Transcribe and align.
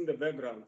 in 0.00 0.06
the 0.06 0.14
background. 0.14 0.64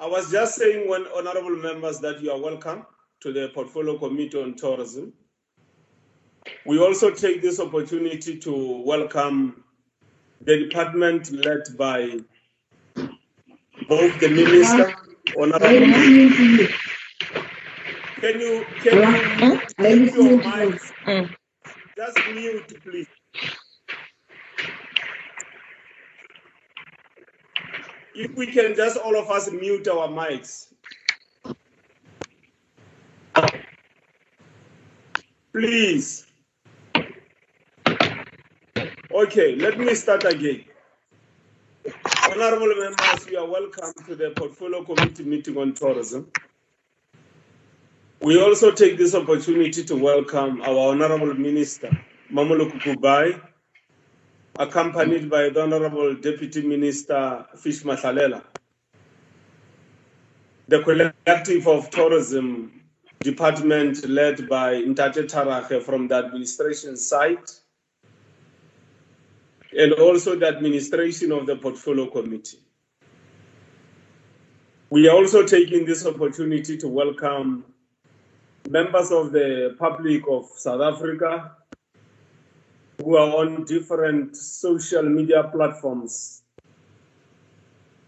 I 0.00 0.06
was 0.06 0.30
just 0.32 0.56
saying, 0.56 0.88
when 0.88 1.06
honorable 1.16 1.56
members, 1.56 2.00
that 2.00 2.20
you 2.20 2.32
are 2.32 2.40
welcome 2.40 2.84
to 3.20 3.32
the 3.32 3.50
Portfolio 3.54 3.96
Committee 3.98 4.42
on 4.42 4.54
Tourism. 4.56 5.12
We 6.66 6.80
also 6.80 7.10
take 7.12 7.40
this 7.40 7.60
opportunity 7.60 8.38
to 8.40 8.82
welcome 8.84 9.64
the 10.40 10.58
department 10.58 11.30
led 11.32 11.62
by 11.78 12.18
both 13.88 14.18
the 14.20 14.28
minister, 14.30 14.92
honorable. 15.38 15.94
Can 18.20 18.40
you 18.40 18.64
can 18.82 19.02
you 19.02 19.60
mute 19.78 20.14
your 20.14 20.38
mics? 20.42 20.92
Just 21.96 22.18
mute, 22.32 22.82
please. 22.82 23.08
If 28.14 28.36
we 28.36 28.46
can 28.46 28.76
just 28.76 28.96
all 28.96 29.16
of 29.16 29.28
us 29.30 29.50
mute 29.50 29.88
our 29.88 30.08
mics. 30.08 30.68
Please. 35.52 36.26
Okay, 39.12 39.56
let 39.56 39.78
me 39.78 39.94
start 39.94 40.24
again. 40.24 40.64
Honorable 42.30 42.74
members, 42.74 43.26
you 43.30 43.38
are 43.38 43.48
welcome 43.48 43.92
to 44.06 44.14
the 44.16 44.30
Portfolio 44.30 44.84
Committee 44.84 45.24
meeting 45.24 45.56
on 45.58 45.74
tourism. 45.74 46.30
We 48.20 48.40
also 48.40 48.70
take 48.72 48.96
this 48.96 49.14
opportunity 49.14 49.84
to 49.84 49.96
welcome 49.96 50.62
our 50.62 50.90
Honorable 50.92 51.34
Minister, 51.34 51.90
Mmamoloko 52.32 52.80
Kubayi, 52.80 53.40
accompanied 54.58 55.28
by 55.28 55.48
the 55.48 55.62
Honorable 55.62 56.14
Deputy 56.14 56.62
Minister 56.62 57.44
Fish 57.56 57.82
Mahlalela. 57.82 58.42
The 60.68 60.80
Collective 60.82 61.66
of 61.66 61.90
Tourism 61.90 62.82
Department 63.20 64.08
led 64.08 64.48
by 64.48 64.74
Ntate 64.74 65.28
Tharage 65.28 65.82
from 65.82 66.08
the 66.08 66.16
administration 66.16 66.96
side, 66.96 67.50
and 69.76 69.92
also 69.94 70.36
the 70.36 70.46
administration 70.46 71.32
of 71.32 71.46
the 71.46 71.56
Portfolio 71.56 72.06
Committee. 72.06 72.58
We 74.90 75.08
are 75.08 75.16
also 75.16 75.44
taking 75.44 75.84
this 75.84 76.06
opportunity 76.06 76.76
to 76.76 76.86
welcome 76.86 77.64
members 78.68 79.10
of 79.10 79.32
the 79.32 79.74
public 79.78 80.22
of 80.28 80.46
South 80.54 80.80
Africa 80.80 81.56
who 83.02 83.16
are 83.16 83.36
on 83.36 83.64
different 83.64 84.36
social 84.36 85.02
media 85.02 85.44
platforms 85.52 86.42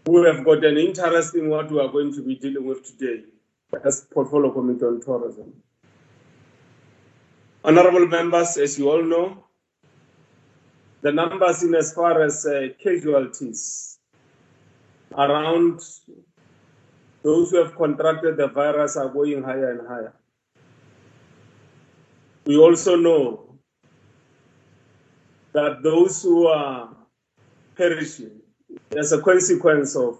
who 0.05 0.23
have 0.23 0.45
got 0.45 0.63
an 0.63 0.77
interest 0.77 1.35
in 1.35 1.49
what 1.49 1.69
we 1.69 1.79
are 1.79 1.89
going 1.89 2.13
to 2.13 2.21
be 2.21 2.35
dealing 2.35 2.65
with 2.65 2.85
today 2.85 3.23
as 3.83 4.07
Portfolio 4.13 4.51
Committee 4.51 4.85
on 4.85 5.01
Tourism. 5.01 5.53
Honorable 7.63 8.07
members, 8.07 8.55
as 8.57 8.79
you 8.79 8.89
all 8.89 9.03
know, 9.03 9.43
the 11.01 11.11
numbers 11.11 11.63
in 11.63 11.75
as 11.75 11.93
far 11.93 12.23
as 12.23 12.45
uh, 12.45 12.69
casualties 12.81 13.99
around 15.11 15.81
those 17.23 17.51
who 17.51 17.57
have 17.61 17.75
contracted 17.75 18.37
the 18.37 18.47
virus 18.47 18.95
are 18.95 19.09
going 19.09 19.43
higher 19.43 19.71
and 19.71 19.87
higher. 19.87 20.13
We 22.45 22.57
also 22.57 22.95
know 22.95 23.46
that 25.57 25.81
those 25.81 26.21
who 26.21 26.45
are 26.45 26.95
perishing 27.75 28.41
as 28.95 29.11
a 29.11 29.19
consequence 29.19 29.95
of 29.95 30.19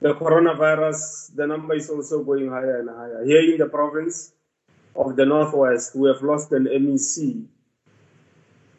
the 0.00 0.14
coronavirus, 0.14 1.34
the 1.34 1.44
number 1.44 1.74
is 1.74 1.90
also 1.90 2.22
going 2.22 2.48
higher 2.48 2.78
and 2.78 2.88
higher. 2.88 3.24
Here 3.24 3.52
in 3.52 3.58
the 3.58 3.66
province 3.66 4.32
of 4.94 5.16
the 5.16 5.26
Northwest, 5.26 5.96
we 5.96 6.06
have 6.08 6.22
lost 6.22 6.52
an 6.52 6.66
MEC 6.66 7.44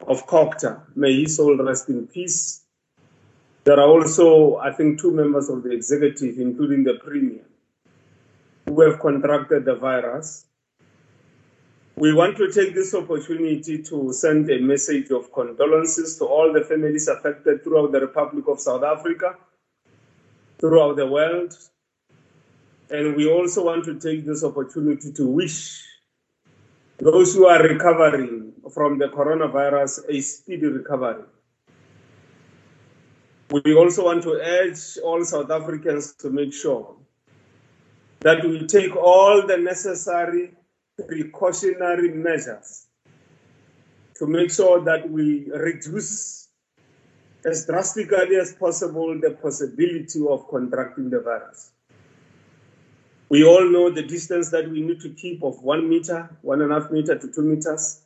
of 0.08 0.26
COGTA. 0.26 0.84
May 0.96 1.22
his 1.22 1.36
soul 1.36 1.58
rest 1.58 1.90
in 1.90 2.08
peace. 2.08 2.64
There 3.66 3.78
are 3.78 3.90
also, 3.90 4.56
I 4.56 4.72
think, 4.72 5.02
two 5.02 5.12
members 5.12 5.50
of 5.50 5.64
the 5.64 5.72
executive, 5.72 6.40
including 6.40 6.86
the 6.86 6.94
premier, 7.04 7.44
who 8.66 8.80
have 8.82 9.02
contracted 9.02 9.66
the 9.66 9.76
virus. 9.76 10.46
We 12.02 12.14
want 12.14 12.36
to 12.38 12.52
take 12.52 12.74
this 12.74 12.96
opportunity 12.96 13.78
to 13.84 14.12
send 14.12 14.50
a 14.50 14.58
message 14.60 15.12
of 15.12 15.32
condolences 15.32 16.18
to 16.18 16.26
all 16.26 16.52
the 16.52 16.64
families 16.64 17.08
affected 17.08 17.64
throughout 17.64 17.92
the 17.92 18.00
Republic 18.02 18.46
of 18.48 18.60
South 18.60 18.82
Africa, 18.84 19.36
throughout 20.60 20.96
the 20.96 21.06
world. 21.06 21.56
And 22.90 23.16
we 23.16 23.30
also 23.30 23.66
want 23.66 23.86
to 23.86 24.00
take 24.00 24.26
this 24.26 24.44
opportunity 24.44 25.14
to 25.14 25.28
wish 25.28 25.86
those 26.98 27.36
who 27.36 27.46
are 27.46 27.62
recovering 27.62 28.54
from 28.74 28.98
the 28.98 29.10
coronavirus 29.10 30.00
a 30.10 30.22
speedy 30.22 30.66
recovery. 30.66 31.26
We 33.52 33.76
also 33.76 34.06
want 34.06 34.24
to 34.24 34.42
urge 34.42 34.98
all 35.04 35.24
South 35.24 35.52
Africans 35.52 36.16
to 36.16 36.32
make 36.32 36.52
sure 36.52 36.96
that 38.22 38.44
we 38.44 38.66
take 38.66 38.96
all 38.96 39.46
the 39.46 39.58
necessary 39.58 40.54
precautionary 41.02 42.10
measures 42.10 42.88
to 44.18 44.28
make 44.28 44.52
sure 44.52 44.84
that 44.84 45.10
we 45.10 45.50
reduce 45.52 46.50
as 47.46 47.66
drastically 47.66 48.36
as 48.36 48.54
possible 48.54 49.20
the 49.20 49.32
possibility 49.32 50.20
of 50.30 50.48
contracting 50.48 51.10
the 51.10 51.20
virus. 51.20 51.72
We 53.30 53.44
all 53.44 53.68
know 53.68 53.90
the 53.90 54.04
distance 54.04 54.52
that 54.52 54.70
we 54.70 54.82
need 54.82 55.00
to 55.02 55.10
keep 55.10 55.42
of 55.42 55.64
one 55.64 55.90
meter, 55.90 56.30
one 56.42 56.62
and 56.62 56.72
a 56.72 56.80
half 56.80 56.92
meter 56.92 57.18
to 57.18 57.32
two 57.32 57.42
meters. 57.42 58.02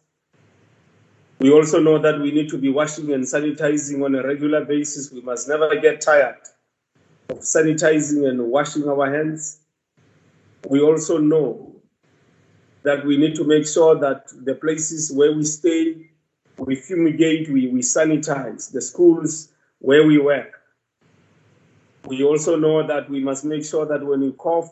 We 1.39 1.51
also 1.51 1.81
know 1.81 2.00
that 2.00 2.19
we 2.22 2.31
need 2.31 2.50
to 2.50 2.57
be 2.57 2.69
washing 2.69 3.12
and 3.12 3.23
sanitizing 3.23 4.06
on 4.06 4.16
a 4.16 4.25
regular 4.25 4.63
basis. 4.63 5.12
We 5.12 5.22
must 5.22 5.50
never 5.50 5.75
get 5.75 6.00
tired 6.00 6.38
of 7.29 7.39
sanitizing 7.39 8.29
and 8.29 8.50
washing 8.50 8.88
our 8.88 9.13
hands. 9.13 9.59
We 10.69 10.79
also 10.79 11.17
know 11.17 11.75
that 12.85 13.03
we 13.03 13.18
need 13.18 13.35
to 13.35 13.44
make 13.44 13.68
sure 13.68 13.96
that 14.00 14.28
the 14.46 14.53
places 14.53 15.12
where 15.12 15.34
we 15.34 15.44
stay, 15.44 16.07
we 16.59 16.75
fumigate, 16.75 17.50
we, 17.50 17.68
we 17.68 17.79
sanitize, 17.79 18.72
the 18.72 18.79
schools 18.79 19.50
where 19.79 20.06
we 20.06 20.19
work. 20.19 20.62
We 22.06 22.24
also 22.24 22.56
know 22.56 22.85
that 22.85 23.09
we 23.09 23.22
must 23.22 23.44
make 23.44 23.66
sure 23.66 23.88
that 23.88 24.06
when 24.06 24.22
we 24.22 24.31
cough, 24.34 24.69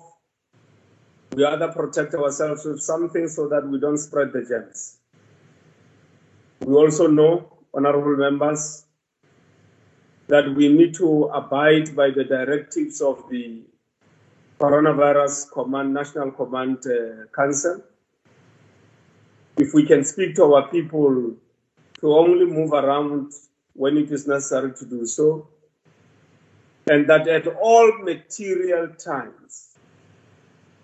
we 1.35 1.44
either 1.44 1.69
protect 1.69 2.13
ourselves 2.13 2.63
with 2.66 2.81
something 2.81 3.28
so 3.28 3.47
that 3.47 3.68
we 3.68 3.79
don't 3.79 3.97
spread 3.97 4.31
the 4.31 4.46
germs. 4.46 4.97
We 6.59 6.75
also 6.75 7.07
know, 7.07 7.52
honorable 7.73 8.16
members, 8.16 8.85
that 10.28 10.53
we 10.53 10.69
need 10.69 10.94
to 10.96 11.23
abide 11.34 11.96
by 11.96 12.12
the 12.12 12.23
directives 12.23 13.02
of 13.02 13.28
the 13.31 13.63
Coronavirus 14.59 15.52
Command, 15.52 15.96
National 15.96 16.29
Command 16.29 16.85
uh, 16.85 17.25
Council 17.35 17.81
if 19.58 19.74
we 19.74 19.86
can 19.86 20.03
speak 20.03 20.36
to 20.36 20.53
our 20.53 20.68
people 20.69 21.36
to 22.00 22.14
only 22.14 22.46
move 22.46 22.74
around 22.74 23.31
when 23.74 23.97
it 23.97 24.12
is 24.12 24.28
necessary 24.28 24.74
to 24.74 24.86
do 24.86 25.06
so, 25.06 25.47
and 26.90 27.08
that 27.09 27.28
at 27.28 27.47
all 27.47 27.91
material 28.00 28.88
times, 28.96 29.75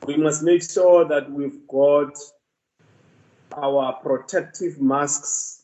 we 0.06 0.16
must 0.18 0.44
make 0.44 0.64
sure 0.64 1.06
that 1.06 1.30
we've 1.32 1.68
got 1.68 2.18
our 3.54 3.94
protective 4.02 4.80
masks 4.80 5.64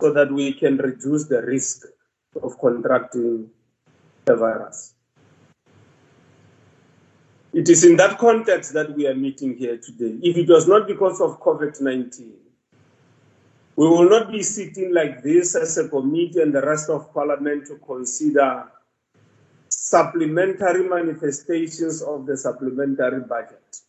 so 0.00 0.12
that 0.12 0.30
we 0.32 0.52
can 0.52 0.76
reduce 0.76 1.24
the 1.28 1.42
risk 1.42 1.86
of 2.42 2.58
contracting 2.58 3.48
the 4.24 4.36
virus. 4.36 4.94
It 7.52 7.68
is 7.68 7.84
in 7.84 7.96
that 7.96 8.18
context 8.18 8.72
that 8.74 8.94
we 8.94 9.08
are 9.08 9.14
meeting 9.14 9.56
here 9.56 9.76
today. 9.76 10.18
If 10.22 10.36
it 10.36 10.48
was 10.48 10.68
not 10.68 10.86
because 10.86 11.20
of 11.20 11.40
COVID 11.40 11.80
19, 11.80 12.32
we 13.74 13.88
will 13.88 14.08
not 14.08 14.30
be 14.30 14.42
sitting 14.42 14.94
like 14.94 15.22
this 15.22 15.56
as 15.56 15.76
a 15.78 15.88
committee 15.88 16.42
and 16.42 16.54
the 16.54 16.62
rest 16.62 16.88
of 16.90 17.12
Parliament 17.12 17.66
to 17.66 17.76
consider 17.84 18.66
supplementary 19.68 20.88
manifestations 20.88 22.02
of 22.02 22.26
the 22.26 22.36
supplementary 22.36 23.20
budget. 23.20 23.80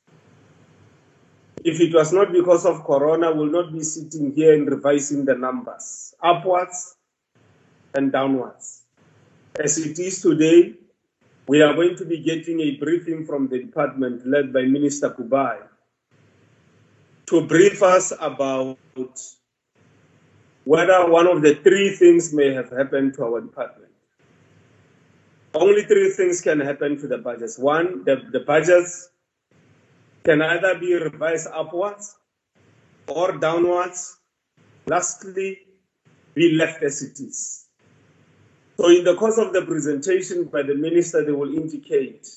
If 1.64 1.80
it 1.80 1.94
was 1.94 2.12
not 2.12 2.32
because 2.32 2.66
of 2.66 2.84
Corona, 2.84 3.32
we'll 3.32 3.52
not 3.52 3.72
be 3.72 3.84
sitting 3.84 4.34
here 4.34 4.54
and 4.54 4.68
revising 4.68 5.26
the 5.26 5.36
numbers 5.36 6.16
upwards 6.24 6.96
and 7.94 8.12
downwards. 8.12 8.84
As 9.60 9.78
it 9.78 10.00
is 10.00 10.22
today, 10.22 10.74
we 11.48 11.62
are 11.62 11.74
going 11.74 11.96
to 11.96 12.06
be 12.06 12.20
getting 12.20 12.60
a 12.62 12.72
briefing 12.78 13.26
from 13.26 13.48
the 13.48 13.60
department 13.60 14.26
led 14.26 14.54
by 14.54 14.62
Minister 14.64 15.10
Kubayi 15.10 15.68
to 17.28 17.48
brief 17.48 17.82
us 17.82 18.14
about 18.20 18.78
whether 20.64 21.10
one 21.10 21.28
of 21.28 21.42
the 21.42 21.56
three 21.56 21.96
things 21.96 22.34
may 22.34 22.54
have 22.54 22.70
happened 22.72 23.14
to 23.16 23.24
our 23.24 23.42
department. 23.42 23.92
only 25.54 25.84
three 25.84 26.12
things 26.12 26.42
can 26.42 26.60
happen 26.60 26.98
to 26.98 27.08
the 27.08 27.18
budgets. 27.18 27.58
One, 27.60 28.04
the, 28.06 28.22
the 28.32 28.40
budgets 28.42 29.10
can 30.24 30.42
either 30.42 30.80
be 30.80 30.94
revised 30.96 31.48
upwards 31.54 32.16
or 33.08 33.38
downwards. 33.38 34.18
Lastly, 34.86 35.60
be 36.34 36.54
left 36.54 36.84
as 36.84 37.02
it 37.02 37.20
is. 37.20 37.61
So 38.82 38.90
in 38.90 39.04
the 39.04 39.14
course 39.14 39.38
of 39.38 39.54
the 39.54 39.62
presentation 39.62 40.46
by 40.46 40.64
the 40.64 40.74
minister, 40.74 41.24
they 41.24 41.32
will 41.32 41.54
indicate 41.56 42.28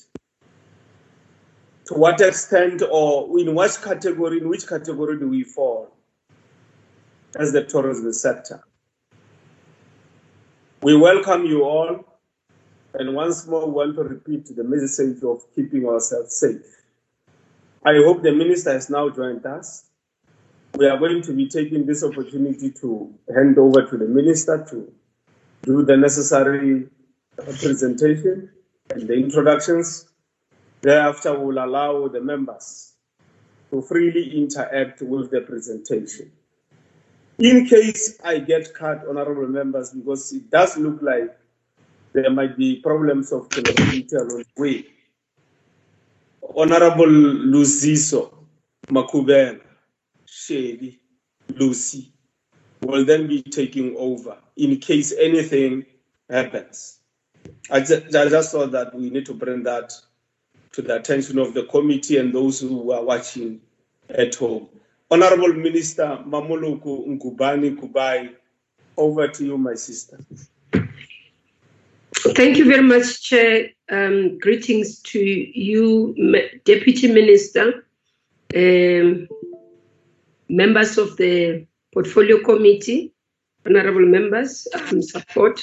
to 1.85 1.95
what 1.95 2.21
extent 2.21 2.83
or 2.87 3.39
in 3.39 3.55
which 3.55 3.81
category, 3.81 4.37
in 4.37 4.47
which 4.47 4.67
category 4.67 5.17
do 5.17 5.27
we 5.27 5.43
fall 5.43 5.91
as 7.35 7.51
the 7.51 7.63
tourism 7.63 8.13
sector. 8.13 8.63
We 10.83 10.95
welcome 10.95 11.47
you 11.47 11.63
all, 11.63 12.05
and 12.93 13.15
once 13.15 13.47
more, 13.47 13.67
want 13.67 13.95
to 13.95 14.03
repeat 14.03 14.55
the 14.55 14.63
message 14.63 15.23
of 15.23 15.51
keeping 15.55 15.87
ourselves 15.87 16.35
safe. 16.35 16.83
I 17.83 17.95
hope 17.95 18.21
the 18.21 18.31
minister 18.31 18.71
has 18.71 18.87
now 18.87 19.09
joined 19.09 19.47
us. 19.47 19.85
We 20.75 20.85
are 20.85 20.99
going 20.99 21.23
to 21.23 21.33
be 21.33 21.49
taking 21.49 21.87
this 21.87 22.03
opportunity 22.03 22.69
to 22.81 23.11
hand 23.33 23.57
over 23.57 23.87
to 23.87 23.97
the 23.97 24.05
minister 24.05 24.63
to 24.69 24.93
do 25.65 25.83
the 25.83 25.97
necessary 25.97 26.87
presentation 27.35 28.49
and 28.91 29.07
the 29.07 29.13
introductions. 29.13 30.07
Thereafter, 30.81 31.37
we'll 31.39 31.63
allow 31.63 32.07
the 32.07 32.21
members 32.21 32.93
to 33.71 33.81
freely 33.81 34.37
interact 34.37 35.01
with 35.01 35.31
the 35.31 35.41
presentation. 35.41 36.31
In 37.39 37.65
case 37.65 38.19
I 38.23 38.37
get 38.39 38.73
cut, 38.73 39.03
honorable 39.09 39.47
members, 39.47 39.91
because 39.91 40.31
it 40.31 40.49
does 40.49 40.77
look 40.77 41.01
like 41.01 41.35
there 42.13 42.29
might 42.29 42.55
be 42.57 42.77
problems 42.81 43.33
of 43.33 43.49
connectivity 43.49 44.13
along 44.13 44.43
the 44.55 44.61
way. 44.61 44.85
Honorable 46.55 47.07
Luziso 47.07 48.31
Makubela, 48.87 49.59
Shady, 50.25 51.01
Lucy, 51.49 52.13
will 52.85 53.05
then 53.05 53.27
be 53.27 53.41
taking 53.41 53.95
over 53.97 54.37
in 54.57 54.77
case 54.77 55.13
anything 55.19 55.85
happens. 56.29 56.99
I 57.69 57.79
just, 57.79 58.15
I 58.15 58.29
just 58.29 58.51
thought 58.51 58.71
that 58.71 58.93
we 58.93 59.09
need 59.09 59.25
to 59.27 59.33
bring 59.33 59.63
that 59.63 59.93
to 60.73 60.81
the 60.81 60.95
attention 60.95 61.39
of 61.39 61.53
the 61.53 61.63
committee 61.65 62.17
and 62.17 62.33
those 62.33 62.59
who 62.59 62.91
are 62.91 63.03
watching 63.03 63.61
at 64.09 64.35
home. 64.35 64.69
Honorable 65.09 65.53
Minister 65.53 66.19
Mmamoloko 66.25 67.07
Nkubani 67.07 67.77
Kubayi, 67.77 68.35
over 68.97 69.27
to 69.27 69.45
you, 69.45 69.57
my 69.57 69.75
sister. 69.75 70.19
Thank 72.35 72.57
you 72.57 72.65
very 72.65 72.81
much, 72.81 73.23
Chair. 73.23 73.69
Um, 73.89 74.39
greetings 74.39 74.99
to 75.03 75.19
you, 75.19 76.15
Deputy 76.65 77.11
Minister, 77.11 77.85
um, 78.55 79.27
members 80.49 80.97
of 80.97 81.17
the 81.17 81.67
Portfolio 81.95 82.43
Committee, 82.43 83.13
honorable 83.65 84.05
members, 84.05 84.67
um, 84.75 85.01
support 85.01 85.61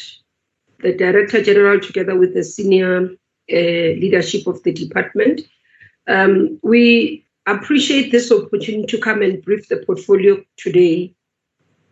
the 0.81 0.95
Director 0.95 1.43
General 1.43 1.79
together 1.79 2.19
with 2.19 2.33
the 2.33 2.43
senior 2.43 3.11
uh, 3.53 3.91
leadership 4.03 4.47
of 4.47 4.63
the 4.63 4.73
department. 4.73 5.43
Um, 6.09 6.59
we 6.63 7.27
appreciate 7.47 8.13
this 8.13 8.33
opportunity 8.33 8.87
to 8.87 8.99
come 8.99 9.21
and 9.21 9.45
brief 9.45 9.69
the 9.69 9.85
portfolio 9.85 10.43
today 10.57 11.15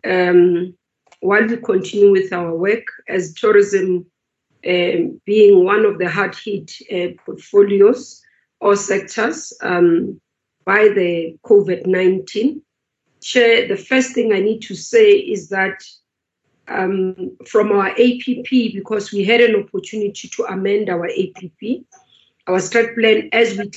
um, 0.03 0.75
while 1.19 1.45
we 1.45 1.57
continue 1.57 2.11
with 2.11 2.33
our 2.33 2.55
work 2.55 2.85
as 3.07 3.35
tourism 3.35 4.07
um, 4.67 5.21
being 5.23 5.63
one 5.63 5.85
of 5.85 5.99
the 5.99 6.09
hard 6.09 6.35
hit 6.35 6.71
uh, 6.91 7.13
portfolios 7.23 8.23
or 8.59 8.75
sectors 8.75 9.53
um, 9.61 10.19
by 10.65 10.87
the 10.87 11.37
COVID 11.45 11.85
19. 11.85 12.63
Chair, 13.21 13.67
the 13.67 13.77
first 13.77 14.13
thing 14.13 14.33
I 14.33 14.39
need 14.39 14.61
to 14.63 14.75
say 14.75 15.11
is 15.11 15.49
that 15.49 15.83
um, 16.67 17.37
from 17.47 17.71
our 17.71 17.89
APP, 17.89 18.49
because 18.49 19.11
we 19.11 19.23
had 19.23 19.41
an 19.41 19.55
opportunity 19.55 20.27
to 20.29 20.43
amend 20.45 20.89
our 20.89 21.05
APP, 21.05 21.83
our 22.47 22.57
strat 22.57 22.95
plan 22.95 23.29
as 23.31 23.57
we 23.57 23.69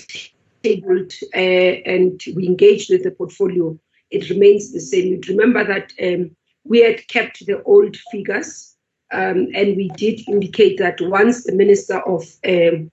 tabled 0.62 1.12
uh, 1.34 1.38
and 1.38 2.22
we 2.34 2.46
engaged 2.46 2.90
with 2.90 3.02
the 3.04 3.10
portfolio, 3.10 3.78
it 4.10 4.30
remains 4.30 4.72
the 4.72 4.80
same. 4.80 5.08
You 5.08 5.20
remember 5.28 5.64
that 5.64 5.92
um, 6.02 6.34
we 6.64 6.80
had 6.80 7.06
kept 7.08 7.44
the 7.44 7.62
old 7.64 7.96
figures, 8.10 8.76
um, 9.12 9.48
and 9.54 9.76
we 9.76 9.90
did 9.96 10.26
indicate 10.28 10.78
that 10.78 11.00
once 11.00 11.44
the 11.44 11.52
Minister 11.52 12.00
of 12.00 12.24
um, 12.46 12.90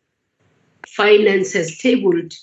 Finance 0.88 1.54
has 1.54 1.78
tabled 1.78 2.34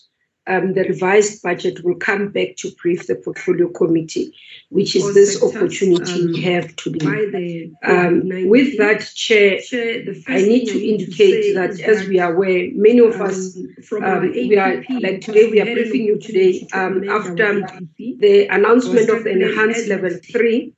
um, 0.48 0.72
the 0.72 0.82
revised 0.84 1.42
budget 1.42 1.84
will 1.84 1.96
come 1.96 2.30
back 2.30 2.56
to 2.56 2.70
brief 2.82 3.06
the 3.06 3.14
portfolio 3.14 3.68
committee, 3.68 4.34
which 4.70 4.96
is 4.96 5.14
this 5.14 5.42
opportunity 5.42 6.22
um, 6.22 6.32
we 6.32 6.42
have 6.42 6.74
today. 6.76 7.70
Um, 7.84 8.22
with 8.48 8.78
that, 8.78 9.00
Chair, 9.14 9.60
Chair 9.60 10.04
I 10.26 10.42
need 10.42 10.66
to 10.66 10.88
indicate 10.88 11.54
that, 11.54 11.76
that, 11.76 11.80
as 11.80 12.08
we 12.08 12.18
are 12.18 12.34
aware, 12.34 12.68
many 12.72 13.00
of 13.00 13.20
us, 13.20 13.56
um, 13.92 14.04
um, 14.04 14.30
we 14.32 14.56
are 14.56 14.82
like 15.00 15.20
today, 15.20 15.50
we 15.50 15.60
are 15.60 15.66
briefing 15.66 16.02
you 16.02 16.18
today 16.18 16.66
um, 16.72 17.08
after 17.08 17.60
the 17.98 18.46
announcement 18.50 19.10
of 19.10 19.24
the 19.24 19.30
enhanced 19.30 19.86
level 19.88 20.10
three 20.32 20.74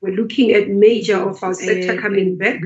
we're 0.00 0.14
looking 0.14 0.52
at 0.52 0.68
major 0.68 1.16
of 1.28 1.42
our 1.42 1.52
sector 1.52 2.00
coming 2.00 2.36
back 2.36 2.56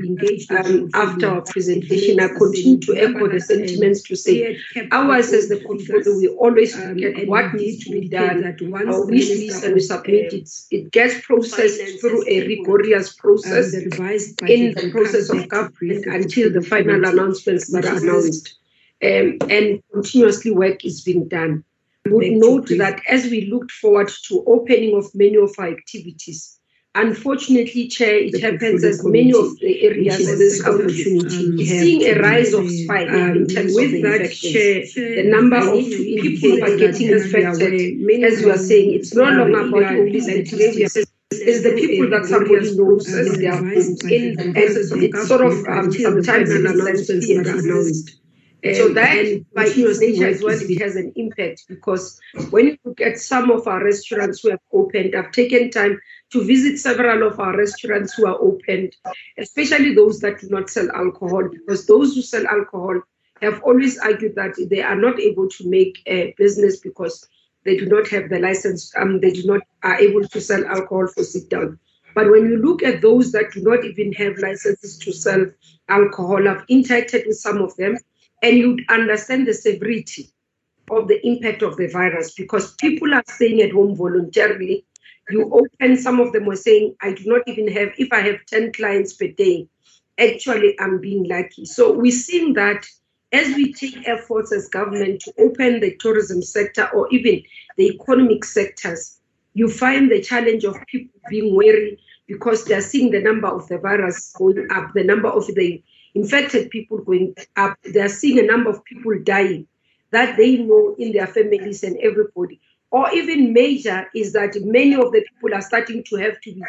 um, 0.51 0.89
after 0.93 1.29
our 1.29 1.41
presentation. 1.41 2.19
I 2.19 2.29
continue 2.29 2.79
to 2.79 2.95
echo 2.95 3.27
the 3.27 3.41
sentiments 3.41 4.03
to 4.03 4.15
say 4.15 4.57
ours 4.91 5.33
as 5.33 5.49
the 5.49 5.57
portfolio, 5.57 6.15
we 6.15 6.29
always 6.29 6.77
look 6.77 7.01
at 7.01 7.27
what 7.27 7.53
needs 7.53 7.83
to 7.85 7.91
be 7.91 8.07
done. 8.07 8.45
Our 8.45 9.05
wish 9.05 9.27
list 9.29 9.65
and 9.65 9.73
we 9.73 9.81
submit 9.81 10.33
it. 10.33 10.49
It 10.71 10.91
gets 10.91 11.19
processed 11.25 11.99
through 11.99 12.23
a 12.27 12.47
rigorous 12.47 13.13
process 13.13 13.73
in 13.73 13.89
the 13.89 14.89
process 14.91 15.29
of 15.29 15.49
government 15.49 16.05
until 16.05 16.53
the 16.53 16.61
final 16.61 17.03
announcements 17.05 17.69
that 17.71 17.85
are 17.85 17.97
announced. 17.97 18.57
Um, 19.03 19.37
and 19.49 19.83
continuously 19.91 20.51
work 20.51 20.85
is 20.85 21.01
being 21.01 21.27
done. 21.27 21.65
Would 22.07 22.31
note 22.33 22.67
that 22.77 23.01
as 23.09 23.25
we 23.25 23.47
looked 23.47 23.71
forward 23.71 24.09
to 24.27 24.43
opening 24.47 24.95
of 24.95 25.13
many 25.13 25.35
of 25.35 25.53
our 25.57 25.67
activities, 25.67 26.59
Unfortunately, 26.95 27.89
Chair, 27.89 28.15
it 28.15 28.31
the 28.31 28.39
happens 28.39 28.81
as 28.85 29.03
many 29.03 29.31
of 29.31 29.59
the 29.59 29.81
areas 29.83 30.17
in 30.29 30.39
this 30.39 30.65
opportunity. 30.65 31.47
Um, 31.47 31.57
seeing 31.57 32.01
a 32.03 32.21
rise 32.21 32.53
of 32.53 32.71
spike 32.71 33.09
um, 33.09 33.35
in 33.35 33.47
terms 33.47 33.75
with 33.75 33.95
of 33.95 34.01
the 34.01 34.01
that, 34.01 34.31
Chair, 34.31 34.85
the 34.95 35.29
number 35.29 35.57
of 35.57 35.83
people 35.83 36.39
who 36.39 36.63
are 36.63 36.77
getting 36.77 37.09
infected, 37.09 37.73
as 38.23 38.41
you 38.41 38.49
are 38.49 38.57
saying, 38.57 38.93
it's 38.93 39.13
no 39.13 39.23
longer 39.23 39.67
about 39.67 39.91
only 39.91 40.21
statistics. 40.21 40.95
is 41.31 41.63
the 41.63 41.73
people 41.75 42.09
that 42.11 42.25
somebody 42.25 42.75
knows 42.77 43.07
as 43.13 43.37
their 43.39 43.59
in 44.09 44.39
and 44.39 44.55
it's 44.55 45.27
sort 45.27 45.41
of 45.41 45.53
um, 45.67 45.91
sometimes 45.91 46.49
announcements 46.49 47.27
that 47.27 47.47
are 47.47 47.59
announced. 47.59 48.21
So 48.73 48.93
that 48.93 49.45
by 49.53 49.65
its 49.67 49.99
nature 49.99 50.27
as 50.27 50.41
well, 50.41 50.57
it 50.59 50.81
has 50.81 50.95
an 50.95 51.13
impact 51.15 51.65
because 51.67 52.19
when 52.49 52.65
you 52.67 52.77
look 52.83 52.99
at 52.99 53.19
some 53.19 53.51
of 53.51 53.67
our 53.67 53.83
restaurants 53.83 54.41
who 54.41 54.49
have 54.49 54.59
opened, 54.73 55.15
I've 55.15 55.31
taken 55.31 55.69
time 55.69 55.99
to 56.31 56.43
visit 56.43 56.77
several 56.79 57.27
of 57.27 57.39
our 57.39 57.55
restaurants 57.57 58.13
who 58.13 58.25
are 58.27 58.39
opened, 58.41 58.95
especially 59.37 59.93
those 59.93 60.19
that 60.19 60.39
do 60.39 60.49
not 60.49 60.69
sell 60.69 60.89
alcohol, 60.91 61.47
because 61.49 61.85
those 61.85 62.15
who 62.15 62.21
sell 62.21 62.45
alcohol 62.47 63.01
have 63.41 63.61
always 63.63 63.97
argued 63.99 64.35
that 64.35 64.55
they 64.69 64.81
are 64.81 64.95
not 64.95 65.19
able 65.19 65.47
to 65.49 65.69
make 65.69 66.01
a 66.07 66.33
business 66.37 66.79
because 66.79 67.27
they 67.63 67.77
do 67.77 67.85
not 67.85 68.07
have 68.07 68.29
the 68.29 68.39
license, 68.39 68.93
um, 68.97 69.19
they 69.19 69.31
do 69.31 69.45
not 69.45 69.61
are 69.83 69.99
able 69.99 70.27
to 70.27 70.41
sell 70.41 70.65
alcohol 70.65 71.07
for 71.07 71.23
sit 71.23 71.49
down. 71.49 71.79
But 72.13 72.31
when 72.31 72.45
you 72.45 72.57
look 72.57 72.81
at 72.81 73.01
those 73.01 73.31
that 73.33 73.51
do 73.51 73.61
not 73.61 73.83
even 73.83 74.13
have 74.13 74.37
licenses 74.37 74.97
to 74.99 75.11
sell 75.11 75.45
alcohol, 75.89 76.47
I've 76.47 76.65
interacted 76.67 77.27
with 77.27 77.37
some 77.37 77.57
of 77.57 77.75
them 77.75 77.97
and 78.41 78.57
you'd 78.57 78.85
understand 78.89 79.47
the 79.47 79.53
severity 79.53 80.31
of 80.89 81.07
the 81.07 81.25
impact 81.27 81.61
of 81.61 81.75
the 81.77 81.87
virus 81.87 82.33
because 82.33 82.75
people 82.75 83.13
are 83.13 83.23
staying 83.27 83.61
at 83.61 83.71
home 83.71 83.95
voluntarily. 83.95 84.85
You 85.29 85.51
open, 85.51 85.97
some 85.97 86.19
of 86.19 86.33
them 86.33 86.45
were 86.45 86.55
saying, 86.55 86.95
I 87.01 87.13
do 87.13 87.23
not 87.25 87.41
even 87.47 87.67
have, 87.73 87.89
if 87.97 88.13
I 88.13 88.21
have 88.21 88.45
10 88.47 88.73
clients 88.73 89.13
per 89.13 89.27
day, 89.27 89.67
actually 90.19 90.79
I'm 90.79 90.99
being 90.99 91.27
lucky. 91.27 91.65
So 91.65 91.91
we're 91.91 92.11
seeing 92.11 92.53
that 92.53 92.85
as 93.31 93.47
we 93.55 93.73
take 93.73 94.07
efforts 94.07 94.53
as 94.53 94.69
government 94.69 95.21
to 95.21 95.33
open 95.39 95.79
the 95.79 95.95
tourism 95.97 96.41
sector 96.41 96.89
or 96.93 97.07
even 97.11 97.43
the 97.77 97.87
economic 97.95 98.45
sectors, 98.45 99.19
you 99.53 99.69
find 99.69 100.11
the 100.11 100.21
challenge 100.21 100.63
of 100.63 100.77
people 100.87 101.19
being 101.29 101.55
wary 101.55 101.99
because 102.27 102.65
they're 102.65 102.81
seeing 102.81 103.11
the 103.11 103.21
number 103.21 103.47
of 103.47 103.67
the 103.67 103.77
virus 103.77 104.33
going 104.37 104.67
up, 104.71 104.93
the 104.93 105.03
number 105.03 105.29
of 105.29 105.47
the 105.47 105.83
infected 106.13 106.69
people 106.69 106.99
going 106.99 107.35
up. 107.55 107.77
They 107.83 108.01
are 108.01 108.09
seeing 108.09 108.39
a 108.39 108.43
number 108.43 108.69
of 108.69 108.83
people 108.85 109.13
dying 109.23 109.67
that 110.11 110.37
they 110.37 110.57
know 110.57 110.95
in 110.97 111.11
their 111.11 111.27
families 111.27 111.83
and 111.83 111.97
everybody. 111.97 112.59
Or 112.91 113.11
even 113.13 113.53
major 113.53 114.07
is 114.15 114.33
that 114.33 114.55
many 114.61 114.95
of 114.95 115.11
the 115.11 115.25
people 115.33 115.55
are 115.55 115.61
starting 115.61 116.03
to 116.09 116.15
have 116.17 116.39
to 116.41 116.53
be 116.53 116.63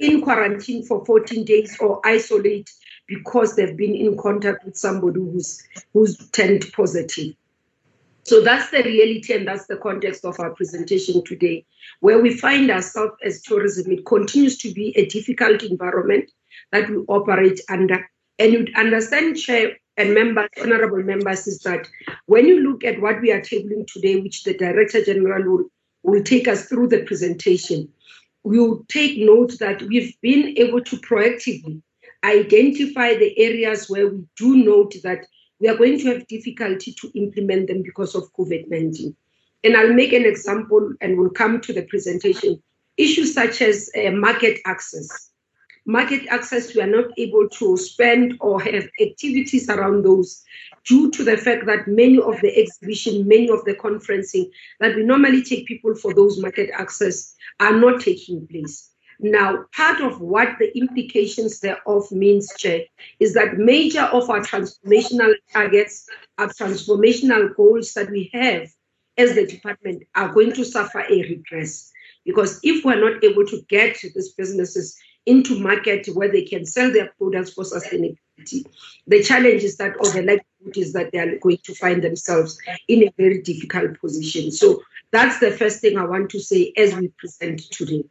in 0.00 0.20
quarantine 0.22 0.84
for 0.84 1.04
14 1.04 1.44
days 1.44 1.76
or 1.80 2.00
isolate 2.04 2.70
because 3.06 3.56
they've 3.56 3.76
been 3.76 3.94
in 3.94 4.16
contact 4.16 4.64
with 4.64 4.76
somebody 4.76 5.20
who's 5.20 5.62
who's 5.92 6.16
turned 6.30 6.64
positive. 6.72 7.34
So 8.24 8.40
that's 8.40 8.70
the 8.70 8.82
reality 8.84 9.34
and 9.34 9.46
that's 9.46 9.66
the 9.66 9.76
context 9.76 10.24
of 10.24 10.38
our 10.38 10.50
presentation 10.50 11.24
today, 11.24 11.66
where 12.00 12.20
we 12.20 12.36
find 12.36 12.70
ourselves 12.70 13.14
as 13.24 13.42
tourism. 13.42 13.90
It 13.90 14.06
continues 14.06 14.58
to 14.58 14.72
be 14.72 14.96
a 14.96 15.06
difficult 15.06 15.64
environment 15.64 16.30
that 16.70 16.88
we 16.88 16.98
operate 17.08 17.60
under. 17.68 18.08
And 18.38 18.52
you'd 18.52 18.74
understand, 18.76 19.36
Chair 19.36 19.76
and 19.96 20.14
members, 20.14 20.48
honorable 20.60 21.02
members, 21.02 21.46
is 21.46 21.58
that 21.60 21.86
when 22.26 22.46
you 22.46 22.60
look 22.60 22.84
at 22.84 23.00
what 23.00 23.20
we 23.20 23.30
are 23.30 23.40
tabling 23.40 23.86
today, 23.86 24.20
which 24.20 24.44
the 24.44 24.54
Director 24.54 25.04
General 25.04 25.44
will, 25.44 25.64
will 26.02 26.22
take 26.22 26.48
us 26.48 26.66
through 26.66 26.88
the 26.88 27.04
presentation, 27.04 27.88
we 28.42 28.58
will 28.58 28.84
take 28.88 29.18
note 29.18 29.58
that 29.60 29.82
we've 29.82 30.14
been 30.20 30.56
able 30.58 30.82
to 30.82 30.96
proactively 30.96 31.82
identify 32.24 33.14
the 33.14 33.38
areas 33.38 33.88
where 33.88 34.08
we 34.08 34.24
do 34.36 34.56
note 34.56 34.94
that 35.02 35.26
we 35.60 35.68
are 35.68 35.76
going 35.76 35.98
to 35.98 36.06
have 36.12 36.26
difficulty 36.26 36.94
to 37.00 37.10
implement 37.14 37.68
them 37.68 37.82
because 37.82 38.14
of 38.14 38.32
COVID 38.32 38.68
19. 38.68 39.14
And 39.64 39.76
I'll 39.76 39.92
make 39.92 40.12
an 40.12 40.24
example 40.24 40.92
and 41.00 41.16
we'll 41.16 41.30
come 41.30 41.60
to 41.60 41.72
the 41.72 41.82
presentation. 41.82 42.60
Issues 42.96 43.32
such 43.32 43.62
as 43.62 43.90
uh, 43.96 44.10
market 44.10 44.60
access. 44.66 45.31
Market 45.84 46.26
access, 46.28 46.74
we 46.74 46.80
are 46.80 46.86
not 46.86 47.06
able 47.16 47.48
to 47.48 47.76
spend 47.76 48.36
or 48.40 48.60
have 48.60 48.88
activities 49.00 49.68
around 49.68 50.04
those 50.04 50.44
due 50.84 51.10
to 51.10 51.24
the 51.24 51.36
fact 51.36 51.66
that 51.66 51.88
many 51.88 52.18
of 52.18 52.40
the 52.40 52.56
exhibition, 52.56 53.26
many 53.26 53.48
of 53.50 53.64
the 53.64 53.74
conferencing 53.74 54.48
that 54.78 54.94
we 54.94 55.02
normally 55.02 55.42
take 55.42 55.66
people 55.66 55.94
for 55.94 56.14
those 56.14 56.40
market 56.40 56.70
access 56.72 57.34
are 57.58 57.76
not 57.76 58.00
taking 58.00 58.46
place. 58.46 58.90
Now, 59.18 59.66
part 59.74 60.00
of 60.00 60.20
what 60.20 60.56
the 60.58 60.76
implications 60.76 61.60
thereof 61.60 62.10
means, 62.10 62.52
Chair, 62.56 62.82
is 63.20 63.34
that 63.34 63.56
major 63.56 64.02
of 64.02 64.28
our 64.30 64.40
transformational 64.40 65.34
targets, 65.52 66.08
our 66.38 66.48
transformational 66.48 67.54
goals 67.56 67.92
that 67.94 68.10
we 68.10 68.30
have 68.32 68.68
as 69.18 69.34
the 69.34 69.46
department 69.46 70.02
are 70.14 70.32
going 70.32 70.52
to 70.54 70.64
suffer 70.64 71.00
a 71.00 71.22
regress. 71.22 71.92
Because 72.24 72.58
if 72.62 72.84
we're 72.84 73.00
not 73.00 73.22
able 73.22 73.46
to 73.46 73.62
get 73.68 74.00
these 74.00 74.32
businesses 74.32 74.96
into 75.26 75.58
market 75.58 76.06
where 76.14 76.30
they 76.30 76.42
can 76.42 76.64
sell 76.66 76.92
their 76.92 77.12
products 77.18 77.52
for 77.52 77.64
sustainability, 77.64 78.64
the 79.06 79.22
challenge 79.22 79.62
is 79.62 79.76
that, 79.76 79.94
or 80.00 80.10
the 80.10 80.22
likelihood 80.22 80.76
is 80.76 80.92
that 80.92 81.12
they 81.12 81.18
are 81.18 81.38
going 81.38 81.58
to 81.64 81.74
find 81.74 82.02
themselves 82.02 82.58
in 82.88 83.04
a 83.04 83.12
very 83.16 83.42
difficult 83.42 84.00
position. 84.00 84.50
So 84.50 84.82
that's 85.10 85.38
the 85.38 85.50
first 85.50 85.80
thing 85.80 85.98
I 85.98 86.04
want 86.04 86.30
to 86.30 86.40
say 86.40 86.72
as 86.76 86.94
we 86.94 87.08
present 87.08 87.60
today. 87.70 88.04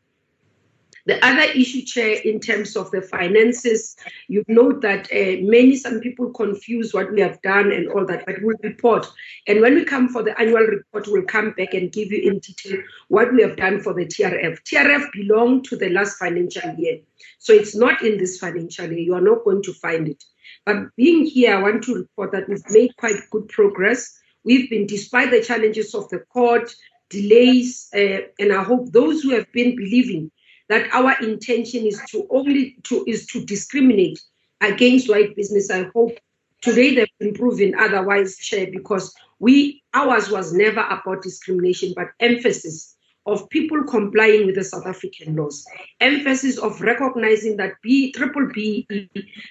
The 1.12 1.26
other 1.26 1.52
issue, 1.52 1.82
Chair, 1.82 2.22
in 2.24 2.40
terms 2.40 2.78
of 2.78 2.90
the 2.92 3.02
finances, 3.02 3.98
you 4.30 4.46
note 4.48 4.82
that 4.84 5.12
uh, 5.12 5.42
many, 5.42 5.76
some 5.76 6.00
people 6.00 6.30
confuse 6.30 6.94
what 6.94 7.12
we 7.12 7.20
have 7.20 7.42
done 7.42 7.70
and 7.74 7.90
all 7.90 8.06
that, 8.06 8.26
but 8.26 8.36
we'll 8.42 8.56
report. 8.64 9.06
And 9.46 9.60
when 9.60 9.76
we 9.76 9.84
come 9.84 10.08
for 10.08 10.24
the 10.24 10.40
annual 10.40 10.62
report, 10.62 11.08
we'll 11.10 11.24
come 11.24 11.52
back 11.52 11.74
and 11.74 11.92
give 11.92 12.14
you 12.14 12.32
in 12.32 12.40
detail 12.40 12.82
what 13.10 13.34
we 13.34 13.42
have 13.42 13.58
done 13.58 13.82
for 13.82 13.94
the 13.94 14.06
TRF. 14.06 14.60
TRF 14.64 15.12
belonged 15.12 15.66
to 15.66 15.76
the 15.76 15.90
last 15.90 16.18
financial 16.18 16.76
year. 16.76 17.00
So 17.40 17.52
it's 17.52 17.76
not 17.76 18.02
in 18.04 18.18
this 18.18 18.38
financial 18.38 18.86
year. 18.86 19.00
You 19.00 19.16
are 19.16 19.20
not 19.20 19.44
going 19.44 19.64
to 19.64 19.74
find 19.74 20.08
it. 20.08 20.24
But 20.66 20.96
being 20.96 21.26
here, 21.26 21.58
I 21.58 21.62
want 21.62 21.84
to 21.84 21.96
report 21.96 22.32
that 22.32 22.48
we've 22.48 22.64
made 22.70 22.96
quite 22.96 23.20
good 23.32 23.50
progress. 23.50 24.18
We've 24.46 24.70
been, 24.70 24.88
despite 24.88 25.32
the 25.32 25.44
challenges 25.44 25.94
of 25.94 26.08
the 26.08 26.20
court, 26.20 26.74
delays, 27.10 27.90
uh, 27.94 28.28
and 28.40 28.54
I 28.54 28.64
hope 28.64 28.94
those 28.94 29.22
who 29.22 29.32
have 29.32 29.52
been 29.52 29.76
believing 29.76 30.32
that 30.70 30.90
our 30.94 31.20
intention 31.22 31.86
is 31.86 32.02
to 32.10 32.28
only 32.30 32.78
to 32.84 33.04
is 33.08 33.26
to 33.28 33.44
discriminate 33.46 34.20
against 34.62 35.10
white 35.10 35.36
business. 35.36 35.70
I 35.70 35.90
hope 35.94 36.18
today 36.62 36.96
they've 36.96 37.08
been 37.20 37.34
proven 37.34 37.76
otherwise, 37.78 38.38
Chair, 38.38 38.68
because 38.72 39.14
we 39.40 39.82
ours 39.94 40.30
was 40.30 40.54
never 40.54 40.82
about 40.82 41.24
discrimination, 41.24 41.94
but 41.96 42.08
emphasis 42.20 42.96
of 43.26 43.48
people 43.50 43.84
complying 43.84 44.46
with 44.48 44.56
the 44.56 44.64
South 44.64 44.88
African 44.88 45.36
laws, 45.36 45.66
emphasis 46.00 46.58
of 46.58 46.82
recognizing 46.82 47.56
that 47.58 47.74
B 47.84 48.12
triple 48.12 48.48
B 48.52 48.88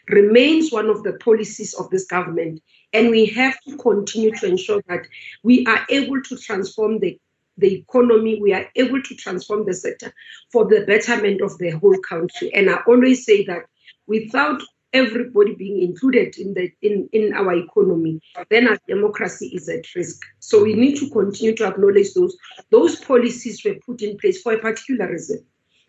remains 0.08 0.72
one 0.72 0.88
of 0.88 1.02
the 1.04 1.12
policies 1.14 1.74
of 1.74 1.88
this 1.90 2.06
government, 2.06 2.60
and 2.92 3.10
we 3.10 3.26
have 3.26 3.56
to 3.68 3.76
continue 3.76 4.32
to 4.36 4.46
ensure 4.46 4.82
that 4.88 5.06
we 5.44 5.64
are 5.66 5.86
able 5.88 6.20
to 6.22 6.36
transform 6.36 6.98
the 6.98 7.18
the 7.60 7.74
economy, 7.74 8.40
we 8.40 8.52
are 8.52 8.66
able 8.76 9.02
to 9.02 9.14
transform 9.14 9.66
the 9.66 9.74
sector 9.74 10.12
for 10.52 10.66
the 10.66 10.84
betterment 10.86 11.40
of 11.40 11.56
the 11.58 11.70
whole 11.70 11.98
country. 11.98 12.52
And 12.54 12.70
I 12.70 12.78
always 12.86 13.24
say 13.24 13.44
that 13.44 13.62
without 14.06 14.62
everybody 14.92 15.54
being 15.54 15.82
included 15.82 16.36
in 16.36 16.54
the 16.54 16.70
in, 16.82 17.08
in 17.12 17.32
our 17.34 17.54
economy, 17.54 18.20
then 18.50 18.68
our 18.68 18.78
democracy 18.88 19.48
is 19.48 19.68
at 19.68 19.94
risk. 19.94 20.20
So 20.40 20.62
we 20.62 20.74
need 20.74 20.96
to 20.98 21.10
continue 21.10 21.54
to 21.56 21.66
acknowledge 21.66 22.12
those 22.14 22.36
those 22.70 22.96
policies 22.96 23.64
were 23.64 23.76
put 23.86 24.02
in 24.02 24.18
place 24.18 24.42
for 24.42 24.52
a 24.54 24.58
particular 24.58 25.10
reason. 25.10 25.44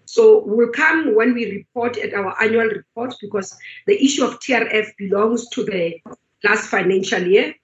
So 0.05 0.43
we'll 0.45 0.69
come 0.71 1.15
when 1.15 1.33
we 1.33 1.51
report 1.51 1.97
at 1.97 2.13
our 2.13 2.35
annual 2.43 2.67
report 2.67 3.15
because 3.21 3.55
the 3.87 4.03
issue 4.03 4.25
of 4.25 4.39
TRF 4.39 4.87
belongs 4.97 5.47
to 5.49 5.63
the 5.63 6.01
last 6.43 6.69
financial 6.69 7.25
year. 7.25 7.55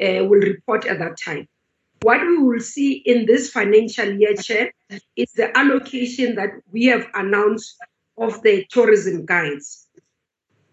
Uh, 0.00 0.24
we'll 0.24 0.40
report 0.40 0.86
at 0.86 0.98
that 0.98 1.16
time. 1.18 1.48
What 2.02 2.20
we 2.20 2.38
will 2.38 2.60
see 2.60 2.94
in 3.06 3.26
this 3.26 3.50
financial 3.50 4.12
year, 4.12 4.34
Chair, 4.34 4.72
is 5.16 5.32
the 5.32 5.56
allocation 5.56 6.34
that 6.36 6.50
we 6.70 6.84
have 6.86 7.06
announced 7.14 7.76
of 8.18 8.42
the 8.42 8.64
tourism 8.70 9.26
guides, 9.26 9.88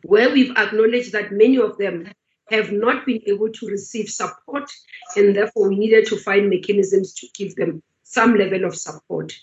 where 0.04 0.30
we've 0.32 0.56
acknowledged 0.58 1.12
that 1.14 1.32
many 1.32 1.58
of 1.58 1.78
them 1.78 2.12
have 2.52 2.72
not 2.72 3.06
been 3.06 3.22
able 3.26 3.50
to 3.50 3.68
receive 3.68 4.10
support, 4.10 4.70
and 5.16 5.36
therefore 5.36 5.70
we 5.70 5.78
needed 5.78 6.06
to 6.08 6.18
find 6.18 6.50
mechanisms 6.50 7.14
to 7.14 7.28
give 7.34 7.56
them 7.56 7.82
some 8.04 8.36
level 8.36 8.66
of 8.66 8.76
support. 8.76 9.34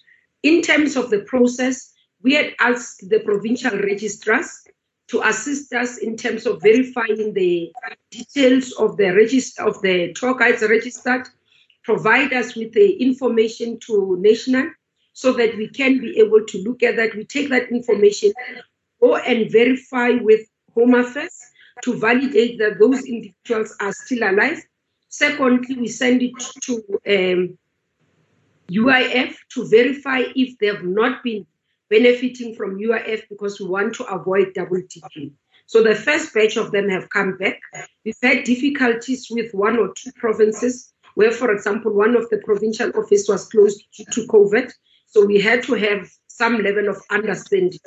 In 0.42 0.62
terms 0.62 0.96
of 0.96 1.10
the 1.10 1.20
process, 1.20 1.92
we 2.22 2.34
had 2.34 2.54
asked 2.60 3.08
the 3.08 3.20
provincial 3.20 3.76
registrars 3.78 4.64
to 5.08 5.20
assist 5.22 5.72
us 5.72 5.98
in 5.98 6.16
terms 6.16 6.46
of 6.46 6.62
verifying 6.62 7.34
the 7.34 7.72
details 8.10 8.72
of 8.72 8.96
the 8.96 9.10
register 9.10 9.64
of 9.64 9.80
the 9.82 10.12
tour 10.12 10.34
guides 10.34 10.62
registered 10.62 11.28
provide 11.90 12.32
us 12.32 12.54
with 12.54 12.72
the 12.72 12.92
information 13.02 13.78
to 13.80 14.16
national 14.20 14.70
so 15.12 15.32
that 15.32 15.56
we 15.56 15.68
can 15.68 15.98
be 15.98 16.18
able 16.20 16.44
to 16.46 16.62
look 16.62 16.82
at 16.84 16.96
that. 16.96 17.16
We 17.16 17.24
take 17.24 17.48
that 17.50 17.70
information, 17.70 18.32
go 19.00 19.16
and 19.16 19.50
verify 19.50 20.10
with 20.10 20.46
Home 20.74 20.94
Affairs 20.94 21.36
to 21.82 21.98
validate 21.98 22.58
that 22.60 22.78
those 22.78 23.04
individuals 23.04 23.74
are 23.80 23.92
still 23.92 24.22
alive. 24.30 24.62
Secondly, 25.08 25.76
we 25.76 25.88
send 25.88 26.22
it 26.22 26.38
to 26.62 26.74
um, 27.08 27.58
UIF 28.70 29.34
to 29.54 29.68
verify 29.68 30.22
if 30.36 30.56
they 30.58 30.68
have 30.68 30.84
not 30.84 31.24
been 31.24 31.44
benefiting 31.88 32.54
from 32.54 32.78
UIF 32.78 33.22
because 33.28 33.58
we 33.58 33.66
want 33.66 33.94
to 33.96 34.04
avoid 34.04 34.54
double 34.54 34.80
tipping. 34.88 35.32
So 35.66 35.82
the 35.82 35.96
first 35.96 36.32
batch 36.32 36.56
of 36.56 36.70
them 36.70 36.88
have 36.88 37.10
come 37.10 37.36
back. 37.36 37.60
We've 38.04 38.14
had 38.22 38.44
difficulties 38.44 39.26
with 39.28 39.52
one 39.52 39.76
or 39.76 39.92
two 39.94 40.12
provinces 40.12 40.92
where, 41.14 41.32
for 41.32 41.50
example, 41.50 41.92
one 41.92 42.16
of 42.16 42.28
the 42.30 42.38
provincial 42.38 42.90
office 42.96 43.26
was 43.28 43.46
closed 43.46 43.82
due 43.96 44.04
to 44.12 44.26
COVID. 44.26 44.70
So 45.06 45.24
we 45.24 45.40
had 45.40 45.62
to 45.64 45.74
have 45.74 46.10
some 46.28 46.58
level 46.58 46.88
of 46.88 47.02
understanding 47.10 47.80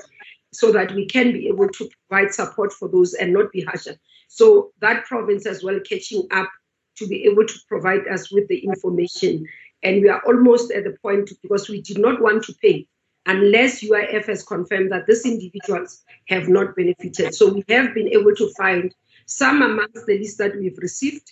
so 0.51 0.71
that 0.71 0.91
we 0.91 1.05
can 1.05 1.31
be 1.31 1.47
able 1.47 1.69
to 1.69 1.89
provide 2.07 2.33
support 2.33 2.71
for 2.73 2.87
those 2.87 3.13
and 3.13 3.33
not 3.33 3.51
be 3.51 3.61
harsher. 3.61 3.95
So 4.27 4.71
that 4.81 5.05
province 5.05 5.45
as 5.45 5.63
well 5.63 5.79
catching 5.79 6.27
up 6.31 6.49
to 6.97 7.07
be 7.07 7.23
able 7.25 7.45
to 7.45 7.59
provide 7.67 8.07
us 8.07 8.31
with 8.31 8.47
the 8.47 8.59
information. 8.59 9.47
And 9.81 10.01
we 10.01 10.09
are 10.09 10.21
almost 10.25 10.71
at 10.71 10.83
the 10.83 10.95
point 11.01 11.31
because 11.41 11.69
we 11.69 11.81
did 11.81 11.97
not 11.97 12.21
want 12.21 12.43
to 12.45 12.53
pay 12.61 12.87
unless 13.25 13.83
UIF 13.83 14.25
has 14.25 14.43
confirmed 14.43 14.91
that 14.91 15.07
these 15.07 15.25
individuals 15.25 16.03
have 16.27 16.49
not 16.49 16.75
benefited. 16.75 17.33
So 17.33 17.53
we 17.53 17.63
have 17.69 17.93
been 17.93 18.09
able 18.09 18.35
to 18.35 18.53
find 18.57 18.93
some 19.25 19.61
amongst 19.61 20.05
the 20.05 20.19
list 20.19 20.37
that 20.39 20.55
we've 20.57 20.77
received 20.77 21.31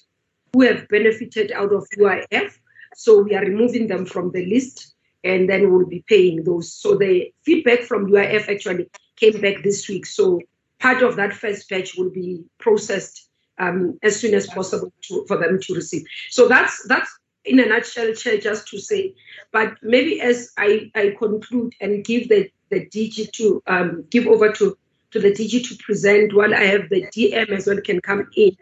who 0.54 0.62
have 0.62 0.88
benefited 0.90 1.52
out 1.52 1.74
of 1.74 1.88
UIF. 1.98 2.58
So 2.96 3.22
we 3.22 3.36
are 3.36 3.42
removing 3.42 3.88
them 3.88 4.06
from 4.06 4.32
the 4.32 4.46
list 4.46 4.94
and 5.24 5.50
then 5.50 5.72
we'll 5.72 5.86
be 5.86 6.04
paying 6.08 6.44
those. 6.44 6.74
So 6.74 6.96
the 6.96 7.34
feedback 7.44 7.82
from 7.82 8.08
UIF 8.08 8.50
actually 8.50 8.90
came 9.16 9.40
back 9.40 9.64
this 9.64 9.88
week. 9.88 10.06
So 10.06 10.42
part 10.80 11.04
of 11.04 11.16
that 11.16 11.34
first 11.34 11.70
batch 11.70 11.96
will 11.96 12.10
be 12.10 12.44
processed 12.60 13.30
um, 13.60 14.00
as 14.02 14.20
soon 14.20 14.34
as 14.34 14.48
possible 14.48 14.92
to, 15.04 15.26
for 15.28 15.38
them 15.38 15.60
to 15.62 15.76
receive. 15.76 16.04
So 16.30 16.48
that's 16.48 16.86
that's 16.88 17.12
in 17.46 17.60
a 17.60 17.66
nutshell, 17.66 18.14
Chair, 18.14 18.38
just 18.38 18.68
to 18.70 18.80
say. 18.80 19.16
But 19.52 19.76
maybe 19.82 20.22
as 20.22 20.52
I, 20.58 20.92
I 20.96 21.16
conclude 21.18 21.74
and 21.80 22.04
give 22.04 22.30
the, 22.30 22.50
the 22.70 22.86
DG 22.88 23.32
to 23.34 23.64
um, 23.68 24.06
give 24.10 24.28
over 24.28 24.52
to, 24.54 24.78
to 25.12 25.20
the 25.20 25.32
DG 25.32 25.68
to 25.70 25.84
present 25.84 26.36
while 26.36 26.54
I 26.54 26.64
have 26.66 26.90
the 26.90 27.04
DM 27.08 27.50
as 27.50 27.68
well 27.68 27.82
can 27.82 28.02
come 28.02 28.28
in 28.36 28.56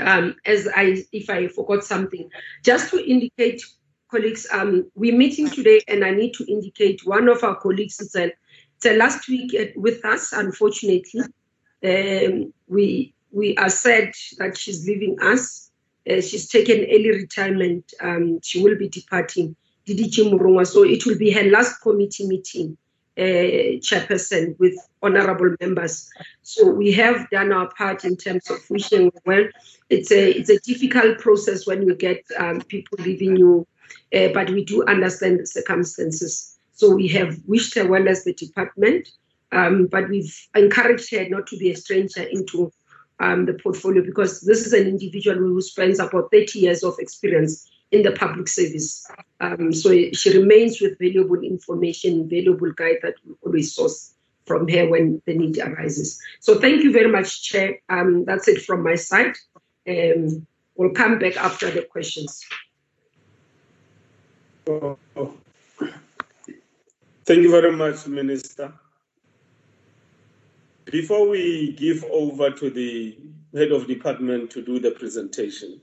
um, 0.00 0.36
as 0.44 0.68
I, 0.74 1.04
if 1.12 1.30
I 1.30 1.48
forgot 1.48 1.84
something, 1.84 2.30
just 2.64 2.90
to 2.90 3.04
indicate, 3.04 3.62
colleagues, 4.10 4.46
um, 4.52 4.90
we're 4.94 5.16
meeting 5.16 5.48
today, 5.48 5.80
and 5.88 6.04
I 6.04 6.10
need 6.10 6.34
to 6.34 6.44
indicate 6.50 7.06
one 7.06 7.28
of 7.28 7.44
our 7.44 7.56
colleagues 7.56 8.00
is 8.00 8.14
a 8.16 8.32
the 8.82 8.94
last 8.94 9.28
week 9.28 9.54
with 9.76 10.04
us, 10.04 10.32
unfortunately. 10.32 11.20
Um, 11.84 12.52
we 12.66 13.14
we 13.30 13.56
are 13.56 13.68
sad 13.68 14.12
that 14.38 14.56
she's 14.56 14.86
leaving 14.86 15.18
us. 15.20 15.70
Uh, 16.10 16.20
she's 16.20 16.48
taken 16.48 16.84
early 16.84 17.10
retirement. 17.10 17.92
Um, 18.00 18.40
she 18.42 18.62
will 18.62 18.76
be 18.76 18.88
departing. 18.88 19.54
Didi 19.84 20.24
Murungwa. 20.24 20.66
So 20.66 20.84
it 20.84 21.04
will 21.06 21.18
be 21.18 21.30
her 21.30 21.44
last 21.44 21.80
committee 21.80 22.26
meeting, 22.26 22.76
uh, 23.20 23.78
chairperson, 23.80 24.58
with 24.58 24.74
honorable 25.02 25.54
members. 25.60 26.08
So 26.42 26.70
we 26.70 26.90
have 26.92 27.28
done 27.30 27.52
our 27.52 27.70
part 27.74 28.04
in 28.04 28.16
terms 28.16 28.48
of 28.50 28.58
wishing 28.70 29.12
well. 29.26 29.44
It's 29.90 30.10
a 30.10 30.30
it's 30.30 30.48
a 30.48 30.58
difficult 30.60 31.18
process 31.18 31.66
when 31.66 31.86
you 31.86 31.94
get 31.94 32.24
um, 32.38 32.62
people 32.62 32.98
leaving 33.04 33.36
you, 33.36 33.66
uh, 34.14 34.28
but 34.32 34.48
we 34.50 34.64
do 34.64 34.84
understand 34.86 35.40
the 35.40 35.46
circumstances. 35.46 36.58
So 36.72 36.94
we 36.94 37.08
have 37.08 37.38
wished 37.46 37.74
her 37.74 37.86
well 37.86 38.08
as 38.08 38.24
the 38.24 38.32
department, 38.32 39.10
um, 39.52 39.86
but 39.86 40.08
we've 40.08 40.34
encouraged 40.54 41.10
her 41.14 41.28
not 41.28 41.46
to 41.48 41.58
be 41.58 41.70
a 41.70 41.76
stranger 41.76 42.22
into 42.22 42.72
um, 43.18 43.44
the 43.44 43.54
portfolio 43.54 44.02
because 44.02 44.40
this 44.40 44.66
is 44.66 44.72
an 44.72 44.86
individual 44.86 45.36
who 45.36 45.60
spends 45.60 45.98
about 45.98 46.30
30 46.32 46.58
years 46.58 46.82
of 46.82 46.94
experience 46.98 47.70
in 47.92 48.02
the 48.02 48.12
public 48.12 48.48
service. 48.48 49.06
Um, 49.40 49.72
so 49.72 49.90
she 50.12 50.38
remains 50.38 50.80
with 50.80 50.98
valuable 50.98 51.42
information, 51.42 52.28
valuable 52.28 52.72
guide 52.72 52.98
that 53.02 53.14
we 53.26 53.34
always 53.44 53.74
source 53.74 54.14
from 54.46 54.68
her 54.68 54.88
when 54.88 55.22
the 55.26 55.34
need 55.34 55.58
arises. 55.58 56.20
So 56.40 56.58
thank 56.58 56.82
you 56.82 56.92
very 56.92 57.10
much, 57.10 57.42
Chair. 57.42 57.80
Um, 57.88 58.24
that's 58.24 58.48
it 58.48 58.62
from 58.62 58.82
my 58.82 58.94
side. 58.94 59.34
Um, 59.88 60.46
we'll 60.76 60.90
come 60.90 61.18
back 61.18 61.36
after 61.36 61.70
the 61.70 61.82
questions. 61.82 62.44
Thank 67.24 67.42
you 67.42 67.50
very 67.50 67.72
much, 67.72 68.06
Minister. 68.06 68.72
Before 70.84 71.28
we 71.28 71.72
give 71.72 72.04
over 72.10 72.50
to 72.50 72.70
the 72.70 73.16
head 73.54 73.70
of 73.70 73.86
department 73.86 74.50
to 74.50 74.62
do 74.62 74.80
the 74.80 74.90
presentation, 74.90 75.80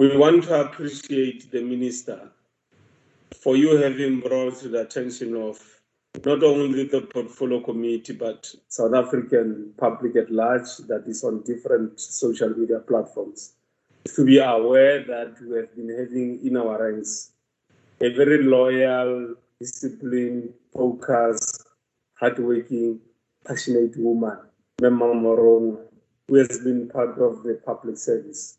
we 0.00 0.16
want 0.16 0.42
to 0.42 0.58
appreciate 0.58 1.50
the 1.50 1.60
minister 1.60 2.30
for 3.38 3.54
you 3.54 3.76
having 3.76 4.18
brought 4.18 4.56
to 4.58 4.68
the 4.68 4.80
attention 4.80 5.36
of 5.36 5.60
not 6.24 6.42
only 6.42 6.84
the 6.84 7.02
portfolio 7.02 7.60
committee, 7.60 8.14
but 8.14 8.50
South 8.68 8.94
African 8.94 9.74
public 9.76 10.16
at 10.16 10.30
large 10.30 10.78
that 10.88 11.04
is 11.06 11.22
on 11.22 11.42
different 11.42 12.00
social 12.00 12.48
media 12.48 12.78
platforms 12.78 13.52
to 14.06 14.24
be 14.24 14.38
aware 14.38 15.04
that 15.04 15.34
we 15.42 15.58
have 15.58 15.76
been 15.76 15.90
having 15.90 16.46
in 16.46 16.56
our 16.56 16.82
ranks 16.82 17.32
a 18.00 18.08
very 18.14 18.42
loyal, 18.42 19.34
disciplined, 19.60 20.54
focused, 20.72 21.66
hardworking, 22.14 22.98
passionate 23.46 23.98
woman, 23.98 24.38
Mema 24.80 25.12
Morong, 25.12 25.76
who 26.26 26.36
has 26.36 26.58
been 26.60 26.88
part 26.88 27.18
of 27.18 27.42
the 27.42 27.60
public 27.66 27.98
service. 27.98 28.56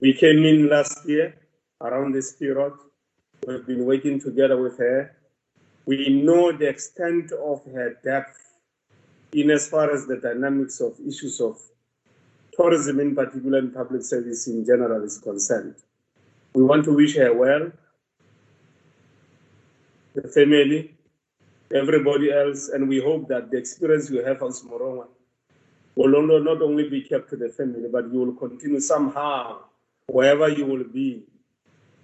We 0.00 0.14
came 0.14 0.44
in 0.44 0.70
last 0.70 1.06
year 1.06 1.34
around 1.82 2.14
this 2.14 2.32
period. 2.32 2.72
We've 3.46 3.66
been 3.66 3.84
working 3.84 4.18
together 4.18 4.56
with 4.56 4.78
her. 4.78 5.14
We 5.84 6.08
know 6.08 6.50
the 6.50 6.66
extent 6.66 7.30
of 7.32 7.62
her 7.66 7.98
depth 8.02 8.38
in 9.34 9.50
as 9.50 9.68
far 9.68 9.92
as 9.92 10.06
the 10.06 10.16
dynamics 10.16 10.80
of 10.80 10.98
issues 11.06 11.42
of 11.42 11.60
tourism 12.56 13.00
in 13.00 13.14
particular 13.14 13.58
and 13.58 13.74
public 13.74 14.02
service 14.02 14.46
in 14.46 14.64
general 14.64 15.04
is 15.04 15.18
concerned. 15.18 15.74
We 16.54 16.62
want 16.62 16.84
to 16.84 16.94
wish 16.94 17.16
her 17.16 17.34
well, 17.34 17.70
the 20.14 20.28
family, 20.28 20.94
everybody 21.74 22.32
else, 22.32 22.70
and 22.70 22.88
we 22.88 22.98
hope 22.98 23.28
that 23.28 23.50
the 23.50 23.58
experience 23.58 24.10
you 24.10 24.24
have 24.24 24.42
on 24.42 24.52
Smorongwa 24.52 25.08
will 25.96 26.40
not 26.42 26.62
only 26.62 26.88
be 26.88 27.02
kept 27.02 27.28
to 27.30 27.36
the 27.36 27.50
family, 27.50 27.88
but 27.90 28.10
you 28.10 28.20
will 28.20 28.34
continue 28.34 28.80
somehow, 28.80 29.58
wherever 30.12 30.48
you 30.48 30.66
will 30.66 30.84
be, 30.84 31.24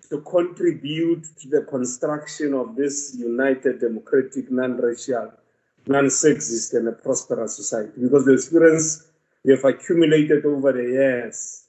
to 0.09 0.23
contribute 0.23 1.25
to 1.39 1.49
the 1.49 1.63
construction 1.69 2.55
of 2.55 2.75
this 2.75 3.15
united, 3.19 3.79
democratic, 3.81 4.51
non-racial, 4.51 5.31
non-sexist, 5.87 6.73
and 6.73 6.89
a 6.89 6.93
prosperous 6.93 7.55
society. 7.57 7.93
Because 8.01 8.25
the 8.25 8.33
experience 8.33 9.07
we 9.45 9.53
have 9.53 9.65
accumulated 9.65 10.47
over 10.47 10.73
the 10.73 10.85
years 10.85 11.67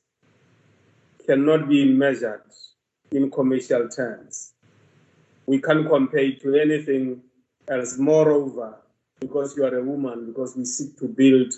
cannot 1.25 1.67
be 1.67 1.91
measured 1.91 2.49
in 3.11 3.29
commercial 3.29 3.89
terms. 3.89 4.53
We 5.45 5.59
can't 5.59 5.89
compare 5.89 6.21
it 6.21 6.41
to 6.43 6.55
anything 6.55 7.21
else. 7.67 7.97
Moreover, 7.97 8.77
because 9.19 9.57
you 9.57 9.65
are 9.65 9.75
a 9.75 9.83
woman, 9.83 10.27
because 10.27 10.55
we 10.55 10.63
seek 10.63 10.97
to 10.99 11.07
build 11.09 11.53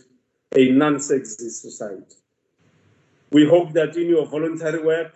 a 0.55 0.71
non-sexist 0.71 1.61
society. 1.61 2.15
We 3.31 3.47
hope 3.47 3.71
that 3.73 3.95
in 3.95 4.09
your 4.09 4.25
voluntary 4.25 4.83
work, 4.83 5.13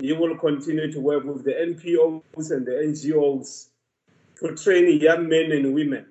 you 0.00 0.16
will 0.16 0.36
continue 0.36 0.90
to 0.90 0.98
work 0.98 1.22
with 1.22 1.44
the 1.44 1.52
NPOs 1.52 2.50
and 2.50 2.66
the 2.66 2.72
NGOs 2.72 3.68
to 4.40 4.56
train 4.56 5.00
young 5.00 5.28
men 5.28 5.52
and 5.52 5.72
women 5.72 6.06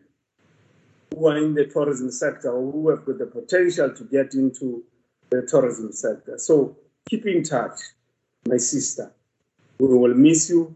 who 1.14 1.28
are 1.28 1.38
in 1.38 1.54
the 1.54 1.66
tourism 1.66 2.10
sector 2.12 2.52
or 2.52 2.72
who 2.72 2.90
have 2.90 3.04
got 3.06 3.18
the 3.18 3.26
potential 3.26 3.94
to 3.94 4.04
get 4.06 4.34
into 4.36 4.86
the 5.30 5.42
tourism 5.42 5.92
sector. 5.92 6.38
So 6.38 6.78
keep 7.10 7.26
in 7.26 7.44
touch, 7.44 7.82
my 8.48 8.56
sister. 8.56 9.12
We 9.80 9.88
will 9.88 10.14
miss 10.14 10.50
you, 10.50 10.74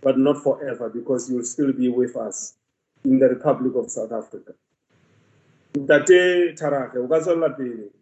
but 0.00 0.18
not 0.18 0.42
forever 0.42 0.88
because 0.88 1.30
you'll 1.30 1.44
still 1.44 1.72
be 1.72 1.88
with 1.88 2.16
us 2.16 2.54
in 3.04 3.20
the 3.20 3.28
Republic 3.28 3.76
of 3.76 3.88
South 3.92 4.10
Africa. 4.10 4.54
The 5.74 6.54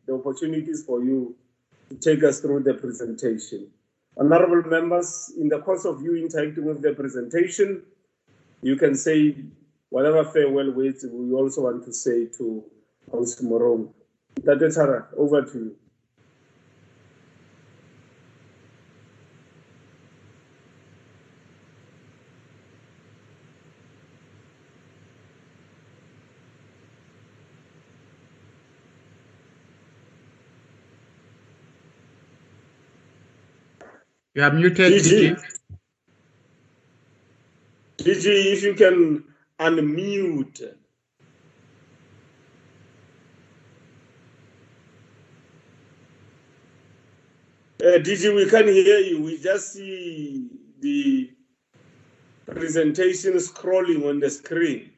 opportunities 0.09 0.83
for 0.85 1.03
you 1.05 1.35
to 1.89 1.95
take 1.97 2.25
us 2.25 2.41
through 2.41 2.63
the 2.63 2.75
presentation. 2.75 3.69
Honorable 4.19 4.69
members, 4.69 5.33
in 5.39 5.49
the 5.49 5.61
course 5.61 5.85
of 5.85 6.03
you 6.03 6.17
interacting 6.17 6.65
with 6.65 6.81
the 6.83 6.95
presentation, 6.95 7.83
you 8.63 8.77
can 8.77 8.95
say 8.95 9.37
whatever 9.91 10.25
farewell 10.25 10.73
words 10.73 11.05
we 11.11 11.33
also 11.33 11.63
want 11.63 11.85
to 11.85 11.93
say 11.93 12.27
to 12.27 12.65
House 13.13 13.41
Morong. 13.41 13.93
Tharage, 14.41 15.07
over 15.17 15.43
to 15.43 15.59
you. 15.59 15.77
You 34.37 34.43
are 34.43 34.53
muted, 34.53 34.93
DG. 34.93 35.35
DG. 35.35 35.43
DG, 37.97 38.53
if 38.53 38.63
you 38.65 38.75
can 38.75 39.25
unmute. 39.59 40.75
Uh, 47.81 47.97
DG, 48.05 48.37
we 48.37 48.45
can 48.51 48.69
hear 48.69 48.99
you. 48.99 49.23
We 49.23 49.39
just 49.39 49.73
see 49.73 50.51
the 50.81 51.31
presentation 52.45 53.33
scrolling 53.37 54.07
on 54.07 54.21
the 54.21 54.29
screen. 54.29 54.91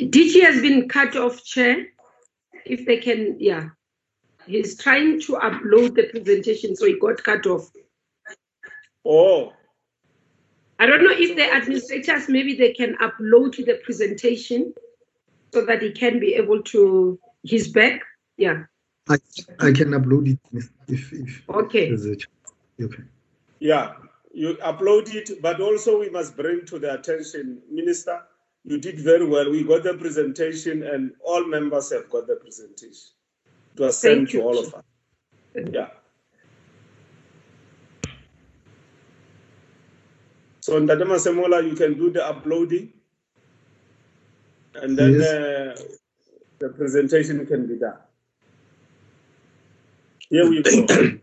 DG 0.00 0.42
has 0.42 0.60
been 0.60 0.88
cut 0.88 1.16
off, 1.16 1.42
Chair. 1.44 1.86
If 2.64 2.84
they 2.86 2.98
can, 2.98 3.36
yeah. 3.38 3.70
He's 4.46 4.78
trying 4.80 5.20
to 5.22 5.32
upload 5.34 5.94
the 5.94 6.04
presentation, 6.10 6.76
so 6.76 6.86
he 6.86 6.98
got 6.98 7.22
cut 7.22 7.46
off. 7.46 7.70
Oh, 9.04 9.52
I 10.78 10.86
don't 10.86 11.02
know 11.02 11.12
if 11.12 11.36
the 11.36 11.52
administrators 11.52 12.28
maybe 12.28 12.54
they 12.54 12.72
can 12.72 12.96
upload 12.96 13.56
the 13.56 13.80
presentation 13.84 14.74
so 15.52 15.64
that 15.64 15.82
he 15.82 15.92
can 15.92 16.20
be 16.20 16.34
able 16.34 16.62
to. 16.64 17.18
He's 17.42 17.72
back. 17.72 18.00
Yeah. 18.36 18.64
I, 19.08 19.14
I 19.60 19.72
can 19.72 19.90
upload 19.92 20.28
it 20.32 20.38
if, 20.52 20.70
if, 20.88 21.12
if 21.12 21.42
Okay. 21.48 21.88
there's 21.88 22.04
a 22.06 22.16
ch- 22.16 22.28
okay. 22.82 23.04
yeah. 23.60 23.94
You 24.34 24.54
upload 24.56 25.14
it, 25.14 25.40
but 25.40 25.60
also 25.60 25.98
we 26.00 26.10
must 26.10 26.36
bring 26.36 26.66
to 26.66 26.78
the 26.78 26.92
attention, 26.92 27.62
Minister, 27.70 28.20
you 28.66 28.78
did 28.78 28.98
very 28.98 29.24
well. 29.24 29.50
We 29.50 29.62
got 29.62 29.84
the 29.84 29.94
presentation, 29.94 30.82
and 30.82 31.12
all 31.24 31.46
members 31.46 31.92
have 31.92 32.10
got 32.10 32.26
the 32.26 32.36
presentation. 32.36 33.10
It 33.74 33.80
was 33.80 33.98
sent 33.98 34.30
to 34.30 34.42
all 34.42 34.58
of 34.58 34.74
us. 34.74 34.82
Yeah. 35.54 35.88
So, 40.60 40.80
Ndadema 40.80 41.16
Semola, 41.18 41.62
you 41.64 41.76
can 41.76 41.94
do 41.96 42.10
the 42.10 42.26
uploading, 42.26 42.92
and 44.74 44.98
then 44.98 45.14
Yes. 45.14 45.30
uh, 45.32 45.82
the 46.58 46.68
presentation 46.70 47.46
can 47.46 47.68
be 47.68 47.76
done. 47.78 47.98
Here 50.28 50.48
we 50.50 50.60
go. 50.62 50.70
Thank, 50.70 51.22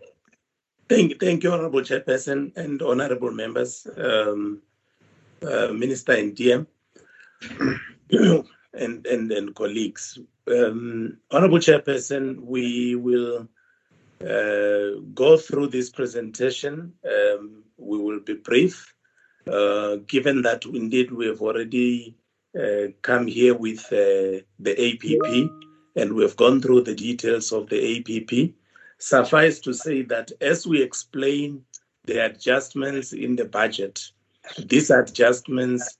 Thank, 0.87 1.19
thank 1.19 1.43
you, 1.43 1.51
Honorable 1.51 1.81
Chairperson 1.81 2.55
and 2.55 2.81
honorable 2.81 3.31
members, 3.31 3.87
um, 3.97 4.61
uh, 5.41 5.73
Minister 5.73 6.13
and 6.13 6.35
DM, 6.35 6.67
and, 8.73 9.05
and, 9.05 9.31
and 9.31 9.55
colleagues. 9.55 10.19
Um, 10.47 11.17
honorable 11.31 11.59
Chairperson, 11.59 12.39
we 12.41 12.95
will 12.95 13.47
uh, 14.21 14.99
go 15.13 15.37
through 15.37 15.67
this 15.67 15.89
presentation. 15.89 16.93
Um, 17.05 17.63
we 17.77 17.97
will 17.97 18.19
be 18.19 18.35
brief, 18.35 18.93
uh, 19.47 19.97
given 20.07 20.41
that 20.43 20.65
indeed 20.65 21.11
we 21.11 21.27
have 21.27 21.41
already 21.41 22.15
uh, 22.57 22.87
come 23.01 23.27
here 23.27 23.55
with 23.55 23.85
uh, 23.91 24.43
the 24.59 24.75
APP 24.77 25.49
and 25.95 26.13
we 26.13 26.23
have 26.23 26.35
gone 26.35 26.61
through 26.61 26.81
the 26.81 26.95
details 26.95 27.51
of 27.51 27.69
the 27.69 27.97
APP. 27.97 28.53
Suffice 28.97 29.59
to 29.59 29.73
say 29.73 30.01
that 30.03 30.31
as 30.41 30.65
we 30.65 30.81
explain 30.81 31.63
the 32.05 32.25
adjustments 32.25 33.13
in 33.13 33.35
the 33.35 33.45
budget, 33.45 34.01
these 34.65 34.89
adjustments 34.89 35.97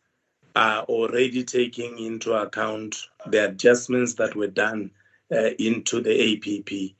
are 0.56 0.84
already 0.84 1.44
taking 1.44 1.98
into 2.00 2.34
account 2.34 3.08
the 3.28 3.46
adjustments 3.46 4.14
that 4.16 4.36
were 4.36 4.48
done 4.48 4.92
uh, 5.32 5.50
into 5.60 6.02
the 6.02 6.34
APP. 6.34 6.96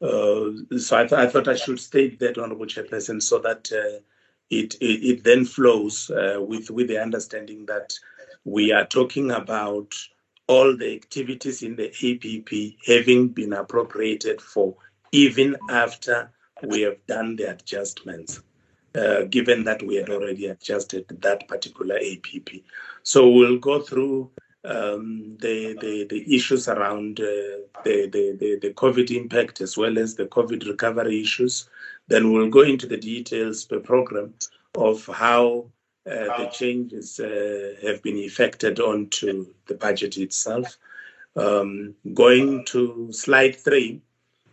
Uh, 0.00 0.78
so 0.78 0.98
I, 0.98 1.06
th- 1.06 1.12
I, 1.12 1.26
thought 1.26 1.48
I 1.48 1.54
should 1.54 1.80
state 1.80 2.18
that, 2.20 2.38
Honorable 2.38 2.66
Chairperson, 2.66 3.22
so 3.22 3.38
that 3.38 3.70
uh, 3.72 4.00
it, 4.50 4.74
it, 4.80 5.04
it 5.04 5.24
then 5.24 5.44
flows 5.44 6.10
uh, 6.10 6.40
with 6.40 6.70
with 6.70 6.88
the 6.88 7.00
understanding 7.00 7.66
that 7.66 7.94
we 8.44 8.72
are 8.72 8.86
talking 8.86 9.30
about 9.30 9.94
all 10.46 10.76
the 10.76 10.94
activities 10.94 11.62
in 11.62 11.76
the 11.76 11.88
APP 11.88 12.78
having 12.86 13.28
been 13.28 13.54
appropriated 13.54 14.40
for 14.42 14.74
even 15.12 15.56
after 15.70 16.30
we 16.62 16.82
have 16.82 17.04
done 17.06 17.36
the 17.36 17.50
adjustments, 17.50 18.42
uh, 18.94 19.22
given 19.24 19.64
that 19.64 19.82
we 19.82 19.96
had 19.96 20.10
already 20.10 20.46
adjusted 20.46 21.06
that 21.20 21.48
particular 21.48 21.96
APP. 21.96 22.48
So 23.02 23.28
we'll 23.28 23.58
go 23.58 23.80
through 23.80 24.30
um, 24.64 25.36
the, 25.40 25.76
the, 25.80 26.06
the 26.08 26.34
issues 26.34 26.68
around 26.68 27.20
uh, 27.20 27.60
the, 27.84 28.08
the, 28.10 28.58
the, 28.62 28.72
COVID 28.74 29.10
impact 29.10 29.60
as 29.60 29.76
well 29.76 29.98
as 29.98 30.14
the 30.14 30.24
COVID 30.26 30.66
recovery 30.66 31.20
issues. 31.20 31.68
Then 32.08 32.32
we'll 32.32 32.50
go 32.50 32.62
into 32.62 32.86
the 32.86 32.96
details 32.96 33.64
per 33.64 33.80
program 33.80 34.34
of 34.74 35.06
how 35.06 35.66
uh, 36.06 36.38
the 36.38 36.50
changes 36.52 37.20
uh, 37.20 37.74
have 37.86 38.02
been 38.02 38.16
effected 38.16 38.80
onto 38.80 39.46
the 39.66 39.74
budget 39.74 40.16
itself. 40.18 40.76
Um, 41.36 41.94
going 42.14 42.64
to 42.66 43.12
slide 43.12 43.56
three, 43.56 44.02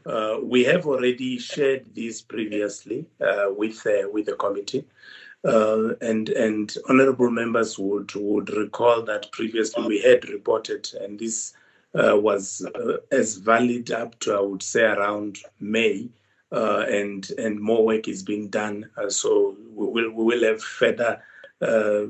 uh, 0.05 0.37
we 0.41 0.63
have 0.63 0.85
already 0.85 1.37
shared 1.37 1.85
this 1.95 2.21
previously 2.21 3.05
uh, 3.19 3.47
with 3.49 3.85
uh, 3.85 4.09
with 4.09 4.25
the 4.25 4.35
committee, 4.35 4.85
uh, 5.45 5.89
and 6.01 6.29
and 6.29 6.75
honourable 6.89 7.29
members 7.29 7.77
would 7.77 8.13
would 8.15 8.49
recall 8.51 9.01
that 9.03 9.31
previously 9.31 9.85
we 9.87 10.01
had 10.01 10.27
reported, 10.29 10.89
and 11.01 11.19
this 11.19 11.53
was 11.93 12.65
as 13.11 13.37
valid 13.37 13.91
up 13.91 14.17
to 14.19 14.33
I 14.33 14.41
would 14.41 14.63
say 14.63 14.83
around 14.83 15.39
May, 15.59 16.09
and 16.51 17.29
and 17.37 17.59
more 17.59 17.85
work 17.85 18.07
is 18.07 18.23
being 18.23 18.47
done. 18.47 18.89
so 19.09 19.55
we 19.73 19.87
will 19.87 20.11
we 20.11 20.23
will 20.23 20.43
have 20.43 20.63
further 20.63 21.21
uh, 21.61 22.05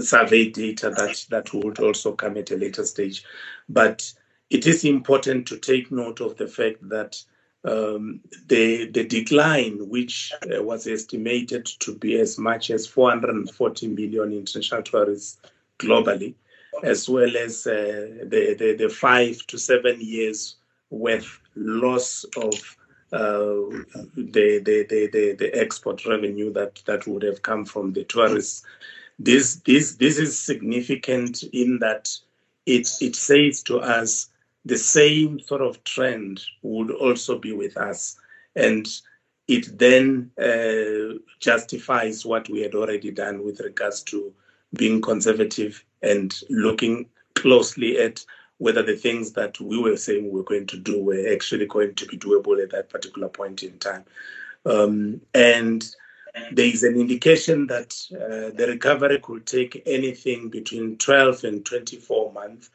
survey 0.00 0.48
data 0.50 0.90
that, 0.90 1.26
that 1.30 1.52
would 1.54 1.80
also 1.80 2.12
come 2.12 2.36
at 2.36 2.50
a 2.50 2.56
later 2.56 2.84
stage. 2.84 3.24
But 3.68 4.12
it 4.52 4.66
is 4.66 4.84
important 4.84 5.46
to 5.46 5.56
take 5.56 5.90
note 5.90 6.20
of 6.20 6.36
the 6.36 6.46
fact 6.46 6.86
that 6.90 7.22
um, 7.64 8.20
the, 8.48 8.86
the 8.90 9.02
decline, 9.04 9.88
which 9.88 10.30
uh, 10.42 10.62
was 10.62 10.86
estimated 10.86 11.64
to 11.64 11.94
be 11.94 12.20
as 12.20 12.36
much 12.36 12.70
as 12.70 12.86
440 12.86 13.88
million 13.88 14.30
international 14.32 14.82
tourists 14.82 15.38
globally, 15.78 16.34
as 16.82 17.08
well 17.08 17.34
as 17.34 17.66
uh, 17.66 18.24
the, 18.24 18.54
the, 18.58 18.76
the 18.78 18.90
five 18.90 19.38
to 19.46 19.56
seven 19.56 19.98
years 20.00 20.56
worth 20.90 21.40
loss 21.56 22.24
of 22.36 22.76
uh, 23.10 23.72
the, 24.16 24.60
the, 24.62 24.86
the, 24.88 25.36
the, 25.38 25.50
export 25.54 26.04
revenue 26.04 26.52
that, 26.52 26.82
that 26.84 27.06
would 27.06 27.22
have 27.22 27.40
come 27.40 27.64
from 27.64 27.94
the 27.94 28.04
tourists. 28.04 28.66
This, 29.18 29.56
this, 29.64 29.94
this 29.94 30.18
is 30.18 30.38
significant 30.38 31.42
in 31.42 31.78
that 31.78 32.14
it, 32.66 32.88
it 33.00 33.16
says 33.16 33.62
to 33.64 33.78
us 33.78 34.28
the 34.64 34.78
same 34.78 35.40
sort 35.40 35.62
of 35.62 35.82
trend 35.84 36.42
would 36.62 36.90
also 36.90 37.38
be 37.38 37.52
with 37.52 37.76
us. 37.76 38.16
And 38.54 38.86
it 39.48 39.76
then 39.78 40.30
uh, 40.40 41.18
justifies 41.40 42.24
what 42.24 42.48
we 42.48 42.60
had 42.60 42.74
already 42.74 43.10
done 43.10 43.44
with 43.44 43.60
regards 43.60 44.02
to 44.04 44.32
being 44.74 45.00
conservative 45.00 45.84
and 46.02 46.38
looking 46.48 47.06
closely 47.34 47.98
at 47.98 48.24
whether 48.58 48.82
the 48.82 48.96
things 48.96 49.32
that 49.32 49.58
we 49.60 49.78
were 49.78 49.96
saying 49.96 50.24
we 50.24 50.30
were 50.30 50.44
going 50.44 50.66
to 50.68 50.78
do 50.78 51.02
were 51.02 51.32
actually 51.32 51.66
going 51.66 51.94
to 51.96 52.06
be 52.06 52.16
doable 52.16 52.62
at 52.62 52.70
that 52.70 52.88
particular 52.88 53.28
point 53.28 53.62
in 53.62 53.76
time. 53.78 54.04
Um, 54.64 55.20
and 55.34 55.84
there 56.52 56.66
is 56.66 56.82
an 56.82 56.98
indication 56.98 57.66
that 57.66 57.94
uh, 58.14 58.56
the 58.56 58.66
recovery 58.68 59.18
could 59.18 59.46
take 59.46 59.82
anything 59.84 60.48
between 60.48 60.96
12 60.96 61.44
and 61.44 61.66
24 61.66 62.32
months. 62.32 62.70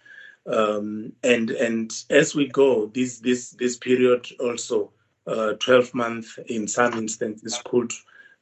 Um, 0.48 1.12
and 1.24 1.52
and 1.52 1.92
as 2.10 2.34
we 2.34 2.48
go, 2.48 2.88
this 2.88 3.20
this 3.20 3.52
this 3.52 3.78
period 3.78 4.28
also, 4.40 4.92
uh, 5.28 5.54
12 5.60 5.94
months 5.94 6.40
in 6.48 6.68
some 6.68 6.94
instances 6.94 7.62
could 7.66 7.92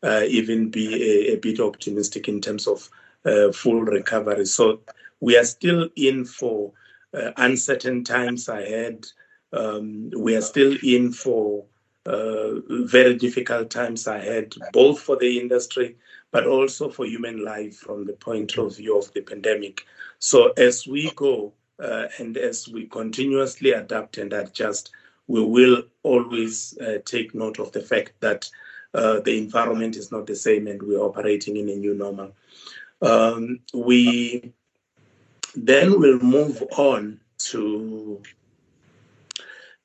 uh, 0.03 0.23
even 0.27 0.69
be 0.69 0.93
a, 0.93 1.33
a, 1.33 1.37
bit 1.37 1.59
optimistic 1.59 2.27
in 2.27 2.41
terms 2.41 2.67
of 2.67 2.87
uh, 3.25 3.51
full 3.51 3.81
recovery. 3.81 4.45
So 4.45 4.81
we 5.19 5.35
are 5.35 5.45
still 5.45 5.89
in 5.95 6.25
for 6.25 6.73
uh, 7.13 7.31
uncertain 7.37 8.03
times 8.03 8.47
ahead. 8.47 9.07
Um, 9.51 10.11
we 10.15 10.35
are 10.35 10.41
still 10.41 10.77
in 10.83 11.11
for 11.11 11.65
uh, 12.05 12.59
very 12.69 13.15
difficult 13.15 13.71
times 13.71 14.05
ahead, 14.05 14.53
both 14.73 14.99
for 14.99 15.17
the 15.17 15.39
industry, 15.39 15.97
but 16.29 16.45
also 16.45 16.89
for 16.89 17.05
human 17.05 17.43
life 17.43 17.77
from 17.77 18.05
the 18.05 18.13
point 18.13 18.59
of 18.59 18.77
view 18.77 18.95
of 18.95 19.11
the 19.13 19.21
pandemic. 19.21 19.85
So 20.19 20.51
as 20.51 20.85
we 20.85 21.09
go 21.15 21.53
uh, 21.79 22.07
and 22.19 22.37
as 22.37 22.67
we 22.67 22.85
continuously 22.87 23.71
adapt 23.71 24.17
and 24.17 24.33
adjust, 24.33 24.91
we 25.27 25.43
will 25.43 25.83
always 26.03 26.77
uh, 26.79 26.99
take 27.05 27.33
note 27.33 27.59
of 27.59 27.71
the 27.71 27.81
fact 27.81 28.13
that 28.19 28.49
uh, 28.93 29.19
the 29.21 29.37
environment 29.37 29.95
is 29.95 30.11
not 30.11 30.25
the 30.25 30.35
same 30.35 30.67
and 30.67 30.81
we're 30.81 30.99
operating 31.01 31.57
in 31.57 31.69
a 31.69 31.75
new 31.75 31.93
normal. 31.93 32.33
Um, 33.01 33.59
we 33.73 34.53
then 35.55 35.99
we'll 35.99 36.19
move 36.19 36.63
on 36.77 37.19
to 37.37 38.21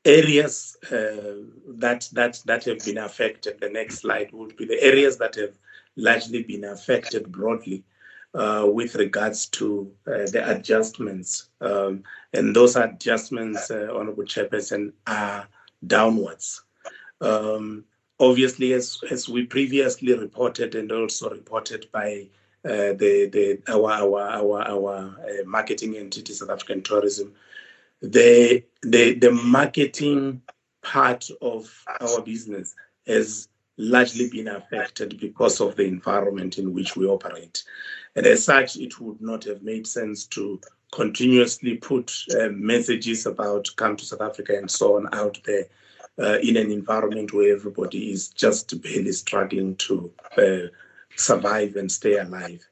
areas 0.04 0.76
uh, 0.86 1.42
that 1.68 2.08
that 2.12 2.40
that 2.46 2.64
have 2.64 2.84
been 2.84 2.98
affected. 2.98 3.60
The 3.60 3.68
next 3.68 3.98
slide 3.98 4.32
would 4.32 4.56
be 4.56 4.64
the 4.64 4.80
areas 4.82 5.18
that 5.18 5.34
have 5.36 5.58
largely 5.96 6.42
been 6.42 6.64
affected 6.64 7.30
broadly 7.32 7.84
uh, 8.34 8.66
with 8.70 8.94
regards 8.94 9.46
to 9.46 9.92
uh, 10.06 10.26
the 10.30 10.42
adjustments, 10.48 11.48
um, 11.60 12.02
and 12.32 12.54
those 12.54 12.76
adjustments, 12.76 13.70
uh, 13.70 13.88
Honourable 13.90 14.24
Chairperson, 14.24 14.92
are 15.06 15.48
downwards. 15.86 16.62
Um, 17.20 17.84
obviously, 18.18 18.72
as 18.72 18.98
as 19.10 19.28
we 19.28 19.46
previously 19.46 20.14
reported 20.14 20.74
and 20.74 20.92
also 20.92 21.30
reported 21.30 21.88
by 21.92 22.28
uh, 22.64 22.92
the 22.94 23.28
the 23.32 23.62
our 23.68 23.90
our 23.90 24.20
our 24.20 24.62
our 24.68 25.16
uh, 25.20 25.44
marketing 25.44 25.96
entity, 25.96 26.32
South 26.32 26.50
African 26.50 26.82
Tourism, 26.82 27.34
the 28.00 28.62
the 28.82 29.14
the 29.14 29.32
marketing 29.32 30.42
part 30.82 31.28
of 31.42 31.84
our 32.00 32.22
business 32.22 32.74
has 33.06 33.48
largely 33.80 34.28
been 34.28 34.48
affected 34.48 35.18
because 35.20 35.60
of 35.60 35.76
the 35.76 35.84
environment 35.84 36.58
in 36.58 36.72
which 36.74 36.96
we 36.96 37.06
operate, 37.06 37.62
and 38.14 38.26
as 38.26 38.44
such, 38.44 38.76
it 38.76 39.00
would 39.00 39.20
not 39.20 39.44
have 39.44 39.62
made 39.62 39.86
sense 39.86 40.26
to 40.26 40.60
continuously 40.92 41.76
put 41.76 42.12
uh, 42.38 42.48
messages 42.50 43.26
about 43.26 43.68
come 43.76 43.96
to 43.96 44.04
South 44.04 44.20
Africa 44.20 44.56
and 44.56 44.70
so 44.70 44.96
on 44.96 45.08
out 45.12 45.38
there. 45.44 45.66
Uh, 46.18 46.38
in 46.42 46.58
an 46.58 46.70
environment 46.70 47.32
where 47.32 47.54
everybody 47.54 48.10
is 48.10 48.28
just 48.28 48.82
barely 48.82 49.12
struggling 49.12 49.74
to 49.76 50.12
uh, 50.36 50.68
survive 51.16 51.76
and 51.76 51.90
stay 51.90 52.18
alive. 52.18 52.66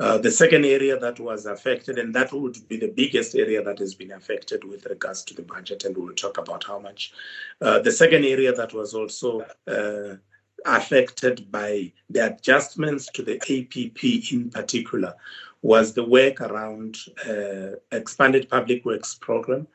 Uh, 0.00 0.16
the 0.16 0.30
second 0.30 0.64
area 0.64 0.96
that 0.98 1.18
was 1.18 1.46
affected, 1.46 1.98
and 1.98 2.14
that 2.14 2.32
would 2.32 2.56
be 2.68 2.76
the 2.76 2.92
biggest 2.92 3.34
area 3.34 3.62
that 3.62 3.80
has 3.80 3.94
been 3.94 4.12
affected 4.12 4.62
with 4.62 4.86
regards 4.86 5.24
to 5.24 5.34
the 5.34 5.42
budget, 5.42 5.84
and 5.84 5.96
we'll 5.96 6.14
talk 6.14 6.38
about 6.38 6.62
how 6.62 6.78
much. 6.78 7.12
Uh, 7.60 7.80
the 7.80 7.90
second 7.90 8.24
area 8.24 8.52
that 8.52 8.72
was 8.72 8.94
also 8.94 9.40
uh, 9.66 10.14
affected 10.64 11.50
by 11.50 11.92
the 12.10 12.26
adjustments 12.26 13.06
to 13.14 13.22
the 13.22 13.36
APP 13.36 14.32
in 14.32 14.50
particular 14.50 15.14
was 15.62 15.92
the 15.94 16.04
work 16.04 16.40
around 16.40 16.98
uh, 17.28 17.76
expanded 17.92 18.48
public 18.48 18.84
works 18.84 19.14
program. 19.14 19.66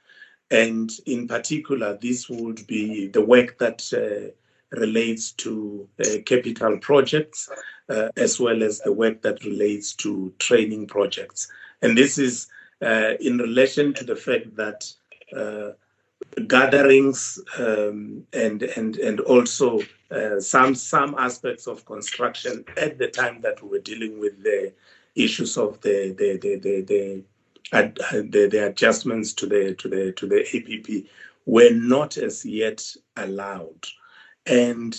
And 0.52 0.92
in 1.06 1.28
particular, 1.28 1.98
this 2.02 2.30
would 2.30 2.66
be 2.68 3.08
the 3.08 3.24
work 3.24 3.58
that 3.58 3.82
uh, 3.94 4.32
relates 4.80 5.32
to 5.32 5.88
uh, 6.00 6.22
capital 6.26 6.78
projects, 6.78 7.50
uh, 7.90 8.10
as 8.18 8.40
well 8.40 8.64
as 8.64 8.80
the 8.80 8.92
work 8.92 9.22
that 9.22 9.44
relates 9.44 9.94
to 9.96 10.34
training 10.40 10.88
projects. 10.88 11.52
And 11.82 11.98
this 11.98 12.18
is 12.18 12.48
uh, 12.82 13.14
in 13.20 13.38
relation 13.38 13.94
to 13.94 14.04
the 14.04 14.16
fact 14.16 14.56
that 14.56 14.92
uh, 15.36 15.72
gatherings 16.48 17.40
um, 17.58 18.26
and 18.34 18.64
and 18.64 18.98
and 18.98 19.20
also 19.22 19.80
uh, 20.12 20.40
some 20.40 20.76
some 20.76 21.16
aspects 21.18 21.68
of 21.68 21.86
construction 21.86 22.64
at 22.78 22.98
the 22.98 23.08
time 23.08 23.42
that 23.42 23.62
we 23.62 23.70
were 23.70 23.80
dealing 23.80 24.20
with 24.20 24.42
the 24.44 24.74
issues 25.16 25.58
of 25.58 25.80
the 25.82 26.16
the 26.18 26.38
the 26.38 26.56
the, 26.58 26.82
the, 26.82 27.24
the, 28.30 28.48
the 28.48 28.68
adjustments 28.68 29.34
to 29.34 29.46
the 29.46 29.76
to 29.76 29.88
the 29.88 30.12
to 30.14 30.28
the 30.28 30.42
APP 30.56 31.06
were 31.46 31.72
not 31.72 32.18
as 32.18 32.46
yet 32.46 32.84
allowed. 33.18 33.86
And 34.46 34.96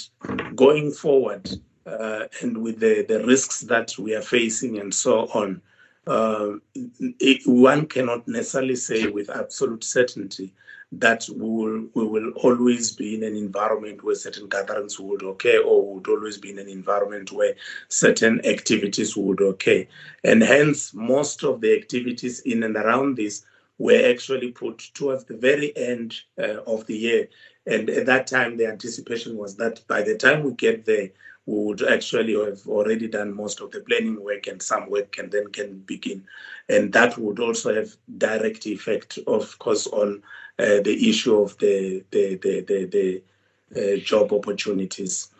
going 0.55 0.91
forward, 0.91 1.51
uh, 1.87 2.25
and 2.41 2.59
with 2.59 2.81
the, 2.81 3.05
the 3.07 3.25
risks 3.27 3.61
that 3.61 3.97
we 3.99 4.15
are 4.15 4.23
facing 4.23 4.79
and 4.79 4.93
so 4.93 5.27
on, 5.35 5.61
uh, 6.07 6.53
it, 6.75 7.43
one 7.47 7.87
cannot 7.87 8.27
necessarily 8.27 8.77
say 8.77 9.07
with 9.07 9.31
absolute 9.31 9.85
certainty 9.85 10.55
that 11.01 11.27
we 11.29 11.49
will, 11.49 11.87
we 11.95 12.05
will 12.05 12.31
always 12.37 12.93
be 12.93 13.15
in 13.15 13.23
an 13.23 13.37
environment 13.37 14.03
where 14.03 14.15
certain 14.15 14.49
gatherings 14.49 14.99
would 14.99 15.23
occur 15.23 15.61
or 15.63 15.95
would 15.95 16.09
always 16.09 16.39
be 16.39 16.51
in 16.51 16.59
an 16.59 16.69
environment 16.69 17.33
where 17.33 17.55
certain 17.89 18.45
activities 18.45 19.17
would 19.17 19.41
occur. 19.41 19.87
And 20.25 20.43
hence, 20.43 20.95
most 20.95 21.45
of 21.45 21.61
the 21.61 21.77
activities 21.77 22.41
in 22.41 22.63
and 22.63 22.77
around 22.77 23.17
this 23.17 23.45
were 23.79 24.11
actually 24.11 24.53
put 24.53 24.79
towards 24.95 25.25
the 25.25 25.37
very 25.37 25.77
end 25.77 26.15
uh, 26.39 26.63
of 26.67 26.87
the 26.87 26.97
year. 26.97 27.29
And 27.67 27.89
at 27.91 28.07
that 28.07 28.27
time, 28.27 28.57
the 28.57 28.67
anticipation 28.67 29.37
was 29.37 29.57
that 29.57 29.87
by 29.89 30.03
the 30.03 30.17
time 30.17 30.43
we 30.43 30.53
get 30.53 30.85
there, 30.85 31.11
we 31.47 31.65
would 31.65 31.83
actually 31.83 32.35
have 32.35 32.67
already 32.67 33.09
done 33.09 33.35
most 33.35 33.61
of 33.61 33.71
the 33.71 33.81
planning 33.81 34.23
work 34.23 34.47
and 34.47 34.63
some 34.63 34.89
work 34.89 35.13
can 35.13 35.29
then 35.31 35.49
can 35.49 35.79
begin. 35.81 36.25
And 36.69 36.93
that 36.93 37.19
would 37.19 37.41
also 37.41 37.75
have 37.75 37.95
direct 38.19 38.67
effect, 38.67 39.19
of 39.27 39.59
course, 39.59 39.87
on 39.87 40.23
uh, 40.59 40.81
the 40.81 41.09
issue 41.09 41.37
of 41.37 41.59
the, 41.59 42.05
the, 42.11 42.37
the, 42.37 42.61
the, 42.61 43.23
the 43.75 43.97
uh, 43.97 44.01
job 44.01 44.33
opportunities. 44.33 45.31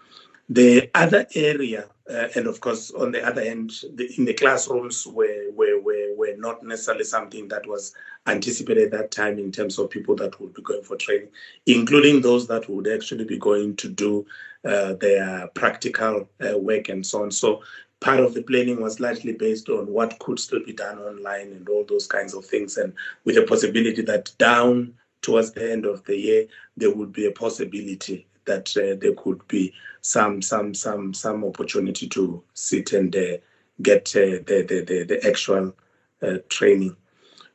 The 0.51 0.91
other 0.95 1.27
area, 1.35 1.89
uh, 2.11 2.29
and 2.35 2.47
of 2.47 2.61
course, 2.61 2.91
on 2.91 3.13
the 3.13 3.27
other 3.27 3.41
end, 3.41 3.73
the, 3.95 4.13
in 4.19 4.27
the 4.27 4.35
classrooms 4.35 5.07
were, 5.07 5.51
were, 5.53 5.81
were, 5.81 6.15
were 6.17 6.37
not 6.37 6.63
necessarily 6.63 7.05
something 7.05 7.49
that 7.49 7.67
was 7.67 7.95
anticipated 8.27 8.93
at 8.93 8.99
that 8.99 9.11
time 9.11 9.39
in 9.39 9.51
terms 9.51 9.79
of 9.79 9.89
people 9.89 10.15
that 10.17 10.39
would 10.41 10.53
be 10.53 10.61
going 10.61 10.83
for 10.83 10.97
training, 10.97 11.29
including 11.65 12.21
those 12.21 12.47
that 12.49 12.69
would 12.69 12.87
actually 12.87 13.25
be 13.25 13.39
going 13.39 13.75
to 13.77 13.89
do 13.89 14.27
uh, 14.67 14.95
their 14.95 15.49
practical 15.55 16.29
uh, 16.47 16.59
work 16.59 16.91
and 16.91 17.07
so 17.07 17.23
on. 17.23 17.31
So 17.31 17.63
part 18.05 18.21
of 18.21 18.35
the 18.35 18.43
planning 18.43 18.83
was 18.83 19.01
largely 19.01 19.33
based 19.33 19.71
on 19.71 19.87
what 19.87 20.19
could 20.19 20.39
still 20.39 20.63
be 20.63 20.75
done 20.75 20.99
online 20.99 21.53
and 21.53 21.67
all 21.71 21.85
those 21.89 22.07
kinds 22.07 22.35
of 22.35 22.45
things, 22.45 22.77
and 22.77 22.93
with 23.25 23.39
a 23.39 23.43
possibility 23.43 24.03
that 24.03 24.31
down 24.37 24.93
towards 25.23 25.53
the 25.53 25.73
end 25.73 25.87
of 25.87 26.05
the 26.05 26.15
year 26.15 26.47
there 26.77 26.95
would 26.95 27.13
be 27.13 27.25
a 27.25 27.31
possibility 27.31 28.27
that 28.45 28.69
uh, 28.77 28.95
there 29.01 29.15
could 29.15 29.41
be 29.49 29.73
some 30.03 30.43
some 30.43 30.75
some 30.75 31.15
some 31.15 31.43
opportunity 31.45 32.07
to 32.07 32.43
sit 32.53 32.93
and 32.93 33.17
uh, 33.17 33.39
get 33.81 34.15
uh, 34.15 34.37
the, 34.47 34.67
the, 34.69 34.85
the 34.87 35.05
the 35.05 35.27
actual 35.27 35.75
uh, 36.23 36.37
training. 36.51 36.95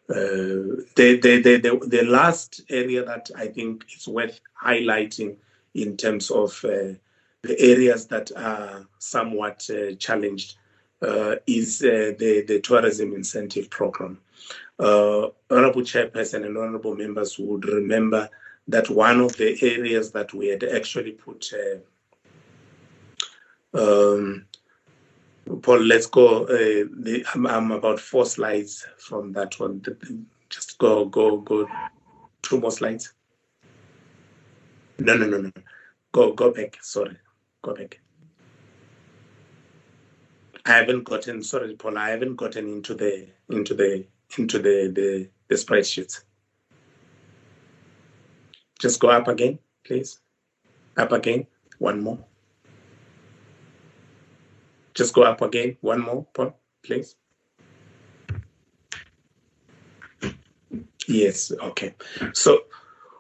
Uh, 0.10 0.82
the, 0.96 1.20
the, 1.22 1.40
the, 1.44 1.80
the, 1.86 2.04
last 2.04 2.62
area 2.72 3.06
that 3.06 3.30
I 3.36 3.46
think 3.46 3.86
is 3.96 4.08
worth 4.08 4.42
highlighting 4.60 5.36
in 5.76 5.98
terms 5.98 6.32
of 6.32 6.66
uh, 6.66 6.96
the 7.42 7.60
areas 7.60 8.08
that 8.08 8.32
are 8.36 8.88
somewhat 9.00 9.68
challenged 9.98 10.58
is 11.48 11.80
the, 11.80 12.46
the 12.48 12.60
tourism 12.62 13.14
incentive 13.14 13.70
program. 13.70 14.20
Honorable 14.80 15.82
Chairperson 15.82 16.46
and 16.46 16.58
honorable 16.58 16.96
members 16.96 17.38
would 17.40 17.66
remember 17.66 18.30
that 18.68 18.90
one 18.90 19.20
of 19.20 19.36
the 19.38 19.58
areas 19.62 20.12
that 20.12 20.34
we 20.34 20.48
had 20.48 20.64
actually 20.64 21.12
put 21.14 21.52
uh, 21.54 21.80
um, 23.74 24.46
Paul, 25.62 25.80
let's 25.82 26.06
go. 26.06 26.44
Uh, 26.44 26.86
the, 27.00 27.26
I'm, 27.34 27.48
I'm, 27.48 27.72
about 27.72 28.00
four 28.00 28.26
slides 28.26 28.86
from 28.98 29.34
that 29.34 29.60
one. 29.60 29.84
Just 30.50 30.78
go, 30.78 31.06
go, 31.06 31.38
go. 31.38 31.68
Two 32.42 32.60
more 32.60 32.72
slides. 32.72 33.14
No, 35.00 35.16
no, 35.16 35.26
no, 35.28 35.42
no. 35.42 35.52
Go, 36.12 36.34
go 36.34 36.52
back. 36.52 36.78
Sorry, 36.82 37.18
back. 37.64 38.00
I 40.66 40.72
haven't 40.74 41.04
gotten. 41.04 41.44
Sorry, 41.44 41.76
Paul. 41.76 41.98
I 41.98 42.10
haven't 42.10 42.36
gotten 42.36 42.68
into 42.68 42.94
the 42.94 43.28
into 43.50 43.74
the 43.74 44.06
into 44.38 44.60
the 44.60 44.92
the, 44.94 45.30
the 45.48 45.56
spreadsheets. 45.56 46.24
Just 48.80 49.00
go 49.00 49.10
up 49.10 49.28
again, 49.28 49.60
please. 49.84 50.20
Up 50.98 51.12
again. 51.12 51.48
One 51.80 52.02
more. 52.02 52.20
Just 54.94 55.14
go 55.14 55.24
up 55.24 55.42
again. 55.42 55.78
One 55.82 56.02
more, 56.02 56.26
Paul, 56.34 56.58
please. 56.84 57.16
Yes, 61.08 61.52
okay. 61.52 61.96
So 62.34 62.66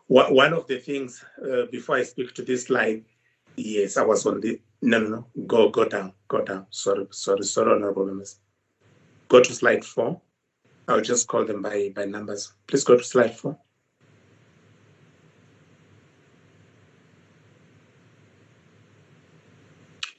one 0.07 0.53
of 0.53 0.67
the 0.67 0.77
things, 0.79 1.23
uh, 1.41 1.65
before 1.71 1.95
I 1.95 2.03
speak 2.03 2.33
to 2.35 2.43
this 2.43 2.65
slide, 2.65 3.03
yes, 3.59 3.97
I 3.97 4.03
was 4.03 4.25
on 4.25 4.39
the, 4.39 4.59
no, 4.81 4.99
no, 4.99 5.09
no, 5.09 5.27
go, 5.45 5.69
go 5.69 5.85
down, 5.85 6.13
go 6.27 6.43
down. 6.43 6.67
Sorry, 6.69 7.07
sorry, 7.11 7.43
sorry, 7.43 7.73
honorable 7.73 8.05
members. 8.05 8.39
Go 9.27 9.41
to 9.41 9.53
slide 9.53 9.85
four. 9.85 10.21
I'll 10.87 11.01
just 11.01 11.27
call 11.27 11.45
them 11.45 11.61
by, 11.61 11.91
by 11.95 12.05
numbers. 12.05 12.53
Please 12.67 12.83
go 12.83 12.97
to 12.97 13.03
slide 13.03 13.37
four. 13.37 13.57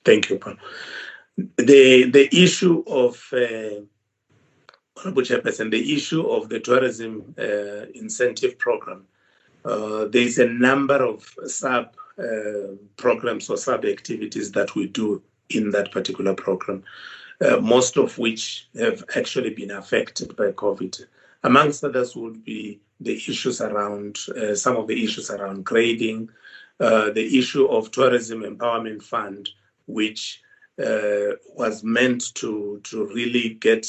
Thank 0.04 0.30
you, 0.30 0.38
Paul. 0.38 0.54
The 1.56 2.10
the 2.10 2.28
issue 2.32 2.82
of 2.86 3.22
uh, 3.32 3.82
Honorable 4.96 5.22
Chairperson, 5.22 5.70
the 5.70 5.94
issue 5.94 6.26
of 6.26 6.48
the 6.48 6.60
tourism 6.60 7.34
uh, 7.38 7.86
incentive 7.94 8.58
program. 8.58 9.06
Uh, 9.64 10.06
there 10.06 10.22
is 10.22 10.38
a 10.38 10.46
number 10.46 11.04
of 11.04 11.22
sub 11.46 11.94
uh, 12.20 12.74
programs 12.96 13.48
or 13.50 13.56
sub 13.56 13.84
activities 13.84 14.52
that 14.52 14.74
we 14.74 14.86
do 14.86 15.22
in 15.48 15.70
that 15.70 15.90
particular 15.90 16.34
program, 16.34 16.82
uh, 17.40 17.56
most 17.58 17.96
of 17.96 18.16
which 18.18 18.68
have 18.78 19.02
actually 19.16 19.50
been 19.50 19.70
affected 19.70 20.36
by 20.36 20.52
COVID. 20.52 21.06
Amongst 21.42 21.84
others 21.84 22.14
would 22.14 22.44
be 22.44 22.80
the 23.00 23.14
issues 23.14 23.60
around 23.60 24.18
uh, 24.36 24.54
some 24.54 24.76
of 24.76 24.86
the 24.86 25.02
issues 25.02 25.30
around 25.30 25.64
grading, 25.64 26.28
the 26.78 27.38
issue 27.38 27.66
of 27.66 27.90
tourism 27.90 28.42
empowerment 28.42 29.02
fund, 29.02 29.48
which 29.86 30.42
uh, 30.80 31.36
was 31.56 31.84
meant 31.84 32.34
to 32.34 32.80
to 32.84 33.06
really 33.08 33.50
get 33.50 33.86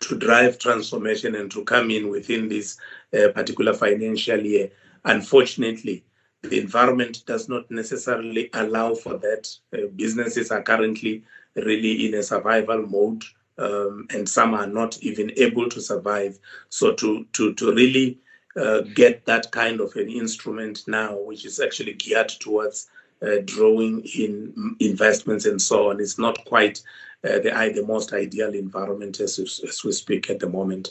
to 0.00 0.16
drive 0.16 0.58
transformation 0.58 1.34
and 1.36 1.50
to 1.52 1.62
come 1.64 1.90
in 1.90 2.08
within 2.08 2.48
this 2.48 2.78
uh, 3.14 3.28
particular 3.32 3.72
financial 3.72 4.40
year. 4.40 4.70
Unfortunately, 5.04 6.04
the 6.42 6.60
environment 6.60 7.24
does 7.26 7.48
not 7.48 7.70
necessarily 7.70 8.50
allow 8.52 8.94
for 8.94 9.18
that. 9.18 9.48
Uh, 9.72 9.88
businesses 9.96 10.50
are 10.50 10.62
currently 10.62 11.24
really 11.56 12.06
in 12.06 12.14
a 12.14 12.22
survival 12.22 12.86
mode, 12.86 13.24
um, 13.58 14.06
and 14.10 14.28
some 14.28 14.54
are 14.54 14.66
not 14.66 14.98
even 15.02 15.32
able 15.36 15.68
to 15.68 15.80
survive. 15.80 16.38
So 16.68 16.92
to 16.94 17.26
to 17.32 17.54
to 17.54 17.72
really 17.72 18.18
uh, 18.56 18.82
get 18.94 19.24
that 19.26 19.50
kind 19.50 19.80
of 19.80 19.94
an 19.96 20.08
instrument 20.08 20.84
now, 20.86 21.18
which 21.18 21.44
is 21.44 21.60
actually 21.60 21.94
geared 21.94 22.28
towards 22.28 22.88
uh, 23.22 23.38
drawing 23.44 24.02
in 24.16 24.76
investments 24.80 25.44
and 25.46 25.60
so 25.60 25.90
on. 25.90 26.00
It's 26.00 26.18
not 26.18 26.44
quite 26.44 26.82
uh, 27.24 27.40
the, 27.40 27.72
the 27.74 27.84
most 27.86 28.12
ideal 28.12 28.54
environment 28.54 29.20
as, 29.20 29.38
as 29.38 29.84
we 29.84 29.92
speak 29.92 30.30
at 30.30 30.38
the 30.38 30.48
moment. 30.48 30.90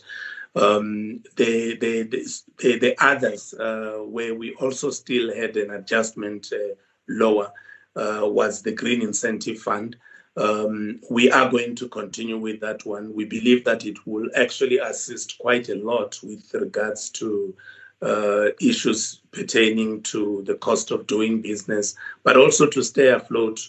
Um, 0.58 1.24
the, 1.36 1.78
the, 1.78 2.04
the, 2.04 2.80
the, 2.80 2.96
others, 3.00 3.54
uh, 3.54 4.00
where 4.04 4.34
we 4.34 4.56
also 4.56 4.90
still 4.90 5.34
had 5.36 5.56
an 5.56 5.72
adjustment 5.72 6.52
uh, 6.52 6.74
lower, 7.08 7.52
uh, 7.96 8.22
was 8.24 8.62
the 8.62 8.72
Green 8.72 9.02
Incentive 9.02 9.60
Fund. 9.60 9.98
Um, 10.36 11.00
we 11.10 11.32
are 11.32 11.50
going 11.50 11.76
to 11.76 11.90
continue 11.90 12.38
with 12.38 12.60
that 12.62 12.86
one. 12.86 13.14
We 13.14 13.26
believe 13.26 13.66
that 13.66 13.86
it 13.86 13.98
will 14.06 14.30
actually 14.36 14.78
assist 14.78 15.38
quite 15.40 15.70
a 15.70 15.76
lot 15.76 16.20
with 16.24 16.54
regards 16.54 17.10
to 17.12 17.56
uh, 18.02 18.50
issues 18.62 19.22
pertaining 19.32 20.04
to 20.04 20.44
the 20.46 20.56
cost 20.56 20.92
of 20.92 21.08
doing 21.08 21.42
business, 21.42 21.96
but 22.24 22.38
also 22.38 22.68
to 22.68 22.84
stay 22.84 23.08
afloat. 23.10 23.68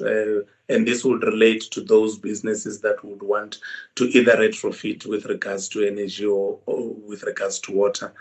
And 0.69 0.87
this 0.87 1.05
would 1.05 1.23
relate 1.23 1.63
to 1.73 1.81
those 1.81 2.19
businesses 2.19 2.81
that 2.83 3.03
would 3.05 3.23
want 3.23 3.59
to 3.97 4.05
either 4.05 4.37
retrofit 4.37 5.07
with 5.07 5.25
regards 5.25 5.69
to 5.71 5.87
energy 5.87 6.27
or, 6.27 6.59
or 6.67 6.91
with 6.93 7.23
regards 7.23 7.59
to 7.61 7.73
water. 7.73 8.13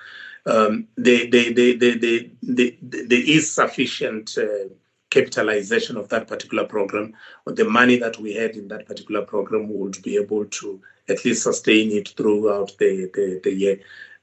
Um, 0.45 0.87
there, 0.95 1.29
there, 1.29 1.53
there, 1.53 1.75
there, 1.77 1.95
there, 2.41 2.71
there 2.81 3.23
is 3.25 3.51
sufficient 3.51 4.37
uh, 4.37 4.69
capitalization 5.09 5.97
of 5.97 6.09
that 6.09 6.27
particular 6.27 6.63
program, 6.65 7.13
or 7.45 7.53
the 7.53 7.65
money 7.65 7.97
that 7.97 8.17
we 8.17 8.33
had 8.33 8.55
in 8.55 8.67
that 8.69 8.85
particular 8.85 9.23
program 9.23 9.67
would 9.73 10.01
be 10.03 10.15
able 10.15 10.45
to 10.45 10.81
at 11.09 11.23
least 11.25 11.43
sustain 11.43 11.91
it 11.91 12.09
throughout 12.09 12.71
the, 12.79 13.09
the, 13.13 13.39
the 13.43 13.53
year. 13.53 13.79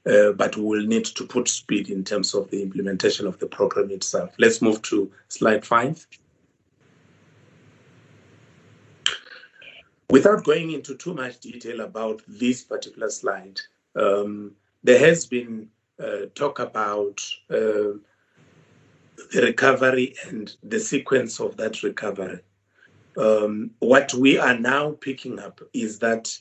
Uh, 0.07 0.31
but 0.33 0.55
we 0.55 0.63
will 0.63 0.85
need 0.85 1.05
to 1.05 1.25
put 1.25 1.47
speed 1.47 1.89
in 1.89 2.03
terms 2.03 2.35
of 2.35 2.49
the 2.51 2.61
implementation 2.61 3.25
of 3.25 3.39
the 3.39 3.47
program 3.47 3.89
itself. 3.89 4.31
Let's 4.37 4.61
move 4.61 4.81
to 4.83 5.11
slide 5.29 5.65
five. 5.65 6.05
Without 10.15 10.45
going 10.45 10.71
into 10.71 10.95
too 10.95 11.13
much 11.13 11.41
detail 11.41 11.81
about 11.81 12.21
this 12.25 12.63
particular 12.63 13.09
slide, 13.09 13.59
um, 13.97 14.53
there 14.81 14.97
has 14.97 15.25
been 15.25 15.67
uh, 16.01 16.27
talk 16.35 16.59
about 16.59 17.19
uh, 17.49 17.99
the 19.33 19.41
recovery 19.41 20.15
and 20.25 20.55
the 20.63 20.79
sequence 20.79 21.41
of 21.41 21.57
that 21.57 21.83
recovery. 21.83 22.39
Um, 23.17 23.71
what 23.79 24.13
we 24.13 24.37
are 24.37 24.57
now 24.57 24.91
picking 25.01 25.37
up 25.37 25.59
is 25.73 25.99
that 25.99 26.33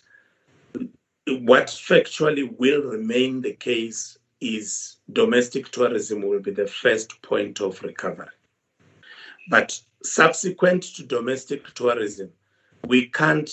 what 1.27 1.67
factually 1.67 2.57
will 2.57 2.83
remain 2.83 3.41
the 3.41 3.55
case 3.55 4.17
is 4.41 4.99
domestic 5.13 5.73
tourism 5.73 6.23
will 6.23 6.39
be 6.39 6.53
the 6.53 6.69
first 6.69 7.21
point 7.23 7.61
of 7.61 7.83
recovery. 7.83 8.37
But 9.51 9.77
subsequent 10.05 10.85
to 10.95 11.03
domestic 11.03 11.75
tourism, 11.75 12.31
we 12.87 13.07
can't 13.07 13.51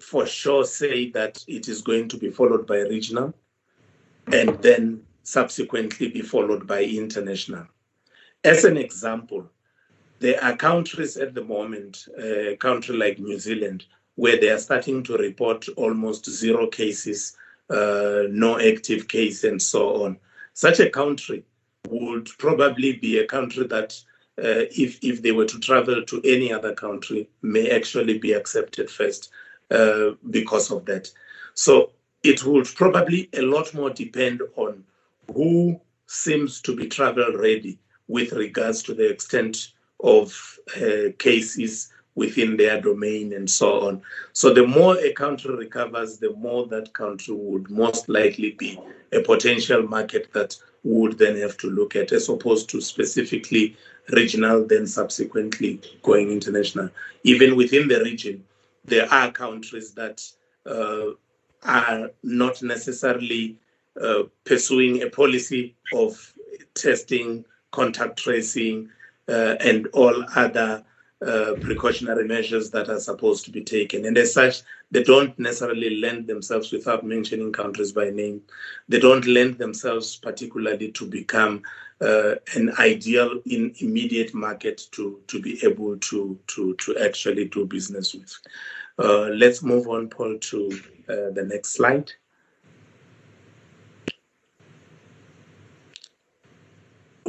for 0.00 0.26
sure 0.26 0.64
say 0.64 1.10
that 1.10 1.44
it 1.46 1.68
is 1.68 1.82
going 1.82 2.08
to 2.08 2.16
be 2.16 2.30
followed 2.30 2.66
by 2.66 2.80
regional 2.80 3.34
and 4.32 4.50
then 4.62 5.02
subsequently 5.22 6.08
be 6.08 6.22
followed 6.22 6.66
by 6.66 6.82
international. 6.82 7.66
As 8.44 8.64
an 8.64 8.76
example, 8.76 9.50
there 10.18 10.42
are 10.42 10.56
countries 10.56 11.16
at 11.16 11.34
the 11.34 11.44
moment, 11.44 12.06
a 12.18 12.56
country 12.56 12.96
like 12.96 13.18
New 13.18 13.38
Zealand, 13.38 13.84
where 14.16 14.38
they 14.38 14.50
are 14.50 14.58
starting 14.58 15.02
to 15.04 15.16
report 15.16 15.66
almost 15.76 16.28
zero 16.28 16.66
cases, 16.66 17.36
uh, 17.70 18.24
no 18.28 18.58
active 18.58 19.08
case, 19.08 19.44
and 19.44 19.60
so 19.60 20.04
on. 20.04 20.18
Such 20.52 20.80
a 20.80 20.90
country 20.90 21.44
would 21.88 22.28
probably 22.38 22.94
be 22.94 23.18
a 23.18 23.26
country 23.26 23.66
that, 23.68 23.98
uh, 24.40 24.64
if, 24.70 24.98
if 25.02 25.22
they 25.22 25.32
were 25.32 25.46
to 25.46 25.60
travel 25.60 26.02
to 26.04 26.20
any 26.24 26.52
other 26.52 26.74
country, 26.74 27.28
may 27.42 27.70
actually 27.70 28.18
be 28.18 28.32
accepted 28.32 28.90
first 28.90 29.30
uh, 29.70 30.10
because 30.30 30.70
of 30.70 30.84
that. 30.86 31.10
So 31.54 31.92
it 32.22 32.44
would 32.44 32.66
probably 32.66 33.28
a 33.34 33.42
lot 33.42 33.72
more 33.74 33.90
depend 33.90 34.42
on 34.56 34.84
who 35.32 35.80
seems 36.06 36.60
to 36.62 36.74
be 36.74 36.86
travel 36.86 37.36
ready 37.36 37.78
with 38.08 38.32
regards 38.32 38.82
to 38.82 38.94
the 38.94 39.08
extent 39.08 39.72
of 40.02 40.58
uh, 40.76 41.12
cases 41.18 41.92
within 42.14 42.56
their 42.56 42.80
domain 42.80 43.32
and 43.32 43.48
so 43.48 43.86
on. 43.86 44.02
So 44.32 44.52
the 44.52 44.66
more 44.66 44.98
a 44.98 45.12
country 45.12 45.54
recovers, 45.54 46.18
the 46.18 46.32
more 46.32 46.66
that 46.66 46.92
country 46.92 47.34
would 47.34 47.70
most 47.70 48.08
likely 48.08 48.52
be 48.52 48.78
a 49.12 49.20
potential 49.20 49.82
market 49.84 50.32
that 50.32 50.56
would 50.82 51.18
then 51.18 51.36
have 51.36 51.56
to 51.58 51.68
look 51.68 51.96
at, 51.96 52.12
as 52.12 52.28
opposed 52.28 52.70
to 52.70 52.80
specifically 52.80 53.76
regional, 54.10 54.66
then 54.66 54.86
subsequently 54.86 55.80
going 56.02 56.30
international. 56.30 56.88
Even 57.22 57.56
within 57.56 57.88
the 57.88 58.00
region, 58.00 58.44
there 58.84 59.12
are 59.12 59.30
countries 59.30 59.92
that 59.92 60.22
uh, 60.66 61.10
are 61.62 62.10
not 62.22 62.62
necessarily 62.62 63.56
uh, 64.00 64.22
pursuing 64.44 65.02
a 65.02 65.10
policy 65.10 65.74
of 65.92 66.32
testing 66.74 67.44
contact 67.70 68.18
tracing, 68.18 68.88
uh, 69.28 69.54
and 69.60 69.86
all 69.88 70.24
other 70.34 70.84
uh, 71.26 71.54
precautionary 71.60 72.26
measures 72.26 72.70
that 72.70 72.88
are 72.88 72.98
supposed 72.98 73.44
to 73.44 73.50
be 73.50 73.62
taken. 73.62 74.06
And 74.06 74.16
as 74.16 74.32
such, 74.32 74.62
they 74.90 75.02
don't 75.02 75.38
necessarily 75.38 76.00
lend 76.00 76.26
themselves, 76.26 76.72
without 76.72 77.04
mentioning 77.04 77.52
countries 77.52 77.92
by 77.92 78.10
name, 78.10 78.42
they 78.88 78.98
don't 78.98 79.26
lend 79.26 79.58
themselves 79.58 80.16
particularly 80.16 80.92
to 80.92 81.06
become 81.06 81.62
uh, 82.00 82.36
an 82.54 82.72
ideal 82.78 83.40
in 83.46 83.74
immediate 83.80 84.32
market 84.32 84.88
to, 84.92 85.20
to 85.26 85.40
be 85.40 85.62
able 85.62 85.98
to, 85.98 86.38
to, 86.46 86.74
to 86.76 86.96
actually 86.98 87.44
do 87.46 87.66
business 87.66 88.14
with. 88.14 88.34
Uh, 88.98 89.28
let's 89.28 89.62
move 89.62 89.88
on, 89.88 90.08
Paul, 90.08 90.38
to 90.38 90.80
uh, 91.08 91.30
the 91.34 91.46
next 91.46 91.74
slide. 91.74 92.10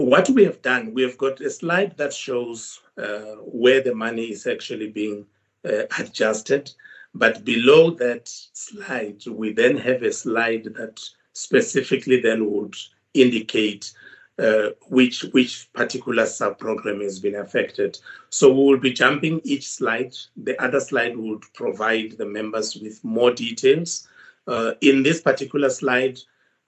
What 0.02 0.30
we 0.30 0.44
have 0.44 0.62
done, 0.62 0.94
we 0.94 1.02
have 1.04 1.18
got 1.18 1.42
a 1.42 1.50
slide 1.50 1.98
that 1.98 2.14
shows 2.14 2.82
uh, 2.98 3.36
where 3.44 3.82
the 3.82 3.96
money 3.96 4.26
is 4.26 4.48
actually 4.48 4.90
being 4.90 5.26
uh, 5.66 5.84
adjusted. 6.00 6.72
But 7.14 7.44
below 7.44 7.92
that 7.92 8.28
slide, 8.28 9.26
we 9.28 9.54
then 9.54 9.78
have 9.78 10.04
a 10.04 10.14
slide 10.14 10.66
that 10.76 11.00
specifically 11.34 12.22
then 12.22 12.50
would 12.52 12.76
indicate 13.14 13.94
uh, 14.40 14.70
which 14.88 15.24
which 15.34 15.72
particular 15.74 16.26
sub-program 16.26 17.02
has 17.02 17.20
been 17.20 17.36
affected. 17.36 18.00
So 18.30 18.50
we 18.50 18.64
will 18.64 18.80
be 18.80 18.94
jumping 18.94 19.42
each 19.44 19.68
slide. 19.68 20.16
The 20.36 20.60
other 20.62 20.80
slide 20.80 21.18
would 21.18 21.44
provide 21.54 22.14
the 22.18 22.26
members 22.26 22.76
with 22.76 23.04
more 23.04 23.32
details. 23.32 24.08
Uh, 24.48 24.74
in 24.82 25.04
this 25.04 25.22
particular 25.22 25.70
slide, 25.70 26.18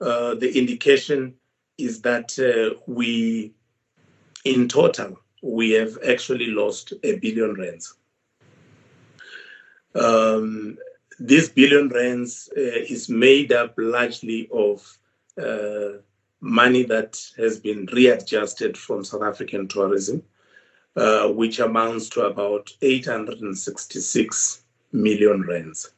uh, 0.01 0.35
the 0.35 0.55
indication 0.57 1.33
is 1.77 2.01
that 2.01 2.37
uh, 2.39 2.79
we, 2.87 3.53
in 4.45 4.67
total, 4.67 5.19
we 5.41 5.71
have 5.71 5.97
actually 6.07 6.47
lost 6.47 6.93
a 7.03 7.17
billion 7.19 7.53
rands. 7.55 7.95
Um, 9.95 10.77
this 11.19 11.49
billion 11.49 11.89
rands 11.89 12.49
uh, 12.55 12.61
is 12.61 13.09
made 13.09 13.51
up 13.51 13.73
largely 13.77 14.49
of 14.51 14.97
uh, 15.41 15.99
money 16.41 16.83
that 16.83 17.19
has 17.37 17.59
been 17.59 17.87
readjusted 17.93 18.77
from 18.77 19.03
South 19.03 19.23
African 19.23 19.67
tourism, 19.67 20.23
uh, 20.95 21.27
which 21.29 21.59
amounts 21.59 22.09
to 22.09 22.21
about 22.21 22.71
866 22.81 24.63
million 24.91 25.41
rands. 25.43 25.91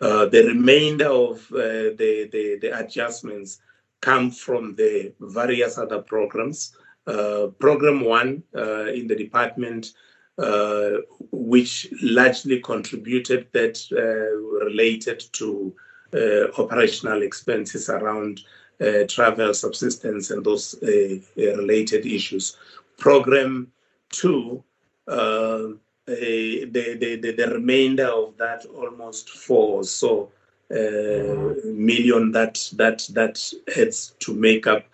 Uh, 0.00 0.26
the 0.26 0.42
remainder 0.44 1.06
of 1.06 1.46
uh, 1.52 1.94
the, 1.96 2.28
the, 2.32 2.58
the 2.60 2.78
adjustments 2.78 3.60
come 4.02 4.30
from 4.30 4.74
the 4.74 5.14
various 5.20 5.78
other 5.78 6.02
programs. 6.02 6.76
Uh, 7.06 7.46
program 7.58 8.04
one 8.04 8.42
uh, 8.54 8.86
in 8.86 9.06
the 9.06 9.16
department, 9.16 9.94
uh, 10.38 10.90
which 11.30 11.88
largely 12.02 12.60
contributed 12.60 13.46
that 13.52 13.80
uh, 13.92 14.64
related 14.64 15.22
to 15.32 15.74
uh, 16.14 16.46
operational 16.60 17.22
expenses 17.22 17.88
around 17.88 18.40
uh, 18.80 19.04
travel, 19.08 19.54
subsistence, 19.54 20.30
and 20.30 20.44
those 20.44 20.74
related 21.36 22.04
issues. 22.06 22.56
Program 22.98 23.70
two, 24.10 24.62
the, 25.06 25.78
the, 26.06 27.16
the, 27.16 27.32
the 27.32 27.48
remainder 27.52 28.06
of 28.06 28.36
that 28.36 28.64
almost 28.66 29.30
four 29.30 29.84
so 29.84 30.30
million 30.72 32.32
that 32.32 32.70
that 32.74 33.06
that 33.12 33.52
adds 33.76 34.14
to 34.20 34.34
make 34.34 34.66
up 34.66 34.84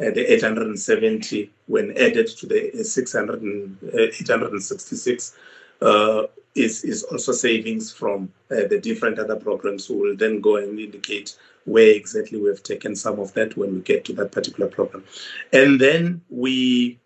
uh, 0.00 0.10
the 0.10 0.32
870 0.32 1.50
when 1.66 1.90
added 1.98 2.28
to 2.28 2.46
the 2.46 2.84
600 2.84 3.42
and, 3.42 3.76
uh, 3.94 4.02
866 4.02 5.36
uh, 5.82 6.22
is 6.54 6.84
is 6.84 7.02
also 7.04 7.32
savings 7.32 7.92
from 7.92 8.32
uh, 8.50 8.66
the 8.68 8.80
different 8.80 9.18
other 9.18 9.36
programs. 9.36 9.88
We 9.88 9.96
will 9.96 10.16
then 10.16 10.40
go 10.40 10.56
and 10.56 10.78
indicate 10.78 11.36
where 11.64 11.90
exactly 11.90 12.40
we 12.40 12.48
have 12.48 12.62
taken 12.62 12.96
some 12.96 13.18
of 13.18 13.34
that 13.34 13.56
when 13.56 13.74
we 13.74 13.80
get 13.80 14.04
to 14.06 14.12
that 14.14 14.32
particular 14.32 14.70
program, 14.70 15.04
and 15.52 15.80
then 15.80 16.22
we 16.30 16.98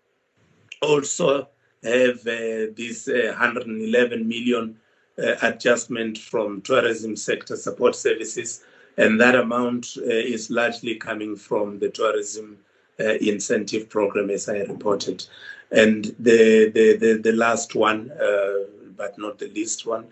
also 0.81 1.49
have 1.83 2.19
uh, 2.27 2.71
this 2.77 3.07
111 3.07 4.27
million 4.27 4.69
uh, 4.71 4.82
adjustment 5.17 6.17
from 6.17 6.61
tourism 6.61 7.15
sector 7.15 7.55
support 7.55 7.95
services, 7.95 8.63
and 8.97 9.19
that 9.19 9.35
amount 9.35 9.97
uh, 9.97 10.03
is 10.05 10.49
largely 10.49 10.95
coming 10.95 11.35
from 11.35 11.79
the 11.79 11.89
tourism 11.89 12.57
uh, 12.99 13.13
incentive 13.21 13.89
program, 13.89 14.29
as 14.29 14.47
I 14.47 14.59
reported. 14.59 15.25
And 15.71 16.05
the 16.19 16.69
the 16.69 16.97
the, 16.97 17.13
the 17.17 17.31
last 17.31 17.75
one, 17.75 18.11
uh, 18.11 18.65
but 18.95 19.17
not 19.17 19.39
the 19.39 19.47
least 19.49 19.85
one, 19.85 20.05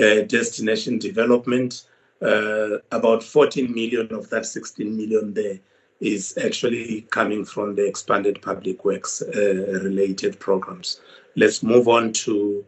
uh, 0.00 0.22
destination 0.22 0.98
development. 0.98 1.86
Uh, 2.22 2.78
about 2.90 3.22
14 3.22 3.74
million 3.74 4.12
of 4.14 4.30
that 4.30 4.46
16 4.46 4.96
million 4.96 5.34
there 5.34 5.58
is 6.00 6.38
actually 6.42 7.02
coming 7.10 7.44
from 7.44 7.74
the 7.74 7.86
expanded 7.86 8.40
public 8.40 8.84
works 8.84 9.22
related 9.34 10.38
programs. 10.38 11.00
Let's 11.36 11.62
move 11.62 11.86
on 11.86 12.12
to 12.24 12.64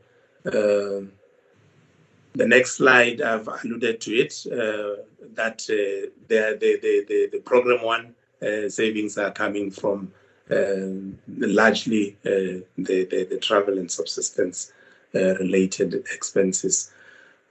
the 2.36 2.46
next 2.46 2.76
slide, 2.76 3.20
I've 3.22 3.48
alluded 3.48 4.00
to 4.02 4.14
it, 4.14 4.34
uh, 4.46 5.02
that 5.34 5.62
uh, 5.70 6.10
the, 6.28 6.56
the, 6.60 7.04
the, 7.08 7.28
the, 7.32 7.38
program 7.40 7.82
one 7.82 8.14
uh, 8.42 8.68
savings 8.68 9.16
are 9.16 9.30
coming 9.30 9.70
from 9.70 10.12
um, 10.50 11.18
largely 11.28 12.16
the, 12.22 12.64
the, 12.76 13.26
the 13.30 13.38
travel 13.40 13.78
and 13.78 13.90
subsistence 13.90 14.72
related 15.14 15.94
expenses. 16.12 16.92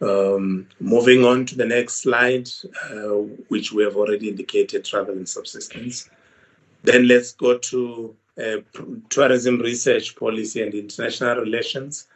Um, 0.02 0.68
moving 0.80 1.24
on 1.24 1.46
to 1.48 1.56
the 1.56 1.66
next 1.66 2.02
slide, 2.04 2.50
uh, 2.92 3.24
which 3.48 3.72
we 3.72 3.84
have 3.84 3.96
already 3.96 4.30
indicated 4.30 4.86
travel 4.86 5.16
and 5.16 5.28
subsistence. 5.28 6.10
Then 6.84 7.08
let's 7.08 7.32
go 7.32 7.58
to 7.58 8.16
uh, 8.38 8.58
tourism 9.10 9.60
research 9.60 10.16
policy 10.16 10.62
and 10.62 10.74
international 10.74 11.38
relations. 11.38 12.08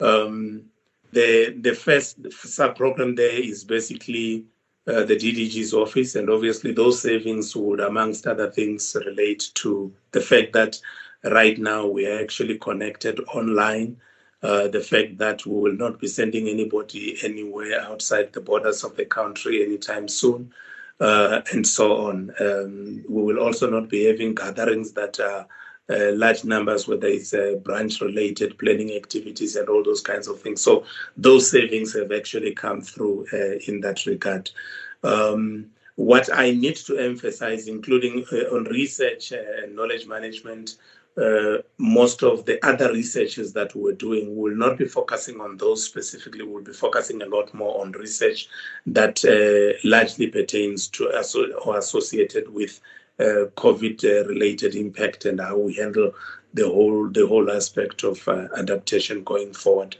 Um, 0.00 0.64
the 1.12 1.56
the 1.60 1.74
first 1.74 2.32
sub 2.32 2.76
program 2.76 3.14
there 3.14 3.40
is 3.42 3.64
basically 3.64 4.44
uh, 4.86 5.04
the 5.04 5.16
DDG's 5.16 5.74
office, 5.74 6.14
and 6.14 6.30
obviously 6.30 6.72
those 6.72 7.00
savings 7.02 7.54
would, 7.54 7.80
amongst 7.80 8.26
other 8.26 8.50
things, 8.50 8.96
relate 9.06 9.50
to 9.54 9.92
the 10.12 10.20
fact 10.20 10.52
that 10.54 10.80
right 11.24 11.58
now 11.58 11.86
we 11.86 12.06
are 12.06 12.20
actually 12.20 12.58
connected 12.58 13.20
online. 13.34 13.96
Uh, 14.40 14.68
the 14.68 14.80
fact 14.80 15.18
that 15.18 15.44
we 15.44 15.60
will 15.60 15.72
not 15.72 15.98
be 15.98 16.06
sending 16.06 16.48
anybody 16.48 17.18
anywhere 17.24 17.80
outside 17.80 18.32
the 18.32 18.40
borders 18.40 18.84
of 18.84 18.94
the 18.96 19.04
country 19.04 19.64
anytime 19.64 20.06
soon, 20.06 20.52
uh, 21.00 21.42
and 21.52 21.66
so 21.66 22.06
on. 22.06 22.32
Um, 22.40 23.04
we 23.08 23.22
will 23.22 23.40
also 23.40 23.68
not 23.68 23.88
be 23.88 24.04
having 24.04 24.34
gatherings 24.34 24.92
that 24.92 25.18
are 25.18 25.46
uh, 25.90 26.12
large 26.12 26.44
numbers, 26.44 26.86
whether 26.86 27.06
it's 27.06 27.32
uh, 27.32 27.54
branch 27.62 28.00
related 28.00 28.58
planning 28.58 28.94
activities 28.94 29.56
and 29.56 29.68
all 29.68 29.82
those 29.82 30.00
kinds 30.00 30.28
of 30.28 30.40
things. 30.40 30.60
So 30.60 30.84
those 31.16 31.50
savings 31.50 31.94
have 31.94 32.12
actually 32.12 32.54
come 32.54 32.80
through 32.80 33.26
uh, 33.32 33.58
in 33.66 33.80
that 33.80 34.06
regard. 34.06 34.50
Um, 35.02 35.70
what 35.96 36.32
I 36.32 36.52
need 36.52 36.76
to 36.76 36.96
emphasize, 36.98 37.66
including 37.66 38.24
uh, 38.30 38.54
on 38.54 38.64
research 38.64 39.32
and 39.32 39.74
knowledge 39.74 40.06
management, 40.06 40.76
uh, 41.16 41.58
most 41.78 42.22
of 42.22 42.44
the 42.44 42.64
other 42.64 42.92
researches 42.92 43.52
that 43.52 43.74
we're 43.74 43.92
doing 43.92 44.36
will 44.36 44.54
not 44.54 44.78
be 44.78 44.84
focusing 44.84 45.40
on 45.40 45.56
those 45.56 45.82
specifically. 45.82 46.44
We'll 46.44 46.62
be 46.62 46.72
focusing 46.72 47.22
a 47.22 47.26
lot 47.26 47.52
more 47.52 47.80
on 47.80 47.90
research 47.92 48.48
that 48.86 49.24
uh, 49.24 49.76
largely 49.88 50.28
pertains 50.28 50.86
to 50.88 51.08
or 51.64 51.78
associated 51.78 52.48
with 52.48 52.80
COVID-related 53.18 54.74
impact 54.74 55.24
and 55.24 55.40
how 55.40 55.58
we 55.58 55.74
handle 55.74 56.12
the 56.54 56.66
whole 56.66 57.08
the 57.08 57.26
whole 57.26 57.50
aspect 57.50 58.04
of 58.04 58.26
uh, 58.28 58.48
adaptation 58.56 59.24
going 59.24 59.52
forward. 59.52 59.96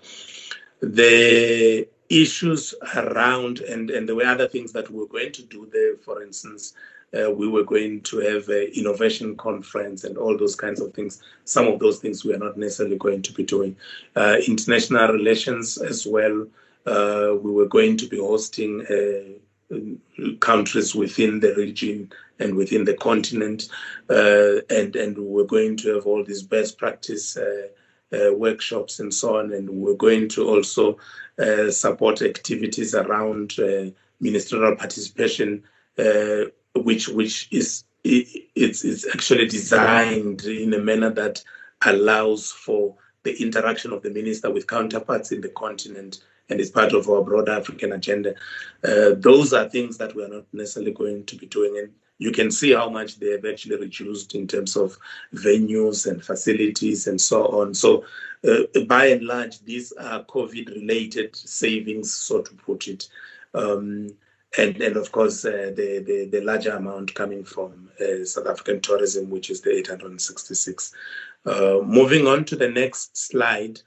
The 0.80 1.88
issues 2.08 2.74
around 2.94 3.60
and 3.60 3.90
and 3.90 4.08
there 4.08 4.16
were 4.16 4.24
other 4.24 4.48
things 4.48 4.72
that 4.72 4.90
we 4.90 5.00
were 5.00 5.06
going 5.06 5.32
to 5.32 5.42
do 5.42 5.68
there. 5.72 5.96
For 5.96 6.22
instance, 6.22 6.74
uh, 7.18 7.30
we 7.30 7.48
were 7.48 7.64
going 7.64 8.00
to 8.02 8.18
have 8.20 8.48
an 8.48 8.70
innovation 8.74 9.36
conference 9.36 10.04
and 10.04 10.16
all 10.16 10.36
those 10.36 10.54
kinds 10.54 10.80
of 10.80 10.94
things. 10.94 11.22
Some 11.44 11.66
of 11.66 11.78
those 11.80 11.98
things 11.98 12.24
we 12.24 12.34
are 12.34 12.38
not 12.38 12.56
necessarily 12.56 12.96
going 12.96 13.22
to 13.22 13.32
be 13.32 13.44
doing. 13.44 13.76
Uh, 14.14 14.36
international 14.46 15.08
relations 15.12 15.78
as 15.78 16.06
well. 16.06 16.46
Uh, 16.86 17.34
we 17.34 17.50
were 17.50 17.66
going 17.66 17.96
to 17.98 18.06
be 18.08 18.18
hosting 18.18 18.86
countries 20.40 20.94
within 20.94 21.40
the 21.40 21.54
region 21.54 22.10
and 22.38 22.54
within 22.56 22.84
the 22.84 22.94
continent. 22.94 23.68
Uh, 24.08 24.60
and, 24.70 24.96
and 24.96 25.18
we're 25.18 25.44
going 25.44 25.76
to 25.78 25.94
have 25.94 26.06
all 26.06 26.24
these 26.24 26.42
best 26.42 26.78
practice 26.78 27.36
uh, 27.36 27.68
uh, 28.12 28.32
workshops 28.34 29.00
and 29.00 29.12
so 29.12 29.38
on. 29.38 29.52
And 29.52 29.68
we're 29.68 29.94
going 29.94 30.28
to 30.30 30.48
also 30.48 30.98
uh, 31.38 31.70
support 31.70 32.22
activities 32.22 32.94
around 32.94 33.58
uh, 33.58 33.90
ministerial 34.20 34.76
participation, 34.76 35.62
which, 36.74 37.08
which 37.08 37.48
is 37.50 37.84
it's, 38.04 38.84
it's 38.84 39.06
actually 39.12 39.46
designed 39.46 40.44
in 40.44 40.72
a 40.74 40.78
manner 40.78 41.10
that 41.10 41.42
allows 41.84 42.50
for 42.50 42.94
the 43.24 43.42
interaction 43.42 43.92
of 43.92 44.02
the 44.02 44.10
minister 44.10 44.50
with 44.50 44.66
counterparts 44.66 45.32
in 45.32 45.40
the 45.40 45.48
continent 45.50 46.22
and 46.48 46.60
is 46.60 46.70
part 46.70 46.92
of 46.92 47.08
our 47.08 47.22
broader 47.22 47.52
African 47.52 47.92
agenda. 47.92 48.34
Uh, 48.82 49.10
those 49.16 49.52
are 49.52 49.68
things 49.68 49.98
that 49.98 50.14
we're 50.14 50.28
not 50.28 50.44
necessarily 50.52 50.92
going 50.92 51.24
to 51.26 51.36
be 51.36 51.46
doing. 51.46 51.76
And 51.78 51.92
you 52.18 52.32
can 52.32 52.50
see 52.50 52.72
how 52.72 52.88
much 52.88 53.18
they 53.18 53.30
have 53.30 53.44
actually 53.44 53.76
reduced 53.76 54.34
in 54.34 54.46
terms 54.46 54.76
of 54.76 54.98
venues 55.34 56.10
and 56.10 56.22
facilities 56.22 57.06
and 57.06 57.20
so 57.20 57.46
on. 57.46 57.74
So, 57.74 58.04
uh, 58.48 58.64
by 58.86 59.06
and 59.06 59.22
large, 59.22 59.60
these 59.60 59.92
are 59.92 60.24
COVID 60.24 60.68
related 60.68 61.34
savings, 61.34 62.12
so 62.12 62.42
to 62.42 62.54
put 62.54 62.88
it. 62.88 63.08
Um, 63.54 64.10
and, 64.56 64.80
and 64.80 64.96
of 64.96 65.12
course, 65.12 65.44
uh, 65.44 65.72
the, 65.76 66.02
the, 66.06 66.28
the, 66.30 66.40
larger 66.40 66.72
amount 66.72 67.14
coming 67.14 67.44
from 67.44 67.90
uh, 68.00 68.24
South 68.24 68.46
African 68.46 68.80
tourism, 68.80 69.28
which 69.28 69.50
is 69.50 69.60
the 69.60 69.70
866. 69.70 70.94
Uh, 71.44 71.78
moving 71.84 72.26
on 72.26 72.44
to 72.46 72.56
the 72.56 72.68
next 72.68 73.16
slide, 73.16 73.80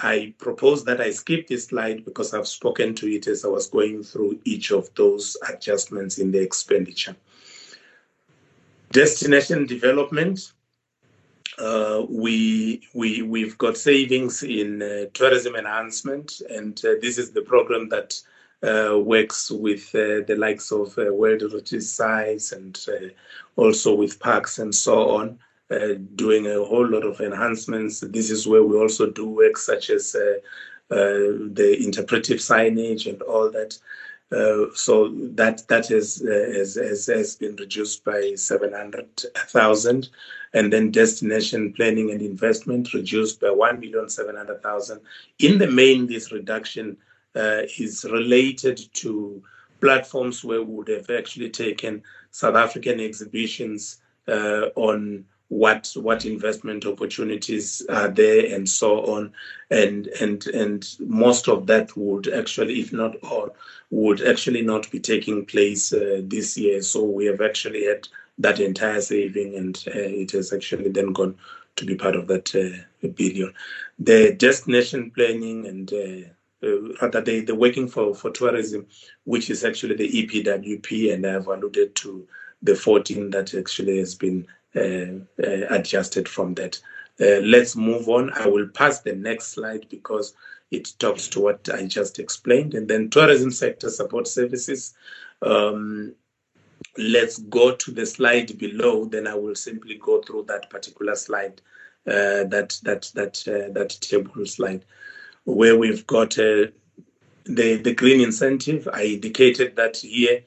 I 0.00 0.34
propose 0.38 0.84
that 0.84 1.00
I 1.00 1.10
skip 1.10 1.46
this 1.46 1.66
slide 1.66 2.04
because 2.04 2.34
I've 2.34 2.48
spoken 2.48 2.94
to 2.96 3.08
it 3.08 3.26
as 3.26 3.44
I 3.44 3.48
was 3.48 3.68
going 3.68 4.02
through 4.02 4.40
each 4.44 4.70
of 4.70 4.92
those 4.94 5.36
adjustments 5.48 6.18
in 6.18 6.30
the 6.30 6.40
expenditure. 6.40 7.16
Destination 8.92 9.66
development. 9.66 10.52
Uh, 11.58 12.04
we 12.08 12.82
we 12.94 13.22
we've 13.22 13.56
got 13.56 13.76
savings 13.76 14.42
in 14.42 14.82
uh, 14.82 15.06
tourism 15.14 15.56
enhancement, 15.56 16.40
and 16.50 16.78
uh, 16.84 16.94
this 17.00 17.16
is 17.18 17.30
the 17.30 17.42
program 17.42 17.88
that 17.88 18.14
uh, 18.62 18.98
works 18.98 19.50
with 19.50 19.94
uh, 19.94 20.24
the 20.26 20.36
likes 20.36 20.72
of 20.72 20.96
uh, 20.98 21.12
World 21.12 21.42
Heritage 21.42 21.82
sites 21.82 22.52
and 22.52 22.78
also 23.56 23.94
with 23.94 24.18
parks 24.18 24.58
and 24.58 24.74
so 24.74 25.10
on 25.10 25.38
doing 26.14 26.46
a 26.46 26.64
whole 26.64 26.88
lot 26.88 27.04
of 27.04 27.20
enhancements. 27.20 28.00
This 28.00 28.30
is 28.30 28.46
where 28.46 28.62
we 28.62 28.76
also 28.76 29.10
do 29.10 29.28
work 29.28 29.56
such 29.56 29.90
as 29.90 30.12
the 30.88 31.76
interpretive 31.80 32.38
signage 32.38 33.06
and 33.06 33.20
all 33.22 33.50
that. 33.50 33.76
Uh, 34.32 34.66
so 34.74 35.08
that 35.08 35.62
that 35.68 35.90
is, 35.92 36.20
uh, 36.22 36.58
has, 36.58 36.74
has, 36.74 37.06
has 37.06 37.36
been 37.36 37.54
reduced 37.56 38.04
by 38.04 38.32
700,000 38.34 40.08
and 40.52 40.72
then 40.72 40.90
destination 40.90 41.72
planning 41.72 42.10
and 42.10 42.20
investment 42.20 42.92
reduced 42.92 43.40
by 43.40 43.46
1,700,000. 43.46 45.00
In 45.38 45.58
the 45.58 45.70
main, 45.70 46.08
this 46.08 46.32
reduction 46.32 46.96
uh, 47.36 47.62
is 47.78 48.04
related 48.10 48.80
to 48.94 49.42
platforms 49.80 50.42
where 50.42 50.62
we 50.62 50.74
would 50.74 50.88
have 50.88 51.10
actually 51.10 51.50
taken 51.50 52.02
South 52.32 52.56
African 52.56 52.98
exhibitions 52.98 53.98
on 54.26 55.24
what 55.48 55.92
what 55.94 56.24
investment 56.24 56.84
opportunities 56.86 57.82
are 57.88 58.08
there 58.08 58.54
and 58.54 58.68
so 58.68 59.04
on. 59.06 59.32
And 59.70 60.08
and 60.20 60.46
and 60.48 60.88
most 61.00 61.48
of 61.48 61.66
that 61.66 61.96
would 61.96 62.28
actually 62.28 62.80
if 62.80 62.92
not 62.92 63.16
all 63.16 63.54
would 63.90 64.20
actually 64.22 64.62
not 64.62 64.90
be 64.90 65.00
taking 65.00 65.46
place 65.46 65.92
uh, 65.92 66.20
this 66.24 66.56
year. 66.56 66.82
So 66.82 67.04
we 67.04 67.26
have 67.26 67.40
actually 67.40 67.84
had 67.86 68.08
that 68.38 68.60
entire 68.60 69.00
saving 69.00 69.54
and 69.54 69.82
uh, 69.88 69.92
it 69.94 70.32
has 70.32 70.52
actually 70.52 70.90
then 70.90 71.12
gone 71.12 71.36
to 71.76 71.84
be 71.84 71.94
part 71.94 72.16
of 72.16 72.26
that 72.26 72.54
uh, 72.54 73.08
billion. 73.08 73.52
The 73.98 74.34
destination 74.34 75.10
planning 75.10 75.66
and 75.66 75.92
uh, 75.92 76.28
uh, 76.62 76.80
rather 77.02 77.20
the, 77.20 77.40
the 77.40 77.54
working 77.54 77.88
for, 77.88 78.14
for 78.14 78.30
tourism, 78.30 78.86
which 79.24 79.50
is 79.50 79.64
actually 79.64 79.96
the 79.96 80.08
EPWP, 80.08 81.12
and 81.12 81.26
I've 81.26 81.46
alluded 81.46 81.94
to 81.96 82.26
the 82.62 82.74
14 82.74 83.30
that 83.30 83.54
actually 83.54 83.98
has 83.98 84.14
been 84.14 84.46
adjusted 84.76 86.28
from 86.28 86.54
that. 86.54 86.78
Uh, 87.20 87.40
let's 87.40 87.76
move 87.76 88.08
on. 88.08 88.30
I 88.34 88.46
will 88.46 88.68
pass 88.68 89.00
the 89.00 89.14
next 89.14 89.48
slide 89.48 89.86
because 89.88 90.34
it 90.70 90.92
talks 90.98 91.28
to 91.28 91.40
what 91.40 91.68
I 91.72 91.86
just 91.86 92.18
explained. 92.18 92.74
And 92.74 92.88
then 92.88 93.08
tourism 93.10 93.50
sector 93.50 93.88
support 93.88 94.28
services. 94.28 94.94
Um, 95.42 96.14
let's 96.98 97.38
go 97.38 97.74
to 97.74 97.90
the 97.90 98.06
slide 98.06 98.58
below. 98.58 99.06
Then 99.06 99.26
I 99.26 99.34
will 99.34 99.54
simply 99.54 99.96
go 99.96 100.20
through 100.20 100.44
that 100.48 100.68
particular 100.70 101.14
slide, 101.14 101.60
uh, 102.06 102.44
that 102.44 102.78
that 102.82 103.10
that 103.14 103.48
uh, 103.48 103.72
that 103.72 103.90
table 104.00 104.44
slide, 104.46 104.84
where 105.44 105.78
we've 105.78 106.06
got 106.06 106.38
uh, 106.38 106.66
the 107.44 107.76
the 107.76 107.94
green 107.94 108.20
incentive. 108.20 108.88
I 108.92 109.04
indicated 109.04 109.76
that 109.76 109.96
here 109.98 110.40
uh, 110.40 110.42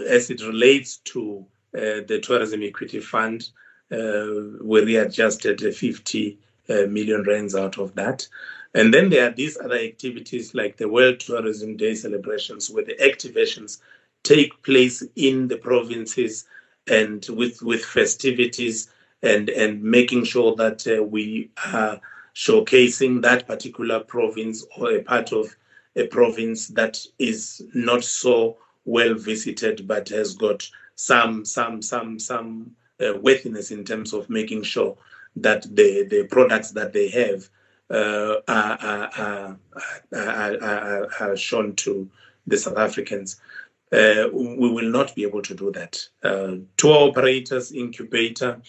as 0.08 0.30
it 0.30 0.42
relates 0.42 0.98
to 0.98 1.46
uh, 1.76 2.02
the 2.08 2.20
tourism 2.22 2.62
equity 2.64 3.00
fund, 3.00 3.50
uh, 3.92 4.28
we 4.62 4.84
readjusted 4.84 5.62
50 5.62 6.38
uh, 6.70 6.88
rands 6.88 7.56
out 7.56 7.78
of 7.78 7.96
that. 7.96 8.28
And 8.74 8.94
then 8.94 9.10
there 9.10 9.28
are 9.28 9.34
these 9.34 9.58
other 9.58 9.78
activities 9.78 10.54
like 10.54 10.78
the 10.78 10.88
World 10.88 11.20
Tourism 11.20 11.76
Day 11.76 11.96
celebrations, 11.96 12.70
where 12.70 12.86
the 12.86 12.96
activations 12.96 13.80
take 14.24 14.62
place 14.64 15.04
in 15.16 15.48
the 15.48 15.58
provinces 15.58 16.46
and 16.88 17.26
with 17.30 17.62
with 17.62 17.84
festivities 17.84 18.90
and 19.22 19.50
and 19.50 19.82
making 19.84 20.24
sure 20.24 20.56
that 20.56 20.86
uh, 20.88 21.04
we 21.04 21.50
are 21.74 22.00
showcasing 22.36 23.22
that 23.22 23.48
particular 23.48 24.00
province 24.00 24.66
or 24.78 24.92
a 24.92 25.04
part 25.04 25.32
of 25.32 25.56
a 25.96 26.08
province 26.08 26.68
that 26.68 27.00
is 27.18 27.62
not 27.74 28.04
so 28.04 28.58
well 28.86 29.14
visited 29.16 29.88
but 29.88 30.10
has 30.10 30.36
got 30.36 30.68
some 30.96 31.46
some 31.46 31.82
some 31.82 32.20
some 32.20 32.72
uh, 33.06 33.14
worthiness 33.20 33.72
in 33.72 33.84
terms 33.84 34.14
of 34.14 34.30
making 34.30 34.64
sure 34.64 34.98
that 35.36 35.64
the 35.76 36.06
the 36.10 36.24
products 36.28 36.72
that 36.72 36.94
they 36.94 37.10
have 37.10 37.50
uh, 37.92 38.36
are, 38.48 38.78
are, 38.82 39.60
are, 40.14 40.64
are, 40.64 41.10
are 41.20 41.38
shown 41.38 41.76
to 41.76 42.10
the 42.46 42.58
South 42.58 42.78
Africans. 42.78 43.40
Uh, 43.92 44.30
we 44.32 44.70
will 44.70 44.90
not 44.90 45.16
be 45.16 45.24
able 45.24 45.42
to 45.42 45.56
do 45.56 45.72
that. 45.72 46.00
Uh, 46.24 46.56
tour 46.78 47.10
operators, 47.10 47.72
incubator, 47.72 48.62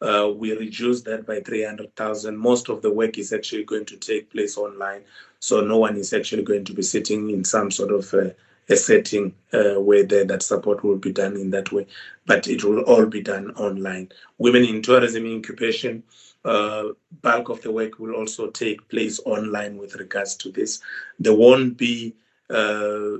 uh, 0.00 0.30
we 0.34 0.56
reduce 0.56 1.02
that 1.02 1.26
by 1.26 1.40
300,000. 1.40 2.36
Most 2.36 2.68
of 2.68 2.82
the 2.82 2.92
work 2.92 3.18
is 3.18 3.32
actually 3.32 3.64
going 3.64 3.84
to 3.86 3.96
take 3.96 4.30
place 4.30 4.56
online. 4.56 5.02
So 5.40 5.60
no 5.60 5.78
one 5.78 5.96
is 5.96 6.12
actually 6.12 6.44
going 6.44 6.64
to 6.66 6.72
be 6.72 6.82
sitting 6.82 7.30
in 7.30 7.44
some 7.44 7.70
sort 7.70 7.90
of 7.92 8.14
uh, 8.14 8.30
a 8.68 8.76
setting 8.76 9.34
uh, 9.52 9.80
where 9.80 10.04
the, 10.04 10.24
that 10.24 10.42
support 10.42 10.84
will 10.84 10.98
be 10.98 11.12
done 11.12 11.36
in 11.36 11.50
that 11.50 11.72
way, 11.72 11.86
but 12.26 12.46
it 12.46 12.62
will 12.62 12.80
all 12.82 13.06
be 13.06 13.22
done 13.22 13.50
online. 13.52 14.10
Women 14.36 14.64
in 14.64 14.82
tourism 14.82 15.26
incubation, 15.26 16.02
uh, 16.44 16.88
bulk 17.22 17.48
of 17.48 17.62
the 17.62 17.72
work 17.72 17.98
will 17.98 18.14
also 18.14 18.50
take 18.50 18.88
place 18.88 19.20
online 19.24 19.78
with 19.78 19.96
regards 19.96 20.36
to 20.36 20.50
this. 20.50 20.80
There 21.18 21.34
won't 21.34 21.76
be 21.76 22.14
uh, 22.50 23.18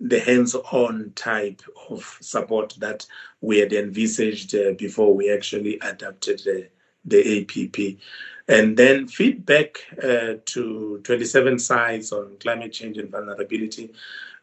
the 0.00 0.20
hands-on 0.24 1.12
type 1.14 1.62
of 1.88 2.18
support 2.20 2.74
that 2.78 3.06
we 3.40 3.58
had 3.58 3.72
envisaged 3.72 4.54
uh, 4.54 4.72
before 4.76 5.14
we 5.14 5.32
actually 5.32 5.78
adapted 5.80 6.40
the, 6.40 6.68
the 7.04 7.40
APP. 7.40 7.98
And 8.48 8.76
then 8.76 9.08
feedback 9.08 9.78
uh, 10.02 10.34
to 10.44 11.00
27 11.02 11.58
sites 11.58 12.12
on 12.12 12.36
climate 12.38 12.72
change 12.72 12.98
and 12.98 13.10
vulnerability. 13.10 13.92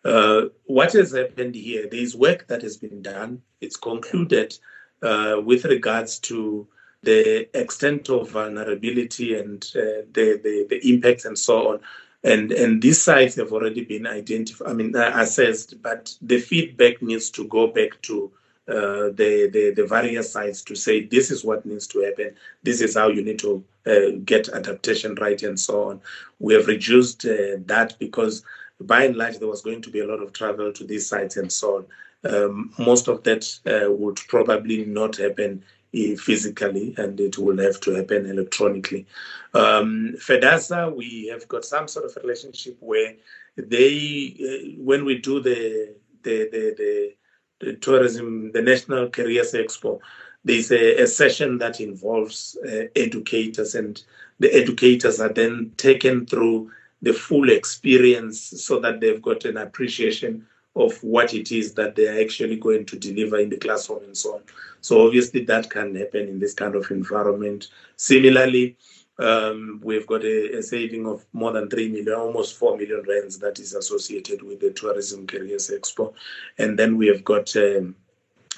Uh, 0.04 0.46
what 0.66 0.94
has 0.94 1.14
happened 1.14 1.56
here? 1.56 1.88
There 1.88 2.00
is 2.00 2.16
work 2.16 2.48
that 2.48 2.64
has 2.64 2.76
been 2.76 3.02
done. 3.02 3.42
It's 3.62 3.78
concluded 3.78 4.58
uh, 5.04 5.42
with 5.44 5.66
regards 5.66 6.20
to 6.20 6.68
the 7.04 7.48
extent 7.58 8.10
of 8.10 8.32
vulnerability 8.32 9.38
and 9.38 9.62
the, 9.62 10.06
the, 10.14 10.66
the 10.70 10.90
impacts 10.90 11.26
and 11.26 11.38
so 11.38 11.74
on 11.74 11.80
and 12.24 12.52
and 12.52 12.82
these 12.82 13.02
sites 13.02 13.36
have 13.36 13.52
already 13.52 13.84
been 13.84 14.08
identified 14.08 14.68
i 14.70 14.74
mean 14.74 14.96
uh, 14.96 15.12
assessed 15.16 15.82
but 15.82 16.16
the 16.22 16.40
feedback 16.40 17.02
needs 17.02 17.30
to 17.30 17.48
go 17.48 17.68
back 17.68 18.02
to 18.02 18.32
uh, 18.68 19.12
the, 19.16 19.50
the 19.52 19.74
the 19.76 19.86
various 19.86 20.32
sites 20.32 20.62
to 20.62 20.74
say 20.74 21.04
this 21.06 21.32
is 21.32 21.44
what 21.44 21.66
needs 21.66 21.86
to 21.86 22.00
happen. 22.00 22.34
This 22.64 22.80
is 22.80 22.96
how 22.96 23.10
you 23.10 23.22
need 23.22 23.40
to 23.40 23.62
uh, 23.86 24.18
get 24.24 24.48
adaptation 24.48 25.16
right 25.16 25.42
and 25.44 25.60
so 25.60 25.90
on. 25.90 26.02
We 26.40 26.54
have 26.54 26.68
reduced 26.68 27.26
uh, 27.26 27.60
that 27.66 27.96
because 28.00 28.44
by 28.80 29.04
and 29.04 29.18
large 29.18 29.40
there 29.40 29.50
was 29.50 29.62
going 29.62 29.82
to 29.82 29.90
be 29.90 30.00
a 30.00 30.08
lot 30.08 30.24
of 30.24 30.32
travel 30.32 30.72
to 30.72 30.84
these 30.86 31.06
sites 31.06 31.36
and 31.36 31.52
so 31.52 31.78
on. 31.78 31.86
Um, 32.34 32.74
most 32.80 33.10
of 33.10 33.24
that 33.24 33.54
uh, 33.66 33.92
would 33.92 34.22
probably 34.30 34.86
not 34.86 35.18
happen 35.18 35.66
physically 35.94 36.96
and 36.98 37.20
it 37.20 37.38
will 37.38 37.58
have 37.58 37.80
to 37.82 37.92
happen 37.92 38.26
electronically. 38.26 39.06
Um, 39.54 40.16
FEDASA, 40.18 40.96
we 40.96 41.28
have 41.28 41.48
got 41.48 41.66
some 41.66 41.88
sort 41.88 42.06
of 42.06 42.16
relationship 42.24 42.78
where 42.80 43.14
they, 43.56 44.36
uh, 44.40 44.82
when 44.82 45.06
we 45.06 45.20
do 45.20 45.40
the, 45.40 45.96
the, 46.24 46.50
the, 46.52 47.14
the, 47.60 47.74
tourism, 47.76 48.52
the 48.52 48.62
National 48.62 49.10
Careers 49.10 49.54
Expo, 49.54 50.00
there's 50.44 50.72
a, 50.72 51.04
a 51.04 51.08
session 51.08 51.60
that 51.60 51.80
involves 51.80 52.58
uh, 52.68 52.86
educators 52.96 53.76
and 53.76 54.04
the 54.40 54.54
educators 54.54 55.22
are 55.22 55.32
then 55.32 55.72
taken 55.78 56.26
through 56.26 56.72
the 57.02 57.14
full 57.14 57.50
experience 57.50 58.40
so 58.40 58.80
that 58.80 59.00
they've 59.00 59.22
got 59.22 59.46
an 59.46 59.58
appreciation 59.58 60.46
of 60.76 60.98
what 61.04 61.34
it 61.34 61.52
is 61.52 61.74
that 61.76 61.96
they're 61.96 62.22
actually 62.22 62.56
going 62.56 62.86
to 62.86 62.98
deliver 62.98 63.38
in 63.40 63.50
the 63.50 63.58
classroom 63.58 64.04
and 64.04 64.18
so 64.18 64.36
on. 64.36 64.42
So 64.82 65.06
obviously 65.06 65.46
that 65.46 65.70
can 65.70 65.96
happen 65.96 66.28
in 66.28 66.40
this 66.40 66.54
kind 66.54 66.76
of 66.76 66.90
environment. 66.90 67.68
Similarly, 67.96 68.76
um, 69.20 69.80
we've 69.84 70.08
got 70.08 70.24
a, 70.24 70.58
a, 70.58 70.64
saving 70.64 71.06
of 71.06 71.24
more 71.34 71.52
than 71.52 71.70
3 71.70 71.90
million, 71.90 72.14
almost 72.14 72.58
4 72.58 72.78
million 72.78 73.04
rands 73.08 73.38
that 73.40 73.60
is 73.60 73.74
associated 73.76 74.42
with 74.42 74.60
the 74.60 74.72
Tourism 74.72 75.28
Careers 75.28 75.70
Expo. 75.70 76.14
And 76.58 76.80
then 76.80 76.98
we 76.98 77.08
have 77.08 77.24
got 77.24 77.56
um, 77.56 77.96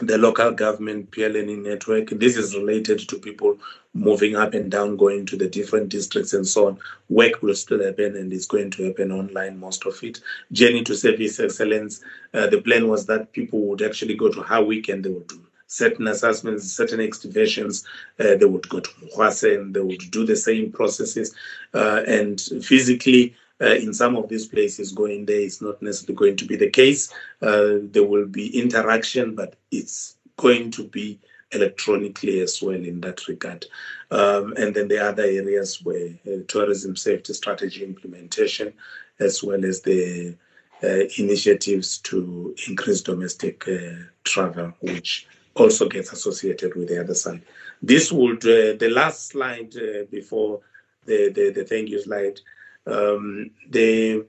the 0.01 0.17
local 0.17 0.51
government 0.51 1.11
peer 1.11 1.29
learning 1.29 1.63
network. 1.63 2.09
This 2.09 2.35
is 2.35 2.55
related 2.55 2.99
to 3.07 3.17
people 3.17 3.57
moving 3.93 4.35
up 4.35 4.53
and 4.53 4.69
down, 4.69 4.97
going 4.97 5.25
to 5.27 5.37
the 5.37 5.47
different 5.47 5.89
districts 5.89 6.33
and 6.33 6.45
so 6.45 6.67
on. 6.67 6.79
Work 7.09 7.41
will 7.41 7.55
still 7.55 7.83
happen 7.83 8.15
and 8.17 8.33
it's 8.33 8.45
going 8.45 8.71
to 8.71 8.87
happen 8.87 9.11
online, 9.11 9.57
most 9.57 9.85
of 9.85 10.03
it. 10.03 10.19
Journey 10.51 10.83
to 10.83 10.95
Service 10.95 11.39
Excellence. 11.39 12.03
Uh, 12.33 12.47
the 12.47 12.61
plan 12.61 12.89
was 12.89 13.05
that 13.05 13.31
people 13.31 13.61
would 13.61 13.81
actually 13.81 14.15
go 14.15 14.29
to 14.29 14.41
Howick 14.43 14.89
and 14.89 15.03
they 15.03 15.09
would 15.09 15.27
do 15.27 15.41
certain 15.67 16.07
assessments, 16.07 16.71
certain 16.71 16.99
activations. 16.99 17.85
Uh, 18.19 18.35
they 18.35 18.45
would 18.45 18.67
go 18.69 18.81
to 18.81 18.89
Muhase 18.89 19.55
and 19.55 19.73
they 19.73 19.81
would 19.81 20.11
do 20.11 20.25
the 20.25 20.35
same 20.35 20.71
processes. 20.71 21.33
Uh, 21.73 22.01
and 22.05 22.41
physically, 22.61 23.35
uh, 23.61 23.75
in 23.75 23.93
some 23.93 24.15
of 24.15 24.27
these 24.27 24.47
places 24.47 24.91
going 24.91 25.25
there 25.25 25.39
is 25.39 25.61
not 25.61 25.81
necessarily 25.81 26.15
going 26.15 26.35
to 26.35 26.45
be 26.45 26.55
the 26.55 26.69
case. 26.69 27.13
Uh, 27.41 27.77
there 27.83 28.03
will 28.03 28.25
be 28.25 28.59
interaction, 28.59 29.35
but 29.35 29.55
it's 29.71 30.17
going 30.37 30.71
to 30.71 30.83
be 30.87 31.19
electronically 31.51 32.41
as 32.41 32.61
well 32.61 32.75
in 32.75 32.99
that 33.01 33.27
regard. 33.27 33.65
Um, 34.11 34.53
and 34.57 34.75
then 34.75 34.87
the 34.87 35.03
other 35.03 35.23
areas 35.23 35.81
where 35.83 36.09
uh, 36.27 36.41
tourism 36.47 36.95
safety 36.95 37.33
strategy 37.33 37.83
implementation, 37.83 38.73
as 39.19 39.41
well 39.41 39.63
as 39.63 39.81
the 39.81 40.35
uh, 40.83 41.05
initiatives 41.17 41.99
to 41.99 42.53
increase 42.67 43.01
domestic 43.01 43.65
uh, 43.67 44.03
travel, 44.25 44.73
which 44.81 45.27
also 45.55 45.87
gets 45.87 46.11
associated 46.11 46.75
with 46.75 46.89
the 46.89 46.99
other 46.99 47.13
side. 47.13 47.41
This 47.81 48.11
would, 48.11 48.43
uh, 48.43 48.75
the 48.77 48.89
last 48.91 49.27
slide 49.27 49.73
before 50.11 50.59
the, 51.05 51.29
the, 51.29 51.51
the 51.51 51.63
thank 51.63 51.89
you 51.89 52.01
slide, 52.01 52.41
um, 52.87 53.51
the 53.69 54.25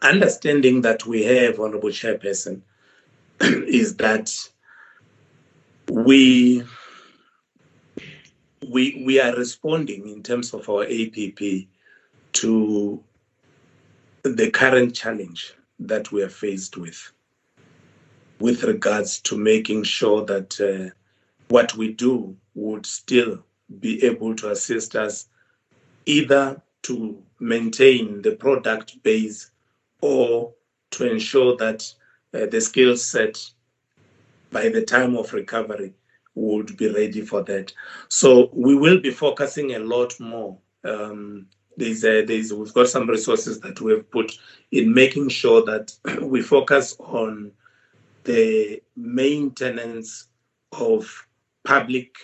understanding 0.00 0.82
that 0.82 1.06
we 1.06 1.24
have, 1.24 1.58
Honorable 1.58 1.90
Chairperson, 1.90 2.62
is 3.40 3.96
that 3.96 4.32
we 5.90 6.62
we 8.68 9.02
we 9.04 9.20
are 9.20 9.34
responding 9.36 10.08
in 10.08 10.22
terms 10.22 10.54
of 10.54 10.68
our 10.68 10.84
APP 10.84 11.66
to 12.32 13.02
the 14.22 14.50
current 14.50 14.94
challenge 14.94 15.54
that 15.80 16.12
we 16.12 16.22
are 16.22 16.28
faced 16.28 16.76
with, 16.76 17.12
with 18.38 18.62
regards 18.62 19.20
to 19.20 19.36
making 19.36 19.82
sure 19.82 20.24
that 20.24 20.60
uh, 20.60 20.94
what 21.48 21.74
we 21.76 21.92
do 21.92 22.36
would 22.54 22.86
still 22.86 23.44
be 23.80 24.04
able 24.04 24.34
to 24.36 24.50
assist 24.50 24.94
us 24.94 25.28
either 26.06 26.62
to 26.82 27.22
maintain 27.40 28.22
the 28.22 28.36
product 28.36 29.02
base 29.02 29.50
or 30.00 30.52
to 30.90 31.10
ensure 31.10 31.56
that 31.56 31.92
uh, 32.34 32.46
the 32.46 32.60
skill 32.60 32.96
set 32.96 33.38
by 34.50 34.68
the 34.68 34.82
time 34.82 35.16
of 35.16 35.32
recovery 35.32 35.94
would 36.34 36.76
be 36.76 36.88
ready 36.92 37.22
for 37.22 37.42
that. 37.44 37.72
So 38.08 38.50
we 38.52 38.74
will 38.74 39.00
be 39.00 39.10
focusing 39.10 39.74
a 39.74 39.78
lot 39.78 40.18
more. 40.20 40.58
Um, 40.84 41.46
there's, 41.76 42.02
there's 42.02 42.52
we've 42.52 42.74
got 42.74 42.88
some 42.88 43.08
resources 43.08 43.60
that 43.60 43.80
we 43.80 43.92
have 43.92 44.10
put 44.10 44.38
in 44.72 44.92
making 44.92 45.28
sure 45.30 45.64
that 45.64 45.94
we 46.22 46.42
focus 46.42 46.96
on 46.98 47.52
the 48.24 48.82
maintenance 48.96 50.28
of 50.72 51.26
public 51.64 52.14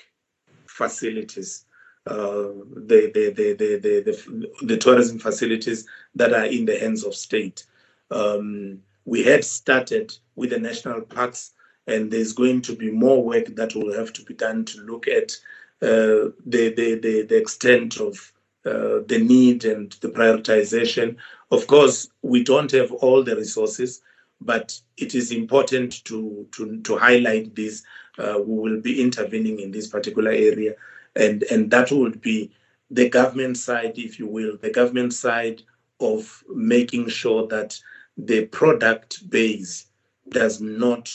facilities 0.67 1.65
the, 2.07 3.11
the, 3.15 3.31
the, 3.31 3.53
the, 3.55 3.79
the, 3.79 4.67
the, 4.67 4.77
tourism 4.77 5.19
facilities 5.19 5.87
that 6.15 6.33
are 6.33 6.47
in 6.47 6.65
the 6.65 6.79
hands 6.79 7.05
of 7.05 7.15
state. 7.15 7.67
Um, 8.11 8.81
we 9.05 9.23
had 9.25 9.45
started 9.45 10.17
with 10.37 10.51
the 10.51 10.59
national 10.59 11.03
parks, 11.03 11.53
and 11.87 12.11
there's 12.11 12.33
going 12.33 12.63
to 12.63 12.77
be 12.77 12.91
more 12.91 13.23
work 13.23 13.47
that 13.57 13.75
will 13.75 13.93
have 13.93 14.13
to 14.15 14.23
be 14.23 14.35
done 14.35 14.65
to 14.67 14.81
look 14.81 15.09
at 15.09 15.33
uh, 15.81 16.35
the, 16.47 16.75
the, 16.77 16.99
the, 17.01 17.23
the 17.23 17.37
extent 17.37 17.99
of 17.99 18.33
uh, 18.67 19.01
the 19.07 19.19
need 19.19 19.65
and 19.65 19.93
the 20.01 20.09
prioritization. 20.09 21.17
Of 21.51 21.67
course, 21.67 22.09
we 22.23 22.45
don't 22.45 22.71
have 22.73 22.93
all 22.93 23.23
the 23.23 23.37
resources, 23.37 24.03
but 24.41 24.79
it 24.97 25.15
is 25.15 25.33
important 25.33 26.05
to, 26.05 26.47
to, 26.53 26.81
to 26.83 26.97
highlight 26.97 27.55
this. 27.55 27.83
Uh, 28.19 28.41
we 28.45 28.71
will 28.71 28.81
be 28.81 29.01
intervening 29.01 29.61
in 29.61 29.71
this 29.71 29.87
particular 29.87 30.31
area, 30.31 30.75
and, 31.19 31.43
and 31.45 31.71
that 31.71 31.91
would 31.91 32.21
be 32.21 32.51
the 32.91 33.09
government 33.09 33.57
side, 33.57 33.99
if 33.99 34.19
you 34.19 34.27
will, 34.27 34.57
the 34.57 34.71
government 34.71 35.13
side 35.13 35.63
of 36.01 36.43
making 36.49 37.09
sure 37.09 37.47
that 37.49 37.79
the 38.17 38.47
product 38.47 39.29
base 39.31 39.87
does 40.29 40.61
not 40.61 41.13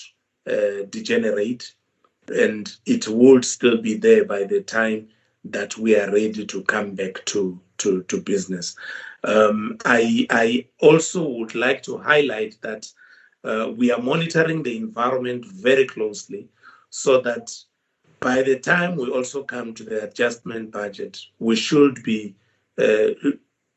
uh, 0.48 0.84
degenerate 0.90 1.74
and 2.28 2.76
it 2.86 3.08
would 3.08 3.44
still 3.44 3.82
be 3.82 3.96
there 3.96 4.26
by 4.26 4.44
the 4.44 4.62
time 4.62 5.08
that 5.46 5.78
we 5.78 5.98
are 6.00 6.12
ready 6.12 6.46
to 6.46 6.64
come 6.64 6.96
back 6.96 7.24
to 7.26 7.60
to, 7.78 8.04
to 8.04 8.22
business. 8.22 8.76
Um, 9.26 9.78
I 9.86 10.26
I 10.30 10.68
also 10.80 11.28
would 11.28 11.56
like 11.56 11.84
to 11.84 11.98
highlight 11.98 12.56
that 12.62 12.88
uh, 13.44 13.72
we 13.76 13.92
are 13.92 14.02
monitoring 14.02 14.64
the 14.64 14.78
environment 14.78 15.46
very 15.46 15.86
closely, 15.86 16.48
so 16.90 17.20
that 17.22 17.54
by 18.24 18.42
the 18.42 18.58
time 18.58 18.96
we 18.96 19.12
also 19.12 19.44
come 19.44 19.74
to 19.74 19.84
the 19.84 20.06
adjustment 20.06 20.72
budget, 20.72 21.20
we 21.40 21.58
should 21.58 22.02
be 22.04 22.34
uh, 22.78 23.10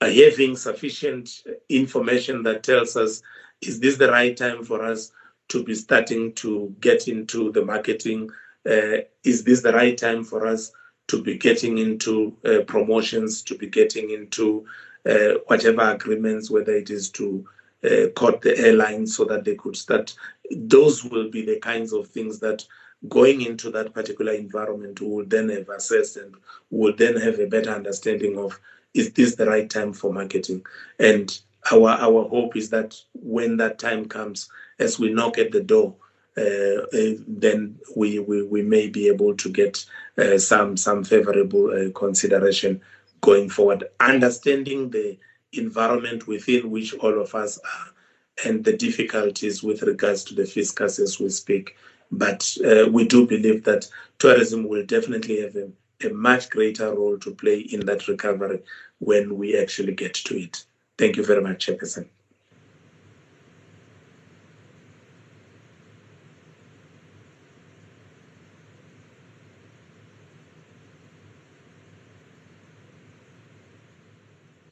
having 0.01 0.55
sufficient 0.55 1.43
information 1.69 2.45
that 2.45 2.63
tells 2.63 2.97
us 2.97 3.23
is 3.61 3.81
this 3.81 3.97
the 3.97 4.11
right 4.11 4.37
time 4.37 4.63
for 4.63 4.85
us 4.85 5.11
to 5.49 5.65
be 5.65 5.75
starting 5.75 6.33
to 6.35 6.73
get 6.81 7.09
into 7.09 7.51
the 7.53 7.65
marketing? 7.65 8.31
Uh, 8.65 8.99
is 9.25 9.43
this 9.43 9.63
the 9.63 9.73
right 9.73 9.99
time 9.99 10.23
for 10.23 10.47
us 10.47 10.71
to 11.09 11.23
be 11.23 11.37
getting 11.37 11.79
into 11.79 12.37
uh, 12.45 12.63
promotions, 12.67 13.43
to 13.43 13.59
be 13.59 13.67
getting 13.67 14.11
into 14.11 14.65
uh, 15.07 15.39
whatever 15.49 15.91
agreements, 15.91 16.51
whether 16.51 16.73
it 16.73 16.91
is 16.91 17.11
to 17.11 17.45
uh, 17.85 18.09
cut 18.15 18.43
the 18.43 18.57
airlines 18.59 19.17
so 19.17 19.25
that 19.25 19.45
they 19.45 19.57
could 19.57 19.77
start? 19.77 20.15
Those 20.53 21.05
will 21.05 21.31
be 21.31 21.45
the 21.45 21.59
kinds 21.59 21.93
of 21.93 22.07
things 22.09 22.39
that 22.41 22.65
going 23.09 23.43
into 23.43 23.71
that 23.71 23.93
particular 23.93 24.33
environment 24.33 25.01
we 25.01 25.07
will 25.07 25.25
then 25.27 25.49
have 25.49 25.69
assessed 25.69 26.17
and 26.17 26.35
will 26.71 26.95
then 26.97 27.17
have 27.17 27.39
a 27.39 27.47
better 27.47 27.71
understanding 27.71 28.39
of 28.39 28.59
is 28.97 29.13
this 29.13 29.35
the 29.35 29.47
right 29.47 29.69
time 29.69 29.93
for 29.93 30.13
marketing? 30.13 30.65
And 30.99 31.39
our 31.71 31.91
our 31.91 32.29
hope 32.29 32.57
is 32.57 32.71
that 32.71 33.01
when 33.15 33.59
that 33.59 33.79
time 33.79 34.07
comes, 34.07 34.49
as 34.79 34.99
we 34.99 35.13
knock 35.13 35.39
at 35.39 35.53
the 35.53 35.63
door, 35.63 35.95
uh, 36.37 36.41
uh, 36.41 37.15
then 37.27 37.79
we, 37.95 38.19
we 38.19 38.43
we 38.43 38.63
may 38.63 38.89
be 38.89 39.09
able 39.09 39.37
to 39.37 39.51
get 39.51 39.85
uh, 40.19 40.39
some 40.39 40.77
some 40.77 41.05
favorable 41.05 41.71
uh, 41.71 41.91
consideration 41.93 42.81
going 43.21 43.51
forward. 43.51 43.85
Understanding 44.01 44.91
the 44.91 45.19
environment 45.53 46.27
within 46.27 46.71
which 46.71 46.95
all 46.95 47.21
of 47.21 47.35
us 47.35 47.59
are, 47.59 48.49
and 48.49 48.65
the 48.65 48.77
difficulties 48.77 49.63
with 49.63 49.83
regards 49.83 50.25
to 50.25 50.35
the 50.35 50.47
fiscus 50.47 50.99
as 50.99 51.21
we 51.21 51.29
speak. 51.29 51.77
But 52.11 52.57
uh, 52.65 52.89
we 52.91 53.07
do 53.07 53.27
believe 53.27 53.65
that 53.65 53.89
tourism 54.19 54.69
will 54.69 54.85
definitely 54.87 55.41
have 55.43 55.57
a, 55.57 55.71
a 56.07 56.13
much 56.13 56.51
greater 56.51 56.95
role 56.95 57.19
to 57.19 57.35
play 57.35 57.61
in 57.61 57.87
that 57.87 58.09
recovery 58.09 58.63
when 58.99 59.37
we 59.37 59.59
actually 59.59 59.95
get 59.95 60.15
to 60.15 60.37
it. 60.39 60.65
Thank 60.99 61.17
you 61.17 61.25
very 61.25 61.43
much, 61.43 61.67
Chairperson. 61.67 62.07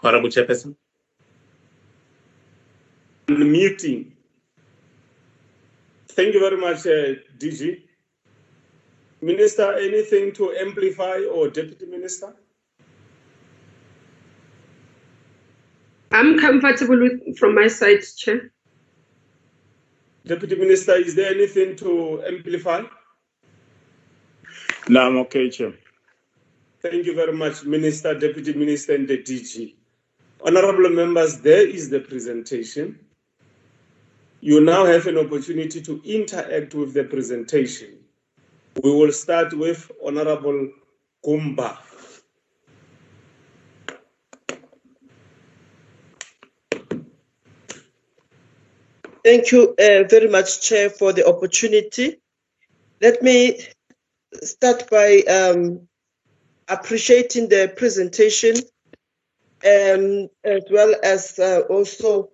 Honorable 0.01 0.28
Chairperson. 0.30 0.76
Meeting. 3.28 4.14
Thank 6.17 6.35
you 6.35 6.41
very 6.41 6.57
much, 6.57 6.87
uh, 6.87 7.21
DG. 7.39 7.83
Minister, 9.21 9.73
anything 9.79 10.33
to 10.35 10.53
amplify 10.53 11.19
or 11.33 11.49
Deputy 11.49 11.87
Minister? 11.87 12.35
I'm 16.12 16.39
comfortable 16.39 17.01
with 17.01 17.37
from 17.39 17.57
my 17.57 17.67
side, 17.67 18.03
Chair. 18.17 18.53
Deputy 20.25 20.55
Minister, 20.55 20.95
is 20.95 21.17
there 21.17 21.35
anything 21.35 21.75
to 21.77 22.23
amplify? 22.27 22.83
No, 24.89 25.01
I'm 25.01 25.17
okay, 25.19 25.51
Chair. 25.51 25.75
Thank 26.81 27.07
you 27.07 27.15
very 27.17 27.33
much, 27.33 27.65
Minister, 27.65 28.17
Deputy 28.19 28.53
Minister, 28.53 28.95
and 28.95 29.09
the 29.09 29.19
DG. 29.19 29.75
Honorable 30.47 30.91
members, 30.91 31.41
there 31.41 31.67
is 31.67 31.91
the 31.91 32.01
presentation. 32.01 33.01
You 34.45 34.61
now 34.61 34.85
have 34.85 35.07
an 35.07 35.17
opportunity 35.17 35.81
to 35.81 36.03
interact 36.05 36.75
with 36.75 36.93
the 36.93 37.05
presentation. 37.05 38.01
We 38.83 38.91
will 38.91 39.11
start 39.11 39.55
with 39.55 39.91
Honorable 40.05 40.69
Kumba. 41.25 41.79
Thank 49.25 49.51
you 49.51 49.75
uh, 49.79 50.05
very 50.11 50.29
much, 50.29 50.61
Chair, 50.61 50.91
for 50.91 51.15
the 51.15 51.27
opportunity. 51.27 52.17
Let 53.01 53.23
me 53.23 53.63
start 54.43 54.91
by 54.91 55.21
um, 55.23 55.89
appreciating 56.69 57.49
the 57.49 57.73
presentation 57.75 58.57
um, 59.65 60.29
as 60.45 60.65
well 60.71 60.95
as 61.03 61.39
uh, 61.39 61.63
also 61.71 62.34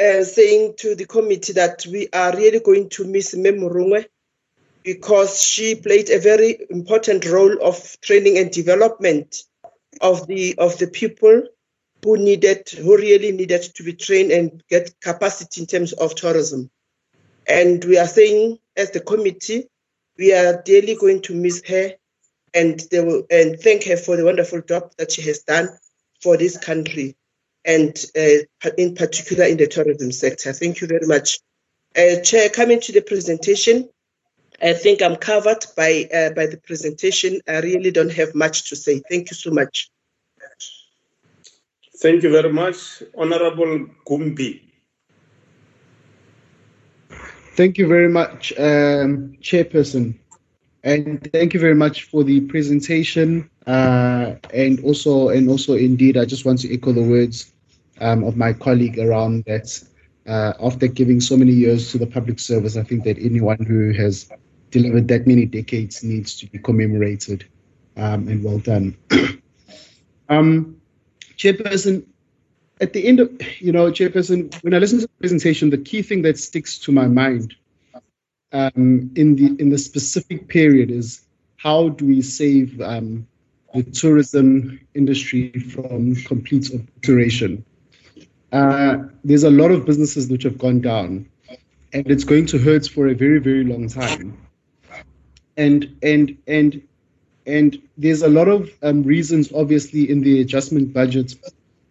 uh, 0.00 0.24
saying 0.24 0.74
to 0.78 0.94
the 0.94 1.06
committee 1.06 1.52
that 1.52 1.84
we 1.86 2.08
are 2.12 2.34
really 2.36 2.60
going 2.60 2.88
to 2.90 3.04
miss 3.04 3.34
Memurungwe 3.34 4.06
because 4.82 5.40
she 5.40 5.74
played 5.74 6.10
a 6.10 6.18
very 6.18 6.58
important 6.70 7.24
role 7.26 7.56
of 7.62 7.96
training 8.00 8.38
and 8.38 8.50
development 8.50 9.44
of 10.00 10.26
the 10.26 10.56
of 10.58 10.78
the 10.78 10.88
people 10.88 11.42
who 12.02 12.16
needed 12.16 12.68
who 12.70 12.96
really 12.96 13.32
needed 13.32 13.62
to 13.62 13.82
be 13.82 13.92
trained 13.92 14.32
and 14.32 14.62
get 14.68 14.98
capacity 15.00 15.60
in 15.60 15.66
terms 15.66 15.92
of 15.92 16.14
tourism. 16.14 16.70
And 17.46 17.84
we 17.84 17.98
are 17.98 18.06
saying 18.06 18.58
as 18.76 18.90
the 18.90 19.00
committee, 19.00 19.68
we 20.18 20.32
are 20.32 20.62
daily 20.62 20.96
going 20.96 21.22
to 21.22 21.34
miss 21.34 21.62
her 21.68 21.92
and 22.54 22.80
they 22.90 23.00
will, 23.00 23.24
and 23.30 23.58
thank 23.60 23.84
her 23.84 23.96
for 23.96 24.16
the 24.16 24.24
wonderful 24.24 24.62
job 24.62 24.92
that 24.98 25.12
she 25.12 25.22
has 25.22 25.40
done 25.40 25.68
for 26.20 26.36
this 26.36 26.58
country 26.58 27.16
and 27.64 28.04
uh, 28.16 28.70
in 28.76 28.94
particular 28.94 29.44
in 29.44 29.56
the 29.56 29.66
tourism 29.66 30.12
sector. 30.12 30.52
Thank 30.52 30.80
you 30.80 30.86
very 30.86 31.06
much. 31.06 31.38
Uh, 31.96 32.20
Chair, 32.22 32.48
coming 32.48 32.80
to 32.80 32.92
the 32.92 33.02
presentation, 33.02 33.88
I 34.62 34.72
think 34.72 35.02
I'm 35.02 35.16
covered 35.16 35.64
by 35.76 36.08
uh, 36.12 36.30
by 36.30 36.46
the 36.46 36.56
presentation. 36.56 37.40
I 37.48 37.60
really 37.60 37.90
don't 37.90 38.12
have 38.12 38.34
much 38.34 38.68
to 38.70 38.76
say. 38.76 39.02
Thank 39.08 39.30
you 39.30 39.36
so 39.36 39.50
much. 39.50 39.90
Thank 41.98 42.22
you 42.24 42.32
very 42.32 42.52
much, 42.52 43.02
Honorable 43.16 43.86
Gumbi. 44.06 44.60
Thank 47.54 47.78
you 47.78 47.86
very 47.86 48.08
much, 48.08 48.52
um, 48.58 49.36
Chairperson. 49.40 50.18
And 50.82 51.30
thank 51.32 51.54
you 51.54 51.60
very 51.60 51.74
much 51.74 52.04
for 52.04 52.24
the 52.24 52.40
presentation. 52.40 53.50
Uh, 53.66 54.34
and 54.52 54.80
also, 54.80 55.28
and 55.28 55.48
also, 55.48 55.74
indeed, 55.74 56.16
I 56.16 56.24
just 56.24 56.44
want 56.44 56.60
to 56.60 56.72
echo 56.72 56.92
the 56.92 57.02
words 57.02 57.52
um, 58.00 58.24
of 58.24 58.36
my 58.36 58.52
colleague 58.52 58.98
around 58.98 59.44
that. 59.46 59.82
Uh, 60.24 60.52
after 60.62 60.86
giving 60.86 61.20
so 61.20 61.36
many 61.36 61.50
years 61.52 61.90
to 61.90 61.98
the 61.98 62.06
public 62.06 62.38
service, 62.38 62.76
I 62.76 62.84
think 62.84 63.02
that 63.04 63.18
anyone 63.18 63.64
who 63.64 63.92
has 63.92 64.30
delivered 64.70 65.08
that 65.08 65.26
many 65.26 65.46
decades 65.46 66.04
needs 66.04 66.38
to 66.38 66.46
be 66.46 66.58
commemorated. 66.58 67.44
Um, 67.96 68.28
and 68.28 68.42
well 68.42 68.58
done. 68.58 68.96
um, 70.28 70.80
Chairperson, 71.36 72.06
at 72.80 72.92
the 72.92 73.06
end 73.06 73.20
of, 73.20 73.30
you 73.60 73.70
know, 73.70 73.90
Chairperson, 73.90 74.54
when 74.62 74.74
I 74.74 74.78
listen 74.78 75.00
to 75.00 75.06
the 75.06 75.12
presentation, 75.20 75.68
the 75.68 75.76
key 75.76 76.02
thing 76.02 76.22
that 76.22 76.38
sticks 76.38 76.78
to 76.78 76.92
my 76.92 77.06
mind 77.06 77.54
um, 78.52 79.10
in 79.16 79.36
the 79.36 79.56
in 79.60 79.70
the 79.70 79.78
specific 79.78 80.48
period 80.48 80.90
is 80.90 81.22
how 81.56 81.90
do 81.90 82.06
we 82.06 82.22
save 82.22 82.80
um, 82.80 83.26
the 83.74 83.82
tourism 83.82 84.80
industry 84.94 85.50
from 85.52 86.14
complete 86.16 86.72
obliteration? 86.72 87.64
Uh, 88.52 88.98
there's 89.24 89.44
a 89.44 89.50
lot 89.50 89.70
of 89.70 89.86
businesses 89.86 90.28
which 90.28 90.42
have 90.42 90.58
gone 90.58 90.80
down, 90.80 91.26
and 91.92 92.10
it's 92.10 92.24
going 92.24 92.46
to 92.46 92.58
hurt 92.58 92.86
for 92.86 93.08
a 93.08 93.14
very 93.14 93.38
very 93.38 93.64
long 93.64 93.88
time. 93.88 94.36
And 95.56 95.96
and 96.02 96.36
and 96.46 96.82
and 97.46 97.80
there's 97.96 98.22
a 98.22 98.28
lot 98.28 98.48
of 98.48 98.70
um, 98.82 99.02
reasons, 99.02 99.52
obviously, 99.52 100.08
in 100.08 100.20
the 100.20 100.40
adjustment 100.40 100.92
budget 100.92 101.34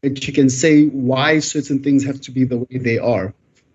that 0.02 0.28
you 0.28 0.34
can 0.34 0.50
say 0.50 0.86
why 0.88 1.40
certain 1.40 1.82
things 1.84 2.04
have 2.06 2.22
to 2.22 2.32
be 2.32 2.44
the 2.44 2.58
way 2.58 2.78
they 2.78 2.98
are. 2.98 3.34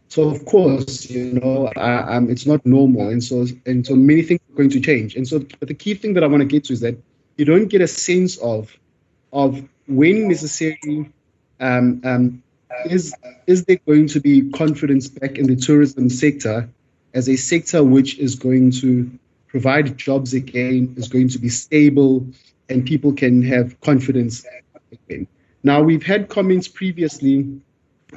So 0.09 0.29
of 0.29 0.45
course, 0.45 1.11
you 1.11 1.33
know, 1.33 1.71
um, 1.77 2.31
it's 2.31 2.47
not 2.47 2.65
normal, 2.65 3.09
and 3.09 3.23
so 3.23 3.47
and 3.67 3.85
so 3.85 3.97
many 3.97 4.23
things 4.23 4.41
are 4.51 4.57
going 4.57 4.71
to 4.71 4.81
change. 4.81 5.17
And 5.17 5.27
so, 5.27 5.41
but 5.59 5.69
the 5.69 5.75
key 5.75 5.95
thing 5.95 6.15
that 6.15 6.23
I 6.23 6.29
want 6.29 6.41
to 6.43 6.47
get 6.47 6.65
to 6.65 6.73
is 6.73 6.81
that 6.81 6.97
you 7.37 7.45
don't 7.45 7.69
get 7.69 7.81
a 7.81 7.89
sense 7.89 8.37
of 8.39 8.77
of 9.33 9.63
when 9.87 10.29
necessarily 10.29 11.11
um, 11.61 12.01
um, 12.05 12.43
is 12.87 13.15
is 13.47 13.65
there 13.65 13.79
going 13.87 14.09
to 14.09 14.21
be 14.21 14.51
confidence 14.51 15.09
back 15.09 15.39
in 15.39 15.47
the 15.47 15.57
tourism 15.57 16.09
sector 16.09 16.69
as 17.15 17.29
a 17.29 17.37
sector 17.37 17.83
which 17.83 18.19
is 18.19 18.35
going 18.35 18.71
to 18.71 19.11
provide 19.47 19.97
jobs 19.97 20.35
again, 20.35 20.95
is 20.99 21.09
going 21.09 21.29
to 21.29 21.39
be 21.39 21.49
stable, 21.49 22.27
and 22.69 22.85
people 22.85 23.13
can 23.13 23.43
have 23.43 23.81
confidence 23.81 24.45
again. 24.93 25.27
Now, 25.63 25.83
we've 25.83 26.03
had 26.03 26.29
comments 26.29 26.69
previously 26.69 27.61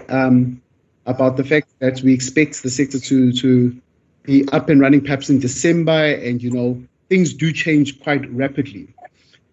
um, 0.10 0.62
about 1.06 1.38
the 1.38 1.46
fact 1.46 1.70
that 1.80 2.02
we 2.02 2.14
expect 2.14 2.62
the 2.62 2.70
sector 2.70 3.00
to, 3.00 3.32
to 3.32 3.82
be 4.24 4.48
up 4.50 4.68
and 4.68 4.82
running 4.82 5.02
perhaps 5.02 5.30
in 5.30 5.40
December, 5.40 6.16
and 6.16 6.44
you 6.44 6.52
know, 6.52 6.84
things 7.08 7.34
do 7.34 7.54
change 7.54 8.02
quite 8.02 8.30
rapidly. 8.34 8.94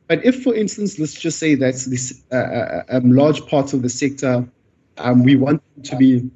But 0.08 0.24
if, 0.24 0.42
for 0.42 0.54
instance, 0.54 0.98
let's 0.98 1.14
just 1.14 1.38
say 1.38 1.54
that 1.56 1.74
this 1.88 2.22
uh, 2.32 2.36
uh 2.36 2.82
um, 2.88 3.12
large 3.12 3.44
parts 3.46 3.72
of 3.72 3.82
the 3.82 3.88
sector, 3.88 4.48
um, 4.98 5.24
we 5.24 5.36
want 5.36 5.62
to 5.84 5.96
be 5.96 6.30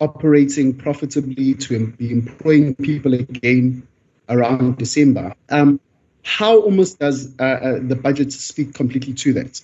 operating 0.00 0.74
profitably, 0.74 1.54
to 1.54 1.88
be 1.92 2.12
employing 2.12 2.74
people 2.76 3.14
again 3.14 3.86
around 4.28 4.78
December. 4.78 5.34
Um, 5.50 5.80
how 6.22 6.58
almost 6.60 6.98
does 6.98 7.32
uh, 7.38 7.42
uh, 7.42 7.78
the 7.80 7.96
budget 7.96 8.32
speak 8.32 8.74
completely 8.74 9.14
to 9.14 9.32
that? 9.34 9.60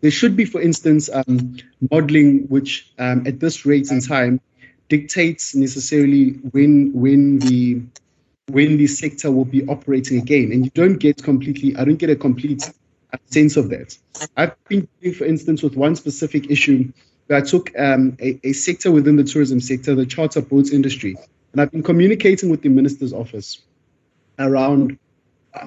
There 0.00 0.10
should 0.10 0.36
be, 0.36 0.44
for 0.44 0.60
instance, 0.60 1.08
um, 1.12 1.56
modeling 1.90 2.46
which 2.48 2.92
um, 2.98 3.26
at 3.26 3.40
this 3.40 3.64
rate 3.66 3.90
in 3.90 4.00
time 4.00 4.40
dictates 4.88 5.54
necessarily 5.54 6.30
when 6.52 6.92
when 6.92 7.38
the 7.38 7.80
when 8.50 8.76
the 8.76 8.86
sector 8.86 9.30
will 9.32 9.46
be 9.46 9.66
operating 9.66 10.18
again. 10.18 10.52
And 10.52 10.64
you 10.64 10.70
don't 10.74 10.98
get 10.98 11.22
completely, 11.22 11.74
I 11.76 11.84
don't 11.84 11.96
get 11.96 12.10
a 12.10 12.16
complete 12.16 12.70
sense 13.26 13.56
of 13.56 13.70
that. 13.70 13.96
I've 14.36 14.54
been, 14.68 14.88
for 15.16 15.24
instance, 15.24 15.62
with 15.62 15.76
one 15.76 15.96
specific 15.96 16.50
issue 16.50 16.92
I 17.30 17.40
took 17.40 17.70
um, 17.78 18.16
a, 18.20 18.38
a 18.44 18.52
sector 18.52 18.92
within 18.92 19.16
the 19.16 19.24
tourism 19.24 19.60
sector, 19.60 19.94
the 19.94 20.04
charter 20.04 20.42
boats 20.42 20.70
industry, 20.70 21.16
and 21.52 21.60
I've 21.60 21.70
been 21.70 21.82
communicating 21.82 22.50
with 22.50 22.62
the 22.62 22.68
minister's 22.68 23.12
office 23.12 23.62
around 24.38 24.98
uh, 25.54 25.66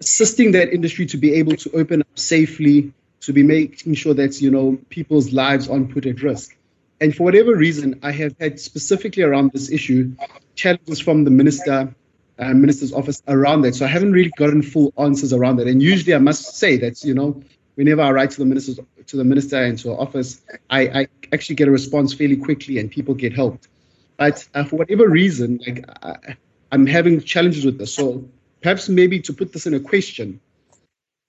assisting 0.00 0.52
that 0.52 0.72
industry 0.72 1.06
to 1.06 1.16
be 1.16 1.34
able 1.34 1.56
to 1.56 1.70
open 1.76 2.00
up 2.00 2.18
safely, 2.18 2.92
to 3.20 3.32
be 3.32 3.42
making 3.42 3.94
sure 3.94 4.14
that 4.14 4.40
you 4.40 4.50
know 4.50 4.78
people's 4.88 5.32
lives 5.32 5.68
aren't 5.68 5.92
put 5.92 6.06
at 6.06 6.22
risk. 6.22 6.56
And 7.00 7.14
for 7.14 7.24
whatever 7.24 7.54
reason, 7.54 8.00
I 8.02 8.10
have 8.12 8.34
had 8.40 8.58
specifically 8.58 9.22
around 9.22 9.52
this 9.52 9.70
issue 9.70 10.12
challenges 10.54 10.98
from 10.98 11.24
the 11.24 11.30
minister, 11.30 11.94
uh, 12.38 12.52
minister's 12.52 12.92
office 12.92 13.22
around 13.28 13.62
that. 13.62 13.74
So 13.74 13.84
I 13.84 13.88
haven't 13.88 14.12
really 14.12 14.32
gotten 14.36 14.62
full 14.62 14.92
answers 14.98 15.32
around 15.32 15.56
that. 15.56 15.66
And 15.66 15.82
usually, 15.82 16.14
I 16.14 16.18
must 16.18 16.56
say 16.56 16.76
that 16.78 17.02
you 17.04 17.14
know, 17.14 17.42
whenever 17.74 18.02
I 18.02 18.10
write 18.10 18.30
to 18.32 18.38
the 18.38 18.44
minister's 18.44 18.78
to 19.06 19.16
the 19.16 19.24
minister 19.24 19.56
and 19.62 19.78
to 19.78 19.92
our 19.92 20.00
office, 20.00 20.40
I, 20.70 20.80
I 20.88 21.08
actually 21.32 21.56
get 21.56 21.68
a 21.68 21.70
response 21.70 22.12
fairly 22.12 22.36
quickly, 22.36 22.78
and 22.78 22.90
people 22.90 23.14
get 23.14 23.32
helped. 23.32 23.68
But 24.16 24.46
uh, 24.54 24.64
for 24.64 24.76
whatever 24.76 25.08
reason, 25.08 25.60
like 25.66 25.84
I, 26.02 26.36
I'm 26.72 26.86
having 26.86 27.20
challenges 27.20 27.64
with 27.64 27.78
this. 27.78 27.94
So 27.94 28.28
perhaps 28.62 28.88
maybe 28.88 29.20
to 29.20 29.32
put 29.32 29.52
this 29.52 29.66
in 29.66 29.74
a 29.74 29.80
question, 29.80 30.40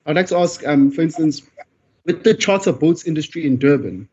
I'd 0.06 0.16
like 0.16 0.28
to 0.28 0.38
ask, 0.38 0.66
um, 0.66 0.90
for 0.92 1.02
instance, 1.02 1.42
with 2.06 2.24
the 2.24 2.34
charter 2.34 2.72
boats 2.72 3.06
industry 3.06 3.46
in 3.46 3.58
Durban, 3.58 4.08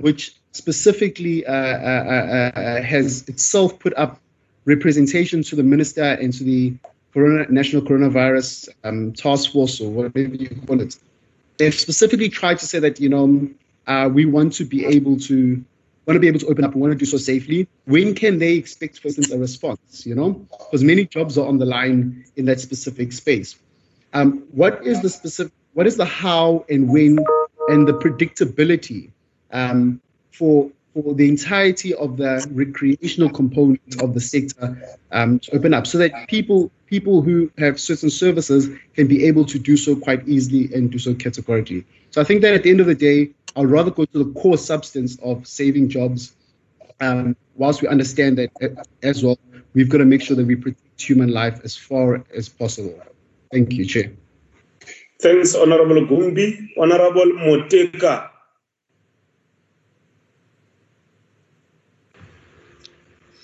which 0.00 0.34
specifically 0.52 1.46
uh, 1.46 1.52
uh, 1.52 1.54
uh, 1.54 2.58
uh, 2.58 2.82
has 2.82 3.28
itself 3.28 3.78
put 3.78 3.94
up 3.96 4.18
representation 4.64 5.42
to 5.42 5.56
the 5.56 5.62
minister 5.62 6.02
and 6.02 6.32
to 6.34 6.44
the 6.44 6.74
Corona, 7.12 7.46
National 7.48 7.82
Coronavirus 7.82 8.68
um, 8.84 9.12
Task 9.12 9.52
Force 9.52 9.80
or 9.80 9.90
whatever 9.90 10.18
you 10.18 10.48
call 10.66 10.80
it. 10.80 10.96
They've 11.58 11.74
specifically 11.74 12.28
tried 12.28 12.58
to 12.58 12.66
say 12.66 12.80
that 12.80 13.00
you 13.00 13.08
know 13.08 13.48
uh, 13.86 14.10
we 14.12 14.24
want 14.24 14.52
to 14.54 14.64
be 14.64 14.84
able 14.84 15.18
to 15.20 15.64
want 16.06 16.16
to 16.16 16.20
be 16.20 16.28
able 16.28 16.40
to 16.40 16.46
open 16.48 16.64
up 16.64 16.72
and 16.72 16.80
want 16.80 16.92
to 16.92 16.98
do 16.98 17.04
so 17.04 17.16
safely. 17.16 17.66
When 17.86 18.14
can 18.14 18.38
they 18.38 18.54
expect, 18.54 18.98
for 18.98 19.08
instance, 19.08 19.30
a 19.30 19.38
response? 19.38 20.04
You 20.04 20.14
know, 20.14 20.32
because 20.32 20.82
many 20.82 21.06
jobs 21.06 21.38
are 21.38 21.46
on 21.46 21.58
the 21.58 21.66
line 21.66 22.24
in 22.36 22.44
that 22.46 22.60
specific 22.60 23.12
space. 23.12 23.56
Um, 24.12 24.44
what 24.50 24.84
is 24.86 25.00
the 25.02 25.08
specific? 25.08 25.52
What 25.74 25.86
is 25.86 25.96
the 25.96 26.04
how 26.04 26.64
and 26.68 26.88
when 26.88 27.18
and 27.68 27.86
the 27.86 27.94
predictability 27.94 29.10
um, 29.52 30.00
for 30.32 30.70
for 30.94 31.14
the 31.14 31.28
entirety 31.28 31.92
of 31.94 32.16
the 32.16 32.46
recreational 32.52 33.28
component 33.28 34.00
of 34.00 34.14
the 34.14 34.20
sector 34.20 34.98
um, 35.10 35.40
to 35.40 35.54
open 35.56 35.74
up, 35.74 35.86
so 35.86 35.98
that 35.98 36.28
people 36.28 36.70
people 36.86 37.20
who 37.20 37.50
have 37.58 37.80
certain 37.80 38.10
services 38.10 38.68
can 38.94 39.08
be 39.08 39.24
able 39.24 39.44
to 39.44 39.58
do 39.58 39.76
so 39.76 39.96
quite 39.96 40.26
easily 40.28 40.72
and 40.72 40.92
do 40.92 40.98
so 40.98 41.12
categorically. 41.14 41.84
So 42.10 42.20
I 42.20 42.24
think 42.24 42.42
that 42.42 42.54
at 42.54 42.62
the 42.62 42.70
end 42.70 42.80
of 42.80 42.86
the 42.86 42.94
day, 42.94 43.30
I'd 43.56 43.66
rather 43.66 43.90
go 43.90 44.04
to 44.04 44.24
the 44.24 44.32
core 44.40 44.56
substance 44.56 45.18
of 45.22 45.46
saving 45.46 45.88
jobs. 45.88 46.34
Um, 47.00 47.36
whilst 47.56 47.82
we 47.82 47.88
understand 47.88 48.38
that 48.38 48.50
uh, 48.62 48.68
as 49.02 49.24
well, 49.24 49.36
we've 49.72 49.88
got 49.88 49.98
to 49.98 50.04
make 50.04 50.22
sure 50.22 50.36
that 50.36 50.46
we 50.46 50.54
protect 50.54 51.00
human 51.00 51.32
life 51.32 51.60
as 51.64 51.76
far 51.76 52.24
as 52.32 52.48
possible. 52.48 52.94
Thank 53.52 53.72
you, 53.72 53.84
Chair. 53.84 54.12
Thanks, 55.20 55.54
Honorable 55.54 56.06
Gumbi. 56.06 56.68
Honorable 56.78 57.26
Moteka. 57.42 58.30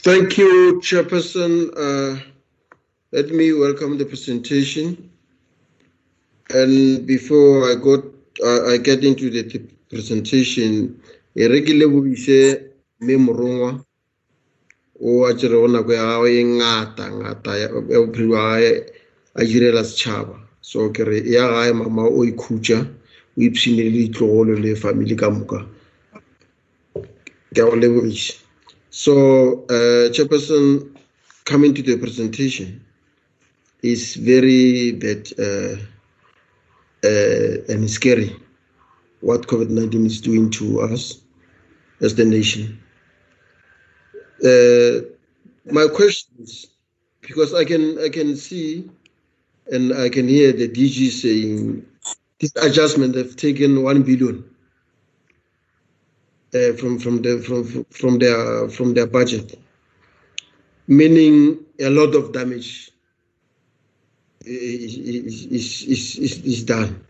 Thank 0.03 0.39
you, 0.39 0.81
Chairperson. 0.81 1.69
Uh, 1.77 2.19
let 3.13 3.29
me 3.33 3.53
welcome 3.53 3.99
the 3.99 4.07
presentation. 4.07 5.11
And 6.49 7.07
before 7.07 7.71
I 7.71 7.75
go, 7.75 8.11
uh, 8.43 8.73
I 8.73 8.79
get 8.79 9.05
into 9.05 9.29
the, 9.29 9.43
presentation, 9.91 10.99
e 11.37 11.47
re 11.47 11.61
ke 11.61 11.75
lebogise 11.77 12.73
mme 13.01 13.17
morongwa 13.27 13.85
o 15.01 15.27
a 15.27 15.35
tšerego 15.35 15.69
nako 15.69 15.93
ya 15.93 16.05
gagwe 16.07 16.41
e 16.41 16.45
ngata 16.45 17.05
ngata 17.13 17.59
ya 17.59 17.69
bophelo 17.69 18.35
wa 18.35 18.57
gae 18.57 18.87
a 19.35 19.45
direla 19.45 19.85
setšhaba 19.85 20.41
so 20.61 20.89
ke 20.91 21.05
re 21.05 21.21
ya 21.27 21.45
gae 21.49 21.73
mama 21.73 22.03
o 22.09 22.25
ikhutša 22.25 22.79
o 23.37 23.41
ipshinele 23.43 23.91
le 23.91 23.99
ditlogolo 24.09 24.55
le 24.59 24.75
family 24.77 25.17
ka 25.17 25.31
moka 25.31 25.67
ke 27.55 27.61
a 27.61 27.67
go 27.69 27.77
lebogisa 27.77 28.40
so, 28.91 29.65
uh, 29.65 30.11
Chairperson, 30.11 30.97
coming 31.45 31.75
to 31.75 31.83
the 31.83 31.97
presentation 31.97 32.85
is 33.83 34.15
very 34.15 34.93
bad 34.93 35.29
uh, 35.39 35.77
uh, 37.05 37.73
and 37.73 37.89
scary 37.89 38.37
what 39.21 39.47
COVID 39.47 39.71
19 39.71 40.07
is 40.07 40.21
doing 40.21 40.51
to 40.51 40.81
us 40.81 41.21
as 42.01 42.15
the 42.15 42.25
nation. 42.25 42.83
Uh, 44.45 45.07
my 45.73 45.87
question 45.87 46.33
is 46.43 46.67
because 47.21 47.55
I 47.55 47.65
can 47.65 47.99
I 48.03 48.09
can 48.09 48.35
see 48.37 48.91
and 49.71 49.93
I 49.93 50.09
can 50.09 50.27
hear 50.27 50.53
the 50.53 50.69
DG 50.69 51.11
saying 51.11 51.87
this 52.41 52.53
adjustment 52.57 53.15
they've 53.15 53.37
taken 53.37 53.83
one 53.83 54.03
billion 54.03 54.45
uh, 56.55 56.73
from 56.75 56.99
from 56.99 57.23
the 57.23 57.39
from 57.41 57.85
from 57.91 58.19
their 58.19 58.69
from 58.69 58.95
their 58.95 59.07
budget, 59.07 59.59
meaning 60.87 61.59
a 61.81 61.91
lot 61.91 62.15
of 62.15 62.33
damage 62.33 62.91
is 64.45 64.97
is 64.97 65.83
is, 65.87 66.19
is, 66.19 66.45
is 66.45 66.65
done. 66.65 67.05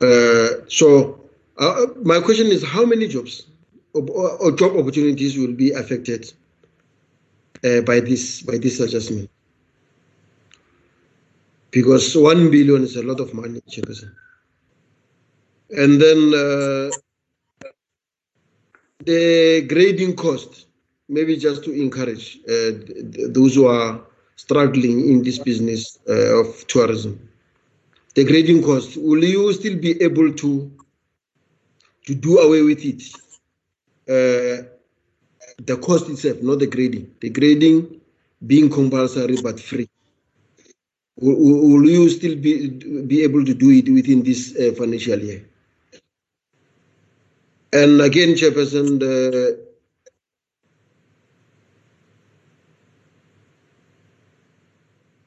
Uh, 0.00 0.48
so 0.68 1.20
uh, 1.58 1.86
my 2.02 2.20
question 2.20 2.46
is, 2.48 2.64
how 2.64 2.84
many 2.84 3.06
jobs 3.06 3.46
or, 3.92 4.02
or 4.40 4.52
job 4.52 4.76
opportunities 4.76 5.38
will 5.38 5.52
be 5.52 5.70
affected 5.72 6.32
uh, 7.64 7.80
by 7.82 8.00
this 8.00 8.42
by 8.42 8.58
this 8.58 8.80
adjustment? 8.80 9.30
Because 11.70 12.16
one 12.16 12.50
billion 12.50 12.82
is 12.82 12.96
a 12.96 13.02
lot 13.02 13.20
of 13.20 13.34
money, 13.34 13.60
and 15.70 16.00
then 16.00 16.32
uh, 16.34 16.90
the 19.04 19.64
grading 19.68 20.16
cost, 20.16 20.66
maybe 21.08 21.36
just 21.36 21.64
to 21.64 21.72
encourage 21.72 22.38
uh, 22.48 22.72
those 23.28 23.54
who 23.54 23.66
are 23.66 24.00
struggling 24.36 25.08
in 25.08 25.22
this 25.22 25.38
business 25.38 25.98
uh, 26.08 26.40
of 26.40 26.66
tourism. 26.66 27.28
The 28.14 28.24
grading 28.24 28.62
cost, 28.62 28.96
will 28.96 29.24
you 29.24 29.52
still 29.52 29.76
be 29.76 30.00
able 30.02 30.32
to 30.32 30.70
to 32.06 32.14
do 32.14 32.38
away 32.38 32.62
with 32.62 32.84
it? 32.84 33.02
Uh, 34.06 34.68
the 35.64 35.76
cost 35.76 36.08
itself, 36.10 36.42
not 36.42 36.58
the 36.58 36.66
grading. 36.66 37.14
The 37.20 37.30
grading 37.30 38.00
being 38.46 38.68
compulsory 38.70 39.36
but 39.42 39.58
free. 39.58 39.88
Will, 41.16 41.36
will 41.36 41.88
you 41.88 42.08
still 42.10 42.36
be 42.36 42.68
be 43.06 43.22
able 43.22 43.44
to 43.44 43.54
do 43.54 43.70
it 43.70 43.88
within 43.88 44.22
this 44.22 44.54
uh, 44.56 44.74
financial 44.76 45.18
year? 45.18 45.44
And 47.74 48.00
again, 48.00 48.34
Chairperson, 48.34 49.00
the, 49.00 49.58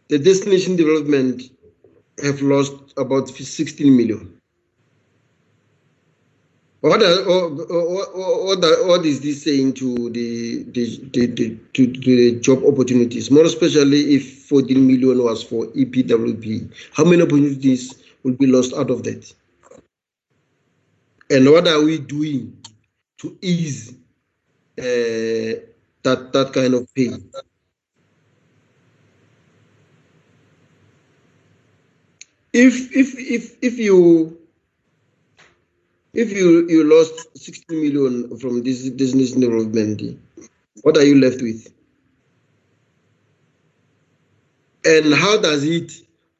the 0.07 0.17
destination 0.17 0.77
development 0.77 1.43
have 2.23 2.41
lost 2.41 2.93
about 2.95 3.27
16 3.27 3.97
million. 3.97 4.39
What, 6.79 7.03
are, 7.03 7.25
what, 7.25 8.15
what, 8.15 8.87
what 8.87 9.05
is 9.05 9.19
this 9.19 9.43
saying 9.43 9.73
to 9.73 10.09
the, 10.11 10.63
the, 10.71 10.97
the, 11.11 11.57
to, 11.73 11.87
the 11.87 12.39
job 12.39 12.63
opportunities, 12.63 13.29
more 13.29 13.43
especially 13.43 14.15
if 14.15 14.45
14 14.45 14.87
million 14.87 15.21
was 15.21 15.43
for 15.43 15.65
EPWP? 15.65 16.71
How 16.93 17.03
many 17.03 17.23
opportunities 17.23 18.01
will 18.23 18.35
be 18.35 18.47
lost 18.47 18.73
out 18.73 18.89
of 18.89 19.03
that? 19.03 19.33
And 21.29 21.49
what 21.49 21.67
are 21.67 21.81
we 21.81 21.99
doing 21.99 22.57
to 23.19 23.37
ease 23.41 23.93
uh, 24.79 25.59
that 26.03 26.29
that 26.31 26.51
kind 26.53 26.73
of 26.73 26.93
pain? 26.93 27.29
If 32.53 32.95
if 32.95 33.17
if 33.17 33.57
if 33.61 33.77
you 33.77 34.37
if 36.17 36.31
you, 36.31 36.67
you 36.67 36.83
lost 36.83 37.37
60 37.37 37.75
million 37.75 38.37
from 38.39 38.63
this 38.63 38.89
business 38.89 39.33
development, 39.33 40.01
what 40.81 40.97
are 40.97 41.03
you 41.03 41.21
left 41.21 41.43
with? 41.43 41.71
And 44.83 45.13
how 45.13 45.37
does 45.39 45.63
it 45.63 45.91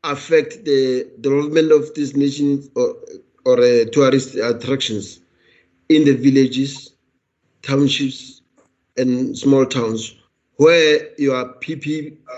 affect 0.04 0.66
the 0.66 1.12
development 1.22 1.72
of 1.72 1.94
this 1.94 2.16
nation 2.16 2.68
or, 2.76 2.96
or 3.48 3.60
uh, 3.60 3.86
tourist 3.92 4.36
attractions 4.36 5.22
in 5.90 6.06
the 6.06 6.16
villages, 6.16 6.92
townships, 7.62 8.42
and 8.98 9.38
small 9.38 9.66
towns 9.66 10.16
where 10.58 11.10
your 11.18 11.54
PP, 11.62 12.18
uh, 12.30 12.36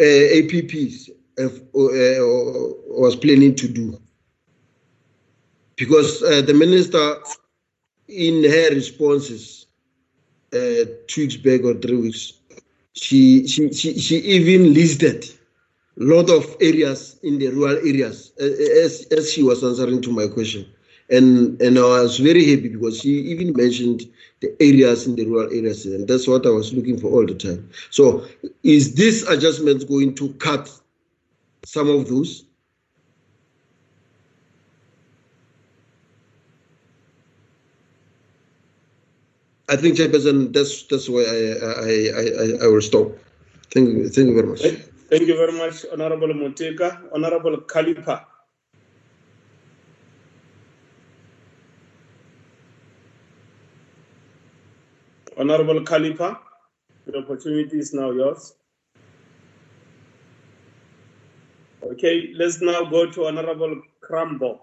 APPs 0.00 1.10
have, 1.38 1.56
uh, 1.56 2.22
was 3.02 3.16
planning 3.16 3.54
to 3.54 3.68
do? 3.68 3.98
because 5.76 6.22
uh, 6.22 6.42
the 6.42 6.54
minister, 6.54 7.16
in 8.08 8.44
her 8.44 8.70
responses 8.70 9.66
uh, 10.52 10.84
two 11.06 11.22
weeks 11.22 11.36
back 11.36 11.62
or 11.64 11.74
three 11.74 11.96
weeks, 11.96 12.34
she, 12.92 13.46
she, 13.46 13.72
she, 13.72 13.98
she 13.98 14.16
even 14.18 14.72
listed 14.72 15.26
lot 15.96 16.30
of 16.30 16.56
areas 16.60 17.18
in 17.22 17.38
the 17.38 17.48
rural 17.48 17.76
areas 17.78 18.32
as, 18.38 19.06
as 19.10 19.32
she 19.32 19.42
was 19.42 19.64
answering 19.64 20.02
to 20.02 20.12
my 20.12 20.26
question. 20.28 20.66
And, 21.08 21.60
and 21.62 21.78
I 21.78 22.02
was 22.02 22.18
very 22.18 22.44
happy 22.50 22.68
because 22.68 23.00
she 23.00 23.10
even 23.10 23.52
mentioned 23.54 24.02
the 24.40 24.54
areas 24.60 25.06
in 25.06 25.14
the 25.16 25.24
rural 25.24 25.48
areas, 25.50 25.86
and 25.86 26.06
that's 26.06 26.26
what 26.26 26.44
I 26.44 26.50
was 26.50 26.74
looking 26.74 26.98
for 26.98 27.08
all 27.08 27.24
the 27.24 27.34
time. 27.34 27.70
So, 27.90 28.26
is 28.62 28.94
this 28.94 29.22
adjustment 29.28 29.88
going 29.88 30.14
to 30.16 30.30
cut 30.34 30.68
some 31.64 31.88
of 31.88 32.08
those? 32.08 32.44
I 39.68 39.76
think, 39.76 39.96
Chairperson, 39.96 40.52
that's 40.52 40.82
that's 40.84 41.08
why 41.08 41.22
I 41.22 41.38
I, 41.64 41.94
I, 42.20 42.64
I 42.64 42.68
will 42.68 42.82
stop. 42.82 43.12
Thank 43.72 43.88
you, 43.88 44.08
thank 44.08 44.28
you 44.28 44.34
very 44.34 44.46
much. 44.46 44.95
Thank 45.10 45.28
you 45.28 45.36
very 45.36 45.52
much, 45.52 45.86
Honorable 45.92 46.28
Moteka. 46.34 47.12
Honorable 47.14 47.58
Kalipa. 47.62 48.24
Honorable 55.38 55.80
Kalipa, 55.82 56.38
the 57.06 57.18
opportunity 57.18 57.78
is 57.78 57.94
now 57.94 58.10
yours. 58.10 58.54
Okay, 61.82 62.32
let's 62.34 62.60
now 62.62 62.84
go 62.84 63.10
to 63.10 63.26
Honorable 63.26 63.82
Crambo. 64.02 64.60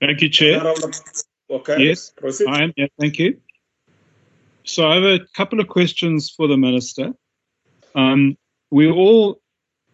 Thank 0.00 0.22
you, 0.22 0.28
Chair. 0.30 0.62
Okay. 1.50 1.88
Yes, 1.88 2.10
proceed. 2.16 2.48
I 2.48 2.62
am. 2.64 2.72
Yeah, 2.76 2.86
thank 3.00 3.18
you. 3.18 3.40
So 4.68 4.86
I 4.86 4.96
have 4.96 5.04
a 5.04 5.20
couple 5.34 5.60
of 5.60 5.68
questions 5.68 6.30
for 6.30 6.46
the 6.46 6.56
Minister. 6.56 7.12
Um, 7.94 8.36
we 8.70 8.90
all 8.90 9.40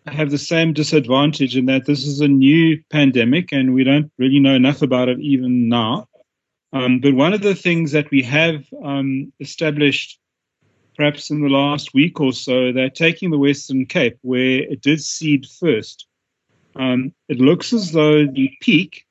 have 0.06 0.30
the 0.30 0.38
same 0.38 0.72
disadvantage 0.72 1.56
in 1.56 1.66
that 1.66 1.86
this 1.86 2.04
is 2.04 2.20
a 2.20 2.28
new 2.28 2.82
pandemic 2.90 3.52
and 3.52 3.72
we 3.72 3.84
don't 3.84 4.10
really 4.18 4.40
know 4.40 4.54
enough 4.54 4.82
about 4.82 5.08
it 5.08 5.20
even 5.20 5.68
now. 5.68 6.08
Um, 6.72 6.98
but 6.98 7.14
one 7.14 7.32
of 7.32 7.40
the 7.40 7.54
things 7.54 7.92
that 7.92 8.10
we 8.10 8.22
have 8.22 8.64
um, 8.82 9.32
established 9.38 10.18
perhaps 10.96 11.30
in 11.30 11.40
the 11.40 11.48
last 11.48 11.94
week 11.94 12.20
or 12.20 12.32
so, 12.32 12.72
they're 12.72 12.90
taking 12.90 13.30
the 13.30 13.38
Western 13.38 13.86
Cape 13.86 14.18
where 14.22 14.60
it 14.60 14.80
did 14.80 15.00
seed 15.00 15.46
first. 15.60 16.06
Um, 16.76 17.12
it 17.28 17.38
looks 17.38 17.72
as 17.72 17.92
though 17.92 18.26
the 18.26 18.50
peak 18.60 19.04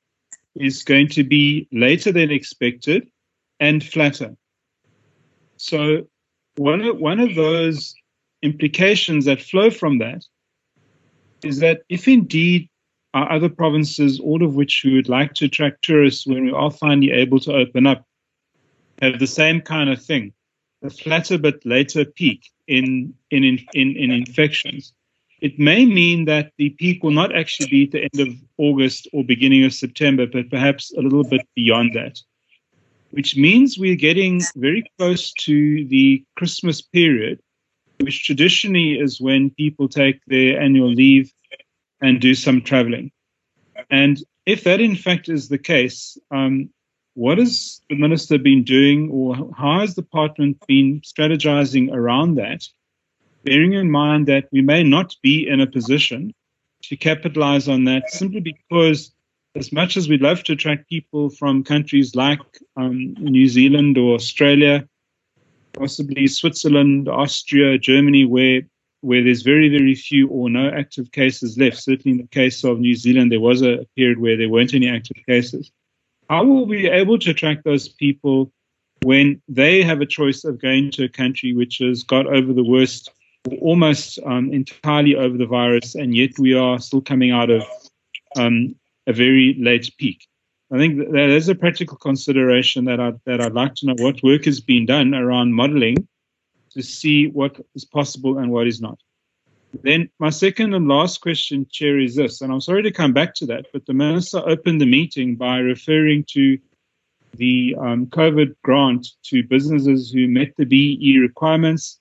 is 0.56 0.84
going 0.84 1.08
to 1.10 1.24
be 1.24 1.68
later 1.72 2.12
than 2.12 2.32
expected 2.32 3.08
and 3.60 3.84
flatter. 3.84 4.36
So 5.64 6.06
one 6.58 6.82
of, 6.82 6.98
one 6.98 7.22
of 7.22 7.36
those 7.36 7.96
implications 8.42 9.24
that 9.26 9.42
flow 9.42 9.70
from 9.70 10.00
that 10.00 10.26
is 11.42 11.60
that 11.60 11.84
if 11.88 12.06
indeed 12.06 12.70
our 13.14 13.32
other 13.32 13.48
provinces, 13.48 14.20
all 14.20 14.44
of 14.44 14.56
which 14.56 14.82
we 14.84 14.94
would 14.94 15.08
like 15.08 15.34
to 15.36 15.46
attract 15.46 15.82
tourists 15.82 16.28
when 16.28 16.44
we 16.44 16.52
are 16.52 16.70
finally 16.70 17.12
able 17.12 17.40
to 17.40 17.54
open 17.54 17.88
up, 17.88 18.06
have 19.02 19.20
the 19.20 19.28
same 19.42 19.62
kind 19.62 19.90
of 19.90 20.04
thing, 20.04 20.34
a 20.82 20.90
flatter 20.90 21.38
but 21.38 21.66
later 21.66 22.04
peak 22.04 22.52
in, 22.68 23.14
in, 23.32 23.46
in, 23.46 23.96
in 23.96 24.12
infections, 24.12 24.92
it 25.40 25.58
may 25.58 25.86
mean 25.86 26.26
that 26.26 26.52
the 26.58 26.72
peak 26.72 27.02
will 27.04 27.12
not 27.12 27.34
actually 27.34 27.70
be 27.70 27.84
at 27.86 27.92
the 27.92 28.10
end 28.12 28.28
of 28.28 28.36
August 28.58 29.08
or 29.14 29.24
beginning 29.24 29.64
of 29.64 29.74
September, 29.74 30.28
but 30.28 30.50
perhaps 30.50 30.92
a 30.98 31.02
little 31.02 31.24
bit 31.24 31.48
beyond 31.56 31.94
that, 31.94 32.20
which 33.14 33.36
means 33.36 33.78
we're 33.78 33.96
getting 33.96 34.42
very 34.56 34.84
close 34.98 35.32
to 35.34 35.88
the 35.88 36.24
Christmas 36.36 36.82
period, 36.82 37.40
which 38.00 38.26
traditionally 38.26 39.00
is 39.00 39.22
when 39.22 39.50
people 39.52 39.88
take 39.88 40.20
their 40.28 40.60
annual 40.60 40.92
leave 40.92 41.32
and 42.02 42.20
do 42.20 42.34
some 42.36 42.62
traveling. 42.62 43.12
And 43.90 44.18
if 44.46 44.64
that 44.66 44.82
in 44.82 44.96
fact 44.96 45.30
is 45.30 45.48
the 45.48 45.58
case, 45.58 46.18
um, 46.32 46.70
what 47.14 47.38
has 47.38 47.82
the 47.90 47.96
minister 47.96 48.38
been 48.38 48.64
doing, 48.64 49.10
or 49.12 49.36
how 49.56 49.80
has 49.80 49.96
the 49.96 50.02
department 50.02 50.58
been 50.68 51.02
strategizing 51.02 51.94
around 51.94 52.36
that? 52.36 52.68
bearing 53.44 53.74
in 53.74 53.92
mind 53.92 54.28
that 54.28 54.48
we 54.52 54.62
may 54.62 54.84
not 54.84 55.16
be 55.22 55.48
in 55.48 55.60
a 55.60 55.68
position 55.68 56.34
to 56.84 56.96
capitalize 56.96 57.68
on 57.68 57.84
that 57.86 58.10
simply 58.10 58.40
because 58.40 59.12
as 59.56 59.72
much 59.72 59.98
as 59.98 60.10
we'd 60.10 60.22
love 60.22 60.44
to 60.44 60.54
attract 60.54 60.90
people 60.90 61.30
from 61.30 61.64
countries 61.64 62.16
like 62.16 62.42
um, 62.76 63.14
New 63.20 63.48
Zealand 63.48 63.98
or 63.98 64.16
Australia, 64.16 64.88
possibly 65.74 66.28
Switzerland, 66.28 67.08
Austria, 67.08 67.78
Germany, 67.78 68.26
where 68.26 68.62
where 69.02 69.22
there's 69.22 69.42
very, 69.42 69.68
very 69.68 69.96
few 69.96 70.30
or 70.30 70.50
no 70.50 70.70
active 70.70 71.12
cases 71.12 71.58
left. 71.58 71.76
Certainly 71.76 72.20
in 72.20 72.22
the 72.24 72.30
case 72.30 72.64
of 72.64 72.80
New 72.80 72.96
Zealand, 72.96 73.34
there 73.34 73.40
was 73.42 73.62
a 73.62 73.86
period 73.98 74.20
where 74.20 74.38
there 74.38 74.48
weren't 74.48 74.74
any 74.74 74.88
active 74.90 75.18
cases. 75.28 75.70
How 76.30 76.46
will 76.46 76.66
we 76.66 76.84
be 76.84 76.88
able 76.88 77.20
to 77.20 77.32
attract 77.32 77.66
those 77.66 77.90
people 77.90 78.50
when 79.02 79.42
they 79.50 79.84
have 79.84 80.00
a 80.00 80.06
choice 80.06 80.46
of 80.46 80.62
going 80.62 80.90
to 80.92 81.04
a 81.04 81.10
country 81.10 81.54
which 81.54 81.80
has 81.80 82.04
got 82.04 82.28
over 82.28 82.54
the 82.54 82.64
worst 82.64 83.12
almost 83.60 84.20
um, 84.26 84.54
entirely 84.54 85.18
over 85.18 85.38
the 85.38 85.46
virus, 85.46 85.96
and 85.96 86.16
yet 86.16 86.40
we 86.40 86.54
are 86.54 86.80
still 86.80 87.02
coming 87.02 87.32
out 87.32 87.50
of 87.50 87.64
um, 88.38 88.74
a 89.08 89.14
very 89.14 89.56
late 89.60 89.92
peak. 89.98 90.28
I 90.72 90.78
think 90.78 90.98
that 91.12 91.30
is 91.30 91.50
a 91.50 91.56
practical 91.56 91.98
consideration 91.98 92.86
that 92.86 93.00
I'd, 93.00 93.20
that 93.26 93.42
I'd 93.42 93.54
like 93.54 93.76
to 93.76 93.86
know 93.86 93.96
what 94.00 94.24
work 94.24 94.46
has 94.46 94.60
been 94.60 94.86
done 94.86 95.14
around 95.14 95.54
modeling 95.54 96.08
to 96.72 96.82
see 96.82 97.28
what 97.28 97.60
is 97.76 97.86
possible 97.86 98.40
and 98.40 98.52
what 98.52 98.68
is 98.68 98.82
not. 98.82 99.00
Then 99.82 100.10
my 100.20 100.30
second 100.30 100.74
and 100.74 100.88
last 100.88 101.22
question, 101.22 101.68
Chair, 101.72 102.00
is 102.00 102.16
this, 102.16 102.42
and 102.42 102.52
I'm 102.52 102.62
sorry 102.62 102.84
to 102.84 102.92
come 102.92 103.14
back 103.14 103.34
to 103.36 103.46
that, 103.48 103.68
but 103.74 103.86
the 103.86 103.94
Minister 103.94 104.42
opened 104.48 104.82
the 104.82 104.86
meeting 104.86 105.36
by 105.36 105.58
referring 105.58 106.26
to 106.30 106.58
the 107.38 107.76
um, 107.80 108.06
COVID 108.08 108.56
grant 108.64 109.08
to 109.26 109.44
businesses 109.44 110.12
who 110.12 110.28
met 110.28 110.54
the 110.58 110.66
BE 110.66 111.18
requirements 111.20 112.00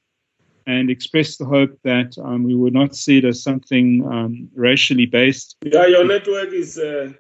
and 0.66 0.90
expressed 0.90 1.38
the 1.38 1.44
hope 1.44 1.78
that 1.82 2.16
um, 2.18 2.44
we 2.44 2.54
would 2.54 2.72
not 2.72 2.94
see 2.94 3.18
it 3.18 3.24
as 3.24 3.42
something 3.42 4.06
um, 4.06 4.48
racially 4.54 5.06
based. 5.06 5.56
Yeah, 5.62 5.86
your 5.86 6.04
network 6.04 6.52
is. 6.52 6.78
Uh... 6.78 7.12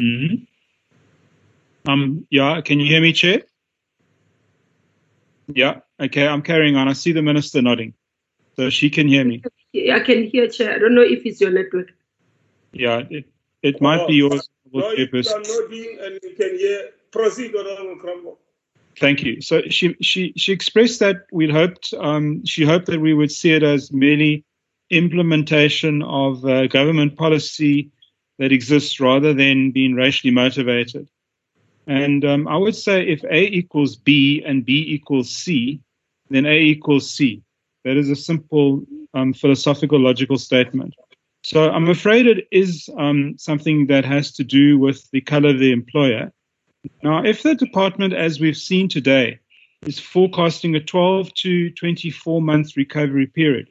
Mm-hmm. 0.00 0.44
Um. 1.90 2.26
Yeah. 2.30 2.60
Can 2.60 2.80
you 2.80 2.86
hear 2.86 3.00
me, 3.00 3.12
Chair? 3.12 3.42
Yeah. 5.48 5.80
Okay. 6.00 6.26
I'm 6.26 6.42
carrying 6.42 6.76
on. 6.76 6.88
I 6.88 6.92
see 6.92 7.12
the 7.12 7.22
minister 7.22 7.62
nodding, 7.62 7.94
so 8.56 8.70
she 8.70 8.90
can 8.90 9.08
hear 9.08 9.24
me. 9.24 9.42
I 9.92 10.00
can 10.00 10.24
hear, 10.24 10.48
Chair. 10.48 10.74
I 10.74 10.78
don't 10.78 10.94
know 10.94 11.02
if 11.02 11.24
it's 11.24 11.40
your 11.40 11.50
network. 11.50 11.92
Yeah. 12.72 13.02
It 13.10 13.24
it 13.62 13.80
might 13.80 14.00
oh, 14.00 14.06
be 14.06 14.14
yours. 14.14 14.48
No, 14.72 14.92
you 14.92 15.06
are 15.06 15.22
nodding, 15.22 15.98
and 16.02 16.18
you 16.22 16.34
can 16.36 16.58
hear. 16.58 16.90
Proceed, 17.10 17.54
Honorable 17.56 17.96
Crumble. 17.96 18.38
Thank 18.98 19.22
you. 19.22 19.40
So 19.40 19.62
she 19.68 19.96
she 20.00 20.32
she 20.36 20.52
expressed 20.52 20.98
that 21.00 21.26
we 21.30 21.48
hoped 21.48 21.94
um, 21.98 22.44
she 22.44 22.64
hoped 22.64 22.86
that 22.86 23.00
we 23.00 23.14
would 23.14 23.30
see 23.30 23.52
it 23.52 23.62
as 23.62 23.92
merely 23.92 24.44
implementation 24.90 26.02
of 26.02 26.44
uh, 26.44 26.66
government 26.66 27.16
policy 27.16 27.90
that 28.38 28.52
exists 28.52 28.98
rather 29.00 29.34
than 29.34 29.70
being 29.70 29.94
racially 29.94 30.32
motivated. 30.32 31.08
And 31.86 32.24
um, 32.24 32.48
I 32.48 32.56
would 32.56 32.74
say 32.74 33.06
if 33.06 33.22
A 33.24 33.48
equals 33.48 33.96
B 33.96 34.42
and 34.44 34.64
B 34.64 34.84
equals 34.88 35.30
C, 35.30 35.80
then 36.30 36.46
A 36.46 36.58
equals 36.58 37.10
C. 37.10 37.42
That 37.84 37.96
is 37.96 38.10
a 38.10 38.16
simple 38.16 38.84
um, 39.14 39.32
philosophical 39.32 39.98
logical 40.00 40.38
statement. 40.38 40.94
So 41.42 41.70
I'm 41.70 41.88
afraid 41.88 42.26
it 42.26 42.46
is 42.50 42.90
um, 42.98 43.36
something 43.38 43.86
that 43.86 44.04
has 44.04 44.32
to 44.32 44.44
do 44.44 44.78
with 44.78 45.08
the 45.12 45.20
color 45.20 45.50
of 45.50 45.58
the 45.58 45.72
employer. 45.72 46.32
Now, 47.02 47.22
if 47.24 47.42
the 47.42 47.54
department, 47.54 48.14
as 48.14 48.40
we've 48.40 48.56
seen 48.56 48.88
today, 48.88 49.40
is 49.82 49.98
forecasting 49.98 50.74
a 50.74 50.80
12 50.80 51.32
to 51.34 51.70
24 51.70 52.42
month 52.42 52.76
recovery 52.76 53.26
period, 53.26 53.68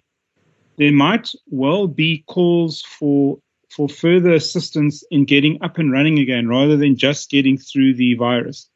there 0.77 0.91
might 0.91 1.31
well 1.49 1.87
be 1.87 2.23
calls 2.27 2.81
for 2.81 3.39
for 3.69 3.89
further 3.89 4.31
assistance 4.31 5.03
in 5.11 5.25
getting 5.25 5.61
up 5.61 5.77
and 5.77 5.91
running 5.91 6.19
again 6.19 6.47
rather 6.47 6.77
than 6.77 6.95
just 6.95 7.29
getting 7.29 7.57
through 7.57 7.93
the 7.93 8.15
virus. 8.15 8.69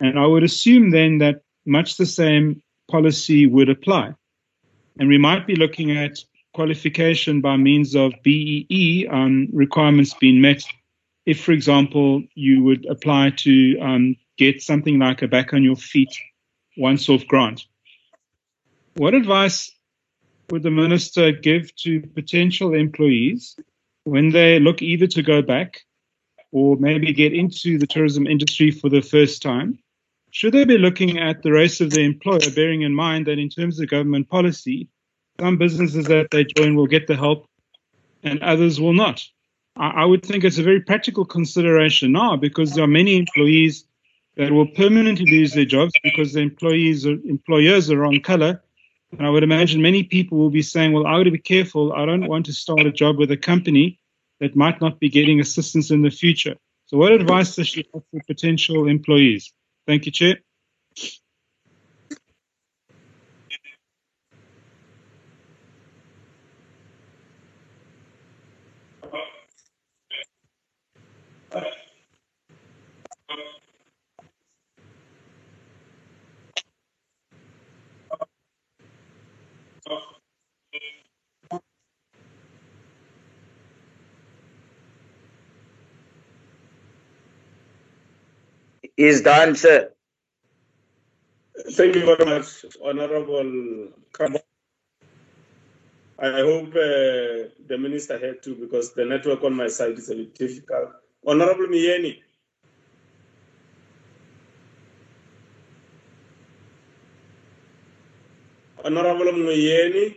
And 0.00 0.18
I 0.18 0.26
would 0.26 0.44
assume 0.44 0.90
then 0.90 1.18
that 1.18 1.42
much 1.66 1.96
the 1.96 2.06
same 2.06 2.62
policy 2.90 3.46
would 3.46 3.68
apply. 3.68 4.14
And 4.98 5.08
we 5.08 5.18
might 5.18 5.46
be 5.46 5.56
looking 5.56 5.96
at 5.96 6.18
qualification 6.54 7.40
by 7.40 7.56
means 7.56 7.94
of 7.94 8.12
BEE 8.22 9.08
um, 9.10 9.48
requirements 9.52 10.14
being 10.14 10.40
met. 10.40 10.62
If, 11.28 11.44
for 11.44 11.52
example, 11.52 12.22
you 12.34 12.64
would 12.64 12.86
apply 12.86 13.32
to 13.44 13.78
um, 13.80 14.16
get 14.38 14.62
something 14.62 14.98
like 14.98 15.20
a 15.20 15.28
back 15.28 15.52
on 15.52 15.62
your 15.62 15.76
feet 15.76 16.16
once 16.78 17.06
off 17.10 17.26
grant. 17.26 17.66
What 18.94 19.12
advice 19.12 19.70
would 20.48 20.62
the 20.62 20.70
minister 20.70 21.32
give 21.32 21.76
to 21.84 22.00
potential 22.00 22.72
employees 22.72 23.56
when 24.04 24.30
they 24.30 24.58
look 24.58 24.80
either 24.80 25.06
to 25.08 25.22
go 25.22 25.42
back 25.42 25.82
or 26.50 26.76
maybe 26.76 27.12
get 27.12 27.34
into 27.34 27.76
the 27.76 27.86
tourism 27.86 28.26
industry 28.26 28.70
for 28.70 28.88
the 28.88 29.02
first 29.02 29.42
time? 29.42 29.78
Should 30.30 30.54
they 30.54 30.64
be 30.64 30.78
looking 30.78 31.18
at 31.18 31.42
the 31.42 31.52
race 31.52 31.82
of 31.82 31.90
the 31.90 32.00
employer, 32.00 32.50
bearing 32.56 32.80
in 32.80 32.94
mind 32.94 33.26
that 33.26 33.38
in 33.38 33.50
terms 33.50 33.78
of 33.78 33.90
government 33.90 34.30
policy, 34.30 34.88
some 35.38 35.58
businesses 35.58 36.06
that 36.06 36.28
they 36.30 36.44
join 36.44 36.74
will 36.74 36.86
get 36.86 37.06
the 37.06 37.16
help 37.16 37.46
and 38.22 38.40
others 38.40 38.80
will 38.80 38.94
not? 38.94 39.28
I, 39.78 40.04
would 40.04 40.24
think 40.24 40.44
it's 40.44 40.58
a 40.58 40.62
very 40.62 40.80
practical 40.80 41.24
consideration 41.24 42.12
now 42.12 42.36
because 42.36 42.72
there 42.72 42.84
are 42.84 42.88
many 42.88 43.16
employees 43.16 43.84
that 44.36 44.50
will 44.50 44.66
permanently 44.66 45.30
lose 45.30 45.52
their 45.52 45.64
jobs 45.64 45.92
because 46.02 46.32
the 46.32 46.40
employees 46.40 47.06
or 47.06 47.12
employers 47.24 47.90
are 47.90 48.04
on 48.04 48.20
color 48.20 48.60
and 49.12 49.26
I 49.26 49.30
would 49.30 49.42
imagine 49.42 49.80
many 49.80 50.02
people 50.02 50.38
will 50.38 50.50
be 50.50 50.62
saying, 50.62 50.92
well, 50.92 51.06
I 51.06 51.22
to 51.22 51.30
be 51.30 51.38
careful. 51.38 51.92
I 51.92 52.04
don't 52.04 52.26
want 52.26 52.46
to 52.46 52.52
start 52.52 52.80
a 52.80 52.92
job 52.92 53.18
with 53.18 53.30
a 53.30 53.36
company 53.36 53.98
that 54.40 54.54
might 54.54 54.80
not 54.80 55.00
be 55.00 55.08
getting 55.08 55.40
assistance 55.40 55.90
in 55.90 56.02
the 56.02 56.10
future. 56.10 56.56
So, 56.86 56.96
what 56.96 57.12
advice 57.12 57.56
does 57.56 57.68
she 57.68 57.86
have 57.94 58.02
for 58.10 58.20
potential 58.26 58.86
employees? 58.86 59.52
Thank 59.86 60.06
you, 60.06 60.12
Chair. 60.12 60.38
Is 88.98 89.22
done, 89.22 89.56
sir. 89.56 89.90
Thank 91.72 91.96
you 91.96 92.04
very 92.06 92.24
much, 92.26 92.66
Honorable. 92.84 93.88
I 96.20 96.40
hope 96.40 96.70
uh, 96.70 97.50
the 97.68 97.76
minister 97.78 98.18
had 98.18 98.42
to 98.44 98.54
because 98.56 98.92
the 98.94 99.04
network 99.04 99.44
on 99.44 99.54
my 99.54 99.68
side 99.68 99.98
is 99.98 100.10
a 100.10 100.16
bit 100.16 100.34
difficult. 100.34 100.90
Honorable 101.26 101.66
Miyeni. 101.68 102.18
Honorable 108.84 109.26
Muyeni. 109.32 110.16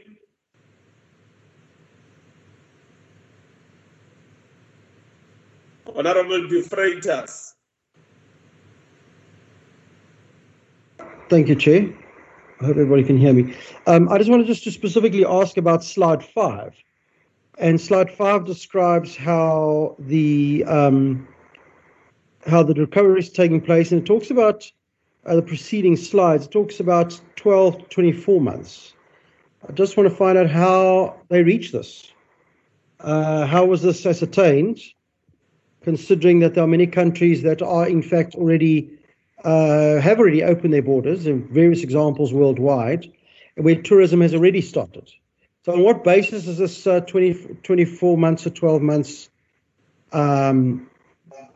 Honorable 5.95 6.47
De 6.49 7.50
Thank 11.31 11.47
you, 11.47 11.55
Chair. 11.55 11.87
I 12.59 12.65
hope 12.65 12.75
everybody 12.75 13.03
can 13.03 13.17
hear 13.17 13.31
me. 13.31 13.55
Um, 13.87 14.09
I 14.09 14.17
just 14.17 14.29
wanted 14.29 14.47
just 14.47 14.65
to 14.65 14.71
specifically 14.71 15.25
ask 15.25 15.55
about 15.55 15.81
slide 15.81 16.21
five. 16.21 16.75
And 17.57 17.79
slide 17.79 18.11
five 18.11 18.43
describes 18.43 19.15
how 19.15 19.95
the 19.97 20.65
um, 20.67 21.25
how 22.45 22.63
the 22.63 22.73
recovery 22.73 23.19
is 23.19 23.29
taking 23.29 23.61
place, 23.61 23.93
and 23.93 24.01
it 24.01 24.05
talks 24.05 24.29
about 24.29 24.69
uh, 25.25 25.37
the 25.37 25.41
preceding 25.41 25.95
slides. 25.95 26.47
It 26.47 26.51
talks 26.51 26.81
about 26.81 27.17
12 27.37 27.77
to 27.77 27.85
24 27.85 28.41
months. 28.41 28.93
I 29.65 29.71
just 29.71 29.95
want 29.95 30.09
to 30.09 30.15
find 30.15 30.37
out 30.37 30.49
how 30.49 31.15
they 31.29 31.43
reach 31.43 31.71
this. 31.71 32.11
Uh, 32.99 33.45
how 33.45 33.63
was 33.63 33.81
this 33.81 34.05
ascertained, 34.05 34.81
considering 35.81 36.39
that 36.39 36.55
there 36.55 36.65
are 36.65 36.67
many 36.67 36.87
countries 36.87 37.41
that 37.43 37.61
are 37.61 37.87
in 37.87 38.01
fact 38.01 38.35
already 38.35 38.97
uh, 39.43 39.99
have 39.99 40.19
already 40.19 40.43
opened 40.43 40.73
their 40.73 40.81
borders 40.81 41.25
in 41.25 41.47
various 41.47 41.83
examples 41.83 42.33
worldwide, 42.33 43.11
where 43.55 43.75
tourism 43.75 44.21
has 44.21 44.33
already 44.33 44.61
started. 44.61 45.11
So, 45.63 45.73
on 45.73 45.83
what 45.83 46.03
basis 46.03 46.47
is 46.47 46.57
this 46.57 46.87
uh, 46.87 47.01
20, 47.01 47.57
24 47.63 48.17
months 48.17 48.45
or 48.47 48.49
12 48.49 48.81
months, 48.81 49.29
um, 50.11 50.89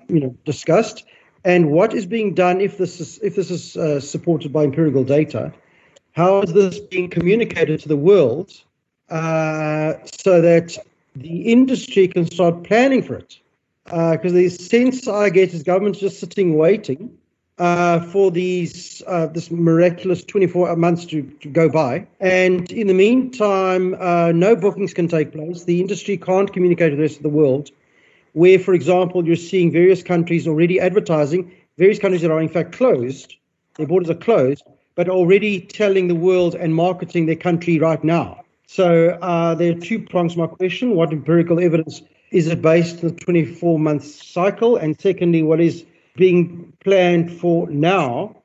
you 0.08 0.20
know, 0.20 0.36
discussed? 0.46 1.06
And 1.44 1.72
what 1.72 1.94
is 1.94 2.06
being 2.06 2.34
done 2.34 2.60
if 2.60 2.78
this 2.78 3.00
is 3.00 3.20
if 3.22 3.36
this 3.36 3.52
is 3.52 3.78
uh, 3.78 4.00
supported 4.00 4.52
by 4.52 4.64
empirical 4.64 5.04
data? 5.04 5.54
How 6.14 6.42
is 6.42 6.54
this 6.54 6.80
being 6.80 7.10
communicated 7.10 7.82
to 7.82 7.88
the 7.88 7.98
world 7.98 8.54
uh, 9.10 9.96
so 10.24 10.42
that 10.42 10.78
the 11.16 11.42
industry 11.42 12.08
can 12.08 12.26
start 12.26 12.64
planning 12.64 13.04
for 13.04 13.16
it? 13.16 13.40
Because 13.86 14.34
the 14.34 14.50
sense 14.50 15.08
I 15.08 15.30
get 15.30 15.54
is 15.54 15.62
government's 15.62 16.00
just 16.00 16.20
sitting 16.20 16.58
waiting 16.58 17.16
uh, 17.58 18.02
for 18.02 18.32
these 18.32 19.02
uh, 19.08 19.28
this 19.28 19.50
miraculous 19.50 20.24
24 20.24 20.76
months 20.76 21.06
to, 21.06 21.24
to, 21.42 21.50
go 21.50 21.70
by. 21.70 22.06
And 22.20 22.70
in 22.72 22.88
the 22.88 22.94
meantime, 22.94 23.96
uh, 24.00 24.32
no 24.34 24.56
bookings 24.56 24.94
can 24.94 25.08
take 25.08 25.32
place. 25.32 25.64
The 25.64 25.80
industry 25.80 26.18
can't 26.18 26.52
communicate 26.52 26.92
with 26.92 27.00
the 27.00 27.04
rest 27.04 27.18
of 27.18 27.24
the 27.24 27.30
world. 27.30 27.72
Where, 28.34 28.60
for 28.60 28.74
example, 28.74 29.26
you're 29.26 29.38
seeing 29.38 29.72
various 29.72 30.04
countries 30.04 30.48
already 30.48 30.80
advertising, 30.80 31.54
various 31.78 32.00
countries 32.00 32.22
that 32.22 32.32
are 32.32 32.42
in 32.42 32.50
fact 32.50 32.74
closed, 32.74 33.36
their 33.78 33.88
borders 33.88 34.10
are 34.10 34.16
closed, 34.16 34.64
but 34.96 35.08
already 35.08 35.62
telling 35.62 36.10
the 36.10 36.16
world 36.16 36.56
and 36.56 36.76
marketing 36.76 37.26
their 37.26 37.36
country 37.36 37.80
right 37.80 38.04
now. 38.04 38.42
So 38.68 39.18
uh, 39.22 39.56
there 39.56 39.72
are 39.72 39.80
two 39.80 40.00
prongs 40.00 40.34
to 40.34 40.40
my 40.40 40.48
question. 40.48 40.96
What 40.96 41.14
empirical 41.14 41.60
evidence 41.62 42.02
is 42.32 42.48
it 42.48 42.62
based 42.62 43.04
on 43.04 43.12
the 43.12 43.16
24 43.16 43.80
month 43.80 44.04
cycle? 44.04 44.76
And 44.76 45.00
secondly, 45.00 45.44
what 45.44 45.62
is 45.62 45.86
being 46.16 46.74
planned 46.84 47.32
for 47.32 47.70
now 47.70 48.44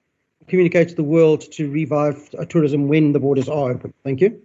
communicate 0.50 0.88
to 0.88 0.94
the 0.96 1.04
world 1.04 1.40
to 1.52 1.70
revive 1.70 2.18
tourism 2.48 2.88
when 2.88 3.12
the 3.12 3.20
borders 3.20 3.48
are 3.48 3.70
open. 3.70 3.94
Thank 4.04 4.20
you. 4.20 4.42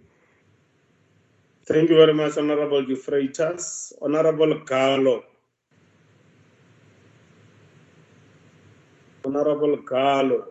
Thank 1.66 1.90
you 1.90 1.96
very 1.96 2.14
much, 2.14 2.38
Honorable 2.38 2.86
De 2.86 2.94
Freitas. 2.94 3.92
Honorable 4.00 4.60
Galo. 4.60 5.22
Honorable 9.24 9.78
Galo, 9.78 10.44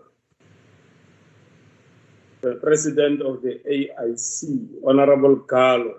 the 2.42 2.56
President 2.56 3.22
of 3.22 3.42
the 3.42 3.62
AIC, 3.72 4.68
Honorable 4.86 5.38
Galo. 5.38 5.94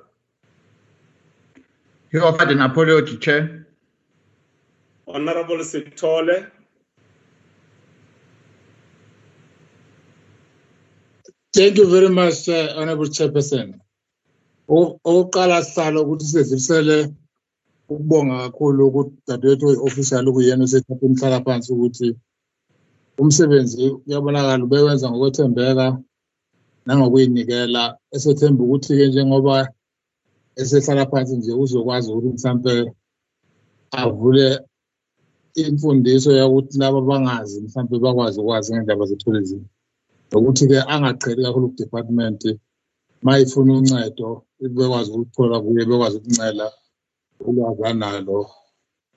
You 2.12 2.22
offered 2.22 2.51
an 2.51 2.61
apology, 2.61 3.16
Chair. 3.16 3.66
Honorable 5.09 5.57
Sitole. 5.61 6.51
Thank 11.57 11.78
you 11.78 11.88
very 11.88 12.11
much, 12.11 12.50
uh, 12.50 12.74
Honorable 12.76 13.07
Chairperson. 13.07 13.80
Okokuqala 14.68 15.64
sihlalo 15.64 16.02
ukuthi 16.04 16.24
sidlulisele 16.24 16.96
ukubonga 17.88 18.36
kakhulu 18.42 18.80
ukuthi 18.86 19.16
dadewethu 19.28 19.66
official 19.86 20.26
kuyena 20.34 20.64
osethatha 20.64 21.07
umhlala 21.07 21.38
phansi 21.44 21.72
ukuthi 21.72 22.09
umsebenzi 23.20 23.84
uyabonakala 24.07 24.64
ubewenza 24.64 25.07
ngokwethembeka 25.09 25.86
nangokuyinikela 26.86 27.82
esethemba 28.14 28.61
ukuthi-ke 28.64 29.07
njengoba 29.09 29.57
esehlala 30.61 31.04
phansi 31.11 31.36
nje 31.36 31.52
uzokwazi 31.62 32.09
ukuthi 32.11 32.28
mhlampe 32.34 32.74
avule 34.00 34.46
imfundiso 35.62 36.30
yokuthi 36.40 36.74
laba 36.80 36.98
abangazi 37.02 37.57
mhlampe 37.64 37.94
bakwazi 38.04 38.36
ukwazi 38.40 38.68
ngendaba 38.72 39.04
ze-tourism 39.11 39.62
nokuthi-ke 40.31 40.79
angaqheli 40.93 41.41
kakhulu 41.45 41.66
ku-department 41.70 42.41
ma 43.24 43.33
ifuna 43.43 43.72
uncedo 43.79 44.29
bekwazi 44.59 45.11
ukuthola 45.12 45.57
kuye 45.64 45.83
bekwazi 45.89 46.16
ukuncela 46.18 46.66
ulwazi 47.49 47.83
analo. 47.91 48.39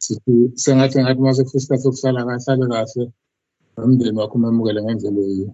Sithi 0.03 0.34
sengathi 0.64 0.97
ngathi 1.01 1.20
uma 1.22 1.34
sekufika 1.38 1.57
isikhathi 1.57 1.84
sokuhlala 1.84 2.20
kahlale 2.28 2.66
kahle 2.72 3.03
nomndeni 3.76 4.18
wakho 4.20 4.36
umemukele 4.38 4.80
ngendlela 4.84 5.22
eyiyo. 5.28 5.49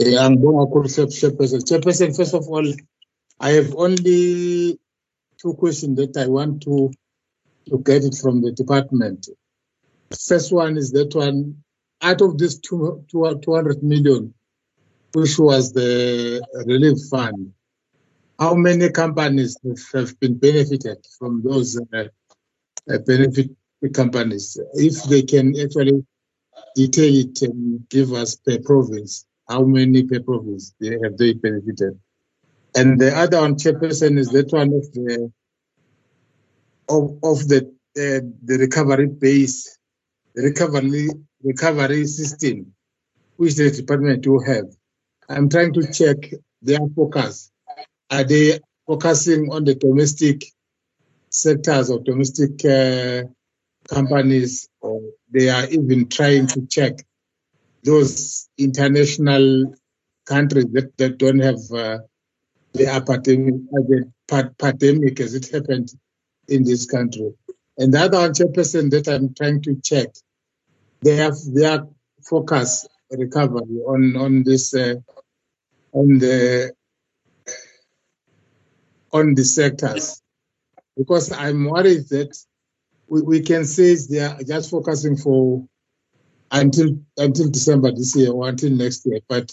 Um 0.00 0.18
angibonga 0.22 0.62
kakhulu 0.64 0.88
chairperson 1.20 1.60
chairperson 1.68 2.10
first 2.16 2.34
of 2.34 2.44
all 2.54 2.66
i 3.46 3.50
have 3.56 3.70
only 3.84 4.20
two 5.40 5.52
questions 5.60 5.96
that 5.98 6.16
i 6.16 6.26
want 6.36 6.62
to 6.64 6.90
to 7.68 7.78
get 7.78 8.04
it 8.04 8.14
from 8.22 8.42
the 8.42 8.52
department. 8.52 9.28
First 10.28 10.52
one 10.52 10.76
is 10.76 10.90
that 10.92 11.14
one 11.14 11.64
out 12.02 12.20
of 12.20 12.36
this 12.38 12.58
two, 12.58 13.04
two, 13.10 13.40
200 13.40 13.82
million 13.82 14.34
which 15.14 15.38
was 15.38 15.72
the 15.72 16.44
relief 16.66 16.98
fund 17.10 17.52
how 18.38 18.54
many 18.54 18.90
companies 18.90 19.56
have 19.92 20.18
been 20.20 20.34
benefited 20.34 20.98
from 21.18 21.42
those 21.42 21.80
uh, 21.94 22.04
uh, 22.92 22.98
benefit 23.06 23.50
companies 23.92 24.58
if 24.74 25.02
they 25.04 25.22
can 25.22 25.54
actually 25.60 26.04
detail 26.74 27.14
it 27.14 27.42
and 27.42 27.88
give 27.88 28.12
us 28.12 28.36
per 28.36 28.58
province 28.58 29.26
how 29.48 29.62
many 29.62 30.02
per 30.02 30.20
province 30.20 30.74
they 30.80 30.98
have 31.02 31.16
they 31.18 31.32
benefited. 31.34 31.98
And 32.76 33.00
the 33.00 33.16
other 33.16 33.40
one, 33.40 33.54
chairperson, 33.54 34.18
is 34.18 34.30
that 34.30 34.52
one 34.52 34.72
of 34.72 34.92
the 34.92 35.32
of, 36.88 37.18
of 37.22 37.48
the 37.48 37.72
uh, 37.96 38.20
the 38.44 38.58
recovery 38.58 39.06
base, 39.06 39.78
the 40.34 40.42
recovery 40.42 41.08
recovery 41.42 42.06
system, 42.06 42.74
which 43.36 43.54
the 43.54 43.70
department 43.70 44.22
do 44.22 44.38
have. 44.40 44.66
I'm 45.28 45.48
trying 45.48 45.72
to 45.74 45.92
check 45.92 46.16
their 46.62 46.80
focus. 46.94 47.50
Are 48.10 48.24
they 48.24 48.60
focusing 48.86 49.50
on 49.52 49.64
the 49.64 49.74
domestic 49.74 50.44
sectors 51.30 51.90
or 51.90 52.00
domestic 52.00 52.64
uh, 52.64 53.22
companies, 53.88 54.68
or 54.80 55.00
they 55.30 55.48
are 55.48 55.66
even 55.66 56.08
trying 56.08 56.46
to 56.48 56.66
check 56.66 56.98
those 57.82 58.48
international 58.56 59.74
countries 60.26 60.66
that, 60.72 60.96
that 60.96 61.18
don't 61.18 61.40
have 61.40 61.60
uh, 61.72 61.98
the 62.72 62.86
the 64.28 64.50
pandemic 64.58 65.20
as 65.20 65.34
it 65.34 65.50
happened 65.50 65.92
in 66.48 66.64
this 66.64 66.86
country. 66.86 67.32
And 67.78 67.92
the 67.92 68.00
other 68.00 68.30
chairperson 68.30 68.90
that 68.90 69.08
I'm 69.08 69.34
trying 69.34 69.62
to 69.62 69.76
check, 69.82 70.08
they 71.02 71.16
have 71.16 71.36
their 71.52 71.86
focus 72.22 72.86
recovery 73.10 73.80
on 73.86 74.16
on 74.16 74.42
this 74.44 74.74
uh, 74.74 74.94
on 75.94 76.18
the 76.18 76.74
on 79.12 79.34
the 79.34 79.44
sectors 79.44 80.20
because 80.96 81.32
I'm 81.32 81.64
worried 81.64 82.08
that 82.10 82.36
we, 83.06 83.22
we 83.22 83.40
can 83.40 83.64
say 83.64 83.96
they 84.10 84.18
are 84.20 84.42
just 84.42 84.70
focusing 84.70 85.16
for 85.16 85.66
until 86.50 86.98
until 87.16 87.48
December 87.48 87.92
this 87.92 88.14
year 88.16 88.32
or 88.32 88.48
until 88.48 88.70
next 88.70 89.06
year. 89.06 89.20
But 89.28 89.52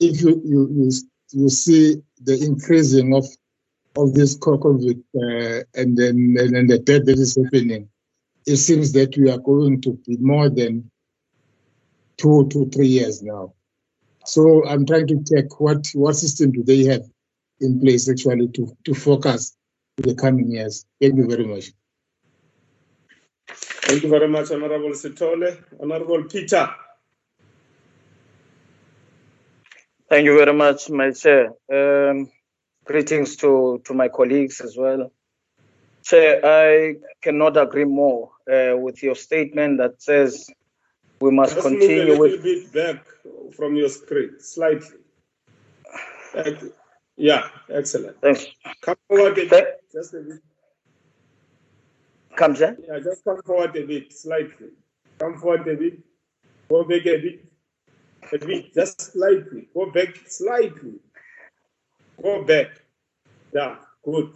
if 0.00 0.22
you 0.22 0.40
you 0.44 0.68
you, 0.72 0.90
you 1.32 1.48
see 1.48 1.96
the 2.22 2.40
increasing 2.42 3.14
of 3.14 3.26
of 3.96 4.14
this 4.14 4.38
COVID 4.38 5.02
uh, 5.16 5.64
and 5.74 5.96
then 5.96 6.36
and, 6.38 6.56
and 6.56 6.70
the 6.70 6.78
death 6.78 7.04
that 7.06 7.18
is 7.18 7.36
happening, 7.36 7.88
it 8.46 8.56
seems 8.56 8.92
that 8.92 9.16
we 9.16 9.30
are 9.30 9.38
going 9.38 9.80
to 9.82 9.98
be 10.06 10.16
more 10.18 10.48
than 10.48 10.90
two 12.16 12.48
to 12.50 12.68
three 12.70 12.88
years 12.88 13.22
now. 13.22 13.52
So 14.24 14.66
I'm 14.66 14.86
trying 14.86 15.06
to 15.08 15.22
check 15.24 15.60
what 15.60 15.86
what 15.94 16.16
system 16.16 16.52
do 16.52 16.62
they 16.62 16.84
have 16.84 17.02
in 17.60 17.80
place 17.80 18.08
actually 18.08 18.48
to 18.48 18.76
to 18.84 18.94
focus 18.94 19.56
the 19.96 20.14
coming 20.14 20.50
years. 20.50 20.84
Thank 21.00 21.16
you 21.16 21.26
very 21.28 21.46
much. 21.46 21.72
Thank 23.48 24.04
you 24.04 24.08
very 24.08 24.28
much, 24.28 24.50
Honorable 24.50 24.90
Sitole. 24.90 25.62
Honorable 25.80 26.24
Peter. 26.24 26.70
Thank 30.08 30.24
you 30.24 30.36
very 30.36 30.52
much, 30.52 30.88
my 30.90 31.10
chair. 31.10 31.52
Um, 31.72 32.30
greetings 32.84 33.36
to, 33.36 33.80
to 33.84 33.94
my 33.94 34.08
colleagues 34.08 34.60
as 34.60 34.76
well. 34.76 35.12
Chair, 36.04 36.40
I 36.44 36.96
cannot 37.22 37.56
agree 37.56 37.84
more 37.84 38.30
uh, 38.50 38.76
with 38.76 39.02
your 39.02 39.14
statement 39.14 39.78
that 39.78 40.02
says 40.02 40.46
we 41.22 41.30
must 41.30 41.54
Just 41.54 41.66
continue 41.68 42.06
move 42.06 42.18
a 42.18 42.22
little 42.22 42.38
with. 42.38 42.42
bit 42.42 42.72
back 42.72 43.06
from 43.56 43.76
your 43.76 43.88
screen, 43.88 44.32
slightly. 44.40 44.98
Yeah, 47.16 47.48
excellent. 47.70 48.20
Thanks. 48.20 48.46
Come 48.82 48.96
forward 49.08 49.38
a 49.38 49.46
bit, 49.48 49.84
just 49.92 50.14
a 50.14 50.20
bit. 50.20 50.40
Come, 52.36 52.56
sir. 52.56 52.76
Yeah, 52.88 52.98
just 53.00 53.24
come 53.24 53.42
forward 53.42 53.76
a 53.76 53.86
bit, 53.86 54.12
slightly. 54.12 54.68
Come 55.20 55.38
forward 55.38 55.68
a 55.68 55.76
bit. 55.76 55.98
Go 56.70 56.84
back 56.84 57.06
a 57.06 57.18
bit. 57.20 57.44
A 58.32 58.38
bit, 58.38 58.74
just 58.74 59.00
slightly. 59.12 59.68
Go 59.74 59.90
back 59.92 60.16
slightly. 60.26 60.94
Go 62.22 62.44
back. 62.44 62.68
Yeah, 63.54 63.76
good. 64.04 64.32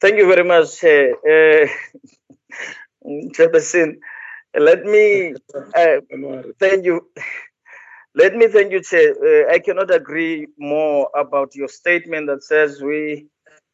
Thank 0.00 0.16
you 0.18 0.28
very 0.28 0.44
much, 0.44 0.84
uh, 0.84 1.14
uh. 1.30 1.66
Let 4.58 4.84
me 4.84 5.34
uh, 5.76 5.96
thank 6.58 6.84
you. 6.84 7.08
Let 8.14 8.36
me 8.36 8.48
thank 8.48 8.72
you, 8.72 8.82
Chair. 8.82 9.14
Uh, 9.48 9.52
I 9.52 9.58
cannot 9.60 9.94
agree 9.94 10.46
more 10.58 11.08
about 11.16 11.54
your 11.54 11.68
statement 11.68 12.26
that 12.28 12.44
says 12.44 12.82
we 12.82 13.26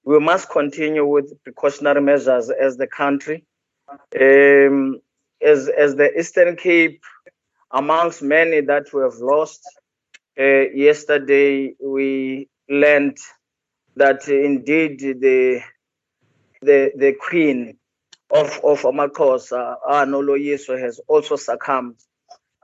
we 0.05 0.21
must 0.21 0.51
continue 0.51 1.05
with 1.07 1.33
precautionary 1.45 2.01
measures 2.03 2.51
as 2.51 2.77
the 2.77 2.87
country. 2.87 3.45
Um, 4.21 5.01
as 5.43 5.69
as 5.69 5.97
the 5.97 6.19
Eastern 6.19 6.57
Cape, 6.57 7.03
amongst 7.73 8.23
many 8.23 8.61
that 8.63 8.93
we 8.93 9.03
have 9.03 9.17
lost. 9.17 9.63
Uh, 10.39 10.71
yesterday 10.75 11.75
we 11.85 12.49
learned 12.69 13.19
that 13.97 14.29
indeed 14.29 15.01
the 15.01 15.61
the 16.63 16.93
the 16.97 17.15
queen 17.21 17.79
of 18.31 18.61
of 18.65 18.83
AmaXhosa, 18.83 19.77
Anolo 19.89 20.39
Yeso, 20.39 20.79
has 20.79 21.01
also 21.09 21.37
succumbed, 21.37 21.97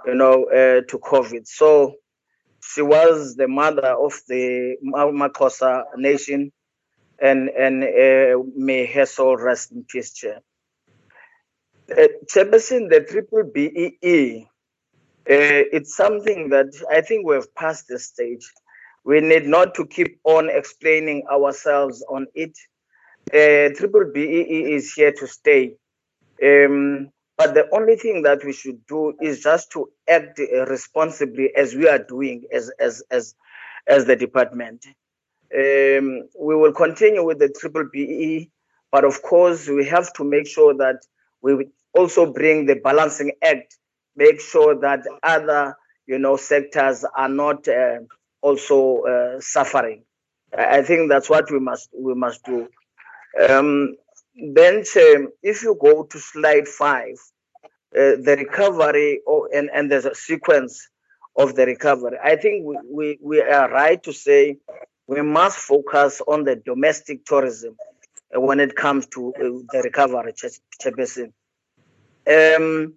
you 0.07 0.15
know, 0.15 0.45
uh, 0.47 0.83
to 0.89 0.99
COVID. 0.99 1.47
So 1.47 1.97
she 2.61 2.83
was 2.83 3.37
the 3.37 3.49
mother 3.49 3.87
of 3.89 4.15
the 4.29 4.77
Makosa 4.85 5.85
nation, 5.97 6.53
and 7.21 7.49
and 7.51 7.85
uh, 7.85 8.43
may 8.57 8.87
her 8.87 9.07
soul 9.07 9.37
rest 9.37 9.73
in 9.73 9.85
peace, 9.85 10.13
Chair. 10.13 10.41
Uh, 11.91 12.09
the 12.33 13.07
triple 13.09 13.45
BEE, 13.45 14.47
uh, 14.47 14.49
it's 15.27 15.95
something 15.95 16.49
that 16.51 16.73
I 16.91 17.03
think 17.03 17.27
we 17.27 17.35
have 17.35 17.55
passed 17.55 17.89
the 17.89 17.99
stage. 17.99 18.51
We 19.05 19.21
need 19.21 19.47
not 19.47 19.75
to 19.75 19.87
keep 19.87 20.19
on 20.25 20.49
explaining 20.49 21.25
ourselves 21.31 22.05
on 22.09 22.27
it. 22.35 22.57
Uh, 23.33 23.69
triple 23.75 24.11
BEE 24.13 24.75
is 24.75 24.93
here 24.93 25.13
to 25.13 25.27
stay. 25.27 25.75
Um, 26.43 27.11
but 27.37 27.55
the 27.55 27.69
only 27.73 27.97
thing 27.97 28.23
that 28.23 28.45
we 28.45 28.53
should 28.53 28.87
do 28.87 29.15
is 29.21 29.43
just 29.43 29.73
to 29.73 29.89
act 30.09 30.39
responsibly 30.69 31.55
as 31.57 31.75
we 31.75 31.89
are 31.89 31.99
doing 31.99 32.45
as, 32.53 32.71
as, 32.79 33.03
as, 33.11 33.35
as 33.87 34.05
the 34.05 34.15
department. 34.15 34.87
Um, 35.55 36.29
we 36.39 36.55
will 36.55 36.73
continue 36.73 37.25
with 37.25 37.39
the 37.39 37.49
triple 37.49 37.89
BEE, 37.93 38.51
but 38.93 39.05
of 39.05 39.23
course, 39.23 39.69
we 39.69 39.85
have 39.87 40.13
to 40.15 40.25
make 40.25 40.47
sure 40.47 40.75
that 40.75 41.05
we 41.43 41.69
also 41.93 42.33
bring 42.33 42.67
the 42.67 42.77
balancing 42.77 43.33
act, 43.43 43.79
make 44.17 44.41
sure 44.41 44.79
that 44.81 45.01
other, 45.23 45.77
you 46.07 46.19
know, 46.19 46.37
sectors 46.37 47.05
are 47.17 47.29
not 47.29 47.67
uh, 47.69 47.99
also 48.43 49.03
uh, 49.03 49.41
suffering. 49.41 50.05
I 50.57 50.83
think 50.83 51.11
that's 51.11 51.29
what 51.29 51.51
we 51.51 51.59
must 51.59 51.91
we 51.99 52.15
must 52.15 52.45
do. 52.45 52.69
Um, 53.39 53.97
then, 54.55 54.85
um, 54.97 55.29
if 55.43 55.63
you 55.63 55.77
go 55.81 56.05
to 56.05 56.19
slide 56.19 56.69
five, 56.69 57.17
uh, 57.97 58.19
the 58.23 58.37
recovery 58.39 59.21
or, 59.27 59.49
and 59.55 59.71
and 59.73 59.91
there's 59.91 60.05
a 60.05 60.15
sequence 60.15 60.89
of 61.37 61.55
the 61.55 61.67
recovery. 61.67 62.19
I 62.23 62.37
think 62.37 62.65
we, 62.65 62.79
we, 62.91 63.19
we 63.23 63.41
are 63.41 63.71
right 63.71 64.03
to 64.03 64.13
say 64.13 64.59
we 65.07 65.23
must 65.23 65.59
focus 65.59 66.21
on 66.27 66.45
the 66.45 66.57
domestic 66.57 67.25
tourism 67.25 67.77
uh, 68.35 68.41
when 68.41 68.61
it 68.61 68.75
comes 68.75 69.07
to 69.09 69.33
uh, 69.37 69.41
the 69.73 69.83
recovery, 69.85 70.33
Ch- 70.33 70.61
Chairperson. 70.83 71.33
Um, 72.27 72.95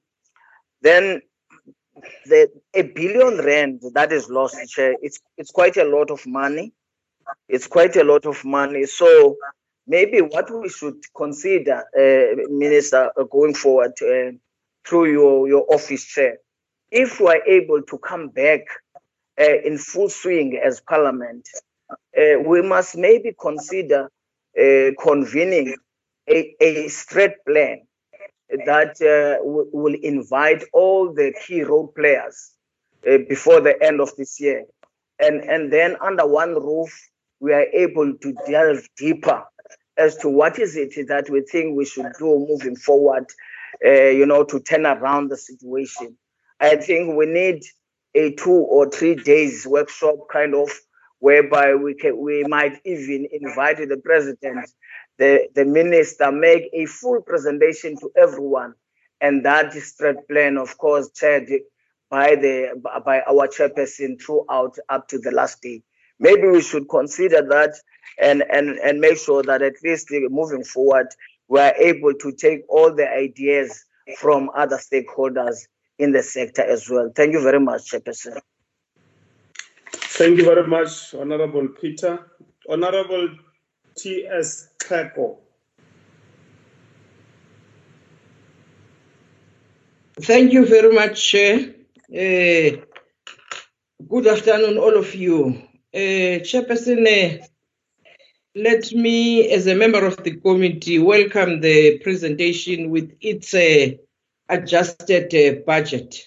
then 0.82 1.22
the 2.26 2.50
a 2.74 2.84
billion 2.84 3.38
rand 3.44 3.82
that 3.94 4.12
is 4.12 4.30
lost, 4.30 4.58
Chair, 4.70 4.96
it's 5.02 5.20
it's 5.38 5.52
quite 5.52 5.78
a 5.78 5.84
lot 5.84 6.12
of 6.12 6.26
money. 6.26 6.74
It's 7.50 7.68
quite 7.68 7.96
a 7.96 8.04
lot 8.04 8.26
of 8.26 8.44
money. 8.46 8.86
So 8.86 9.36
maybe 9.88 10.22
what 10.22 10.50
we 10.52 10.70
should 10.70 10.98
consider, 11.16 11.84
uh, 11.98 12.44
Minister, 12.50 13.12
uh, 13.18 13.24
going 13.24 13.54
forward 13.56 13.94
uh, 14.04 14.32
through 14.88 15.12
your, 15.12 15.48
your 15.48 15.74
office 15.74 16.06
chair, 16.06 16.38
if 16.92 17.20
we 17.20 17.28
are 17.28 17.44
able 17.46 17.82
to 17.84 17.98
come 18.00 18.30
back 18.30 18.62
uh, 19.40 19.46
in 19.66 19.78
full 19.78 20.10
swing 20.10 20.60
as 20.64 20.82
Parliament, 20.82 21.48
uh, 22.18 22.40
we 22.46 22.62
must 22.62 22.98
maybe 22.98 23.34
consider 23.40 24.10
uh, 24.60 24.92
convening 25.02 25.76
a, 26.30 26.56
a 26.62 26.88
straight 26.90 27.34
plan 27.48 27.82
that 28.66 28.98
w- 29.40 29.70
will 29.74 29.96
invite 30.04 30.64
all 30.74 31.14
the 31.14 31.34
key 31.46 31.64
role 31.64 31.88
players 31.88 32.52
before 33.30 33.62
the 33.62 33.82
end 33.84 34.02
of 34.02 34.16
this 34.18 34.40
year. 34.40 34.66
And, 35.20 35.42
and 35.44 35.72
then 35.72 35.98
under 36.02 36.28
one 36.28 36.54
roof, 36.56 36.92
we 37.40 37.54
are 37.54 37.66
able 37.74 38.14
to 38.18 38.34
delve 38.48 38.88
deeper 38.98 39.44
as 39.98 40.16
to 40.18 40.30
what 40.30 40.60
is 40.60 40.76
it 40.76 40.94
that 41.08 41.30
we 41.30 41.42
think 41.42 41.76
we 41.76 41.86
should 41.86 42.12
do 42.20 42.46
moving 42.48 42.76
forward, 42.76 43.26
uh, 43.86 43.90
you 43.90 44.26
know, 44.26 44.44
to 44.44 44.60
turn 44.60 44.86
around 44.86 45.30
the 45.30 45.38
situation. 45.38 46.18
I 46.60 46.76
think 46.76 47.16
we 47.16 47.26
need 47.26 47.64
a 48.16 48.34
two 48.34 48.52
or 48.52 48.90
three 48.90 49.16
days 49.16 49.66
workshop 49.68 50.16
kind 50.32 50.56
of 50.56 50.70
whereby 51.20 51.76
we 51.76 51.94
can 51.96 52.18
we 52.18 52.44
might 52.44 52.80
even 52.86 53.28
invite 53.32 53.78
the 53.78 54.02
president, 54.04 54.70
the, 55.18 55.48
the 55.56 55.66
minister, 55.66 56.32
make 56.32 56.70
a 56.74 56.86
full 56.86 57.22
presentation 57.22 57.98
to 57.98 58.12
everyone. 58.16 58.74
And 59.20 59.46
that 59.46 59.74
straight 59.74 60.28
plan, 60.30 60.58
of 60.58 60.78
course, 60.78 61.10
chaired 61.12 61.50
by 62.10 62.36
the 62.36 62.82
by 63.04 63.22
our 63.22 63.48
chairperson 63.48 64.22
throughout 64.22 64.78
up 64.90 65.08
to 65.10 65.20
the 65.20 65.32
last 65.32 65.62
day. 65.62 65.82
Maybe 66.20 66.48
we 66.48 66.62
should 66.62 66.90
consider 66.90 67.42
that 67.50 67.76
and 68.20 68.44
and 68.50 68.78
and 68.80 69.00
make 69.00 69.18
sure 69.18 69.44
that 69.44 69.62
at 69.62 69.76
least 69.84 70.08
moving 70.12 70.64
forward 70.64 71.08
we 71.48 71.60
are 71.60 71.76
able 71.76 72.14
to 72.14 72.32
take 72.32 72.62
all 72.68 72.94
the 72.94 73.08
ideas 73.10 73.86
from 74.20 74.50
other 74.56 74.78
stakeholders 74.78 75.68
in 76.00 76.12
the 76.12 76.24
sector 76.24 76.62
as 76.62 76.90
well. 76.90 77.12
Thank 77.16 77.34
you 77.34 77.42
very 77.42 77.60
much, 77.60 77.92
Chairperson. 77.92 78.40
Thank 79.92 80.38
you 80.38 80.46
very 80.46 80.68
much, 80.68 81.14
Honorable 81.14 81.68
Peter. 81.68 82.32
Honorable 82.70 83.30
T.S. 83.96 84.70
Kleko. 84.80 85.38
Thank 90.22 90.54
you 90.54 90.66
very 90.66 90.94
much, 90.94 91.24
Chair. 91.24 91.76
Uh, 92.10 92.78
good 94.08 94.28
afternoon, 94.28 94.78
all 94.78 94.98
of 94.98 95.14
you. 95.14 95.67
Uh, 95.98 96.46
Chairperson, 96.46 97.08
uh, 97.08 97.44
let 98.54 98.94
me, 98.94 99.50
as 99.50 99.66
a 99.66 99.74
member 99.74 100.06
of 100.06 100.24
the 100.24 100.36
committee, 100.36 101.00
welcome 101.00 101.60
the 101.60 101.98
presentation 101.98 102.92
with 102.92 103.18
its 103.20 103.52
uh, 103.56 103.88
adjusted 104.48 105.66
budget. 105.66 106.24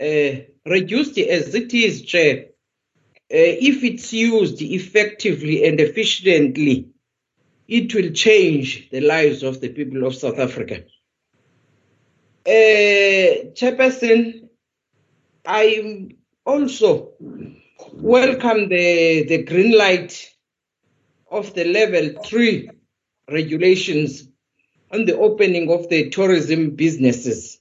Reduced 0.00 1.18
as 1.18 1.54
it 1.54 1.74
is, 1.74 2.00
Chair, 2.00 2.46
if 3.28 3.84
it's 3.84 4.10
used 4.14 4.62
effectively 4.62 5.66
and 5.66 5.78
efficiently, 5.80 6.88
it 7.68 7.94
will 7.94 8.12
change 8.12 8.88
the 8.88 9.02
lives 9.02 9.42
of 9.42 9.60
the 9.60 9.68
people 9.68 10.06
of 10.06 10.14
South 10.14 10.38
Africa. 10.38 10.84
Chairperson, 12.46 14.48
I'm 15.44 16.16
also 16.46 17.12
welcome 17.92 18.68
the, 18.68 19.24
the 19.24 19.42
green 19.44 19.76
light 19.76 20.30
of 21.30 21.54
the 21.54 21.64
level 21.64 22.22
three 22.24 22.70
regulations 23.30 24.28
on 24.92 25.04
the 25.04 25.16
opening 25.16 25.70
of 25.70 25.88
the 25.88 26.10
tourism 26.10 26.70
businesses. 26.70 27.58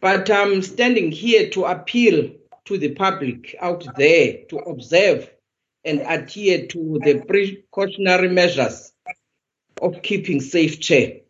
But 0.00 0.30
I'm 0.30 0.62
standing 0.62 1.12
here 1.12 1.50
to 1.50 1.64
appeal 1.64 2.30
to 2.64 2.78
the 2.78 2.94
public 2.94 3.56
out 3.60 3.86
there 3.96 4.38
to 4.48 4.58
observe 4.58 5.30
and 5.84 6.00
adhere 6.00 6.66
to 6.68 7.00
the 7.04 7.20
precautionary 7.20 8.28
measures 8.28 8.92
of 9.82 10.02
keeping 10.02 10.40
safe 10.40 10.80
chair. 10.80 11.20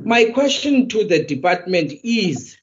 My 0.00 0.26
question 0.26 0.88
to 0.90 1.04
the 1.04 1.24
department 1.24 1.92
is 2.04 2.56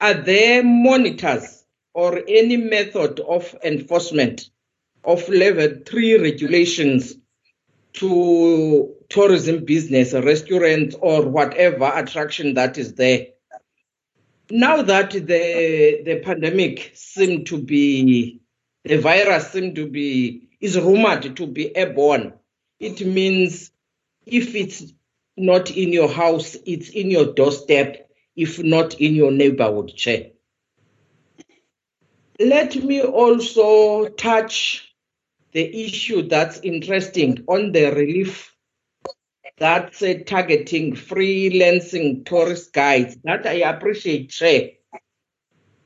Are 0.00 0.14
there 0.14 0.62
monitors 0.62 1.63
or 1.94 2.22
any 2.28 2.56
method 2.56 3.20
of 3.20 3.54
enforcement 3.64 4.50
of 5.04 5.26
level 5.28 5.68
three 5.86 6.18
regulations 6.18 7.14
to 7.94 8.94
tourism 9.08 9.64
business, 9.64 10.12
restaurants, 10.12 10.96
or 11.00 11.22
whatever 11.22 11.90
attraction 11.94 12.54
that 12.54 12.76
is 12.76 12.94
there? 12.94 13.28
Now 14.50 14.82
that 14.82 15.12
the, 15.12 16.02
the 16.04 16.20
pandemic 16.24 16.92
seemed 16.94 17.46
to 17.46 17.62
be, 17.62 18.40
the 18.84 18.96
virus 18.96 19.52
seemed 19.52 19.76
to 19.76 19.86
be, 19.86 20.48
is 20.60 20.78
rumored 20.78 21.36
to 21.36 21.46
be 21.46 21.74
airborne, 21.76 22.34
it 22.80 23.06
means 23.06 23.70
if 24.26 24.54
it's 24.54 24.92
not 25.36 25.70
in 25.70 25.92
your 25.92 26.08
house, 26.08 26.56
it's 26.66 26.90
in 26.90 27.10
your 27.10 27.32
doorstep, 27.32 28.10
if 28.36 28.62
not 28.62 29.00
in 29.00 29.14
your 29.14 29.30
neighborhood, 29.30 29.94
chair. 29.94 30.30
Let 32.40 32.74
me 32.76 33.02
also 33.02 34.08
touch 34.08 34.92
the 35.52 35.84
issue 35.84 36.28
that's 36.28 36.58
interesting 36.60 37.44
on 37.46 37.72
the 37.72 37.92
relief 37.92 38.54
that's 39.56 40.02
uh, 40.02 40.14
targeting 40.26 40.94
freelancing 40.94 42.26
tourist 42.26 42.72
guides. 42.72 43.16
That 43.22 43.46
I 43.46 43.70
appreciate, 43.70 44.30
chair. 44.30 44.70
Uh, 44.94 45.00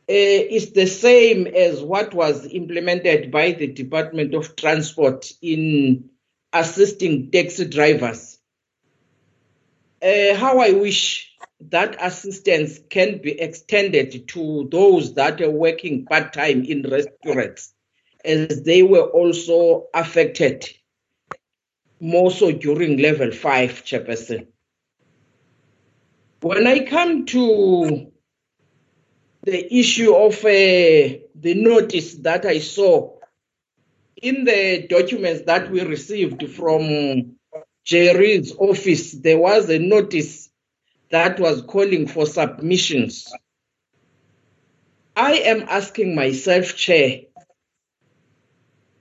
is 0.09 0.73
the 0.73 0.87
same 0.87 1.47
as 1.47 1.83
what 1.83 2.15
was 2.15 2.47
implemented 2.47 3.31
by 3.31 3.53
the 3.53 3.67
Department 3.67 4.35
of 4.35 4.57
Transport 4.57 5.31
in 5.43 6.09
assisting 6.51 7.31
taxi 7.31 7.67
drivers. 7.67 8.39
Uh, 10.01 10.35
how 10.35 10.61
I 10.61 10.71
wish 10.71 11.28
that 11.61 11.97
assistance 12.01 12.79
can 12.91 13.19
be 13.19 13.33
extended 13.41 14.29
to 14.29 14.69
those 14.71 15.15
that 15.15 15.41
are 15.41 15.51
working 15.51 16.05
part 16.07 16.33
time 16.33 16.65
in 16.65 16.83
restaurants, 16.83 17.75
as 18.25 18.63
they 18.63 18.83
were 18.83 19.09
also 19.11 19.87
affected, 19.93 20.69
more 22.01 22.31
so 22.31 22.53
during 22.53 22.99
level 22.99 23.33
five, 23.33 23.85
Chairperson. 23.85 24.47
When 26.41 26.67
I 26.67 26.85
come 26.85 27.27
to 27.27 28.13
the 29.43 29.75
issue 29.75 30.15
of 30.15 30.35
uh, 30.45 31.19
the 31.35 31.55
notice 31.55 32.15
that 32.17 32.45
I 32.45 32.61
saw 32.61 33.17
in 34.23 34.45
the 34.45 34.87
documents 34.89 35.43
that 35.47 35.71
we 35.71 35.83
received 35.83 36.49
from 36.51 37.37
Jerry's 37.85 38.55
office, 38.57 39.13
there 39.13 39.39
was 39.39 39.69
a 39.71 39.79
notice 39.79 40.48
that 41.11 41.41
was 41.41 41.63
calling 41.63 42.07
for 42.07 42.27
submissions. 42.27 43.33
I 45.17 45.33
am 45.33 45.63
asking 45.69 46.15
myself, 46.15 46.77
Chair, 46.77 47.23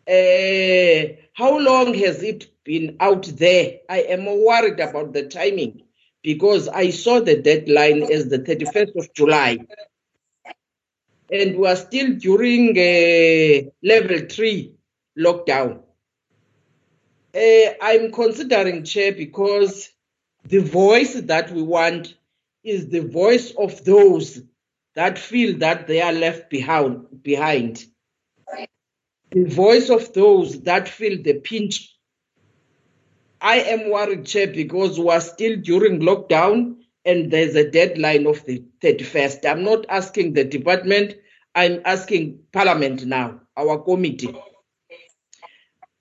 uh, 0.08 1.14
how 1.34 1.60
long 1.60 1.94
has 1.94 2.24
it 2.24 2.48
been 2.64 2.96
out 3.00 3.24
there? 3.24 3.80
I 3.90 4.00
am 4.02 4.26
worried 4.26 4.80
about 4.80 5.14
the 5.14 5.28
timing 5.28 5.84
because 6.24 6.68
I 6.70 6.90
saw 6.90 7.20
the 7.20 7.42
deadline 7.42 8.04
as 8.12 8.30
the 8.30 8.40
31st 8.40 8.96
of 8.96 9.14
July. 9.14 9.60
And 11.32 11.58
we 11.58 11.68
are 11.68 11.76
still 11.76 12.14
during 12.16 12.72
uh, 12.78 13.70
level 13.84 14.20
three 14.30 14.74
lockdown. 15.20 15.82
Uh, 17.36 17.74
I'm 17.82 18.12
considering, 18.12 18.84
Chair, 18.86 19.12
because 19.12 19.90
the 20.48 20.60
voice 20.60 21.14
that 21.14 21.52
we 21.52 21.62
want 21.62 22.16
is 22.64 22.88
the 22.88 23.02
voice 23.02 23.52
of 23.58 23.84
those 23.84 24.42
that 24.96 25.20
feel 25.20 25.58
that 25.58 25.88
they 25.88 26.02
are 26.02 26.14
left 26.14 26.50
behind. 26.50 27.86
The 29.32 29.44
voice 29.44 29.90
of 29.90 30.14
those 30.14 30.62
that 30.62 30.88
feel 30.88 31.22
the 31.22 31.34
pinch. 31.34 31.94
I 33.42 33.58
am 33.58 33.92
worried, 33.92 34.26
Chair, 34.26 34.48
because 34.48 34.98
we 34.98 35.10
are 35.10 35.22
still 35.22 35.58
during 35.58 36.00
lockdown 36.00 36.78
and 37.04 37.30
there's 37.30 37.56
a 37.56 37.70
deadline 37.70 38.26
of 38.26 38.44
the 38.46 38.64
31st. 38.82 39.50
I'm 39.50 39.64
not 39.64 39.86
asking 39.90 40.34
the 40.34 40.46
department, 40.46 41.16
I'm 41.56 41.82
asking 41.84 42.40
Parliament 42.54 43.06
now, 43.06 43.42
our 43.58 43.80
committee. 43.80 44.34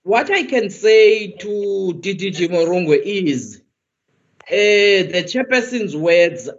What 0.03 0.31
I 0.31 0.43
can 0.43 0.69
say 0.69 1.31
to 1.31 1.99
DDG 2.01 2.47
Morongwa 2.47 2.97
is 3.03 3.61
the 4.49 5.23
chairperson's 5.27 5.95
words 5.95 6.49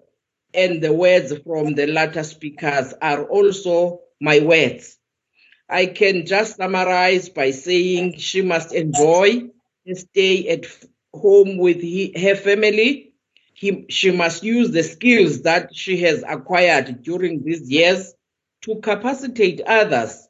and 0.55 0.83
the 0.83 0.93
words 0.93 1.33
from 1.39 1.75
the 1.75 1.87
latter 1.87 2.23
speakers 2.23 2.95
are 3.01 3.25
also 3.25 4.01
my 4.21 4.41
words. 4.41 4.97
I 5.69 5.87
can 5.87 6.27
just 6.27 6.57
summarize 6.57 7.29
by 7.29 7.51
saying 7.51 8.19
she 8.19 8.43
must 8.43 8.73
enjoy 8.75 9.51
a 9.87 9.95
stay 9.95 10.49
at 10.49 10.67
home 11.13 11.59
with 11.59 11.81
he, 11.81 12.13
her 12.19 12.37
family. 12.37 13.13
He, 13.55 13.87
she 13.89 14.11
must 14.13 14.43
use 14.43 14.71
the 14.71 14.83
skills 14.83 15.43
that 15.43 15.75
she 15.75 16.01
has 16.03 16.23
acquired 16.27 17.03
during 17.03 17.43
these 17.43 17.71
years 17.71 18.15
to 18.63 18.77
capacitate 18.81 19.61
others. 19.67 20.29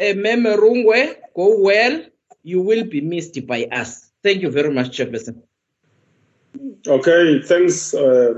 Uh, 0.00 0.14
Meme 0.14 0.56
Rungwe, 0.56 1.16
go 1.34 1.60
well. 1.60 2.04
You 2.42 2.62
will 2.62 2.84
be 2.84 3.00
missed 3.00 3.46
by 3.46 3.64
us. 3.64 4.10
Thank 4.22 4.42
you 4.42 4.50
very 4.50 4.70
much, 4.70 4.96
Chairperson. 4.96 5.42
Okay, 6.86 7.42
thanks, 7.42 7.94
uh, 7.94 8.34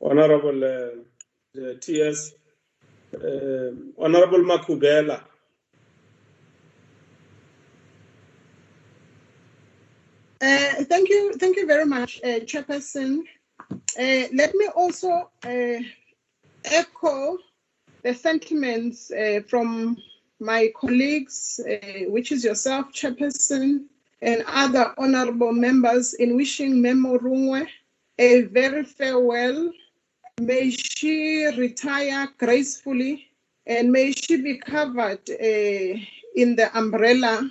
Honorable 0.00 0.64
uh, 0.64 1.60
uh, 1.60 1.74
TS. 1.80 2.32
Uh, 3.14 3.70
Honorable 3.98 4.38
Makhubela. 4.44 5.22
Uh, 10.40 10.84
thank 10.84 11.08
you, 11.08 11.34
thank 11.34 11.56
you 11.56 11.66
very 11.66 11.84
much, 11.84 12.20
uh, 12.22 12.38
Chairperson. 12.40 13.22
Uh, 13.70 14.28
let 14.32 14.54
me 14.54 14.68
also 14.76 15.30
uh, 15.44 15.80
echo 16.64 17.38
the 18.04 18.14
sentiments 18.14 19.10
uh, 19.10 19.40
from 19.48 19.96
my 20.38 20.68
colleagues, 20.76 21.58
which 22.06 22.30
is 22.30 22.44
yourself, 22.44 22.92
Chairperson, 22.92 23.86
and 24.20 24.44
other 24.46 24.94
honorable 24.98 25.52
members, 25.52 26.14
in 26.14 26.36
wishing 26.36 26.82
Memo 26.82 27.18
Rungwe 27.18 27.68
a 28.18 28.42
very 28.42 28.84
farewell. 28.84 29.72
May 30.40 30.70
she 30.70 31.46
retire 31.56 32.28
gracefully 32.38 33.26
and 33.66 33.92
may 33.92 34.12
she 34.12 34.36
be 34.40 34.58
covered 34.58 35.28
uh, 35.28 35.98
in 36.34 36.56
the 36.56 36.70
umbrella 36.74 37.50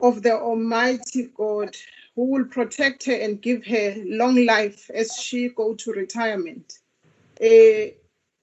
of 0.00 0.22
the 0.22 0.38
Almighty 0.38 1.30
God 1.36 1.76
who 2.14 2.24
will 2.26 2.44
protect 2.44 3.04
her 3.04 3.14
and 3.14 3.40
give 3.40 3.64
her 3.66 3.94
long 4.04 4.44
life 4.44 4.90
as 4.92 5.14
she 5.16 5.48
go 5.50 5.74
to 5.74 5.92
retirement. 5.92 6.80
Uh, 7.40 7.92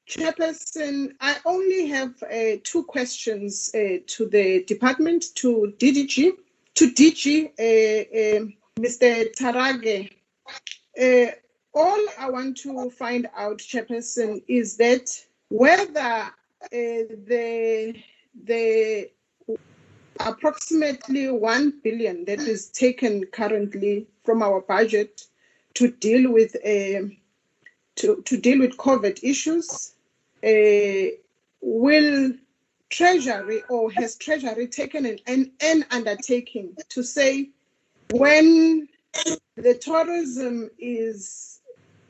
Chairperson, 0.08 1.14
I 1.22 1.38
only 1.46 1.88
have 1.88 2.22
uh, 2.24 2.58
two 2.64 2.84
questions 2.84 3.70
uh, 3.76 4.00
to 4.08 4.28
the 4.28 4.64
department, 4.64 5.26
to 5.36 5.74
DDG, 5.78 6.32
to 6.76 6.92
DG, 6.92 7.46
uh, 7.46 8.38
um, 8.38 8.54
Mr. 8.80 9.34
Tharage. 9.36 10.12
Uh, 11.00 11.32
all 11.74 12.06
I 12.18 12.30
want 12.30 12.58
to 12.58 12.90
find 12.90 13.28
out, 13.36 13.60
Chairperson, 13.60 14.42
is 14.48 14.78
that 14.78 15.10
whether 15.50 16.00
uh, 16.00 16.30
the 16.72 17.96
the 18.44 19.10
approximately 20.20 21.30
1 21.30 21.80
billion 21.84 22.26
that 22.26 22.40
is 22.40 22.70
taken 22.70 23.26
currently 23.28 24.06
from 24.24 24.44
our 24.44 24.62
budget 24.62 25.24
to 25.76 25.92
deal 25.92 26.32
with 26.32 26.56
um 26.66 27.16
to, 27.96 28.22
to 28.26 28.38
deal 28.38 28.60
with 28.60 28.78
COVID 28.78 29.20
issues 29.24 29.94
uh, 30.44 31.16
will 31.62 32.34
Treasury 32.90 33.64
or 33.70 33.92
has 33.92 34.16
Treasury 34.16 34.68
taken 34.68 35.06
an, 35.06 35.20
an, 35.28 35.52
an 35.62 35.86
undertaking 35.92 36.76
to 36.90 37.04
say 37.04 37.50
when 38.12 38.88
the 39.56 39.76
tourism 39.76 40.70
is 40.80 41.62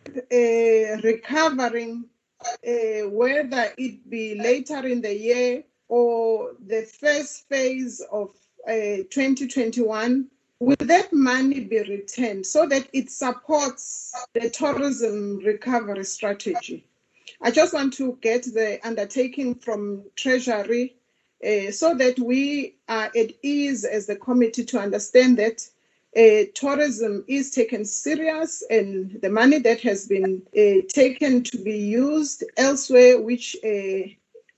uh, 0.07 1.01
recovering, 1.03 2.05
uh, 2.41 3.09
whether 3.09 3.73
it 3.77 4.09
be 4.09 4.35
later 4.35 4.85
in 4.87 5.01
the 5.01 5.13
year 5.13 5.63
or 5.87 6.51
the 6.67 6.83
first 6.83 7.47
phase 7.49 8.01
of 8.11 8.29
uh, 8.67 9.03
2021, 9.09 10.27
will 10.59 10.75
that 10.79 11.11
money 11.11 11.61
be 11.61 11.79
returned 11.79 12.45
so 12.45 12.65
that 12.67 12.87
it 12.93 13.09
supports 13.09 14.13
the 14.33 14.49
tourism 14.49 15.39
recovery 15.39 16.03
strategy? 16.03 16.85
I 17.41 17.51
just 17.51 17.73
want 17.73 17.93
to 17.93 18.17
get 18.21 18.43
the 18.43 18.79
undertaking 18.83 19.55
from 19.55 20.03
Treasury 20.15 20.95
uh, 21.45 21.71
so 21.71 21.95
that 21.95 22.19
we 22.19 22.75
are 22.89 23.09
at 23.15 23.31
ease 23.41 23.85
as 23.85 24.07
the 24.07 24.17
committee 24.17 24.65
to 24.65 24.79
understand 24.79 25.37
that 25.37 25.65
uh, 26.17 26.49
tourism 26.53 27.23
is 27.27 27.51
taken 27.51 27.85
serious 27.85 28.61
and 28.69 29.21
the 29.21 29.29
money 29.29 29.59
that 29.59 29.79
has 29.81 30.05
been 30.07 30.41
uh, 30.57 30.85
taken 30.89 31.43
to 31.43 31.57
be 31.59 31.77
used 31.77 32.43
elsewhere, 32.57 33.21
which 33.21 33.55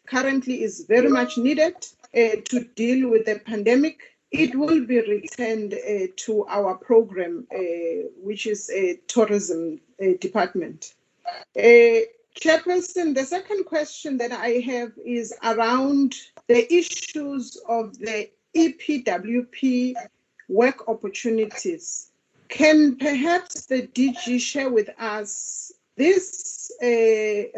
currently 0.07 0.63
is 0.63 0.85
very 0.87 1.09
much 1.09 1.37
needed 1.37 1.75
to 2.13 2.67
deal 2.75 3.09
with 3.09 3.25
the 3.25 3.39
pandemic, 3.45 3.99
it 4.31 4.55
will 4.55 4.85
be 4.85 5.01
returned 5.01 5.75
to 6.15 6.45
our 6.47 6.75
program, 6.75 7.45
which 8.21 8.47
is 8.47 8.69
a 8.71 8.95
tourism 9.07 9.79
department. 10.19 10.93
Chairperson, 12.39 13.13
the 13.13 13.25
second 13.25 13.65
question 13.65 14.17
that 14.17 14.31
I 14.31 14.61
have 14.65 14.93
is 15.05 15.33
around 15.43 16.15
the 16.47 16.73
issues 16.73 17.57
of 17.67 17.97
the 17.99 18.29
EPWP 18.55 19.93
work 20.47 20.87
opportunities. 20.87 22.11
Can 22.47 22.95
perhaps 22.97 23.65
the 23.65 23.87
DG 23.87 24.39
share 24.39 24.69
with 24.69 24.89
us 24.97 25.71
this 25.97 26.71
uh, 26.81 26.85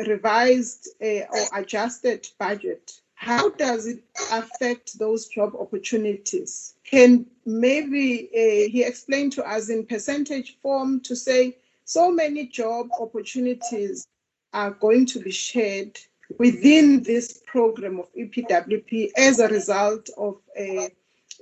revised 0.07 0.89
uh, 1.01 1.25
or 1.31 1.47
adjusted 1.55 2.27
budget? 2.39 2.99
How 3.13 3.49
does 3.49 3.87
it 3.87 4.03
affect 4.31 4.99
those 4.99 5.27
job 5.27 5.55
opportunities? 5.55 6.75
Can 6.83 7.25
maybe 7.45 8.29
uh, 8.33 8.69
he 8.69 8.83
explain 8.83 9.29
to 9.31 9.47
us 9.47 9.69
in 9.69 9.85
percentage 9.85 10.57
form 10.61 10.99
to 11.01 11.15
say 11.15 11.57
so 11.85 12.11
many 12.11 12.47
job 12.47 12.89
opportunities 12.99 14.07
are 14.53 14.71
going 14.71 15.05
to 15.07 15.19
be 15.19 15.31
shared 15.31 15.99
within 16.37 17.03
this 17.03 17.41
program 17.45 17.99
of 17.99 18.07
EPWP 18.13 19.11
as 19.17 19.39
a 19.39 19.47
result 19.47 20.09
of 20.17 20.37
uh, 20.59 20.87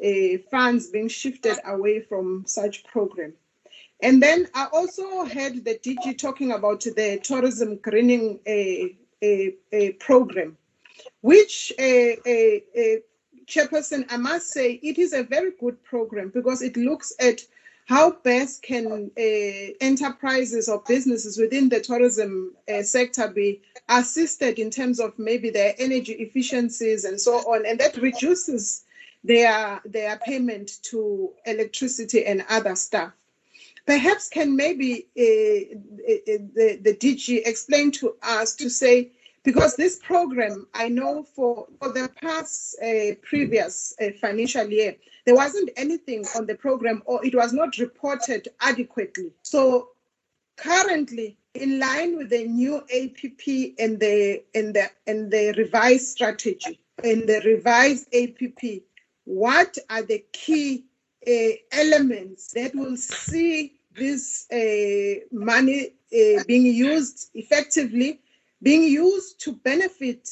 uh, 0.03 0.37
funds 0.49 0.89
being 0.89 1.07
shifted 1.07 1.57
away 1.65 2.01
from 2.01 2.43
such 2.47 2.83
program. 2.85 3.33
And 4.01 4.21
then 4.21 4.47
I 4.55 4.67
also 4.73 5.25
heard 5.25 5.63
the 5.63 5.77
DG 5.77 6.17
talking 6.17 6.51
about 6.51 6.81
the 6.81 7.19
tourism 7.23 7.75
greening 7.77 8.39
a, 8.47 8.95
a, 9.23 9.53
a 9.71 9.91
program, 9.93 10.57
which 11.21 11.71
a, 11.77 12.17
a, 12.25 12.63
a 12.75 13.01
chairperson, 13.45 14.05
I 14.09 14.17
must 14.17 14.49
say, 14.49 14.79
it 14.81 14.97
is 14.97 15.13
a 15.13 15.23
very 15.23 15.51
good 15.59 15.83
program 15.83 16.31
because 16.33 16.61
it 16.61 16.77
looks 16.77 17.13
at 17.19 17.41
how 17.85 18.11
best 18.23 18.63
can 18.63 19.11
uh, 19.17 19.73
enterprises 19.81 20.69
or 20.69 20.83
businesses 20.87 21.37
within 21.37 21.69
the 21.69 21.79
tourism 21.79 22.53
uh, 22.73 22.83
sector 22.83 23.27
be 23.27 23.61
assisted 23.89 24.59
in 24.59 24.69
terms 24.69 24.99
of 24.99 25.17
maybe 25.17 25.49
their 25.49 25.73
energy 25.77 26.13
efficiencies 26.13 27.03
and 27.05 27.19
so 27.19 27.37
on, 27.39 27.65
and 27.65 27.79
that 27.79 27.97
reduces 27.97 28.83
their 29.23 29.81
their 29.85 30.17
payment 30.17 30.79
to 30.83 31.31
electricity 31.45 32.25
and 32.25 32.45
other 32.49 32.75
stuff. 32.75 33.11
Perhaps 33.85 34.29
can 34.29 34.55
maybe 34.55 35.07
uh, 35.17 35.75
the, 36.55 36.79
the 36.81 36.93
DG 36.93 37.41
explain 37.45 37.91
to 37.91 38.15
us 38.21 38.55
to 38.55 38.69
say, 38.69 39.11
because 39.43 39.75
this 39.75 39.97
program, 39.97 40.67
I 40.73 40.87
know 40.87 41.23
for, 41.23 41.67
for 41.79 41.89
the 41.89 42.09
past 42.21 42.75
uh, 42.81 43.15
previous 43.23 43.95
uh, 43.99 44.11
financial 44.21 44.67
year, 44.67 44.95
there 45.25 45.35
wasn't 45.35 45.69
anything 45.75 46.25
on 46.35 46.45
the 46.45 46.55
program 46.55 47.01
or 47.05 47.25
it 47.25 47.35
was 47.35 47.53
not 47.53 47.77
reported 47.77 48.47
adequately. 48.61 49.31
So 49.43 49.89
currently, 50.57 51.37
in 51.53 51.79
line 51.79 52.17
with 52.17 52.29
the 52.29 52.47
new 52.47 52.77
APP 52.77 53.75
and 53.77 53.99
the 53.99 54.43
and 54.55 54.73
the 54.73 54.89
and 55.07 55.31
the 55.31 55.53
revised 55.57 56.07
strategy 56.07 56.79
and 57.03 57.27
the 57.27 57.41
revised 57.45 58.07
APP, 58.13 58.83
what 59.25 59.77
are 59.89 60.03
the 60.03 60.23
key 60.31 60.85
uh, 61.27 61.31
elements 61.71 62.51
that 62.53 62.73
will 62.73 62.97
see 62.97 63.73
this 63.95 64.49
uh, 64.51 65.21
money 65.31 65.93
uh, 66.13 66.43
being 66.47 66.65
used 66.65 67.29
effectively, 67.33 68.21
being 68.63 68.83
used 68.83 69.39
to 69.41 69.53
benefit 69.53 70.29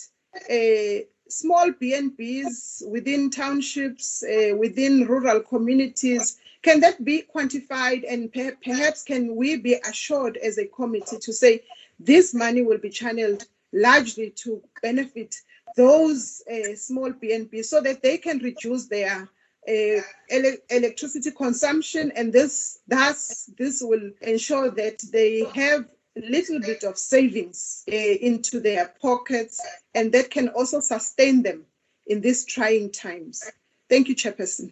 small 1.30 1.72
B&Bs 1.72 2.88
within 2.90 3.30
townships, 3.30 4.24
uh, 4.24 4.56
within 4.56 5.06
rural 5.06 5.42
communities. 5.42 6.38
Can 6.62 6.80
that 6.82 7.04
be 7.06 7.24
quantified 7.34 8.04
and 8.08 8.32
per- 8.34 8.58
perhaps 8.64 9.04
can 9.04 9.36
we 9.36 9.58
be 9.58 9.76
assured 9.90 10.38
as 10.38 10.58
a 10.58 10.66
committee 10.66 11.18
to 11.20 11.34
say 11.34 11.64
this 12.00 12.34
money 12.34 12.62
will 12.62 12.78
be 12.78 12.90
channeled 12.90 13.46
largely 13.72 14.32
to 14.32 14.62
benefit 14.82 15.36
those 15.76 16.42
uh, 16.52 16.76
small 16.76 17.12
B&Bs 17.12 17.66
so 17.66 17.82
that 17.82 18.02
they 18.02 18.18
can 18.18 18.40
reduce 18.40 18.88
their 18.88 19.30
uh, 19.68 20.02
ele- 20.30 20.58
electricity 20.70 21.32
consumption 21.32 22.12
and 22.16 22.34
this 22.34 22.80
thus 22.88 23.50
this 23.58 23.82
will 23.84 24.12
ensure 24.22 24.72
that 24.72 25.00
they 25.12 25.46
have 25.54 25.86
little 26.16 26.60
bit 26.60 26.84
of 26.84 26.98
savings 26.98 27.84
uh, 27.92 27.96
into 27.96 28.60
their 28.60 28.94
pockets 29.02 29.62
and 29.96 30.12
that 30.12 30.30
can 30.30 30.50
also 30.50 30.80
sustain 30.80 31.44
them 31.44 31.66
in 32.08 32.22
these 32.22 32.46
trying 32.46 32.92
times. 32.92 33.50
Thank 33.90 34.08
you, 34.08 34.16
Chairperson. 34.16 34.72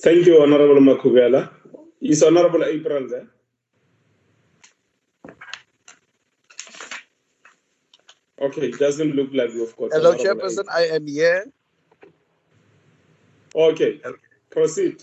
Thank 0.00 0.26
you, 0.26 0.42
Honorable 0.42 0.80
Makhubela. 0.80 1.50
Is 2.00 2.22
Honorable 2.22 2.64
April 2.64 3.08
there? 3.08 3.26
Okay, 8.40 8.68
it 8.68 8.78
doesn't 8.78 9.16
look 9.16 9.30
like 9.32 9.50
we've 9.50 9.76
got. 9.76 9.90
Hello, 9.92 10.12
Honorable 10.12 10.42
Chairperson. 10.42 10.64
I 10.72 10.82
am 10.82 11.06
here. 11.06 11.50
Okay, 13.54 14.00
proceed. 14.50 15.02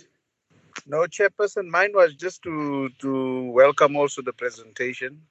No, 0.86 1.04
Chairperson, 1.08 1.68
mine 1.70 1.94
was 1.96 2.16
just 2.16 2.44
to 2.44 2.90
to 3.00 3.52
welcome 3.52 3.96
also 3.96 4.22
the 4.22 4.34
presentation. 4.34 5.22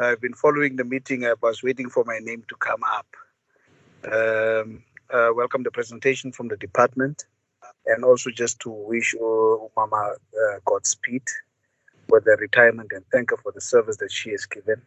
I've 0.00 0.20
been 0.20 0.34
following 0.34 0.76
the 0.76 0.84
meeting. 0.84 1.26
I 1.26 1.34
was 1.42 1.62
waiting 1.62 1.90
for 1.90 2.04
my 2.04 2.18
name 2.20 2.44
to 2.48 2.56
come 2.56 2.82
up. 2.84 3.06
Um, 4.04 4.84
uh, 5.12 5.30
welcome 5.34 5.62
the 5.64 5.70
presentation 5.72 6.32
from 6.32 6.48
the 6.48 6.56
department, 6.56 7.26
and 7.86 8.04
also 8.04 8.30
just 8.30 8.60
to 8.60 8.70
wish 8.70 9.14
uh, 9.16 9.56
Mama 9.76 10.14
uh, 10.34 10.58
Godspeed 10.66 11.24
with 12.08 12.24
the 12.24 12.36
retirement 12.40 12.92
and 12.94 13.04
thank 13.12 13.30
her 13.30 13.38
for 13.38 13.52
the 13.52 13.60
service 13.60 13.98
that 13.98 14.12
she 14.12 14.30
has 14.30 14.46
given 14.46 14.82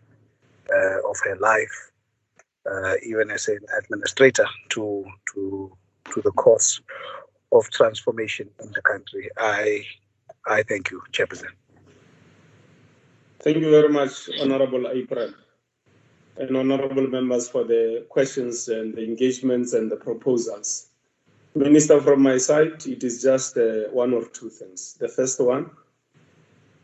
uh, 0.73 1.10
of 1.10 1.18
her 1.26 1.38
life, 1.38 1.91
uh, 2.72 2.95
even 3.06 3.32
as 3.32 3.48
an 3.49 3.60
administrator 3.80 4.48
to 4.69 5.06
to 5.34 5.78
to 6.14 6.22
the 6.23 6.32
cause 6.34 6.82
of 7.52 7.69
transformation 7.69 8.49
in 8.64 8.72
the 8.72 8.82
country. 8.82 9.30
I 9.38 9.84
I 10.48 10.64
thank 10.64 10.91
you, 10.91 11.02
Chairperson. 11.11 11.52
Thank 13.40 13.57
you 13.57 13.72
very 13.72 13.90
much, 13.90 14.30
Honorable 14.40 14.88
April, 14.88 15.34
and 16.38 16.56
honorable 16.56 17.07
members 17.07 17.49
for 17.49 17.64
the 17.64 18.06
questions 18.10 18.68
and 18.68 18.94
the 18.94 19.03
engagements 19.03 19.73
and 19.73 19.91
the 19.91 19.95
proposals. 19.95 20.88
Minister, 21.56 21.99
from 21.99 22.22
my 22.22 22.38
side, 22.38 22.86
it 22.86 23.03
is 23.03 23.22
just 23.22 23.57
uh, 23.57 23.90
one 23.91 24.14
or 24.14 24.26
two 24.26 24.49
things. 24.49 24.94
The 24.99 25.10
first 25.10 25.40
one 25.41 25.69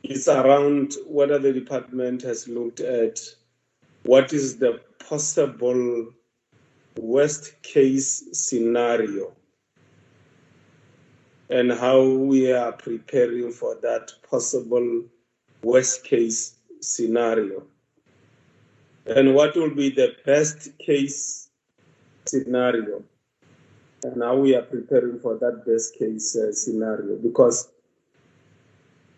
is 0.03 0.27
around 0.27 0.94
whether 1.07 1.39
the 1.39 1.53
department 1.53 2.22
has 2.23 2.48
looked 2.48 2.81
at 2.81 3.19
what 4.03 4.34
is 4.34 4.57
the 4.57 4.81
possible 5.07 6.07
worst 6.98 7.61
case 7.61 8.26
scenario 8.34 9.36
and 11.49 11.72
how 11.72 12.03
we 12.03 12.52
are 12.52 12.72
preparing 12.72 13.52
for 13.52 13.76
that 13.82 14.11
possible 14.30 15.03
worst 15.64 16.03
case 16.03 16.56
scenario. 16.82 17.64
And 19.06 19.34
what 19.34 19.56
will 19.56 19.74
be 19.74 19.90
the 19.90 20.15
best 20.26 20.78
case 20.80 21.49
scenario? 22.26 23.03
And 24.03 24.22
how 24.22 24.36
we 24.38 24.56
are 24.56 24.61
preparing 24.61 25.19
for 25.19 25.38
that 25.38 25.65
best 25.65 25.98
case 25.98 26.36
uh, 26.36 26.52
scenario. 26.52 27.15
Because, 27.15 27.69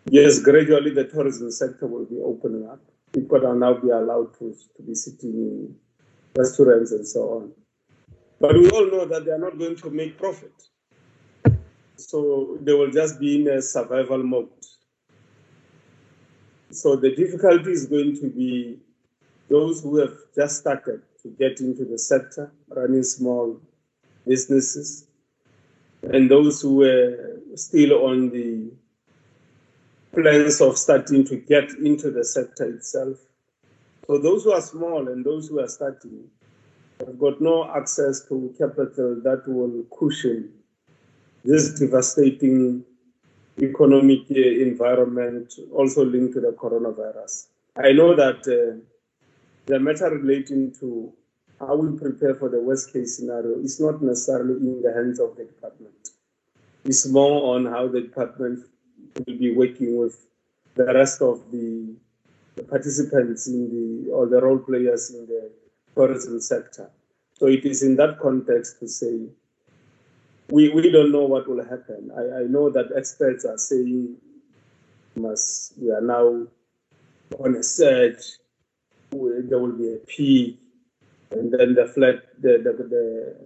yes, 0.06 0.38
gradually 0.38 0.90
the 0.92 1.04
tourism 1.04 1.50
sector 1.50 1.86
will 1.86 2.06
be 2.06 2.18
opening 2.24 2.68
up. 2.68 2.80
People 3.12 3.44
are 3.44 3.56
now 3.56 3.74
be 3.74 3.90
allowed 3.90 4.32
to, 4.38 4.54
to 4.76 4.82
be 4.82 4.94
sitting 4.94 5.32
in 5.32 5.74
restaurants 6.36 6.92
and 6.92 7.06
so 7.06 7.20
on. 7.22 7.52
But 8.38 8.54
we 8.54 8.70
all 8.70 8.86
know 8.86 9.04
that 9.04 9.24
they 9.24 9.32
are 9.32 9.38
not 9.38 9.58
going 9.58 9.76
to 9.76 9.90
make 9.90 10.16
profit. 10.16 10.52
So 12.00 12.58
they 12.62 12.72
will 12.72 12.90
just 12.90 13.20
be 13.20 13.40
in 13.40 13.48
a 13.48 13.60
survival 13.60 14.22
mode. 14.22 14.48
So 16.70 16.96
the 16.96 17.14
difficulty 17.14 17.72
is 17.72 17.86
going 17.86 18.16
to 18.20 18.28
be 18.28 18.78
those 19.48 19.82
who 19.82 19.96
have 19.96 20.14
just 20.34 20.58
started 20.58 21.02
to 21.22 21.28
get 21.28 21.60
into 21.60 21.84
the 21.84 21.98
sector, 21.98 22.52
running 22.68 23.02
small 23.02 23.60
businesses, 24.26 25.06
and 26.02 26.30
those 26.30 26.62
who 26.62 26.76
were 26.76 27.40
still 27.56 28.04
on 28.06 28.30
the 28.30 28.70
plans 30.14 30.60
of 30.60 30.78
starting 30.78 31.24
to 31.24 31.36
get 31.36 31.70
into 31.70 32.10
the 32.10 32.24
sector 32.24 32.64
itself. 32.64 33.18
So 34.06 34.18
those 34.18 34.44
who 34.44 34.52
are 34.52 34.62
small 34.62 35.08
and 35.08 35.24
those 35.24 35.48
who 35.48 35.60
are 35.60 35.68
starting 35.68 36.30
have 37.00 37.18
got 37.18 37.40
no 37.40 37.70
access 37.70 38.26
to 38.28 38.54
capital 38.58 39.20
that 39.22 39.42
will 39.46 39.84
cushion 39.96 40.52
this 41.44 41.78
devastating 41.78 42.84
economic 43.60 44.20
uh, 44.30 44.40
environment 44.40 45.54
also 45.72 46.04
linked 46.04 46.34
to 46.34 46.40
the 46.40 46.52
coronavirus. 46.52 47.48
I 47.76 47.92
know 47.92 48.14
that 48.14 48.40
uh, 48.46 48.80
the 49.66 49.78
matter 49.78 50.10
relating 50.10 50.72
to 50.80 51.12
how 51.58 51.76
we 51.76 51.98
prepare 51.98 52.34
for 52.34 52.48
the 52.48 52.60
worst 52.60 52.92
case 52.92 53.16
scenario 53.16 53.58
is 53.58 53.80
not 53.80 54.02
necessarily 54.02 54.54
in 54.54 54.82
the 54.82 54.92
hands 54.92 55.20
of 55.20 55.36
the 55.36 55.44
department. 55.44 55.94
It's 56.84 57.06
more 57.06 57.54
on 57.54 57.66
how 57.66 57.88
the 57.88 58.00
department 58.00 58.64
will 59.14 59.38
be 59.38 59.54
working 59.54 59.98
with 59.98 60.26
the 60.74 60.86
rest 60.86 61.20
of 61.20 61.50
the, 61.50 61.94
the 62.56 62.62
participants 62.62 63.46
in 63.46 63.68
the 63.68 64.10
or 64.10 64.26
the 64.26 64.40
role 64.40 64.58
players 64.58 65.10
in 65.10 65.26
the 65.26 65.50
tourism 65.94 66.40
sector. 66.40 66.90
So 67.34 67.46
it 67.46 67.64
is 67.64 67.82
in 67.82 67.96
that 67.96 68.18
context 68.20 68.80
to 68.80 68.88
say 68.88 69.28
we, 70.50 70.68
we 70.70 70.90
don't 70.90 71.12
know 71.12 71.24
what 71.24 71.48
will 71.48 71.62
happen. 71.62 72.10
I, 72.16 72.40
I 72.40 72.42
know 72.44 72.70
that 72.70 72.90
experts 72.96 73.44
are 73.44 73.58
saying 73.58 74.16
must, 75.16 75.74
we 75.78 75.90
are 75.90 76.00
now 76.00 76.46
on 77.38 77.54
a 77.56 77.62
surge, 77.62 78.38
there 79.10 79.58
will 79.58 79.72
be 79.72 79.94
a 79.94 79.98
peak, 80.06 80.58
and 81.30 81.52
then 81.52 81.74
the 81.74 81.86
flat 81.86 82.16
the, 82.40 82.58
the, 82.58 82.72
the, 82.84 83.36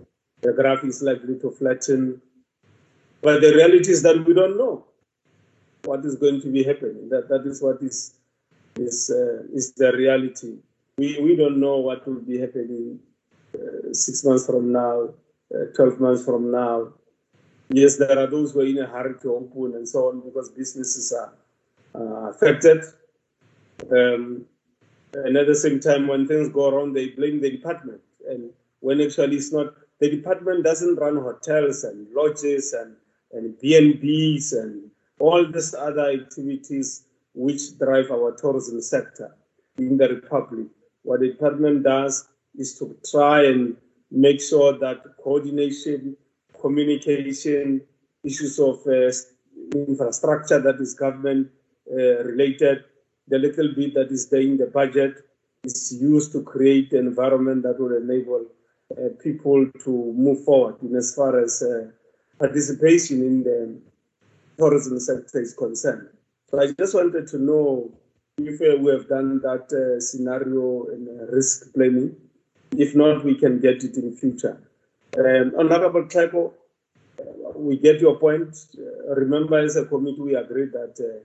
the 0.42 0.52
graph 0.52 0.84
is 0.84 1.02
likely 1.02 1.38
to 1.38 1.50
flatten. 1.50 2.20
But 3.22 3.40
the 3.40 3.54
reality 3.54 3.90
is 3.90 4.02
that 4.02 4.24
we 4.26 4.34
don't 4.34 4.56
know 4.56 4.84
what 5.84 6.04
is 6.04 6.16
going 6.16 6.40
to 6.42 6.48
be 6.48 6.62
happening. 6.62 7.08
That 7.08 7.28
that 7.28 7.46
is 7.46 7.62
what 7.62 7.82
is 7.82 8.14
is 8.76 9.10
uh, 9.10 9.44
is 9.52 9.72
the 9.74 9.92
reality. 9.92 10.56
We 10.98 11.18
we 11.20 11.36
don't 11.36 11.58
know 11.58 11.78
what 11.78 12.06
will 12.06 12.20
be 12.20 12.38
happening 12.38 13.00
uh, 13.54 13.92
six 13.92 14.24
months 14.24 14.46
from 14.46 14.72
now, 14.72 15.10
uh, 15.54 15.66
12 15.74 16.00
months 16.00 16.24
from 16.24 16.50
now. 16.50 16.92
Yes, 17.68 17.96
there 17.96 18.18
are 18.18 18.26
those 18.26 18.52
who 18.52 18.60
are 18.60 18.66
in 18.66 18.78
a 18.78 18.86
hurry 18.86 19.14
to 19.22 19.34
open 19.34 19.76
and 19.76 19.88
so 19.88 20.08
on 20.08 20.20
because 20.20 20.50
businesses 20.50 21.12
are 21.12 21.32
uh, 21.94 22.30
affected. 22.30 22.82
Um, 23.90 24.44
and 25.14 25.36
at 25.36 25.46
the 25.46 25.54
same 25.54 25.80
time, 25.80 26.08
when 26.08 26.26
things 26.26 26.48
go 26.48 26.70
wrong, 26.70 26.92
they 26.92 27.08
blame 27.10 27.40
the 27.40 27.50
department. 27.50 28.00
And 28.28 28.50
when 28.80 29.00
actually 29.00 29.36
it's 29.36 29.52
not, 29.52 29.74
the 30.00 30.10
department 30.10 30.64
doesn't 30.64 30.96
run 30.96 31.16
hotels 31.16 31.84
and 31.84 32.06
lodges 32.12 32.72
and, 32.72 32.96
and 33.32 33.58
B&Bs 33.60 34.52
and 34.60 34.90
all 35.18 35.46
these 35.50 35.74
other 35.74 36.10
activities 36.10 37.04
which 37.34 37.78
drive 37.78 38.10
our 38.10 38.32
tourism 38.32 38.80
sector 38.80 39.34
in 39.78 39.96
the 39.96 40.08
Republic. 40.08 40.66
What 41.02 41.20
the 41.20 41.28
department 41.28 41.84
does 41.84 42.28
is 42.56 42.78
to 42.78 42.96
try 43.10 43.46
and 43.46 43.76
make 44.14 44.40
sure 44.40 44.78
that 44.78 45.02
coordination, 45.22 46.16
communication, 46.60 47.82
issues 48.22 48.58
of 48.58 48.80
uh, 48.86 49.10
infrastructure 49.74 50.60
that 50.60 50.80
is 50.80 50.94
government 50.94 51.50
uh, 51.90 52.24
related, 52.24 52.84
the 53.28 53.38
little 53.38 53.74
bit 53.74 53.94
that 53.94 54.10
is 54.10 54.28
there 54.28 54.40
in 54.40 54.56
the 54.56 54.66
budget 54.66 55.24
is 55.64 55.96
used 56.00 56.32
to 56.32 56.42
create 56.42 56.92
an 56.92 57.06
environment 57.06 57.62
that 57.62 57.78
will 57.80 57.96
enable 57.96 58.46
uh, 58.92 59.08
people 59.22 59.66
to 59.82 60.12
move 60.16 60.44
forward 60.44 60.76
in 60.82 60.94
as 60.94 61.14
far 61.14 61.40
as 61.40 61.62
uh, 61.62 61.90
participation 62.38 63.22
in 63.22 63.42
the 63.42 63.80
tourism 64.58 65.00
sector 65.00 65.40
is 65.40 65.54
concerned. 65.54 66.08
So 66.50 66.60
I 66.60 66.72
just 66.78 66.94
wanted 66.94 67.26
to 67.28 67.38
know 67.38 67.90
if 68.38 68.60
uh, 68.60 68.80
we 68.80 68.92
have 68.92 69.08
done 69.08 69.40
that 69.40 69.72
uh, 69.72 70.00
scenario 70.00 70.86
and 70.92 71.08
risk 71.32 71.72
planning. 71.74 72.16
If 72.76 72.94
not, 72.94 73.24
we 73.24 73.34
can 73.36 73.60
get 73.60 73.84
it 73.84 73.96
in 73.96 74.14
future. 74.16 74.60
Um, 75.16 75.52
Honorable 75.56 76.04
Kleko, 76.04 76.52
we 77.54 77.76
get 77.76 78.00
your 78.00 78.16
point. 78.16 78.56
Uh, 78.76 79.14
remember, 79.14 79.58
as 79.58 79.76
a 79.76 79.84
committee, 79.84 80.20
we 80.20 80.34
agreed 80.34 80.72
that 80.72 80.94
uh, 80.98 81.24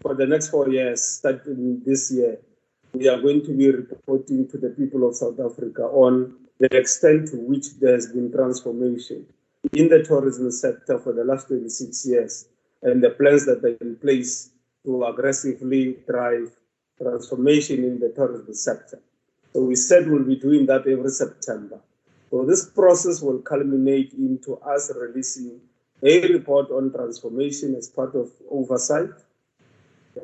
for 0.00 0.14
the 0.14 0.26
next 0.26 0.48
four 0.50 0.68
years, 0.68 1.02
starting 1.02 1.82
this 1.84 2.12
year, 2.12 2.38
we 2.92 3.08
are 3.08 3.20
going 3.20 3.44
to 3.44 3.56
be 3.56 3.70
reporting 3.70 4.48
to 4.48 4.58
the 4.58 4.70
people 4.70 5.06
of 5.08 5.16
South 5.16 5.38
Africa 5.40 5.82
on 5.82 6.34
the 6.58 6.76
extent 6.76 7.28
to 7.28 7.36
which 7.36 7.78
there 7.80 7.94
has 7.94 8.12
been 8.12 8.30
transformation 8.32 9.26
in 9.72 9.88
the 9.88 10.02
tourism 10.02 10.50
sector 10.50 10.98
for 10.98 11.12
the 11.12 11.24
last 11.24 11.48
26 11.48 12.06
years 12.06 12.48
and 12.82 13.02
the 13.02 13.10
plans 13.10 13.44
that 13.46 13.64
are 13.64 13.76
in 13.80 13.96
place 13.96 14.50
to 14.84 15.04
aggressively 15.04 15.96
drive 16.08 16.50
transformation 17.00 17.84
in 17.84 17.98
the 17.98 18.08
tourism 18.10 18.54
sector. 18.54 19.00
So 19.52 19.62
we 19.62 19.76
said 19.76 20.08
we'll 20.08 20.24
be 20.24 20.36
doing 20.36 20.66
that 20.66 20.86
every 20.86 21.10
September. 21.10 21.80
So 22.30 22.44
this 22.44 22.66
process 22.66 23.22
will 23.22 23.38
culminate 23.38 24.12
into 24.12 24.56
us 24.58 24.92
releasing 24.94 25.60
a 26.02 26.32
report 26.32 26.70
on 26.70 26.92
transformation 26.92 27.74
as 27.74 27.88
part 27.88 28.14
of 28.14 28.30
oversight 28.50 29.10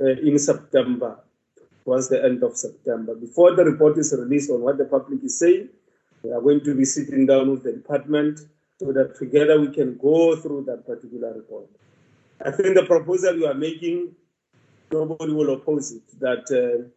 uh, 0.00 0.06
in 0.06 0.38
September, 0.38 1.18
towards 1.84 2.08
the 2.08 2.22
end 2.22 2.42
of 2.42 2.56
September. 2.56 3.14
Before 3.14 3.54
the 3.54 3.64
report 3.64 3.98
is 3.98 4.14
released 4.16 4.50
on 4.50 4.60
what 4.60 4.78
the 4.78 4.84
public 4.84 5.24
is 5.24 5.38
saying, 5.38 5.68
We 6.24 6.32
are 6.32 6.40
going 6.40 6.64
to 6.64 6.74
be 6.74 6.86
sitting 6.86 7.26
down 7.26 7.50
with 7.50 7.64
the 7.64 7.72
department 7.72 8.40
so 8.80 8.92
that 8.92 9.16
together 9.18 9.60
we 9.60 9.68
can 9.68 9.98
go 9.98 10.34
through 10.36 10.64
that 10.64 10.86
particular 10.86 11.34
report. 11.34 11.68
I 12.44 12.50
think 12.50 12.74
the 12.74 12.84
proposal 12.84 13.36
you 13.36 13.46
are 13.46 13.54
making, 13.54 14.14
nobody 14.90 15.32
will 15.32 15.52
oppose 15.52 15.92
it, 15.92 16.02
that 16.20 16.44
uh, 16.50 16.88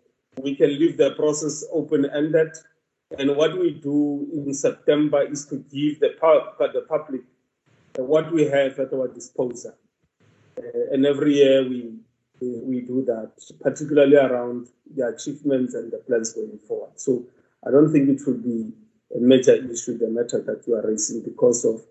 we 0.41 0.55
can 0.55 0.69
leave 0.69 0.97
the 0.97 1.11
process 1.11 1.65
open-ended. 1.71 2.51
And 3.17 3.35
what 3.35 3.57
we 3.57 3.71
do 3.71 4.27
in 4.33 4.53
September 4.53 5.21
is 5.21 5.45
to 5.45 5.55
give 5.71 5.99
the, 5.99 6.15
the 6.73 6.85
public 6.87 7.21
what 7.97 8.31
we 8.31 8.43
have 8.45 8.77
at 8.79 8.93
our 8.93 9.07
disposal. 9.07 9.73
Uh, 10.57 10.93
and 10.93 11.05
every 11.05 11.35
year 11.35 11.67
we, 11.67 11.93
we, 12.41 12.59
we 12.59 12.81
do 12.81 13.03
that, 13.05 13.31
particularly 13.61 14.17
around 14.17 14.67
the 14.95 15.07
achievements 15.07 15.73
and 15.73 15.91
the 15.91 15.97
plans 15.97 16.33
going 16.33 16.59
forward. 16.67 16.91
So 16.95 17.25
I 17.65 17.71
don't 17.71 17.91
think 17.91 18.09
it 18.09 18.21
will 18.27 18.37
be 18.37 18.71
a 19.15 19.19
major 19.19 19.55
issue, 19.55 19.97
the 19.97 20.09
matter 20.09 20.41
that 20.41 20.67
you 20.67 20.75
are 20.75 20.85
raising, 20.85 21.23
because 21.23 21.65
of 21.65 21.81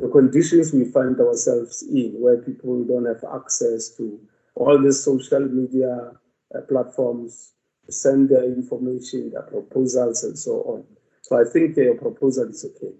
the 0.00 0.08
conditions 0.08 0.72
we 0.72 0.86
find 0.86 1.20
ourselves 1.20 1.82
in, 1.82 2.14
where 2.18 2.38
people 2.38 2.82
don't 2.84 3.04
have 3.04 3.24
access 3.34 3.90
to 3.90 4.18
all 4.56 4.80
the 4.80 4.92
social 4.92 5.40
media 5.40 6.12
uh, 6.54 6.60
platforms, 6.62 7.52
send 7.88 8.28
their 8.28 8.44
information, 8.44 9.30
their 9.30 9.42
proposals, 9.42 10.24
and 10.24 10.38
so 10.38 10.62
on. 10.62 10.84
So 11.22 11.40
I 11.40 11.44
think 11.44 11.76
your 11.76 11.94
proposal 11.94 12.48
is 12.48 12.64
okay. 12.64 12.92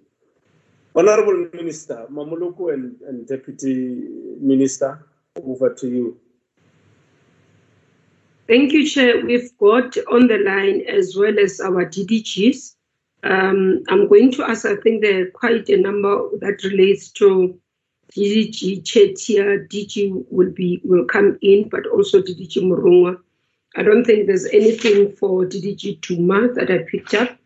Honorable 0.97 1.49
Minister, 1.53 2.07
Mmamoloko 2.11 2.73
and, 2.73 3.01
and 3.03 3.27
Deputy 3.27 4.07
Minister, 4.41 5.07
over 5.43 5.75
to 5.75 5.89
you. 5.89 6.21
Thank 8.47 8.73
you, 8.73 8.87
Chair. 8.87 9.25
We've 9.25 9.57
got 9.59 9.97
on 10.13 10.29
the 10.29 10.39
line 10.39 10.83
as 10.87 11.17
well 11.17 11.39
as 11.39 11.61
our 11.61 11.87
DDGs. 11.87 12.77
Um, 13.25 13.83
I'm 13.89 14.07
going 14.09 14.31
to 14.33 14.45
ask, 14.45 14.67
I 14.67 14.77
think 14.77 15.03
there 15.03 15.23
are 15.23 15.31
quite 15.31 15.69
a 15.71 15.79
number 15.79 16.29
that 16.41 16.63
relates 16.63 17.11
to 17.13 17.59
DDG 18.17 18.83
Chettiar, 18.83 19.67
DG 19.69 20.25
will 20.31 20.51
be 20.51 20.81
will 20.85 21.05
come 21.05 21.39
in, 21.43 21.69
but 21.69 21.87
also 21.87 22.21
DDG 22.21 22.63
Murunga. 22.63 23.19
I 23.77 23.83
don't 23.83 24.05
think 24.05 24.27
there's 24.27 24.47
anything 24.47 25.13
for 25.17 25.45
DDG 25.45 26.01
Tuma 26.01 26.55
that 26.55 26.71
I 26.71 26.79
picked 26.91 27.15
up, 27.15 27.37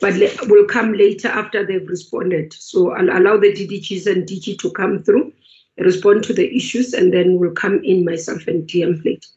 but 0.00 0.14
le- 0.14 0.48
will 0.48 0.66
come 0.66 0.92
later 0.94 1.28
after 1.28 1.66
they've 1.66 1.88
responded. 1.88 2.52
So 2.52 2.92
I'll 2.92 3.10
allow 3.10 3.36
the 3.36 3.52
DDGs 3.52 4.06
and 4.06 4.26
DG 4.26 4.58
to 4.60 4.70
come 4.70 5.02
through, 5.02 5.32
respond 5.78 6.24
to 6.24 6.32
the 6.32 6.54
issues, 6.56 6.94
and 6.94 7.12
then 7.12 7.38
we'll 7.38 7.52
come 7.52 7.82
in 7.84 8.04
myself 8.04 8.46
and 8.46 8.66
TM 8.68 9.04
later. 9.04 9.28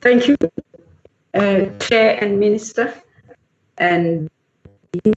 Thank 0.00 0.28
you, 0.28 0.36
uh, 1.34 1.66
Chair 1.80 2.18
and 2.22 2.38
Minister, 2.38 2.94
and 3.78 4.30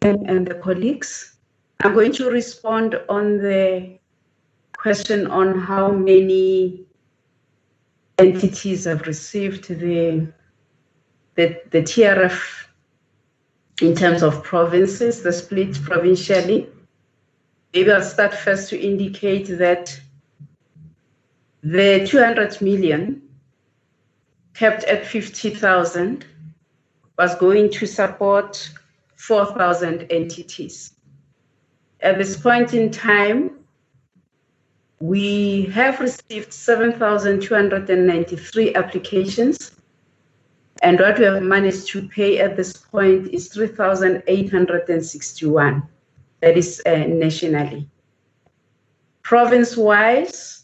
and 0.02 0.48
the 0.48 0.60
colleagues. 0.64 1.35
I'm 1.81 1.94
going 1.94 2.11
to 2.14 2.31
respond 2.31 2.99
on 3.07 3.38
the 3.38 3.99
question 4.76 5.27
on 5.27 5.60
how 5.60 5.91
many 5.91 6.85
entities 8.18 8.85
have 8.85 9.06
received 9.06 9.68
the 9.68 10.27
the, 11.35 11.61
the 11.69 11.84
TRF 11.84 12.68
in 13.81 13.94
terms 13.94 14.23
of 14.23 14.44
provinces, 14.44 15.22
the 15.22 15.31
split 15.31 15.80
provincially. 15.84 16.68
Maybe 17.73 17.91
I'll 17.91 18.02
start 18.02 18.34
first 18.34 18.69
to 18.72 18.80
indicate 18.80 19.45
that 19.60 19.99
the 21.61 22.07
200 22.07 22.60
million 22.60 23.22
kept 24.57 24.84
at 24.85 25.05
50,000 25.05 26.25
was 27.19 27.35
going 27.35 27.69
to 27.69 27.85
support 27.85 28.71
4,000 29.17 30.07
entities. 30.09 30.93
At 32.01 32.17
this 32.17 32.35
point 32.38 32.73
in 32.73 32.89
time, 32.89 33.51
we 34.99 35.65
have 35.65 35.99
received 35.99 36.51
7,293 36.51 38.73
applications, 38.73 39.73
and 40.81 40.99
what 40.99 41.19
we 41.19 41.25
have 41.25 41.43
managed 41.43 41.85
to 41.89 42.07
pay 42.07 42.39
at 42.39 42.57
this 42.57 42.73
point 42.73 43.27
is 43.27 43.49
3,861. 43.49 45.84
That 46.41 46.57
is 46.57 46.81
uh, 46.85 47.05
nationally. 47.07 47.88
Province 49.21 49.77
wise, 49.77 50.63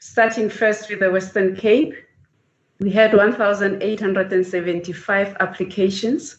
starting 0.00 0.48
first 0.48 0.90
with 0.90 0.98
the 1.00 1.10
Western 1.10 1.54
Cape, 1.54 1.94
we 2.80 2.90
had 2.90 3.14
1,875 3.14 5.36
applications. 5.40 6.38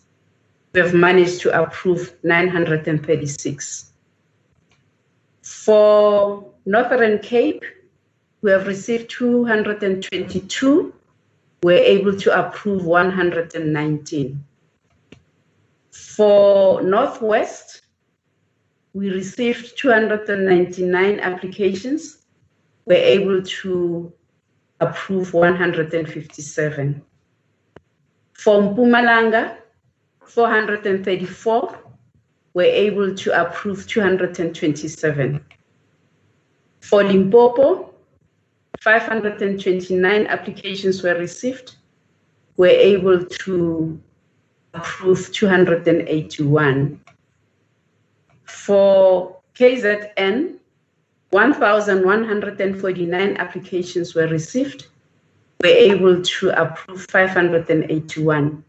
We 0.74 0.82
have 0.82 0.94
managed 0.94 1.42
to 1.42 1.62
approve 1.62 2.14
936. 2.24 3.92
For 5.42 6.46
Northern 6.66 7.20
Cape, 7.20 7.64
we 8.42 8.52
have 8.52 8.66
received 8.66 9.12
222. 9.12 10.94
We're 11.62 11.78
able 11.78 12.18
to 12.18 12.48
approve 12.48 12.86
119. 12.86 14.44
For 15.92 16.82
Northwest, 16.82 17.82
we 18.94 19.12
received 19.12 19.78
299 19.78 21.20
applications. 21.20 22.24
We're 22.86 22.96
able 22.96 23.44
to 23.44 24.12
approve 24.82 25.34
157. 25.34 27.02
From 28.34 28.76
Mpumalanga, 28.76 29.58
434 30.26 31.80
were 32.54 32.64
able 32.64 33.16
to 33.16 33.42
approve 33.42 33.88
227. 33.88 35.46
For 36.82 37.04
Limpopo, 37.04 37.94
529 38.82 40.28
applications 40.28 41.04
were 41.04 41.16
received. 41.16 41.76
We're 42.58 42.70
able 42.70 43.24
to 43.24 44.02
approve 44.74 45.32
281. 45.32 47.00
For 48.46 49.38
KZN, 49.54 50.58
1,149 51.32 53.38
applications 53.38 54.14
were 54.14 54.28
received. 54.28 54.88
We're 55.64 55.94
able 55.94 56.22
to 56.22 56.50
approve 56.62 57.06
581. 57.10 58.64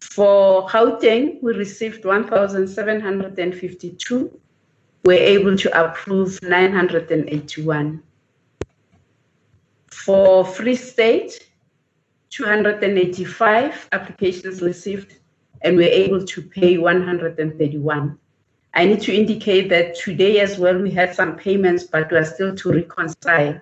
For 0.00 0.66
Gauteng, 0.68 1.42
we 1.42 1.54
received 1.54 2.06
1,752. 2.06 4.40
We're 5.04 5.18
able 5.18 5.56
to 5.58 5.84
approve 5.84 6.42
981. 6.42 8.02
For 9.90 10.44
Free 10.44 10.74
State, 10.74 11.50
285 12.30 13.88
applications 13.92 14.62
received, 14.62 15.18
and 15.60 15.76
we're 15.76 15.92
able 15.92 16.24
to 16.24 16.40
pay 16.40 16.78
131. 16.78 18.18
I 18.76 18.84
need 18.84 19.00
to 19.02 19.14
indicate 19.14 19.70
that 19.70 19.96
today 19.96 20.40
as 20.40 20.58
well, 20.58 20.78
we 20.78 20.90
had 20.90 21.14
some 21.14 21.34
payments, 21.34 21.84
but 21.84 22.10
we 22.10 22.18
are 22.18 22.24
still 22.26 22.54
to 22.54 22.72
reconcile 22.72 23.58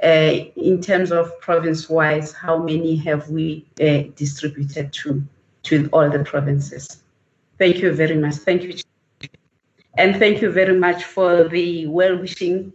uh, 0.00 0.06
in 0.06 0.80
terms 0.80 1.10
of 1.10 1.40
province-wise, 1.40 2.32
how 2.32 2.58
many 2.58 2.94
have 2.96 3.28
we 3.28 3.66
uh, 3.80 4.04
distributed 4.14 4.92
to, 4.92 5.24
to 5.64 5.88
all 5.92 6.08
the 6.08 6.22
provinces. 6.22 7.02
Thank 7.58 7.78
you 7.78 7.92
very 7.92 8.16
much. 8.16 8.36
Thank 8.36 8.62
you. 8.62 8.76
And 9.98 10.16
thank 10.16 10.40
you 10.40 10.52
very 10.52 10.78
much 10.78 11.02
for 11.02 11.48
the 11.48 11.88
well-wishing. 11.88 12.72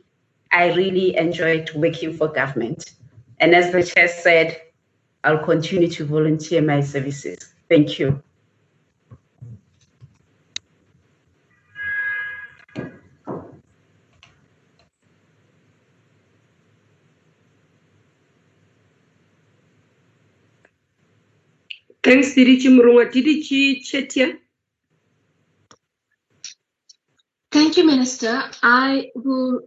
I 0.52 0.74
really 0.74 1.16
enjoyed 1.16 1.72
working 1.76 2.12
for 2.14 2.28
government. 2.28 2.92
And 3.40 3.56
as 3.56 3.72
the 3.72 3.84
chair 3.84 4.10
said, 4.10 4.62
I'll 5.24 5.46
continue 5.46 5.88
to 5.88 6.06
volunteer 6.06 6.62
my 6.62 6.82
services. 6.82 7.54
Thank 7.70 8.00
you. 8.00 8.22
Thanks, 22.10 22.34
Dirichi 22.34 22.70
Murunga. 22.76 23.12
Dirichi 23.12 23.84
Chettiar. 23.88 24.40
Thank 27.52 27.78
you, 27.78 27.86
Minister. 27.86 28.50
I 28.64 29.12
will 29.14 29.62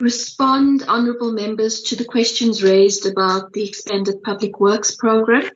respond, 0.00 0.82
honourable 0.88 1.30
members, 1.30 1.82
to 1.82 1.94
the 1.94 2.04
questions 2.04 2.64
raised 2.64 3.06
about 3.06 3.52
the 3.52 3.62
expanded 3.68 4.24
public 4.24 4.58
works 4.58 4.96
program. 4.96 5.48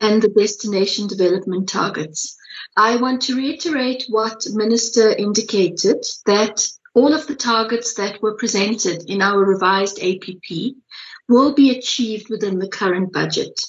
and 0.00 0.20
the 0.20 0.28
destination 0.28 1.06
development 1.06 1.68
targets. 1.68 2.36
I 2.76 2.96
want 2.96 3.22
to 3.22 3.36
reiterate 3.36 4.06
what 4.08 4.44
Minister 4.50 5.10
indicated 5.10 6.04
that 6.26 6.68
all 6.94 7.14
of 7.14 7.28
the 7.28 7.36
targets 7.36 7.94
that 7.94 8.20
were 8.20 8.34
presented 8.34 9.04
in 9.08 9.22
our 9.22 9.38
revised 9.38 10.02
APP 10.02 10.74
will 11.28 11.54
be 11.54 11.70
achieved 11.70 12.28
within 12.28 12.58
the 12.58 12.68
current 12.68 13.12
budget. 13.12 13.60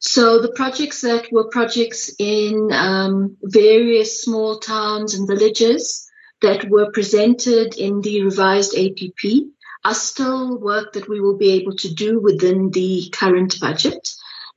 So 0.00 0.40
the 0.40 0.52
projects 0.52 1.02
that 1.02 1.30
were 1.30 1.48
projects 1.48 2.10
in 2.18 2.72
um, 2.72 3.36
various 3.42 4.22
small 4.22 4.58
towns 4.58 5.14
and 5.14 5.28
villages 5.28 6.10
that 6.40 6.70
were 6.70 6.90
presented 6.90 7.76
in 7.76 8.00
the 8.00 8.22
revised 8.22 8.74
APP 8.74 9.44
are 9.84 9.94
still 9.94 10.58
work 10.58 10.94
that 10.94 11.08
we 11.08 11.20
will 11.20 11.36
be 11.36 11.52
able 11.52 11.76
to 11.76 11.92
do 11.92 12.18
within 12.18 12.70
the 12.70 13.10
current 13.12 13.60
budget. 13.60 14.08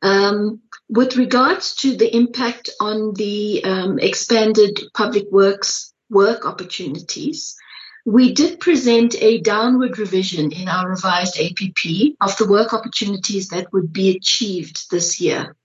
Um, 0.02 0.62
with 0.90 1.18
regards 1.18 1.76
to 1.76 1.96
the 1.98 2.16
impact 2.16 2.70
on 2.80 3.14
the 3.14 3.64
um, 3.66 4.00
expanded 4.00 4.80
public 4.94 5.30
works 5.30 5.94
work 6.10 6.46
opportunities, 6.46 7.58
we 8.06 8.34
did 8.34 8.60
present 8.60 9.16
a 9.22 9.40
downward 9.40 9.98
revision 9.98 10.52
in 10.52 10.68
our 10.68 10.90
revised 10.90 11.40
APP 11.40 12.16
of 12.20 12.36
the 12.38 12.48
work 12.48 12.74
opportunities 12.74 13.50
that 13.50 13.72
would 13.72 13.94
be 13.94 14.16
achieved 14.16 14.92
this 14.92 15.22
year. 15.22 15.56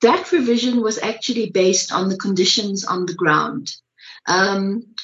That 0.00 0.30
revision 0.32 0.80
was 0.80 0.98
actually 0.98 1.50
based 1.50 1.92
on 1.92 2.08
the 2.08 2.16
conditions 2.16 2.84
on 2.84 3.06
the 3.06 3.14
ground. 3.14 3.72
Um, 4.26 4.94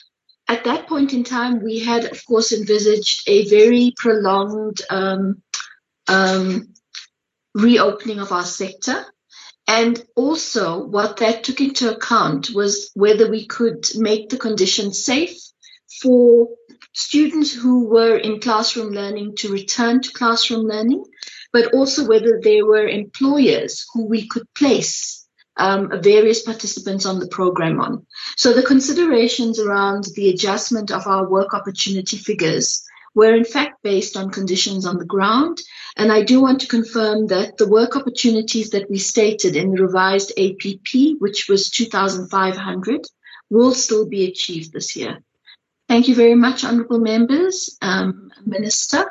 at 0.47 0.65
that 0.65 0.87
point 0.87 1.13
in 1.13 1.25
time, 1.25 1.63
we 1.63 1.81
had, 1.81 2.05
of 2.05 2.25
course, 2.25 2.53
envisaged 2.53 3.29
a 3.29 3.49
very 3.49 3.93
prolonged 3.97 4.81
um, 4.89 5.43
um, 6.07 6.75
reopening 7.55 8.21
of 8.21 8.33
our 8.33 8.45
sector. 8.45 9.05
And 9.67 10.03
also, 10.17 10.87
what 10.87 11.19
that 11.19 11.45
took 11.45 11.61
into 11.61 11.95
account 11.95 12.51
was 12.51 12.91
whether 12.95 13.29
we 13.31 13.47
could 13.47 13.87
make 13.97 14.31
the 14.31 14.39
conditions 14.39 15.05
safe 15.05 15.39
for 16.01 16.49
students 16.93 17.53
who 17.53 17.89
were 17.89 18.17
in 18.17 18.41
classroom 18.41 18.91
learning 18.93 19.37
to 19.37 19.53
return 19.53 20.01
to 20.03 20.13
classroom 20.13 20.67
learning, 20.67 21.05
but 21.53 21.75
also 21.75 22.07
whether 22.07 22.41
there 22.43 22.67
were 22.67 22.87
employers 22.87 23.87
who 23.93 24.07
we 24.07 24.27
could 24.29 24.47
place 24.55 25.27
um, 25.59 25.91
various 26.03 26.43
participants 26.43 27.05
on 27.05 27.19
the 27.19 27.29
program 27.29 27.81
on. 27.81 28.07
So 28.37 28.53
the 28.53 28.63
considerations 28.63 29.59
around 29.59 30.05
the 30.15 30.31
adjustment 30.31 30.91
of 30.91 31.07
our 31.07 31.29
work 31.29 31.53
opportunity 31.53 32.17
figures 32.17 32.85
were 33.15 33.35
in 33.35 33.45
fact 33.45 33.83
based 33.83 34.17
on 34.17 34.31
conditions 34.31 34.87
on 34.87 34.99
the 34.99 35.05
ground. 35.05 35.59
And 35.97 36.13
I 36.13 36.23
do 36.23 36.41
want 36.41 36.61
to 36.61 36.69
confirm 36.69 37.27
that 37.29 37.57
the 37.57 37.69
work 37.69 37.97
opportunities 37.97 38.71
that 38.71 38.89
we 38.89 38.99
stated 38.99 39.57
in 39.57 39.73
the 39.73 39.83
revised 39.83 40.33
APP, 40.39 41.17
which 41.19 41.49
was 41.49 41.71
2,500, 41.71 43.01
will 43.51 43.75
still 43.75 44.07
be 44.07 44.29
achieved 44.29 44.73
this 44.73 44.95
year. 44.95 45.19
Thank 45.89 46.07
you 46.07 46.15
very 46.15 46.35
much, 46.35 46.65
honourable 46.65 46.99
members. 46.99 47.79
Um, 47.81 48.31
Minister. 48.45 49.11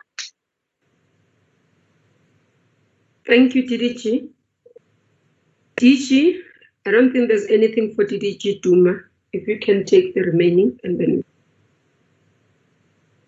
Thank 3.26 3.56
you, 3.56 3.64
DDG. 3.64 4.30
DG, 5.76 6.40
I 6.86 6.92
don't 6.92 7.12
think 7.12 7.30
there's 7.30 7.48
anything 7.48 7.96
for 7.96 8.06
DDG 8.06 8.62
Duma. 8.62 9.00
If 9.34 9.48
you 9.48 9.60
can 9.60 9.86
take 9.86 10.14
the 10.14 10.22
remaining 10.22 10.80
and 10.84 11.00
then. 11.00 11.24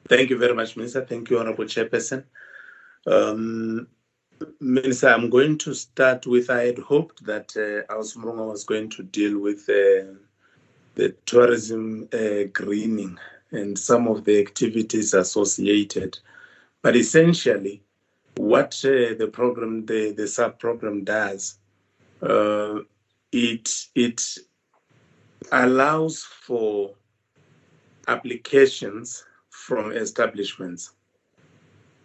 Thank 0.07 0.29
you 0.29 0.37
very 0.37 0.53
much, 0.53 0.77
Minister. 0.77 1.03
Thank 1.03 1.29
you, 1.29 1.39
Honorable 1.39 1.65
Chairperson. 1.65 2.23
Um, 3.07 3.87
Minister, 4.59 5.09
I'm 5.09 5.29
going 5.29 5.57
to 5.59 5.73
start 5.73 6.27
with 6.27 6.49
I 6.49 6.67
had 6.67 6.77
hoped 6.77 7.25
that 7.25 7.51
uh, 7.57 7.93
Ausmrunga 7.93 8.47
was 8.47 8.63
going 8.63 8.89
to 8.91 9.03
deal 9.03 9.39
with 9.39 9.67
uh, 9.69 10.13
the 10.95 11.15
tourism 11.25 12.07
uh, 12.13 12.43
greening 12.53 13.17
and 13.51 13.77
some 13.77 14.07
of 14.07 14.23
the 14.25 14.39
activities 14.39 15.13
associated. 15.13 16.19
But 16.81 16.95
essentially, 16.95 17.81
what 18.35 18.73
uh, 18.85 19.15
the 19.17 19.29
program, 19.31 19.85
the, 19.85 20.11
the 20.11 20.27
sub 20.27 20.59
program 20.59 21.03
does, 21.03 21.57
uh, 22.21 22.79
it, 23.31 23.85
it 23.95 24.21
allows 25.51 26.23
for 26.23 26.93
applications 28.07 29.25
from 29.49 29.91
establishments. 29.91 30.91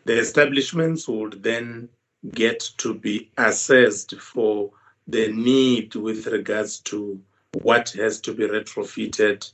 The 0.04 0.18
establishments 0.18 1.08
would 1.08 1.42
then 1.42 1.88
get 2.32 2.60
to 2.78 2.94
be 2.94 3.30
assessed 3.38 4.16
for 4.16 4.70
the 5.06 5.32
need 5.32 5.94
with 5.94 6.26
regards 6.26 6.78
to 6.80 7.20
what 7.62 7.90
has 7.90 8.20
to 8.22 8.34
be 8.34 8.46
retrofitted, 8.46 9.50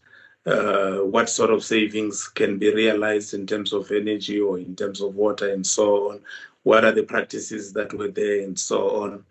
Uh, 0.47 0.99
what 0.99 1.29
sort 1.29 1.51
of 1.51 1.63
savings 1.63 2.27
can 2.27 2.59
be 2.59 2.75
realized 2.75 3.35
in 3.35 3.47
terms 3.47 3.73
of 3.75 3.91
energy 3.91 4.41
or 4.41 4.59
in 4.59 4.75
terms 4.75 5.03
of 5.03 5.15
water 5.15 5.53
and 5.53 5.67
so 5.67 6.11
on, 6.11 6.21
what 6.63 6.85
are 6.85 6.93
the 6.93 7.03
practices 7.03 7.73
that 7.75 7.93
were 7.93 8.09
there 8.09 8.41
and 8.43 8.59
so 8.59 9.03
on. 9.03 9.25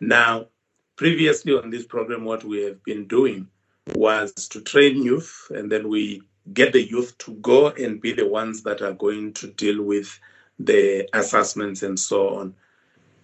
Now, 0.00 0.46
previously 0.96 1.54
on 1.56 1.70
this 1.70 1.86
program, 1.86 2.24
what 2.24 2.44
we 2.44 2.62
have 2.64 2.82
been 2.84 3.06
doing 3.06 3.48
was 3.94 4.32
to 4.48 4.60
train 4.60 5.02
youth, 5.02 5.50
and 5.54 5.72
then 5.72 5.88
we 5.88 6.22
get 6.52 6.72
the 6.72 6.82
youth 6.82 7.16
to 7.18 7.32
go 7.36 7.68
and 7.68 8.00
be 8.00 8.12
the 8.12 8.28
ones 8.28 8.62
that 8.62 8.82
are 8.82 8.92
going 8.92 9.32
to 9.34 9.48
deal 9.48 9.82
with 9.82 10.18
the 10.58 11.08
assessments 11.14 11.82
and 11.82 11.98
so 11.98 12.36
on. 12.36 12.54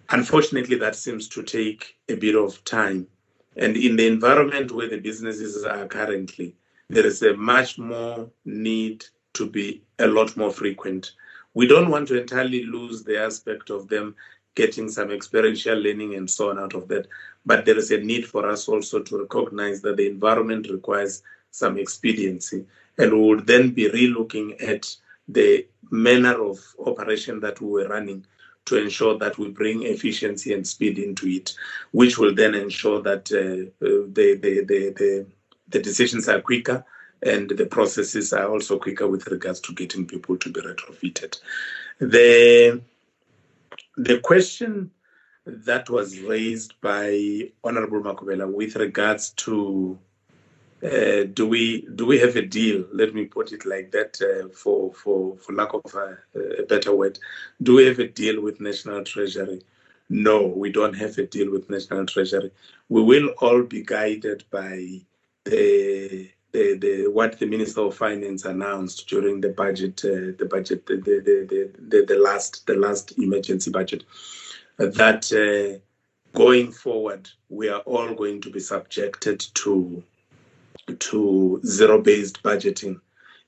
Unfortunately, 0.09 0.77
that 0.77 0.95
seems 0.95 1.27
to 1.29 1.43
take 1.43 1.97
a 2.09 2.15
bit 2.15 2.35
of 2.35 2.63
time. 2.63 3.07
And 3.55 3.75
in 3.75 3.95
the 3.95 4.07
environment 4.07 4.71
where 4.71 4.89
the 4.89 4.99
businesses 4.99 5.63
are 5.63 5.85
currently, 5.87 6.55
there 6.89 7.05
is 7.05 7.21
a 7.21 7.35
much 7.35 7.77
more 7.77 8.29
need 8.45 9.05
to 9.33 9.45
be 9.45 9.81
a 9.99 10.07
lot 10.07 10.35
more 10.37 10.51
frequent. 10.51 11.11
We 11.53 11.67
don't 11.67 11.89
want 11.89 12.07
to 12.09 12.19
entirely 12.19 12.63
lose 12.63 13.03
the 13.03 13.21
aspect 13.21 13.69
of 13.69 13.87
them 13.87 14.15
getting 14.55 14.89
some 14.89 15.11
experiential 15.11 15.77
learning 15.77 16.15
and 16.15 16.29
so 16.29 16.49
on 16.49 16.57
out 16.57 16.73
of 16.73 16.87
that, 16.87 17.07
but 17.45 17.65
there 17.65 17.77
is 17.77 17.91
a 17.91 17.99
need 17.99 18.25
for 18.25 18.49
us 18.49 18.67
also 18.67 18.99
to 18.99 19.19
recognize 19.19 19.81
that 19.81 19.97
the 19.97 20.07
environment 20.07 20.67
requires 20.69 21.21
some 21.51 21.77
expediency, 21.77 22.65
and 22.97 23.11
we 23.11 23.19
would 23.19 23.45
then 23.45 23.71
be 23.71 23.89
relooking 23.89 24.61
at 24.63 24.95
the 25.27 25.67
manner 25.91 26.41
of 26.41 26.57
operation 26.85 27.39
that 27.41 27.61
we 27.61 27.67
were 27.69 27.87
running 27.87 28.25
to 28.65 28.77
ensure 28.77 29.17
that 29.17 29.37
we 29.37 29.49
bring 29.49 29.83
efficiency 29.83 30.53
and 30.53 30.67
speed 30.67 30.97
into 30.99 31.27
it, 31.27 31.53
which 31.91 32.17
will 32.17 32.33
then 32.33 32.55
ensure 32.55 33.01
that 33.01 33.31
uh, 33.31 33.69
the, 33.79 34.39
the, 34.41 34.65
the, 34.65 34.93
the 34.97 35.25
the 35.69 35.79
decisions 35.79 36.27
are 36.29 36.41
quicker 36.41 36.85
and 37.21 37.49
the 37.49 37.65
processes 37.65 38.33
are 38.33 38.49
also 38.49 38.77
quicker 38.77 39.07
with 39.07 39.27
regards 39.27 39.59
to 39.61 39.73
getting 39.73 40.05
people 40.05 40.37
to 40.37 40.51
be 40.51 40.61
retrofitted. 40.61 41.39
The, 41.99 42.81
the 43.97 44.19
question 44.19 44.91
that 45.45 45.89
was 45.89 46.19
raised 46.19 46.79
by 46.81 47.51
Honorable 47.63 48.01
Makhubela 48.01 48.51
with 48.51 48.75
regards 48.75 49.31
to 49.31 49.97
uh, 50.83 51.23
do 51.33 51.47
we 51.47 51.87
do 51.95 52.05
we 52.05 52.19
have 52.19 52.35
a 52.35 52.41
deal? 52.43 52.85
Let 52.93 53.15
me 53.15 53.25
put 53.25 53.51
it 53.51 53.65
like 53.65 53.91
that, 53.91 54.21
uh, 54.21 54.49
for 54.49 54.93
for 54.93 55.35
for 55.37 55.53
lack 55.53 55.73
of 55.73 55.91
a, 55.95 56.17
a, 56.59 56.63
better 56.67 56.93
word. 56.95 57.17
Do 57.63 57.77
we 57.77 57.87
have 57.87 57.97
a 57.97 58.07
deal 58.07 58.41
with 58.41 58.61
National 58.61 59.03
Treasury? 59.03 59.63
No, 60.09 60.45
we 60.45 60.71
don't 60.71 60.93
have 60.93 61.17
a 61.17 61.25
deal 61.25 61.51
with 61.51 61.69
National 61.69 62.05
Treasury. 62.05 62.51
We 62.89 63.01
will 63.01 63.29
all 63.39 63.63
be 63.63 63.81
guided 63.81 64.43
by 64.51 65.01
the, 65.49 66.29
the, 66.51 66.77
the, 66.77 67.07
what 67.07 67.39
the 67.39 67.45
Minister 67.45 67.81
of 67.81 67.95
Finance 67.95 68.45
announced 68.45 69.07
during 69.07 69.41
the 69.41 69.49
budget, 69.49 70.01
uh, 70.05 70.33
the 70.37 70.47
budget, 70.49 70.85
the, 70.85 70.97
the, 70.97 71.71
the, 71.79 72.05
the, 72.07 72.19
last, 72.19 72.65
the 72.67 72.75
last 72.75 73.17
emergency 73.17 73.71
budget, 73.71 74.03
that 74.77 75.31
uh, 75.31 75.79
going 76.37 76.71
forward, 76.71 77.29
we 77.49 77.69
are 77.69 77.81
all 77.81 78.13
going 78.13 78.41
to 78.41 78.49
be 78.49 78.59
subjected 78.59 79.39
to, 79.55 80.03
to 80.99 81.61
zero-based 81.65 82.43
budgeting. 82.43 82.99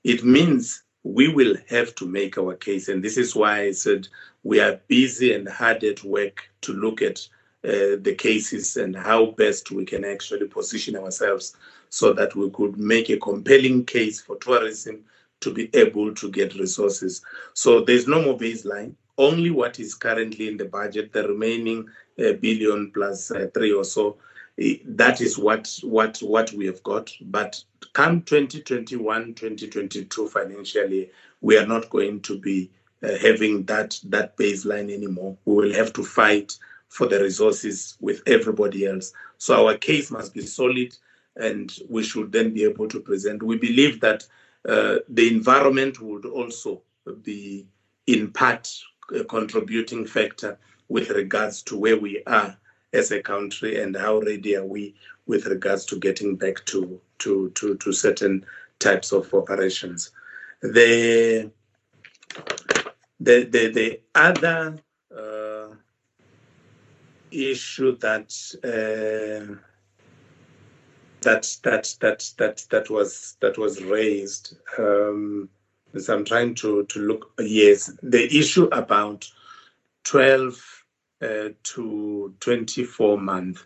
It 0.04 0.24
means 0.24 0.82
we 1.02 1.28
will 1.28 1.56
have 1.68 1.94
to 1.96 2.06
make 2.06 2.36
our 2.36 2.54
case. 2.54 2.88
And 2.88 3.02
this 3.02 3.16
is 3.16 3.34
why 3.34 3.60
I 3.62 3.72
said 3.72 4.08
we 4.42 4.60
are 4.60 4.80
busy 4.88 5.34
and 5.34 5.48
hard 5.48 5.84
at 5.84 6.04
work 6.04 6.50
to 6.62 6.72
look 6.72 7.02
at 7.02 7.26
the 7.62 8.14
cases 8.18 8.76
and 8.76 8.96
how 8.96 9.26
best 9.26 9.70
we 9.70 9.84
can 9.84 10.04
actually 10.04 10.46
position 10.46 10.96
ourselves 10.96 11.56
so 11.90 12.12
that 12.12 12.34
we 12.34 12.48
could 12.50 12.78
make 12.78 13.10
a 13.10 13.18
compelling 13.18 13.84
case 13.84 14.20
for 14.20 14.36
tourism 14.36 15.04
to 15.40 15.52
be 15.52 15.70
able 15.74 16.14
to 16.14 16.30
get 16.30 16.54
resources. 16.54 17.22
So 17.54 17.80
there's 17.80 18.06
no 18.06 18.22
more 18.22 18.38
baseline, 18.38 18.94
only 19.18 19.50
what 19.50 19.80
is 19.80 19.94
currently 19.94 20.48
in 20.48 20.56
the 20.56 20.66
budget, 20.66 21.12
the 21.12 21.26
remaining 21.26 21.88
uh, 22.18 22.34
billion 22.34 22.90
plus 22.92 23.30
uh, 23.30 23.48
three 23.52 23.72
or 23.72 23.84
so. 23.84 24.16
That 24.84 25.20
is 25.20 25.38
what, 25.38 25.78
what, 25.82 26.18
what 26.18 26.52
we 26.52 26.66
have 26.66 26.82
got. 26.82 27.10
But 27.22 27.62
come 27.92 28.22
2021, 28.22 29.34
2022 29.34 30.28
financially, 30.28 31.10
we 31.40 31.56
are 31.56 31.66
not 31.66 31.88
going 31.90 32.20
to 32.20 32.38
be 32.38 32.70
uh, 33.02 33.16
having 33.22 33.64
that, 33.64 33.98
that 34.04 34.36
baseline 34.36 34.92
anymore. 34.92 35.36
We 35.46 35.54
will 35.54 35.74
have 35.74 35.92
to 35.94 36.04
fight 36.04 36.58
for 36.90 37.06
the 37.06 37.20
resources 37.20 37.96
with 38.00 38.22
everybody 38.26 38.86
else. 38.86 39.12
So 39.38 39.66
our 39.66 39.76
case 39.76 40.10
must 40.10 40.34
be 40.34 40.42
solid 40.42 40.94
and 41.36 41.72
we 41.88 42.02
should 42.02 42.32
then 42.32 42.52
be 42.52 42.64
able 42.64 42.88
to 42.88 43.00
present. 43.00 43.42
We 43.42 43.56
believe 43.56 44.00
that 44.00 44.26
uh, 44.68 44.96
the 45.08 45.28
environment 45.28 46.00
would 46.00 46.26
also 46.26 46.82
be 47.22 47.66
in 48.06 48.30
part 48.32 48.68
a 49.14 49.24
contributing 49.24 50.04
factor 50.04 50.58
with 50.88 51.10
regards 51.10 51.62
to 51.62 51.78
where 51.78 51.98
we 51.98 52.22
are 52.26 52.56
as 52.92 53.12
a 53.12 53.22
country 53.22 53.80
and 53.80 53.96
how 53.96 54.18
ready 54.18 54.56
are 54.56 54.66
we 54.66 54.94
with 55.26 55.46
regards 55.46 55.84
to 55.86 55.96
getting 55.96 56.34
back 56.34 56.64
to, 56.66 57.00
to, 57.18 57.50
to, 57.50 57.76
to 57.76 57.92
certain 57.92 58.44
types 58.80 59.12
of 59.12 59.32
operations. 59.32 60.10
The, 60.60 61.50
the, 63.20 63.44
the, 63.44 63.70
the 63.70 64.00
other 64.14 64.78
uh, 65.16 65.49
issue 67.32 67.96
that 67.98 68.32
uh, 68.64 69.54
that 71.22 71.56
that 71.62 71.96
that 72.00 72.30
that 72.38 72.66
that 72.70 72.90
was 72.90 73.36
that 73.40 73.58
was 73.58 73.82
raised. 73.82 74.56
Um, 74.78 75.48
as 75.94 76.08
I'm 76.08 76.24
trying 76.24 76.54
to 76.56 76.84
to 76.84 76.98
look. 77.00 77.32
Yes, 77.38 77.92
the 78.02 78.24
issue 78.24 78.64
about 78.66 79.28
12 80.04 80.84
uh, 81.22 81.48
to 81.62 82.34
24 82.40 83.18
month. 83.18 83.64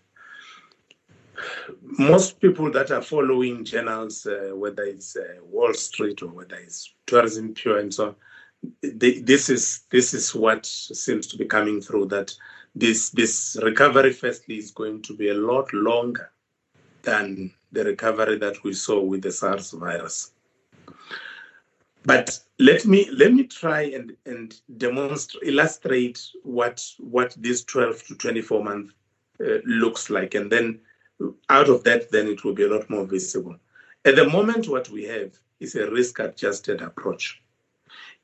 Most 1.82 2.40
people 2.40 2.70
that 2.70 2.90
are 2.90 3.02
following 3.02 3.64
journals, 3.64 4.26
uh, 4.26 4.50
whether 4.54 4.84
it's 4.84 5.16
uh, 5.16 5.40
Wall 5.42 5.74
Street 5.74 6.22
or 6.22 6.28
whether 6.28 6.56
it's 6.56 6.94
Tourism 7.06 7.54
Pure 7.54 7.78
and 7.78 7.94
so 7.94 8.08
on, 8.08 8.14
they, 8.82 9.20
this 9.20 9.50
is 9.50 9.82
this 9.90 10.14
is 10.14 10.34
what 10.34 10.64
seems 10.64 11.26
to 11.28 11.36
be 11.36 11.44
coming 11.44 11.80
through. 11.80 12.06
That 12.06 12.34
this 12.74 13.10
this 13.10 13.56
recovery, 13.62 14.12
firstly, 14.12 14.58
is 14.58 14.72
going 14.72 15.02
to 15.02 15.14
be 15.14 15.28
a 15.28 15.34
lot 15.34 15.72
longer 15.72 16.30
than 17.02 17.52
the 17.72 17.84
recovery 17.84 18.38
that 18.38 18.62
we 18.64 18.72
saw 18.72 19.00
with 19.00 19.22
the 19.22 19.32
SARS 19.32 19.72
virus. 19.72 20.32
But 22.04 22.38
let 22.58 22.84
me 22.84 23.08
let 23.10 23.32
me 23.32 23.44
try 23.44 23.82
and, 23.82 24.16
and 24.26 24.60
demonstrate 24.76 25.48
illustrate 25.48 26.20
what 26.42 26.84
what 26.98 27.34
this 27.38 27.64
12 27.64 28.06
to 28.08 28.14
24 28.16 28.64
month 28.64 28.92
uh, 29.40 29.58
looks 29.64 30.10
like. 30.10 30.34
And 30.34 30.50
then 30.50 30.80
out 31.48 31.68
of 31.68 31.82
that 31.84 32.10
then 32.10 32.28
it 32.28 32.44
will 32.44 32.54
be 32.54 32.64
a 32.64 32.68
lot 32.68 32.90
more 32.90 33.06
visible. 33.06 33.56
At 34.04 34.16
the 34.16 34.28
moment 34.28 34.68
what 34.68 34.90
we 34.90 35.04
have 35.04 35.32
is 35.60 35.76
a 35.76 35.90
risk 35.90 36.18
adjusted 36.18 36.82
approach. 36.82 37.40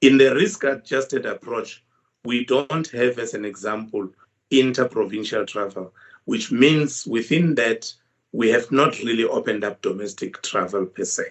In 0.02 0.18
the 0.18 0.34
risk 0.34 0.64
adjusted 0.64 1.24
approach 1.24 1.82
we 2.24 2.44
don't 2.44 2.86
have 2.88 3.18
as 3.18 3.32
an 3.32 3.46
example 3.46 4.10
interprovincial 4.50 5.46
travel 5.46 5.92
which 6.24 6.52
means 6.52 7.06
within 7.06 7.54
that 7.56 7.92
we 8.32 8.50
have 8.50 8.70
not 8.70 8.98
really 9.00 9.24
opened 9.24 9.64
up 9.64 9.82
domestic 9.82 10.40
travel 10.42 10.86
per 10.86 11.04
se. 11.04 11.24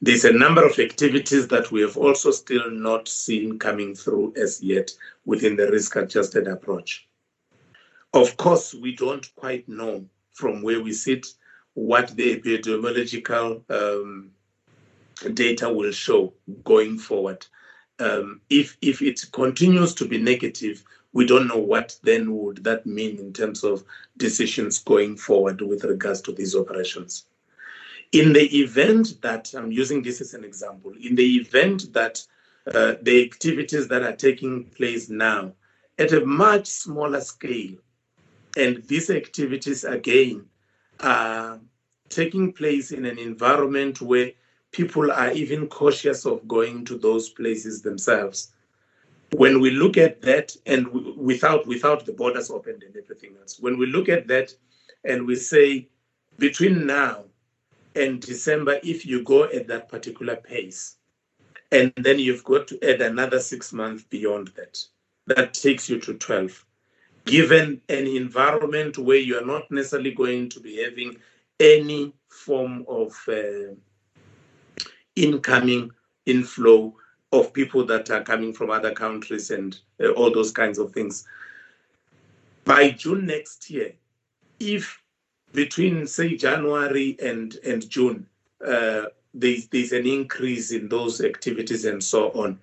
There's 0.00 0.24
a 0.24 0.32
number 0.32 0.66
of 0.66 0.78
activities 0.78 1.48
that 1.48 1.72
we 1.72 1.80
have 1.80 1.96
also 1.96 2.30
still 2.30 2.70
not 2.70 3.08
seen 3.08 3.58
coming 3.58 3.94
through 3.94 4.34
as 4.36 4.62
yet 4.62 4.90
within 5.24 5.56
the 5.56 5.70
risk 5.70 5.96
adjusted 5.96 6.46
approach. 6.46 7.08
Of 8.12 8.36
course, 8.36 8.74
we 8.74 8.94
don't 8.94 9.34
quite 9.34 9.68
know 9.68 10.04
from 10.32 10.62
where 10.62 10.82
we 10.82 10.92
sit 10.92 11.26
what 11.72 12.14
the 12.16 12.38
epidemiological 12.38 13.62
um, 13.70 14.30
data 15.32 15.72
will 15.72 15.92
show 15.92 16.34
going 16.64 16.98
forward. 16.98 17.46
Um, 17.98 18.40
if 18.50 18.76
if 18.82 19.00
it 19.00 19.24
continues 19.32 19.94
to 19.94 20.06
be 20.06 20.18
negative, 20.18 20.84
we 21.14 21.24
don't 21.24 21.46
know 21.46 21.58
what 21.58 21.96
then 22.02 22.36
would 22.36 22.64
that 22.64 22.84
mean 22.84 23.18
in 23.18 23.32
terms 23.32 23.62
of 23.64 23.84
decisions 24.16 24.80
going 24.80 25.16
forward 25.16 25.62
with 25.62 25.84
regards 25.84 26.20
to 26.20 26.32
these 26.32 26.56
operations. 26.56 27.26
In 28.12 28.32
the 28.32 28.46
event 28.60 29.22
that, 29.22 29.52
I'm 29.54 29.72
using 29.72 30.02
this 30.02 30.20
as 30.20 30.34
an 30.34 30.44
example, 30.44 30.92
in 31.00 31.14
the 31.14 31.36
event 31.36 31.92
that 31.94 32.22
uh, 32.66 32.94
the 33.02 33.24
activities 33.24 33.88
that 33.88 34.02
are 34.02 34.16
taking 34.16 34.64
place 34.64 35.08
now 35.08 35.52
at 35.98 36.12
a 36.12 36.26
much 36.26 36.66
smaller 36.66 37.20
scale, 37.20 37.76
and 38.56 38.82
these 38.88 39.08
activities 39.08 39.84
again 39.84 40.46
are 41.00 41.60
taking 42.08 42.52
place 42.52 42.90
in 42.90 43.04
an 43.04 43.18
environment 43.18 44.00
where 44.00 44.32
people 44.72 45.12
are 45.12 45.30
even 45.30 45.68
cautious 45.68 46.26
of 46.26 46.46
going 46.48 46.84
to 46.84 46.98
those 46.98 47.28
places 47.28 47.82
themselves 47.82 48.53
when 49.36 49.60
we 49.60 49.70
look 49.70 49.96
at 49.96 50.22
that 50.22 50.54
and 50.66 50.86
without 51.16 51.66
without 51.66 52.06
the 52.06 52.12
borders 52.12 52.50
opened 52.50 52.82
and 52.82 52.96
everything 52.96 53.34
else 53.40 53.58
when 53.58 53.76
we 53.76 53.86
look 53.86 54.08
at 54.08 54.26
that 54.28 54.52
and 55.04 55.26
we 55.26 55.34
say 55.34 55.88
between 56.38 56.86
now 56.86 57.24
and 57.96 58.20
december 58.20 58.78
if 58.82 59.04
you 59.04 59.22
go 59.24 59.44
at 59.44 59.66
that 59.66 59.88
particular 59.88 60.36
pace 60.36 60.96
and 61.72 61.92
then 61.96 62.18
you've 62.18 62.44
got 62.44 62.68
to 62.68 62.78
add 62.88 63.00
another 63.00 63.40
six 63.40 63.72
months 63.72 64.04
beyond 64.04 64.48
that 64.56 64.78
that 65.26 65.52
takes 65.52 65.88
you 65.88 65.98
to 65.98 66.14
12 66.14 66.64
given 67.24 67.80
an 67.88 68.06
environment 68.06 68.98
where 68.98 69.16
you 69.16 69.36
are 69.38 69.46
not 69.46 69.70
necessarily 69.70 70.12
going 70.12 70.48
to 70.48 70.60
be 70.60 70.82
having 70.82 71.16
any 71.58 72.12
form 72.28 72.84
of 72.88 73.16
uh, 73.28 73.74
incoming 75.16 75.90
inflow 76.26 76.94
of 77.34 77.52
people 77.52 77.84
that 77.86 78.10
are 78.10 78.22
coming 78.22 78.52
from 78.52 78.70
other 78.70 78.92
countries 78.92 79.50
and 79.50 79.78
uh, 80.02 80.08
all 80.10 80.32
those 80.32 80.52
kinds 80.52 80.78
of 80.78 80.92
things. 80.92 81.26
By 82.64 82.90
June 82.90 83.26
next 83.26 83.68
year, 83.70 83.92
if 84.60 85.00
between 85.52 86.06
say 86.06 86.36
January 86.36 87.16
and 87.22 87.56
and 87.64 87.88
June 87.88 88.26
uh, 88.66 89.04
there's 89.34 89.66
there's 89.68 89.92
an 89.92 90.06
increase 90.06 90.72
in 90.72 90.88
those 90.88 91.20
activities 91.20 91.84
and 91.84 92.02
so 92.02 92.30
on, 92.30 92.58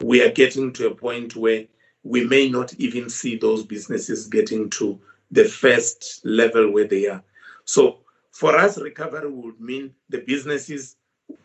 we 0.00 0.22
are 0.22 0.32
getting 0.32 0.72
to 0.72 0.88
a 0.88 0.94
point 0.94 1.36
where 1.36 1.64
we 2.02 2.24
may 2.24 2.48
not 2.48 2.74
even 2.74 3.08
see 3.08 3.36
those 3.36 3.64
businesses 3.64 4.26
getting 4.26 4.68
to 4.70 4.98
the 5.30 5.44
first 5.44 6.20
level 6.24 6.70
where 6.70 6.86
they 6.86 7.06
are. 7.08 7.22
So 7.64 7.98
for 8.30 8.56
us, 8.56 8.78
recovery 8.78 9.30
would 9.30 9.60
mean 9.60 9.94
the 10.08 10.18
businesses 10.18 10.96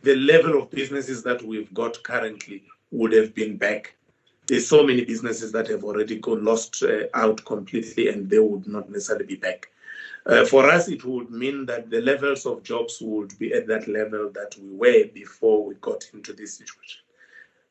the 0.03 0.15
level 0.15 0.61
of 0.61 0.71
businesses 0.71 1.23
that 1.23 1.41
we've 1.43 1.73
got 1.73 2.01
currently 2.03 2.63
would 2.91 3.11
have 3.13 3.33
been 3.35 3.57
back. 3.57 3.95
There's 4.47 4.67
so 4.67 4.83
many 4.83 5.05
businesses 5.05 5.51
that 5.51 5.67
have 5.67 5.83
already 5.83 6.17
gone 6.17 6.43
lost 6.43 6.81
uh, 6.83 7.03
out 7.13 7.43
completely, 7.45 8.09
and 8.09 8.29
they 8.29 8.39
would 8.39 8.67
not 8.67 8.89
necessarily 8.89 9.25
be 9.25 9.35
back. 9.35 9.69
Uh, 10.25 10.45
for 10.45 10.69
us, 10.69 10.87
it 10.87 11.03
would 11.05 11.29
mean 11.31 11.65
that 11.65 11.89
the 11.89 12.01
levels 12.01 12.45
of 12.45 12.63
jobs 12.63 12.99
would 13.01 13.37
be 13.39 13.53
at 13.53 13.67
that 13.67 13.87
level 13.87 14.29
that 14.31 14.55
we 14.59 14.75
were 14.75 15.07
before 15.13 15.65
we 15.65 15.75
got 15.75 16.03
into 16.13 16.33
this 16.33 16.55
situation. 16.55 17.01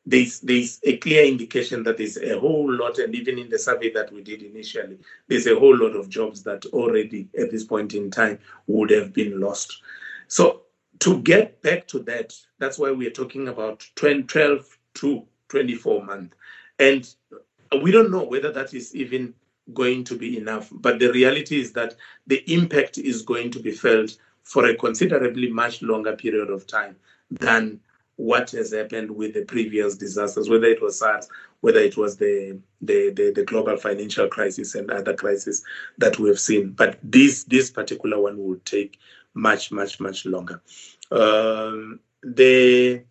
There's, 0.05 0.39
there's 0.39 0.79
a 0.83 0.97
clear 0.97 1.25
indication 1.25 1.83
that 1.83 1.97
there's 1.97 2.17
a 2.17 2.39
whole 2.39 2.71
lot, 2.71 2.97
and 2.97 3.13
even 3.13 3.37
in 3.37 3.49
the 3.49 3.59
survey 3.59 3.91
that 3.93 4.11
we 4.11 4.23
did 4.23 4.41
initially, 4.41 4.97
there's 5.27 5.45
a 5.47 5.59
whole 5.59 5.77
lot 5.77 5.95
of 5.95 6.09
jobs 6.09 6.41
that 6.43 6.65
already 6.67 7.27
at 7.37 7.51
this 7.51 7.65
point 7.65 7.93
in 7.93 8.09
time 8.09 8.39
would 8.67 8.89
have 8.89 9.13
been 9.13 9.39
lost. 9.39 9.81
So 10.27 10.61
to 10.99 11.21
get 11.21 11.61
back 11.61 11.87
to 11.87 11.99
that, 11.99 12.35
that's 12.57 12.77
why 12.77 12.91
we're 12.91 13.09
talking 13.09 13.47
about 13.47 13.85
12 13.95 14.77
to 14.95 15.25
24 15.47 16.03
months. 16.03 16.35
And 16.77 17.07
we 17.81 17.91
don't 17.91 18.11
know 18.11 18.23
whether 18.23 18.51
that 18.51 18.73
is 18.73 18.95
even 18.95 19.33
going 19.73 20.03
to 20.05 20.17
be 20.17 20.37
enough. 20.37 20.69
But 20.71 20.99
the 20.99 21.11
reality 21.11 21.59
is 21.59 21.73
that 21.73 21.95
the 22.27 22.43
impact 22.51 22.97
is 22.97 23.21
going 23.21 23.51
to 23.51 23.59
be 23.59 23.71
felt 23.71 24.17
for 24.43 24.65
a 24.65 24.75
considerably 24.75 25.49
much 25.49 25.81
longer 25.81 26.15
period 26.15 26.49
of 26.49 26.65
time 26.65 26.95
than 27.29 27.79
what 28.15 28.51
has 28.51 28.73
happened 28.73 29.09
with 29.09 29.33
the 29.33 29.45
previous 29.45 29.95
disasters, 29.95 30.49
whether 30.49 30.65
it 30.65 30.81
was 30.81 30.99
SARS, 30.99 31.29
whether 31.61 31.79
it 31.79 31.95
was 31.95 32.17
the, 32.17 32.59
the, 32.81 33.11
the, 33.11 33.31
the 33.33 33.43
global 33.43 33.77
financial 33.77 34.27
crisis 34.27 34.75
and 34.75 34.91
other 34.91 35.13
crises 35.13 35.63
that 35.97 36.19
we 36.19 36.27
have 36.27 36.39
seen. 36.39 36.71
But 36.71 36.99
this, 37.01 37.45
this 37.45 37.69
particular 37.69 38.19
one 38.19 38.37
will 38.37 38.59
take 38.65 38.99
much, 39.33 39.71
much, 39.71 39.99
much 39.99 40.25
longer. 40.25 40.61
Um, 41.11 41.99
the 42.23 43.03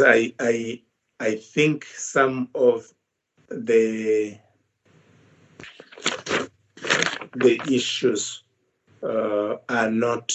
I, 0.00 0.34
I, 0.40 0.82
I 1.20 1.36
think 1.36 1.84
some 1.84 2.48
of 2.54 2.92
the 3.48 4.36
the 7.36 7.60
issues 7.70 8.42
uh, 9.02 9.56
are 9.68 9.90
not. 9.90 10.32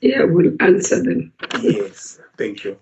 Yeah, 0.00 0.24
we'll 0.24 0.56
answer 0.60 1.02
them. 1.02 1.32
Yes, 1.60 2.20
thank 2.42 2.64
you. 2.64 2.76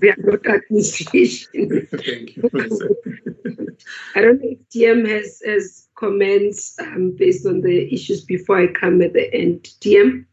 we 0.00 0.10
are 0.10 0.16
not 0.18 0.46
administration. 0.46 1.86
thank 1.90 2.36
you. 2.36 2.50
I 4.14 4.20
don't 4.20 4.40
know 4.42 4.50
if 4.50 4.68
TM 4.70 5.08
has 5.08 5.42
has 5.46 5.88
comments 5.94 6.76
um, 6.80 7.12
based 7.12 7.46
on 7.46 7.60
the 7.60 7.92
issues 7.92 8.24
before 8.24 8.58
I 8.58 8.66
come 8.68 9.00
at 9.02 9.12
the 9.12 9.32
end. 9.32 9.62
TM? 9.80 10.24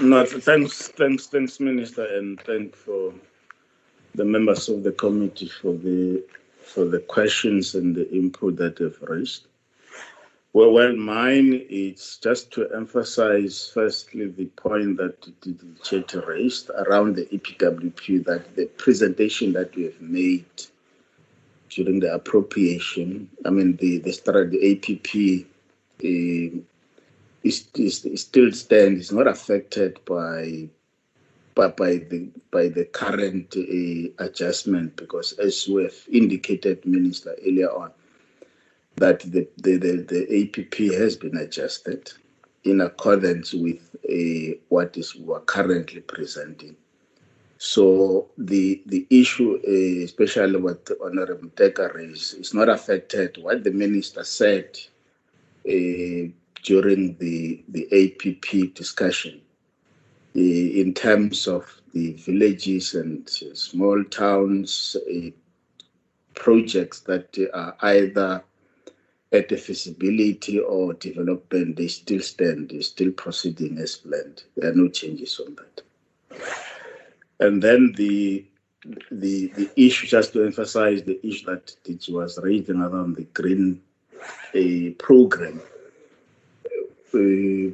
No, 0.00 0.26
thanks, 0.26 0.88
thanks, 0.88 1.26
thanks, 1.28 1.60
Minister, 1.60 2.04
and 2.18 2.40
thank 2.40 2.74
for 2.74 3.14
the 4.14 4.24
members 4.24 4.68
of 4.68 4.82
the 4.82 4.92
committee 4.92 5.48
for 5.48 5.72
the 5.72 6.22
for 6.62 6.84
the 6.84 6.98
questions 7.00 7.74
and 7.74 7.94
the 7.94 8.10
input 8.10 8.56
that 8.56 8.76
they've 8.76 8.98
raised. 9.02 9.46
Well, 10.54 10.70
well, 10.70 10.94
mine 10.94 11.66
is 11.68 12.16
just 12.22 12.52
to 12.52 12.70
emphasize 12.70 13.72
firstly 13.74 14.28
the 14.28 14.46
point 14.46 14.98
that 14.98 15.20
the 15.42 15.56
chat 15.82 16.14
raised 16.28 16.70
around 16.70 17.16
the 17.16 17.26
EPWP 17.26 18.24
that 18.26 18.54
the 18.54 18.66
presentation 18.66 19.52
that 19.54 19.74
we 19.74 19.82
have 19.82 20.00
made 20.00 20.46
during 21.70 21.98
the 21.98 22.14
appropriation, 22.14 23.28
I 23.44 23.50
mean 23.50 23.74
the 23.78 23.98
the, 23.98 24.12
the 24.52 24.60
APP 24.70 25.48
uh, 26.04 26.62
is, 27.42 27.66
is, 27.74 28.04
is 28.04 28.20
still 28.20 28.52
stands, 28.52 29.06
is 29.06 29.12
not 29.12 29.26
affected 29.26 29.98
by 30.04 30.68
by, 31.56 31.66
by 31.66 31.96
the 31.96 32.28
by 32.52 32.68
the 32.68 32.84
current 32.84 33.56
uh, 33.56 34.24
adjustment 34.24 34.94
because 34.94 35.32
as 35.32 35.66
we 35.66 35.82
have 35.82 35.96
indicated 36.12 36.86
minister 36.86 37.34
earlier 37.44 37.72
on 37.72 37.90
that 38.96 39.20
the, 39.20 39.48
the, 39.58 39.76
the, 39.76 39.96
the 40.08 40.42
APP 40.42 40.74
has 40.94 41.16
been 41.16 41.36
adjusted 41.36 42.12
in 42.64 42.80
accordance 42.80 43.52
with 43.52 43.94
uh, 44.08 44.56
what 44.68 44.96
is 44.96 45.14
we 45.16 45.32
are 45.34 45.40
currently 45.40 46.00
presenting. 46.00 46.76
So 47.58 48.28
the 48.36 48.82
the 48.86 49.06
issue, 49.10 49.58
uh, 49.66 50.04
especially 50.04 50.56
what 50.56 50.88
Honorable 51.02 51.48
Teka 51.50 51.94
raised, 51.94 52.38
is 52.38 52.52
not 52.52 52.68
affected. 52.68 53.38
What 53.40 53.64
the 53.64 53.70
minister 53.70 54.24
said 54.24 54.78
uh, 55.66 56.28
during 56.62 57.16
the 57.18 57.64
the 57.68 57.86
APP 57.92 58.74
discussion 58.74 59.40
uh, 60.36 60.40
in 60.40 60.92
terms 60.94 61.46
of 61.46 61.64
the 61.92 62.12
villages 62.14 62.94
and 62.94 63.28
small 63.28 64.02
towns 64.04 64.96
uh, 64.96 65.30
projects 66.34 67.00
that 67.00 67.38
are 67.54 67.76
either 67.82 68.42
at 69.34 69.48
the 69.48 69.56
feasibility 69.56 70.60
or 70.60 70.94
development, 70.94 71.76
they 71.76 71.88
still 71.88 72.20
stand, 72.20 72.70
they're 72.70 72.82
still 72.82 73.10
proceeding 73.10 73.78
as 73.78 73.96
planned. 73.96 74.44
There 74.56 74.70
are 74.70 74.74
no 74.74 74.88
changes 74.88 75.40
on 75.40 75.56
that. 75.56 75.82
And 77.40 77.60
then 77.60 77.92
the 77.96 78.44
the 79.10 79.48
the 79.48 79.70
issue, 79.76 80.06
just 80.06 80.32
to 80.34 80.44
emphasize 80.44 81.02
the 81.02 81.18
issue 81.26 81.46
that 81.46 81.74
it 81.84 82.06
was 82.08 82.38
raising 82.42 82.80
around 82.80 83.16
the 83.16 83.24
green 83.24 83.80
uh, 84.54 84.90
program. 84.98 85.60
Uh, 87.12 87.72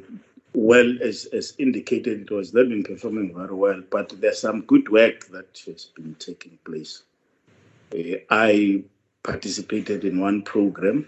well, 0.53 0.91
as, 1.03 1.27
as 1.27 1.55
indicated, 1.59 2.23
it 2.23 2.31
was 2.31 2.55
not 2.55 2.69
been 2.69 2.82
performing 2.82 3.35
very 3.35 3.55
well, 3.55 3.82
but 3.91 4.09
there's 4.20 4.41
some 4.41 4.62
good 4.62 4.89
work 4.89 5.27
that 5.28 5.61
has 5.66 5.87
been 5.87 6.16
taking 6.19 6.59
place. 6.65 7.03
Uh, 7.95 8.19
I 8.31 8.82
participated 9.23 10.05
in 10.05 10.20
one 10.20 10.43
program 10.43 11.07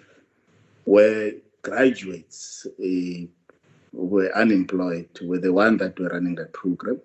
where 0.84 1.32
graduates 1.62 2.66
uh, 2.66 3.26
were 3.92 4.34
unemployed, 4.36 5.08
were 5.22 5.38
the 5.38 5.52
one 5.52 5.76
that 5.78 5.98
were 5.98 6.08
running 6.08 6.34
that 6.36 6.52
program. 6.52 7.00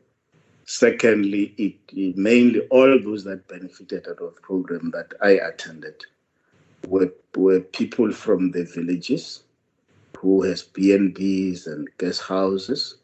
Secondly, 0.66 1.54
it, 1.58 1.76
it 1.96 2.18
mainly 2.18 2.62
all 2.68 3.00
those 3.00 3.24
that 3.24 3.48
benefited 3.48 4.08
out 4.08 4.22
of 4.22 4.36
the 4.36 4.42
program 4.42 4.92
that 4.92 5.14
I 5.22 5.32
attended 5.32 6.06
were, 6.88 7.14
were 7.36 7.62
people 7.62 8.12
from 8.12 8.52
the 8.52 8.66
villages 8.66 9.44
who 10.18 10.42
has 10.42 10.64
BNBs 10.64 11.68
and 11.68 11.88
guest 12.00 12.22
houses, 12.22 12.98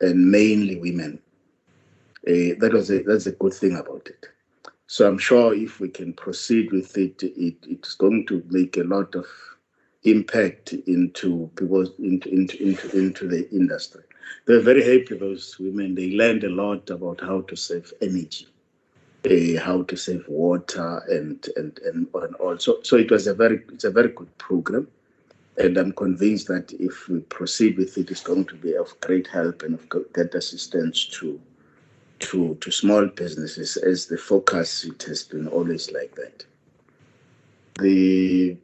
and 0.00 0.30
mainly 0.30 0.78
women. 0.80 1.20
Uh, 2.26 2.58
that 2.58 2.72
was 2.72 2.90
a, 2.90 3.02
that's 3.02 3.26
a 3.26 3.32
good 3.32 3.54
thing 3.54 3.76
about 3.76 4.06
it. 4.08 4.26
So 4.86 5.08
I'm 5.08 5.18
sure 5.18 5.54
if 5.54 5.80
we 5.80 5.88
can 5.88 6.12
proceed 6.12 6.72
with 6.72 6.98
it, 6.98 7.22
it 7.22 7.56
it's 7.62 7.94
going 7.94 8.26
to 8.26 8.42
make 8.50 8.76
a 8.76 8.82
lot 8.82 9.14
of 9.14 9.26
impact 10.04 10.72
into 10.86 11.50
people 11.56 11.86
into 11.98 12.28
into 12.30 12.62
into, 12.62 12.98
into 12.98 13.28
the 13.28 13.48
industry. 13.50 14.02
They're 14.46 14.60
very 14.60 14.82
happy 14.82 15.16
those 15.16 15.56
women. 15.58 15.94
They 15.94 16.12
learned 16.12 16.44
a 16.44 16.50
lot 16.50 16.90
about 16.90 17.20
how 17.20 17.42
to 17.42 17.56
save 17.56 17.92
energy, 18.00 18.48
uh, 19.24 19.60
how 19.60 19.82
to 19.84 19.96
save 19.96 20.26
water, 20.28 21.02
and 21.08 21.46
and 21.56 21.78
and, 21.80 22.08
and 22.14 22.34
also. 22.36 22.82
So 22.82 22.96
it 22.96 23.10
was 23.10 23.26
a 23.26 23.34
very 23.34 23.62
it's 23.72 23.84
a 23.84 23.90
very 23.90 24.08
good 24.08 24.36
program, 24.38 24.88
and 25.58 25.76
I'm 25.76 25.92
convinced 25.92 26.48
that 26.48 26.72
if 26.72 27.08
we 27.08 27.20
proceed 27.20 27.76
with 27.76 27.96
it, 27.98 28.10
it's 28.10 28.22
going 28.22 28.46
to 28.46 28.56
be 28.56 28.74
of 28.74 28.98
great 29.00 29.28
help 29.28 29.62
and 29.62 29.74
of 29.74 29.88
great 29.88 30.34
assistance 30.34 31.04
to 31.06 31.40
to 32.20 32.56
to 32.60 32.70
small 32.70 33.06
businesses 33.06 33.76
as 33.76 34.06
the 34.06 34.16
focus 34.16 34.84
it 34.84 35.02
has 35.04 35.22
been 35.22 35.46
always 35.48 35.92
like 35.92 36.14
that. 36.16 36.44
The 37.80 38.56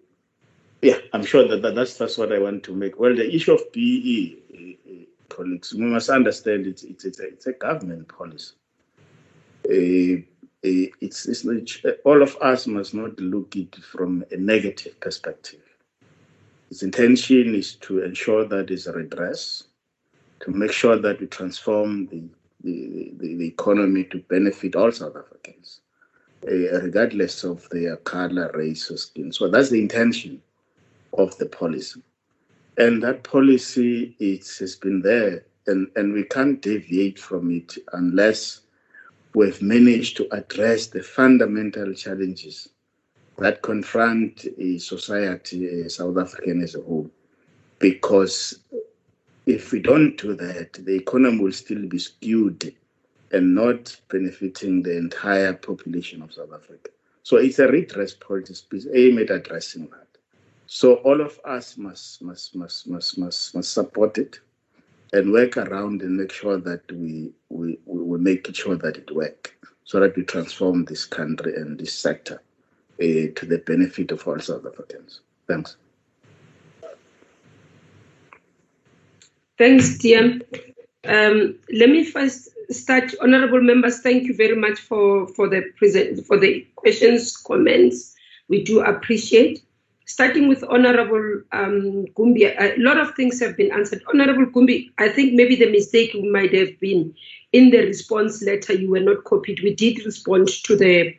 yeah, 0.83 0.99
I'm 1.13 1.25
sure 1.25 1.47
that, 1.49 1.63
that 1.63 1.75
that's 1.75 1.97
that's 1.97 2.19
what 2.19 2.33
I 2.33 2.39
want 2.39 2.63
to 2.65 2.75
make. 2.75 2.99
Well, 2.99 3.15
the 3.15 3.35
issue 3.35 3.53
of 3.53 3.73
PE, 3.73 4.37
uh, 4.55 4.93
uh, 4.93 5.05
colleagues, 5.29 5.75
we 5.75 5.85
must 5.85 6.09
understand 6.09 6.67
it's 6.67 6.85
it's 6.85 7.05
it's 7.05 7.21
a, 7.21 7.29
it's 7.29 7.47
a 7.47 7.53
government 7.53 8.09
policy. 8.09 8.55
Uh, 9.69 10.23
it's, 10.63 11.27
it's 11.27 11.47
all 12.05 12.21
of 12.23 12.37
us 12.41 12.67
must 12.67 12.93
not 12.93 13.19
look 13.21 13.55
it 13.55 13.77
from 13.77 14.25
a 14.33 14.37
negative 14.37 14.99
perspective. 15.01 15.61
Its 16.71 16.83
intention 16.83 17.55
is 17.55 17.77
to 17.77 18.03
ensure 18.03 18.45
that 18.45 18.71
it's 18.71 18.87
a 18.87 18.93
redress, 18.93 19.65
to 20.41 20.51
make 20.51 20.73
sure 20.73 20.99
that 20.99 21.21
we 21.21 21.27
transform 21.27 22.07
the 22.09 22.25
the, 22.65 23.13
the, 23.19 23.35
the 23.37 23.47
economy 23.47 24.05
to 24.05 24.19
benefit 24.29 24.75
all 24.75 24.91
South 24.91 25.15
Africans, 25.17 25.81
uh, 26.47 26.81
regardless 26.83 27.45
of 27.45 27.69
their 27.71 27.97
color, 27.99 28.51
race, 28.53 28.91
or 28.91 28.97
skin. 28.97 29.33
So 29.33 29.49
that's 29.49 29.71
the 29.71 29.81
intention 29.81 30.43
of 31.13 31.37
the 31.39 31.47
policy. 31.47 32.03
And 32.77 33.03
that 33.03 33.25
policy 33.25 34.17
it 34.19 34.47
has 34.59 34.77
been 34.77 35.03
there, 35.03 35.45
and, 35.67 35.91
and 35.97 36.13
we 36.13 36.25
can't 36.25 36.63
deviate 36.63 37.19
from 37.19 37.51
it 37.51 37.77
unless 37.93 38.61
we've 39.35 39.61
managed 39.61 40.17
to 40.19 40.29
address 40.35 40.87
the 40.87 41.03
fundamental 41.03 41.93
challenges 41.95 42.69
that 43.39 43.63
confront 43.63 44.47
a 44.59 44.79
society, 44.79 45.83
a 45.83 45.91
South 45.91 46.19
African 46.19 46.63
as 46.63 46.75
a 46.75 46.83
whole. 46.83 47.11
Because 47.79 48.61
if 49.47 49.73
we 49.73 49.81
don't 49.81 50.17
do 50.17 50.35
that, 50.35 50.73
the 50.75 50.97
economy 50.97 51.39
will 51.39 51.53
still 51.53 51.87
be 51.87 51.99
skewed 51.99 52.75
and 53.31 53.55
not 53.55 53.97
benefiting 54.09 54.83
the 54.83 54.97
entire 54.97 55.53
population 55.53 56.23
of 56.23 56.33
South 56.33 56.53
Africa. 56.53 56.91
So 57.23 57.37
it's 57.37 57.59
a 57.59 57.69
redress 57.69 58.15
policy 58.15 58.89
aimed 58.95 59.21
at 59.21 59.31
addressing 59.31 59.89
that. 59.89 60.08
So 60.71 60.97
all 60.97 61.23
of 61.23 61.41
us 61.47 61.79
must 61.79 62.21
must 62.21 62.55
must 62.55 62.87
must 62.87 63.17
must, 63.17 63.55
must 63.55 63.73
support 63.73 64.19
it 64.19 64.39
and 65.15 65.33
work 65.33 65.57
around 65.57 66.03
and 66.03 66.19
make 66.19 66.31
sure 66.31 66.59
that 66.59 66.83
we 66.93 67.33
we 67.49 67.79
we 67.87 68.19
make 68.19 68.55
sure 68.55 68.77
that 68.77 68.99
it 68.99 69.11
works 69.11 69.51
so 69.85 69.99
that 69.99 70.15
we 70.15 70.25
transform 70.25 70.85
this 70.85 71.07
country 71.07 71.55
and 71.57 71.79
this 71.79 71.95
sector 71.95 72.43
uh, 73.01 73.33
to 73.35 73.47
the 73.47 73.63
benefit 73.65 74.11
of 74.13 74.29
all 74.29 74.39
South 74.39 74.67
Africans. 74.67 75.21
Thanks. 75.47 75.79
Thanks, 79.57 79.97
Tiam. 79.97 80.43
Um, 81.07 81.59
let 81.73 81.89
me 81.89 82.05
first 82.05 82.51
start, 82.69 83.15
honourable 83.23 83.63
members. 83.63 84.01
Thank 84.01 84.25
you 84.25 84.37
very 84.37 84.55
much 84.55 84.79
for 84.79 85.29
for 85.29 85.49
the 85.49 85.63
present 85.79 86.27
for 86.27 86.39
the 86.39 86.67
questions, 86.77 87.35
comments. 87.39 88.15
We 88.49 88.65
do 88.65 88.81
appreciate 88.81 89.63
starting 90.09 90.49
with 90.49 90.65
Honorable 90.65 91.43
um, 91.53 92.07
Gumbi, 92.17 92.47
a 92.59 92.75
lot 92.79 92.97
of 92.97 93.15
things 93.15 93.39
have 93.41 93.59
been 93.59 93.71
answered. 93.71 94.03
Honorable 94.09 94.47
Gumbi, 94.47 94.91
I 94.97 95.11
think 95.11 95.35
maybe 95.35 95.55
the 95.55 95.71
mistake 95.71 96.17
might 96.33 96.53
have 96.55 96.81
been 96.81 97.15
in 97.53 97.71
the 97.71 97.79
response 97.79 98.43
letter 98.43 98.73
you 98.73 98.91
were 98.91 99.01
not 99.01 99.25
copied. 99.25 99.61
We 99.63 99.75
did 99.75 100.05
respond 100.07 100.49
to 100.65 100.77
the 100.77 101.15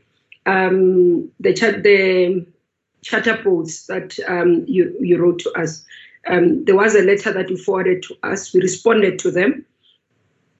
um, 0.48 1.30
the, 1.40 1.54
chat, 1.54 1.84
the 1.84 2.48
charter 3.04 3.38
boards 3.44 3.86
that 3.86 4.18
um, 4.28 4.66
you, 4.68 4.96
you 5.00 5.20
wrote 5.20 5.40
to 5.40 5.52
us. 5.52 5.86
Um, 6.28 6.66
there 6.66 6.76
was 6.76 6.96
a 6.96 7.04
letter 7.04 7.32
that 7.32 7.50
you 7.50 7.58
forwarded 7.58 8.02
to 8.04 8.18
us. 8.24 8.54
We 8.56 8.62
responded 8.62 9.20
to 9.20 9.30
them. 9.30 9.66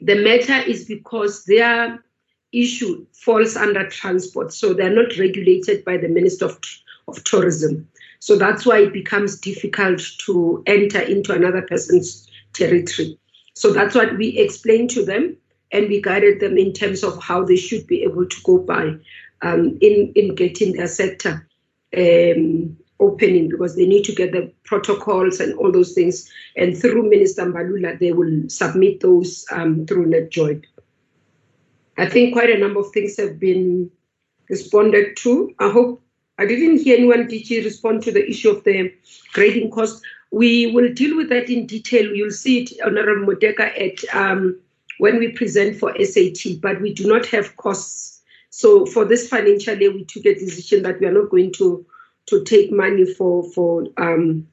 The 0.02 0.16
matter 0.16 0.70
is 0.70 0.86
because 0.86 1.46
their 1.46 2.04
issue 2.52 3.08
falls 3.14 3.58
under 3.58 3.90
transport, 3.90 4.54
so 4.54 4.74
they're 4.74 4.94
not 4.94 5.18
regulated 5.18 5.84
by 5.84 5.98
the 5.98 6.08
Minister 6.08 6.46
of, 6.46 6.60
of 7.08 7.24
Tourism. 7.24 7.88
So 8.20 8.36
that's 8.38 8.66
why 8.66 8.80
it 8.80 8.94
becomes 8.94 9.40
difficult 9.40 10.02
to 10.26 10.64
enter 10.68 11.00
into 11.00 11.34
another 11.34 11.62
person's 11.62 12.30
territory. 12.54 13.18
So 13.54 13.74
that's 13.74 13.96
what 13.96 14.18
we 14.18 14.38
explained 14.38 14.90
to 14.92 15.06
them 15.06 15.38
and 15.72 15.88
we 15.88 16.02
guided 16.02 16.40
them 16.40 16.58
in 16.58 16.74
terms 16.74 17.04
of 17.04 17.22
how 17.22 17.44
they 17.44 17.56
should 17.56 17.88
be 17.88 18.04
able 18.04 18.26
to 18.26 18.42
go 18.44 18.58
by 18.58 18.96
um, 19.42 19.78
in, 19.82 20.12
in 20.16 20.36
getting 20.36 20.74
their 20.74 20.88
sector 20.88 21.48
um, 21.98 22.78
opening 23.00 23.50
because 23.50 23.76
they 23.76 23.86
need 23.86 24.04
to 24.04 24.14
get 24.14 24.32
the 24.32 24.52
protocols 24.66 25.40
and 25.40 25.54
all 25.58 25.72
those 25.72 25.94
things. 25.94 26.30
And 26.58 26.78
through 26.78 27.10
Minister 27.10 27.46
Mbalula, 27.46 28.00
they 28.00 28.12
will 28.12 28.50
submit 28.50 29.00
those 29.00 29.46
um, 29.52 29.86
through 29.86 30.08
NatJOINTS. 30.08 30.66
I 31.98 32.06
think 32.08 32.34
quite 32.34 32.50
a 32.50 32.58
number 32.58 32.80
of 32.80 32.92
things 32.92 33.18
have 33.18 33.40
been 33.40 33.92
responded 34.50 35.18
to. 35.18 35.54
I 35.60 35.70
hope 35.70 36.02
I 36.40 36.46
didn't 36.46 36.80
hear 36.80 36.96
anyone, 36.98 37.28
DG, 37.28 37.66
respond 37.66 38.02
to 38.04 38.14
the 38.14 38.28
issue 38.28 38.50
of 38.50 38.64
the 38.64 38.94
grading 39.34 39.72
cost. 39.72 40.02
We 40.32 40.68
will 40.72 40.94
deal 40.94 41.18
with 41.18 41.28
that 41.30 41.50
in 41.50 41.66
detail. 41.66 42.16
You'll 42.16 42.32
see 42.32 42.62
it, 42.62 42.72
Honorable 42.82 43.34
Modeka, 43.34 43.60
at 43.60 44.16
um, 44.16 44.58
when 45.00 45.20
we 45.20 45.34
present 45.34 45.78
for 45.78 45.94
SAT, 46.02 46.62
but 46.62 46.80
we 46.80 46.94
do 46.94 47.08
not 47.08 47.26
have 47.26 47.58
costs. 47.58 48.22
So 48.52 48.86
for 48.86 49.04
this 49.04 49.28
financial 49.28 49.78
year, 49.78 49.92
we 49.92 50.06
took 50.06 50.26
a 50.26 50.34
decision 50.34 50.84
that 50.84 51.02
we 51.02 51.08
are 51.08 51.12
not 51.12 51.30
going 51.30 51.52
to 51.54 51.86
to 52.28 52.44
take 52.44 52.72
money 52.72 53.06
for 53.14 53.44
for 53.52 53.88
um, 53.98 54.48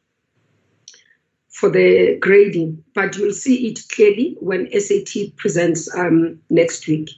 for 1.50 1.70
the 1.70 2.16
grading, 2.20 2.82
but 2.94 3.16
you'll 3.16 3.32
see 3.32 3.68
it 3.68 3.80
clearly 3.92 4.36
when 4.40 4.68
SAT 4.72 5.36
presents 5.36 5.94
um, 5.96 6.40
next 6.50 6.88
week. 6.88 7.10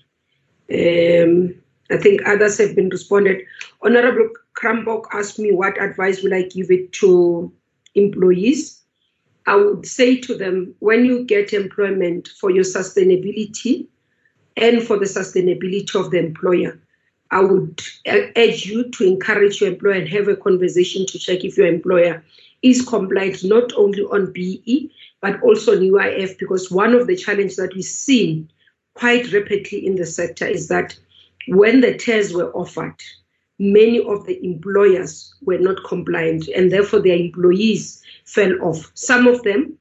Um, 0.70 1.54
I 1.90 1.97
think 1.97 2.20
others 2.27 2.59
have 2.59 2.74
been 2.74 2.89
responded. 2.90 3.44
Honorable 3.82 4.31
Krumbock 4.55 5.05
asked 5.12 5.39
me 5.39 5.52
what 5.52 5.81
advice 5.81 6.23
will 6.23 6.35
I 6.35 6.43
give 6.43 6.70
it 6.70 6.93
to 6.94 7.52
employees. 7.94 8.82
I 9.47 9.56
would 9.56 9.86
say 9.86 10.19
to 10.19 10.36
them, 10.36 10.74
when 10.81 11.06
you 11.06 11.24
get 11.24 11.55
employment 11.55 12.28
for 12.39 12.51
your 12.51 12.65
sustainability 12.65 13.86
and 14.56 14.82
for 14.82 14.98
the 14.98 15.06
sustainability 15.06 15.94
of 15.94 16.10
the 16.10 16.19
employer, 16.19 16.78
I 17.31 17.40
would 17.40 17.81
urge 18.06 18.66
you 18.66 18.90
to 18.90 19.05
encourage 19.05 19.60
your 19.60 19.70
employer 19.70 19.94
and 19.94 20.09
have 20.09 20.28
a 20.28 20.36
conversation 20.36 21.06
to 21.06 21.19
check 21.19 21.44
if 21.44 21.56
your 21.56 21.66
employer 21.66 22.23
is 22.62 22.86
compliant 22.86 23.44
not 23.44 23.73
only 23.74 24.02
on 24.02 24.32
BE 24.32 24.90
but 25.20 25.40
also 25.43 25.73
on 25.73 25.81
UIF 25.81 26.39
because 26.39 26.70
one 26.70 26.94
of 26.94 27.06
the 27.06 27.16
challenges 27.16 27.56
that 27.56 27.74
we 27.74 27.82
see 27.82 28.47
quite 28.94 29.32
rapidly 29.32 29.86
in 29.86 29.97
the 29.97 30.06
sector 30.06 30.47
is 30.47 30.69
that 30.69 30.97
when 31.48 31.80
the 31.80 31.96
tests 31.96 32.32
were 32.32 32.52
offered, 32.52 32.96
many 33.58 34.00
of 34.00 34.26
the 34.26 34.44
employers 34.44 35.34
were 35.42 35.58
not 35.58 35.82
compliant 35.84 36.48
and 36.48 36.70
therefore 36.70 37.00
their 37.00 37.16
employees 37.16 38.02
fell 38.24 38.52
off. 38.62 38.90
Some 38.94 39.26
of 39.26 39.42
them 39.42 39.78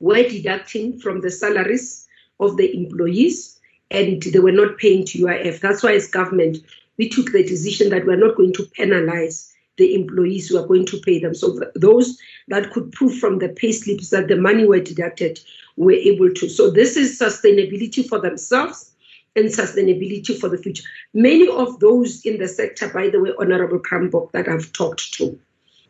were 0.00 0.22
deducting 0.22 0.98
from 0.98 1.20
the 1.20 1.30
salaries 1.30 2.06
of 2.40 2.56
the 2.56 2.74
employees 2.76 3.58
and 3.90 4.22
they 4.22 4.38
were 4.38 4.52
not 4.52 4.78
paying 4.78 5.04
to 5.06 5.18
UIF. 5.18 5.60
That's 5.60 5.82
why, 5.82 5.94
as 5.94 6.08
government, 6.08 6.58
we 6.96 7.08
took 7.08 7.32
the 7.32 7.42
decision 7.42 7.90
that 7.90 8.06
we're 8.06 8.16
not 8.16 8.36
going 8.36 8.52
to 8.54 8.64
penalize 8.64 9.52
the 9.78 9.94
employees 9.94 10.48
who 10.48 10.58
are 10.58 10.66
going 10.66 10.86
to 10.86 10.98
pay 11.00 11.18
them. 11.18 11.34
So 11.34 11.58
those 11.74 12.18
that 12.48 12.70
could 12.70 12.92
prove 12.92 13.18
from 13.18 13.38
the 13.38 13.48
pay 13.48 13.72
slips 13.72 14.10
that 14.10 14.28
the 14.28 14.36
money 14.36 14.66
were 14.66 14.80
deducted 14.80 15.40
were 15.76 15.92
able 15.92 16.32
to. 16.34 16.48
So 16.48 16.70
this 16.70 16.96
is 16.96 17.18
sustainability 17.18 18.06
for 18.06 18.20
themselves 18.20 18.90
and 19.36 19.46
sustainability 19.46 20.38
for 20.38 20.48
the 20.48 20.58
future. 20.58 20.84
Many 21.14 21.48
of 21.48 21.78
those 21.80 22.24
in 22.24 22.38
the 22.38 22.48
sector, 22.48 22.88
by 22.88 23.08
the 23.08 23.20
way, 23.20 23.32
Honorable 23.38 23.78
Krumbock, 23.78 24.32
that 24.32 24.48
I've 24.48 24.72
talked 24.72 25.14
to, 25.14 25.38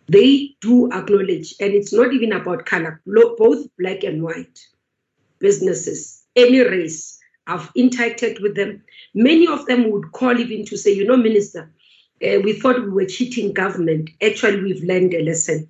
they 0.08 0.56
do 0.60 0.90
acknowledge, 0.92 1.54
and 1.60 1.72
it's 1.72 1.92
not 1.92 2.12
even 2.12 2.32
about 2.32 2.66
color, 2.66 3.00
both 3.06 3.66
black 3.78 4.02
and 4.02 4.22
white 4.22 4.58
businesses, 5.38 6.24
any 6.36 6.60
race. 6.60 7.18
I've 7.46 7.72
interacted 7.74 8.42
with 8.42 8.56
them. 8.56 8.82
Many 9.14 9.46
of 9.46 9.66
them 9.66 9.90
would 9.90 10.12
call 10.12 10.38
even 10.38 10.64
to 10.66 10.76
say, 10.76 10.92
you 10.92 11.04
know, 11.04 11.16
Minister, 11.16 11.70
uh, 12.22 12.38
we 12.44 12.52
thought 12.52 12.82
we 12.82 12.90
were 12.90 13.06
cheating 13.06 13.52
government. 13.52 14.10
Actually, 14.22 14.62
we've 14.62 14.84
learned 14.84 15.14
a 15.14 15.22
lesson. 15.22 15.68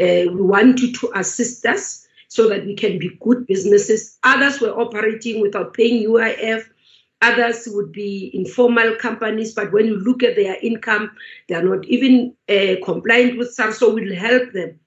Uh, 0.00 0.32
we 0.32 0.42
want 0.42 0.80
you 0.80 0.92
to 0.92 1.12
assist 1.14 1.64
us 1.64 2.06
so 2.28 2.48
that 2.48 2.64
we 2.64 2.74
can 2.74 2.98
be 2.98 3.16
good 3.20 3.46
businesses. 3.46 4.18
Others 4.24 4.60
were 4.60 4.78
operating 4.80 5.40
without 5.40 5.74
paying 5.74 6.08
UIF. 6.08 6.66
Others 7.22 7.68
would 7.68 7.92
be 7.92 8.30
informal 8.34 8.96
companies, 8.96 9.54
but 9.54 9.72
when 9.72 9.86
you 9.86 9.96
look 9.98 10.24
at 10.24 10.34
their 10.34 10.56
income, 10.60 11.12
they 11.48 11.54
are 11.54 11.62
not 11.62 11.84
even 11.86 12.34
uh, 12.48 12.74
compliant 12.84 13.38
with 13.38 13.54
SARS, 13.54 13.78
so 13.78 13.94
we'll 13.94 14.14
help 14.14 14.52
them. 14.52 14.78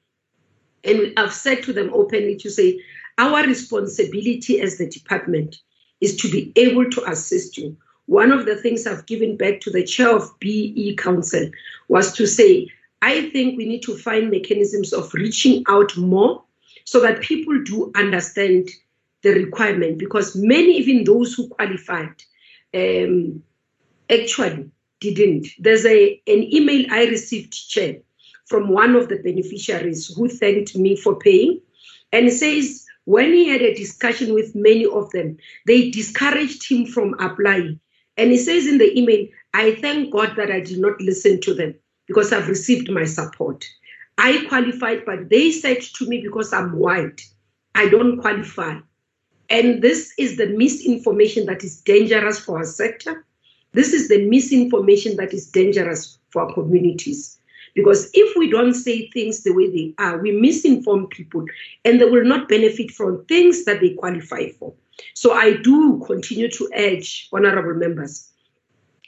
And 0.84 1.14
I've 1.18 1.34
said 1.34 1.64
to 1.64 1.74
them 1.74 1.92
openly 1.94 2.36
to 2.38 2.50
say, 2.50 2.82
our 3.18 3.44
responsibility 3.44 4.60
as 4.60 4.78
the 4.78 4.88
department 4.88 5.58
is 6.02 6.18
to 6.18 6.30
be 6.30 6.52
able 6.58 6.90
to 6.92 7.10
assist 7.10 7.58
you. 7.58 7.78
One 8.08 8.32
of 8.32 8.46
the 8.46 8.58
things 8.58 8.86
I've 8.86 9.06
given 9.06 9.38
back 9.38 9.62
to 9.62 9.72
the 9.72 9.84
chair 9.84 10.14
of 10.14 10.30
BE 10.40 10.96
Council 10.98 11.50
was 11.88 12.14
to 12.14 12.28
say, 12.28 12.68
I 13.02 13.30
think 13.30 13.58
we 13.58 13.66
need 13.66 13.82
to 13.84 13.98
find 13.98 14.30
mechanisms 14.30 14.92
of 14.92 15.14
reaching 15.14 15.64
out 15.70 15.96
more 15.96 16.44
so 16.84 17.00
that 17.02 17.22
people 17.22 17.64
do 17.64 17.92
understand 17.96 18.70
the 19.26 19.34
requirement 19.34 19.98
because 19.98 20.36
many, 20.36 20.78
even 20.78 21.04
those 21.04 21.34
who 21.34 21.50
qualified, 21.50 22.14
um, 22.76 23.42
actually 24.10 24.70
didn't. 25.02 25.48
There's 25.58 25.86
a 25.86 26.22
an 26.28 26.44
email 26.54 26.86
I 26.92 27.06
received, 27.06 27.54
Chair, 27.54 27.98
from 28.46 28.70
one 28.70 28.96
of 28.96 29.10
the 29.10 29.18
beneficiaries 29.18 30.14
who 30.16 30.30
thanked 30.30 30.76
me 30.76 30.96
for 30.96 31.18
paying, 31.18 31.60
and 32.14 32.32
says 32.32 32.86
when 33.06 33.34
he 33.34 33.50
had 33.50 33.62
a 33.62 33.74
discussion 33.74 34.34
with 34.34 34.56
many 34.56 34.86
of 34.86 35.10
them, 35.12 35.38
they 35.66 35.90
discouraged 35.90 36.70
him 36.70 36.86
from 36.86 37.16
applying. 37.20 37.80
And 38.18 38.32
he 38.32 38.38
says 38.38 38.68
in 38.68 38.78
the 38.78 38.98
email, 38.98 39.28
I 39.54 39.76
thank 39.76 40.14
God 40.14 40.36
that 40.38 40.52
I 40.52 40.60
did 40.60 40.80
not 40.80 41.02
listen 41.02 41.42
to 41.42 41.54
them 41.54 41.76
because 42.08 42.32
I've 42.32 42.48
received 42.48 42.90
my 42.92 43.06
support. 43.06 43.66
I 44.18 44.46
qualified, 44.48 45.04
but 45.06 45.30
they 45.30 45.52
said 45.52 45.82
to 45.82 46.08
me 46.08 46.22
because 46.22 46.54
I'm 46.54 46.78
white, 46.78 47.22
I 47.74 47.90
don't 47.90 48.22
qualify. 48.22 48.80
And 49.50 49.82
this 49.82 50.14
is 50.18 50.38
the 50.38 50.48
misinformation 50.48 51.46
that 51.46 51.64
is 51.64 51.82
dangerous 51.82 52.40
for 52.40 52.58
our 52.58 52.66
sector. 52.66 53.26
This 53.74 53.94
is 53.94 54.08
the 54.08 54.28
misinformation 54.28 55.18
that 55.18 55.34
is 55.34 55.50
dangerous 55.50 56.18
for 56.30 56.44
our 56.44 56.54
communities. 56.54 57.38
Because 57.76 58.10
if 58.14 58.36
we 58.38 58.50
don't 58.50 58.74
say 58.74 59.10
things 59.10 59.44
the 59.44 59.52
way 59.52 59.70
they 59.70 59.94
are, 59.98 60.18
we 60.18 60.32
misinform 60.32 61.10
people 61.10 61.46
and 61.84 62.00
they 62.00 62.06
will 62.06 62.24
not 62.24 62.48
benefit 62.48 62.92
from 62.92 63.26
things 63.26 63.66
that 63.66 63.82
they 63.82 63.94
qualify 63.94 64.50
for. 64.58 64.74
So 65.14 65.34
I 65.34 65.58
do 65.58 66.02
continue 66.06 66.50
to 66.52 66.70
urge 66.74 67.28
honorable 67.34 67.74
members 67.74 68.32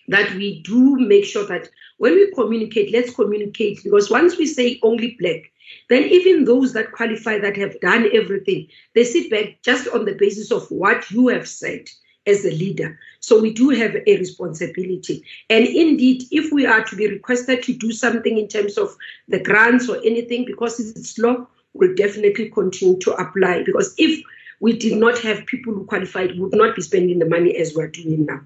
that 0.10 0.34
we 0.36 0.62
do 0.62 0.96
make 0.98 1.26
sure 1.26 1.46
that 1.48 1.70
when 1.98 2.14
we 2.14 2.32
communicate, 2.32 2.92
let's 2.94 3.14
communicate 3.14 3.84
because 3.84 4.10
once 4.10 4.38
we 4.38 4.46
say 4.46 4.80
only 4.84 5.18
black, 5.20 5.52
then 5.90 6.04
even 6.04 6.46
those 6.46 6.74
that 6.74 6.92
qualify 6.92 7.40
that 7.40 7.58
have 7.58 7.80
done 7.80 8.10
everything, 8.14 8.68
they 8.96 9.04
sit 9.04 9.30
back 9.30 9.62
just 9.62 9.88
on 9.90 10.06
the 10.06 10.16
basis 10.16 10.52
of 10.52 10.70
what 10.72 11.10
you 11.12 11.28
have 11.28 11.48
said 11.48 11.90
as 12.28 12.46
a 12.46 12.52
leader. 12.52 13.00
So 13.20 13.42
we 13.42 13.54
do 13.54 13.70
have 13.70 13.96
a 13.96 14.18
responsibility. 14.18 15.24
And 15.50 15.66
indeed, 15.66 16.24
if 16.32 16.52
we 16.52 16.66
are 16.66 16.84
to 16.84 16.96
be 16.96 17.08
requested 17.08 17.64
to 17.64 17.74
do 17.74 17.92
something 17.92 18.38
in 18.38 18.48
terms 18.48 18.78
of 18.78 18.96
the 19.28 19.40
grants 19.40 19.90
or 19.90 19.98
anything, 20.06 20.46
because 20.46 20.80
it's 20.80 21.18
law, 21.18 21.48
we'll 21.74 21.96
definitely 21.96 22.50
continue 22.50 23.00
to 23.00 23.12
apply. 23.14 23.64
Because 23.64 23.96
if 23.98 24.22
we 24.60 24.78
did 24.78 24.98
not 24.98 25.18
have 25.20 25.46
people 25.46 25.74
who 25.74 25.86
qualified, 25.86 26.32
we 26.32 26.40
would 26.40 26.56
not 26.56 26.76
be 26.76 26.82
spending 26.82 27.20
the 27.20 27.30
money 27.30 27.56
as 27.56 27.74
we're 27.76 27.88
doing 27.88 28.26
now. 28.26 28.42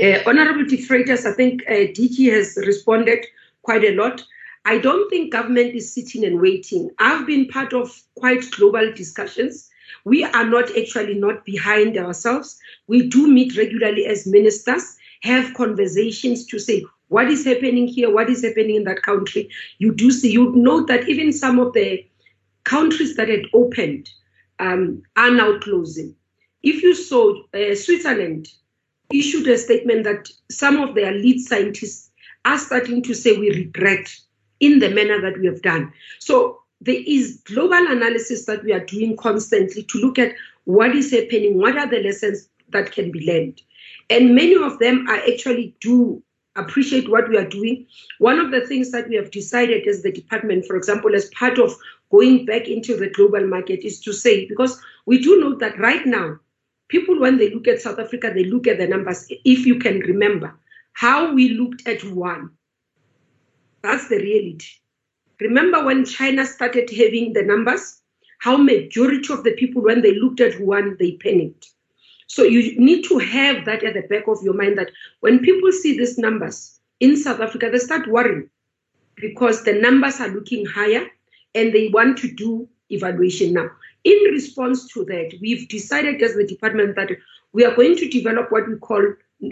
Uh, 0.00 0.20
Honorable 0.26 0.64
De 0.64 0.76
Freitas, 0.76 1.26
I 1.26 1.32
think 1.32 1.62
uh, 1.66 1.90
DG 1.92 2.32
has 2.32 2.56
responded 2.56 3.26
quite 3.62 3.84
a 3.84 3.94
lot. 3.94 4.22
I 4.68 4.76
don't 4.76 5.08
think 5.08 5.32
government 5.32 5.74
is 5.74 5.94
sitting 5.94 6.26
and 6.26 6.42
waiting. 6.42 6.90
I've 6.98 7.26
been 7.26 7.48
part 7.48 7.72
of 7.72 8.02
quite 8.16 8.50
global 8.50 8.92
discussions. 8.92 9.70
We 10.04 10.24
are 10.24 10.44
not 10.44 10.76
actually 10.76 11.14
not 11.14 11.46
behind 11.46 11.96
ourselves. 11.96 12.60
We 12.86 13.08
do 13.08 13.28
meet 13.28 13.56
regularly 13.56 14.04
as 14.04 14.26
ministers, 14.26 14.98
have 15.22 15.54
conversations 15.54 16.44
to 16.48 16.58
say 16.58 16.84
what 17.08 17.30
is 17.30 17.46
happening 17.46 17.88
here, 17.88 18.12
what 18.12 18.28
is 18.28 18.44
happening 18.44 18.76
in 18.76 18.84
that 18.84 19.00
country. 19.00 19.48
You 19.78 19.94
do 19.94 20.10
see, 20.10 20.30
you 20.30 20.52
note 20.54 20.86
that 20.88 21.08
even 21.08 21.32
some 21.32 21.58
of 21.58 21.72
the 21.72 22.06
countries 22.64 23.16
that 23.16 23.30
had 23.30 23.46
opened 23.54 24.10
um, 24.58 25.02
are 25.16 25.30
now 25.30 25.58
closing. 25.60 26.14
If 26.62 26.82
you 26.82 26.94
saw 26.94 27.42
uh, 27.54 27.74
Switzerland 27.74 28.48
issued 29.14 29.48
a 29.48 29.56
statement 29.56 30.04
that 30.04 30.28
some 30.50 30.76
of 30.76 30.94
their 30.94 31.12
lead 31.12 31.40
scientists 31.40 32.10
are 32.44 32.58
starting 32.58 33.02
to 33.04 33.14
say 33.14 33.34
we 33.34 33.48
regret 33.50 34.14
in 34.60 34.78
the 34.78 34.90
manner 34.90 35.20
that 35.20 35.38
we 35.38 35.46
have 35.46 35.62
done. 35.62 35.92
So 36.18 36.62
there 36.80 37.02
is 37.06 37.42
global 37.44 37.74
analysis 37.74 38.46
that 38.46 38.64
we 38.64 38.72
are 38.72 38.84
doing 38.84 39.16
constantly 39.16 39.82
to 39.84 39.98
look 39.98 40.18
at 40.18 40.34
what 40.64 40.94
is 40.94 41.10
happening, 41.10 41.58
what 41.58 41.76
are 41.76 41.88
the 41.88 42.00
lessons 42.00 42.48
that 42.70 42.92
can 42.92 43.10
be 43.10 43.26
learned. 43.26 43.60
And 44.10 44.34
many 44.34 44.54
of 44.54 44.78
them 44.78 45.06
are 45.08 45.16
actually 45.16 45.74
do 45.80 46.22
appreciate 46.56 47.10
what 47.10 47.28
we 47.28 47.36
are 47.36 47.48
doing. 47.48 47.86
One 48.18 48.38
of 48.38 48.50
the 48.50 48.66
things 48.66 48.90
that 48.90 49.08
we 49.08 49.16
have 49.16 49.30
decided 49.30 49.86
as 49.86 50.02
the 50.02 50.12
department, 50.12 50.66
for 50.66 50.76
example, 50.76 51.14
as 51.14 51.30
part 51.30 51.58
of 51.58 51.74
going 52.10 52.46
back 52.46 52.68
into 52.68 52.96
the 52.96 53.10
global 53.10 53.46
market, 53.46 53.84
is 53.84 54.00
to 54.00 54.12
say, 54.12 54.46
because 54.46 54.80
we 55.06 55.20
do 55.22 55.40
know 55.40 55.54
that 55.56 55.78
right 55.78 56.04
now, 56.04 56.38
people, 56.88 57.20
when 57.20 57.38
they 57.38 57.50
look 57.50 57.68
at 57.68 57.80
South 57.80 57.98
Africa, 57.98 58.32
they 58.34 58.44
look 58.44 58.66
at 58.66 58.78
the 58.78 58.86
numbers. 58.86 59.26
If 59.44 59.66
you 59.66 59.78
can 59.78 60.00
remember 60.00 60.54
how 60.94 61.32
we 61.32 61.50
looked 61.50 61.86
at 61.86 62.02
one, 62.04 62.50
that's 63.82 64.08
the 64.08 64.16
reality. 64.16 64.66
Remember 65.40 65.84
when 65.84 66.04
China 66.04 66.44
started 66.44 66.90
having 66.90 67.32
the 67.32 67.42
numbers? 67.42 68.00
How 68.40 68.56
majority 68.56 69.32
of 69.32 69.44
the 69.44 69.52
people, 69.52 69.82
when 69.82 70.02
they 70.02 70.14
looked 70.14 70.40
at 70.40 70.60
one, 70.60 70.96
they 70.98 71.12
panicked. 71.12 71.70
So 72.26 72.42
you 72.42 72.78
need 72.78 73.04
to 73.04 73.18
have 73.18 73.64
that 73.64 73.82
at 73.82 73.94
the 73.94 74.02
back 74.02 74.28
of 74.28 74.42
your 74.42 74.54
mind 74.54 74.78
that 74.78 74.90
when 75.20 75.40
people 75.40 75.72
see 75.72 75.96
these 75.96 76.18
numbers 76.18 76.78
in 77.00 77.16
South 77.16 77.40
Africa, 77.40 77.70
they 77.70 77.78
start 77.78 78.06
worrying 78.08 78.50
because 79.16 79.64
the 79.64 79.72
numbers 79.72 80.20
are 80.20 80.28
looking 80.28 80.66
higher 80.66 81.06
and 81.54 81.72
they 81.72 81.88
want 81.88 82.18
to 82.18 82.32
do 82.32 82.68
evaluation 82.90 83.54
now. 83.54 83.70
In 84.04 84.18
response 84.30 84.88
to 84.92 85.04
that, 85.06 85.32
we've 85.40 85.68
decided 85.68 86.22
as 86.22 86.34
the 86.34 86.46
department 86.46 86.96
that 86.96 87.10
we 87.52 87.64
are 87.64 87.74
going 87.74 87.96
to 87.96 88.08
develop 88.08 88.52
what 88.52 88.68
we 88.68 88.76
call 88.76 89.02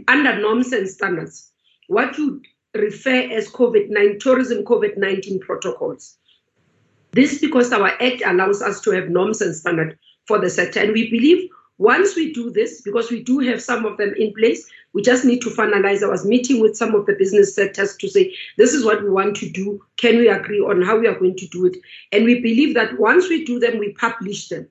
under 0.08 0.38
norms 0.38 0.72
and 0.72 0.88
standards, 0.88 1.50
what 1.88 2.16
you 2.18 2.42
refer 2.74 3.30
as 3.30 3.48
COVID-19 3.50 4.20
tourism 4.20 4.64
COVID-19 4.64 5.40
protocols. 5.40 6.18
This 7.12 7.32
is 7.32 7.40
because 7.40 7.72
our 7.72 7.90
act 8.02 8.22
allows 8.24 8.60
us 8.60 8.80
to 8.82 8.90
have 8.90 9.08
norms 9.08 9.40
and 9.40 9.54
standards 9.54 9.96
for 10.26 10.38
the 10.38 10.50
sector, 10.50 10.80
and 10.80 10.92
we 10.92 11.10
believe 11.10 11.48
once 11.78 12.16
we 12.16 12.32
do 12.32 12.50
this, 12.50 12.80
because 12.80 13.10
we 13.10 13.22
do 13.22 13.38
have 13.40 13.62
some 13.62 13.84
of 13.84 13.98
them 13.98 14.14
in 14.18 14.32
place, 14.32 14.66
we 14.94 15.02
just 15.02 15.26
need 15.26 15.42
to 15.42 15.50
finalize. 15.50 16.02
I 16.02 16.06
was 16.08 16.24
meeting 16.24 16.60
with 16.60 16.74
some 16.74 16.94
of 16.94 17.04
the 17.04 17.12
business 17.12 17.54
sectors 17.54 17.96
to 17.98 18.08
say, 18.08 18.34
this 18.56 18.72
is 18.72 18.82
what 18.82 19.02
we 19.02 19.10
want 19.10 19.36
to 19.36 19.50
do. 19.50 19.84
Can 19.98 20.16
we 20.16 20.28
agree 20.28 20.60
on 20.60 20.80
how 20.80 20.98
we 20.98 21.06
are 21.06 21.18
going 21.18 21.36
to 21.36 21.46
do 21.48 21.66
it? 21.66 21.76
And 22.12 22.24
we 22.24 22.40
believe 22.40 22.74
that 22.74 22.98
once 22.98 23.28
we 23.28 23.44
do 23.44 23.58
them, 23.58 23.78
we 23.78 23.92
publish 23.92 24.48
them. 24.48 24.66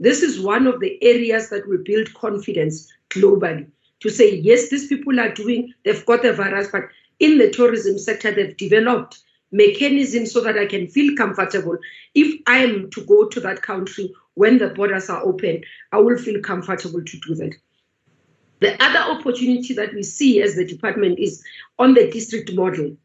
This 0.00 0.22
is 0.22 0.40
one 0.40 0.66
of 0.66 0.80
the 0.80 1.02
areas 1.02 1.48
that 1.48 1.66
will 1.66 1.82
build 1.82 2.12
confidence 2.12 2.92
globally 3.08 3.66
to 4.00 4.10
say, 4.10 4.34
yes, 4.34 4.68
these 4.68 4.86
people 4.86 5.18
are 5.18 5.32
doing, 5.32 5.72
they've 5.84 6.04
got 6.06 6.22
the 6.22 6.32
virus, 6.32 6.68
but 6.70 6.82
in 7.20 7.38
the 7.38 7.50
tourism 7.50 7.98
sector, 7.98 8.32
they've 8.32 8.56
developed 8.56 9.20
mechanisms 9.52 10.32
so 10.32 10.40
that 10.40 10.58
I 10.58 10.66
can 10.66 10.88
feel 10.88 11.16
comfortable. 11.16 11.76
If 12.14 12.40
I 12.46 12.58
am 12.58 12.90
to 12.90 13.04
go 13.04 13.28
to 13.28 13.40
that 13.40 13.62
country 13.62 14.12
when 14.34 14.58
the 14.58 14.68
borders 14.68 15.10
are 15.10 15.22
open, 15.22 15.62
I 15.92 15.98
will 15.98 16.18
feel 16.18 16.40
comfortable 16.40 17.02
to 17.04 17.20
do 17.20 17.34
that. 17.36 17.54
The 18.60 18.82
other 18.82 18.98
opportunity 18.98 19.74
that 19.74 19.94
we 19.94 20.02
see 20.02 20.42
as 20.42 20.54
the 20.54 20.64
department 20.64 21.18
is 21.18 21.42
on 21.78 21.94
the 21.94 22.10
district 22.10 22.52
model, 22.52 22.96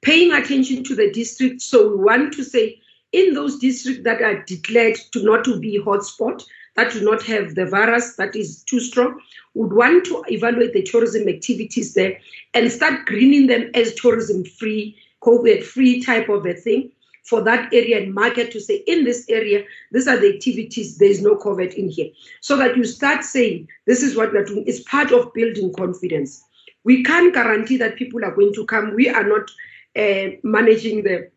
paying 0.00 0.32
attention 0.32 0.84
to 0.84 0.94
the 0.94 1.10
district. 1.10 1.60
So 1.60 1.88
we 1.88 2.04
want 2.04 2.32
to 2.34 2.44
say 2.44 2.80
in 3.12 3.34
those 3.34 3.58
districts 3.58 4.04
that 4.04 4.22
are 4.22 4.42
declared 4.44 4.96
to 5.12 5.22
not 5.22 5.44
to 5.44 5.58
be 5.58 5.80
hotspot, 5.80 6.44
that 6.76 6.92
do 6.92 7.02
not 7.02 7.22
have 7.22 7.54
the 7.54 7.66
virus 7.66 8.16
that 8.16 8.34
is 8.34 8.62
too 8.64 8.80
strong, 8.80 9.20
would 9.54 9.72
want 9.72 10.04
to 10.06 10.24
evaluate 10.28 10.72
the 10.72 10.82
tourism 10.82 11.28
activities 11.28 11.94
there 11.94 12.18
and 12.54 12.70
start 12.72 13.06
greening 13.06 13.46
them 13.46 13.70
as 13.74 13.94
tourism 13.94 14.44
free 14.44 14.96
COVID 15.22 15.62
free 15.62 16.02
type 16.02 16.28
of 16.28 16.46
a 16.46 16.54
thing 16.54 16.90
for 17.22 17.42
that 17.42 17.72
area 17.72 18.02
and 18.02 18.14
market 18.14 18.50
to 18.50 18.60
say, 18.60 18.82
in 18.86 19.04
this 19.04 19.24
area, 19.28 19.64
these 19.92 20.08
are 20.08 20.16
the 20.16 20.34
activities, 20.34 20.98
there 20.98 21.08
is 21.08 21.22
no 21.22 21.36
COVID 21.36 21.74
in 21.74 21.88
here. 21.88 22.10
So 22.40 22.56
that 22.56 22.76
you 22.76 22.84
start 22.84 23.22
saying, 23.22 23.68
this 23.86 24.02
is 24.02 24.16
what 24.16 24.32
we're 24.32 24.44
doing. 24.44 24.64
It's 24.66 24.82
part 24.82 25.12
of 25.12 25.32
building 25.32 25.72
confidence. 25.72 26.42
We 26.84 27.04
can't 27.04 27.32
guarantee 27.32 27.76
that 27.76 27.96
people 27.96 28.24
are 28.24 28.34
going 28.34 28.52
to 28.54 28.66
come. 28.66 28.94
We 28.96 29.08
are 29.08 29.22
not 29.22 29.48
uh, 29.96 30.34
managing 30.42 31.04
the 31.04 31.30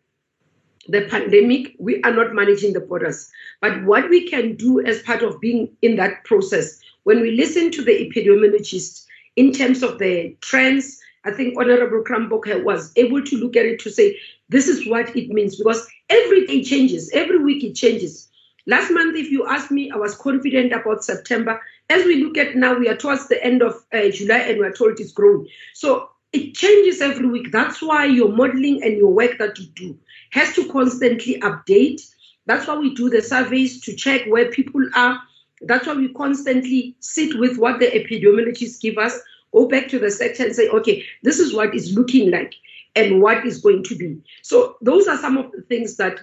the 0.88 1.02
pandemic, 1.02 1.74
we 1.78 2.02
are 2.02 2.12
not 2.12 2.34
managing 2.34 2.72
the 2.72 2.80
borders. 2.80 3.30
But 3.60 3.84
what 3.84 4.08
we 4.08 4.28
can 4.28 4.56
do 4.56 4.84
as 4.84 5.02
part 5.02 5.22
of 5.22 5.40
being 5.40 5.68
in 5.82 5.96
that 5.96 6.24
process, 6.24 6.78
when 7.04 7.20
we 7.20 7.32
listen 7.32 7.70
to 7.72 7.82
the 7.82 7.92
epidemiologists 7.92 9.04
in 9.36 9.52
terms 9.52 9.82
of 9.82 9.98
the 9.98 10.36
trends, 10.40 11.00
I 11.24 11.32
think 11.32 11.58
Honorable 11.58 12.04
Krumbock 12.04 12.64
was 12.64 12.92
able 12.96 13.22
to 13.22 13.36
look 13.36 13.56
at 13.56 13.66
it 13.66 13.80
to 13.80 13.90
say, 13.90 14.18
this 14.48 14.68
is 14.68 14.88
what 14.88 15.14
it 15.16 15.28
means 15.30 15.56
because 15.56 15.86
every 16.08 16.46
day 16.46 16.62
changes, 16.62 17.10
every 17.12 17.38
week 17.38 17.64
it 17.64 17.74
changes. 17.74 18.28
Last 18.66 18.90
month, 18.90 19.16
if 19.16 19.30
you 19.30 19.46
asked 19.46 19.70
me, 19.70 19.90
I 19.90 19.96
was 19.96 20.16
confident 20.16 20.72
about 20.72 21.04
September. 21.04 21.60
As 21.88 22.04
we 22.04 22.22
look 22.22 22.36
at 22.36 22.56
now, 22.56 22.76
we 22.76 22.88
are 22.88 22.96
towards 22.96 23.28
the 23.28 23.42
end 23.44 23.62
of 23.62 23.74
uh, 23.92 24.08
July 24.10 24.38
and 24.38 24.58
we're 24.58 24.72
told 24.72 24.98
it's 24.98 25.12
growing. 25.12 25.46
So 25.74 26.10
it 26.36 26.54
changes 26.54 27.00
every 27.00 27.26
week. 27.26 27.50
That's 27.50 27.80
why 27.82 28.04
your 28.04 28.30
modeling 28.30 28.82
and 28.82 28.96
your 28.96 29.10
work 29.10 29.38
that 29.38 29.58
you 29.58 29.66
do 29.74 29.98
has 30.30 30.54
to 30.54 30.68
constantly 30.70 31.40
update. 31.40 32.02
That's 32.46 32.66
why 32.66 32.76
we 32.76 32.94
do 32.94 33.10
the 33.10 33.22
surveys 33.22 33.80
to 33.82 33.94
check 33.94 34.26
where 34.26 34.50
people 34.50 34.88
are. 34.94 35.20
That's 35.62 35.86
why 35.86 35.94
we 35.94 36.12
constantly 36.12 36.96
sit 37.00 37.38
with 37.38 37.58
what 37.58 37.80
the 37.80 37.86
epidemiologists 37.86 38.80
give 38.80 38.98
us 38.98 39.18
go 39.52 39.66
back 39.66 39.88
to 39.88 39.98
the 39.98 40.10
sector 40.10 40.44
and 40.44 40.54
say, 40.54 40.68
okay, 40.68 41.04
this 41.22 41.38
is 41.38 41.54
what 41.54 41.74
is 41.74 41.94
looking 41.94 42.30
like 42.30 42.54
and 42.94 43.22
what 43.22 43.46
is 43.46 43.60
going 43.62 43.82
to 43.84 43.94
be. 43.94 44.18
So 44.42 44.76
those 44.82 45.08
are 45.08 45.16
some 45.16 45.38
of 45.38 45.50
the 45.52 45.62
things 45.62 45.96
that 45.96 46.20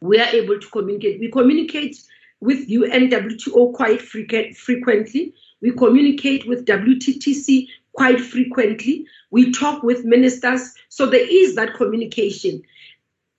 we 0.00 0.20
are 0.20 0.28
able 0.28 0.60
to 0.60 0.68
communicate. 0.68 1.18
We 1.18 1.30
communicate 1.30 1.96
with 2.40 2.68
UNWTO 2.68 3.74
quite 3.74 4.00
frequently. 4.00 5.34
We 5.62 5.72
communicate 5.72 6.46
with 6.46 6.64
WTTC 6.66 7.68
quite 7.94 8.20
frequently. 8.20 9.06
We 9.30 9.52
talk 9.52 9.82
with 9.82 10.04
ministers. 10.04 10.74
So 10.88 11.06
there 11.06 11.26
is 11.26 11.54
that 11.54 11.74
communication. 11.74 12.62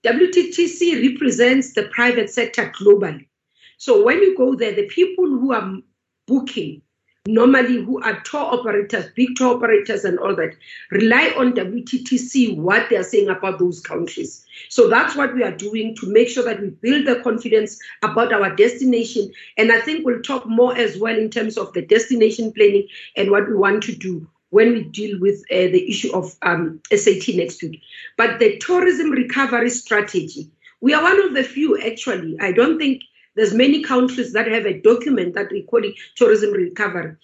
WTTC 0.04 1.10
represents 1.10 1.74
the 1.74 1.84
private 1.94 2.30
sector 2.30 2.72
globally. 2.78 3.26
So 3.78 4.04
when 4.04 4.18
you 4.22 4.36
go 4.36 4.54
there, 4.54 4.74
the 4.74 4.86
people 4.86 5.26
who 5.26 5.52
are 5.52 5.76
booking 6.26 6.82
normally 7.26 7.82
who 7.82 8.00
are 8.02 8.20
tour 8.20 8.40
operators, 8.40 9.06
big 9.14 9.34
tour 9.36 9.56
operators 9.56 10.04
and 10.04 10.18
all 10.18 10.34
that, 10.36 10.54
rely 10.90 11.32
on 11.36 11.52
WTTC, 11.52 12.56
what 12.56 12.88
they're 12.88 13.02
saying 13.02 13.28
about 13.28 13.58
those 13.58 13.80
countries. 13.80 14.44
So 14.68 14.88
that's 14.88 15.16
what 15.16 15.34
we 15.34 15.42
are 15.42 15.56
doing 15.56 15.94
to 15.96 16.06
make 16.06 16.28
sure 16.28 16.44
that 16.44 16.60
we 16.60 16.68
build 16.68 17.06
the 17.06 17.20
confidence 17.22 17.78
about 18.02 18.32
our 18.32 18.54
destination. 18.54 19.30
And 19.56 19.72
I 19.72 19.80
think 19.80 20.04
we'll 20.04 20.22
talk 20.22 20.46
more 20.46 20.76
as 20.76 20.98
well 20.98 21.16
in 21.16 21.30
terms 21.30 21.58
of 21.58 21.72
the 21.72 21.82
destination 21.82 22.52
planning 22.52 22.86
and 23.16 23.30
what 23.30 23.48
we 23.48 23.54
want 23.54 23.82
to 23.84 23.94
do 23.94 24.26
when 24.56 24.72
we 24.72 24.84
deal 24.84 25.20
with 25.20 25.38
uh, 25.50 25.68
the 25.74 25.86
issue 25.86 26.10
of 26.16 26.34
um, 26.40 26.80
SAT 26.90 27.28
next 27.34 27.62
week. 27.62 27.82
But 28.16 28.38
the 28.38 28.56
tourism 28.56 29.10
recovery 29.10 29.68
strategy, 29.68 30.50
we 30.80 30.94
are 30.94 31.02
one 31.02 31.20
of 31.26 31.34
the 31.34 31.44
few 31.44 31.78
actually. 31.78 32.38
I 32.40 32.52
don't 32.52 32.78
think 32.78 33.02
there's 33.34 33.52
many 33.52 33.82
countries 33.82 34.32
that 34.32 34.50
have 34.50 34.64
a 34.64 34.80
document 34.80 35.34
that 35.34 35.52
we 35.52 35.64
call 35.64 35.82
tourism 36.14 36.52
recovery. 36.52 37.16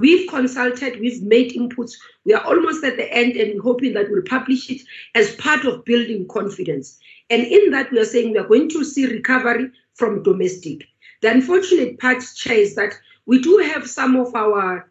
We've 0.00 0.28
consulted, 0.28 0.98
we've 0.98 1.22
made 1.22 1.52
inputs. 1.52 1.92
We 2.24 2.34
are 2.34 2.44
almost 2.44 2.82
at 2.82 2.96
the 2.96 3.08
end 3.12 3.36
and 3.36 3.60
hoping 3.60 3.94
that 3.94 4.10
we'll 4.10 4.22
publish 4.22 4.68
it 4.68 4.82
as 5.14 5.36
part 5.36 5.64
of 5.64 5.84
building 5.84 6.26
confidence. 6.26 6.98
And 7.28 7.44
in 7.44 7.70
that, 7.70 7.92
we 7.92 8.00
are 8.00 8.04
saying 8.04 8.32
we 8.32 8.38
are 8.38 8.48
going 8.48 8.68
to 8.70 8.82
see 8.82 9.06
recovery 9.06 9.70
from 9.94 10.24
domestic. 10.24 10.88
The 11.22 11.30
unfortunate 11.30 12.00
part, 12.00 12.24
Chair, 12.34 12.58
is 12.58 12.74
that 12.74 12.94
we 13.26 13.40
do 13.40 13.58
have 13.58 13.88
some 13.88 14.16
of 14.16 14.34
our 14.34 14.89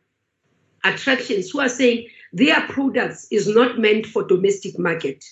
attractions 0.83 1.49
who 1.49 1.59
are 1.59 1.69
saying 1.69 2.07
their 2.33 2.61
products 2.67 3.27
is 3.31 3.47
not 3.47 3.79
meant 3.79 4.05
for 4.05 4.23
domestic 4.23 4.77
market, 4.77 5.23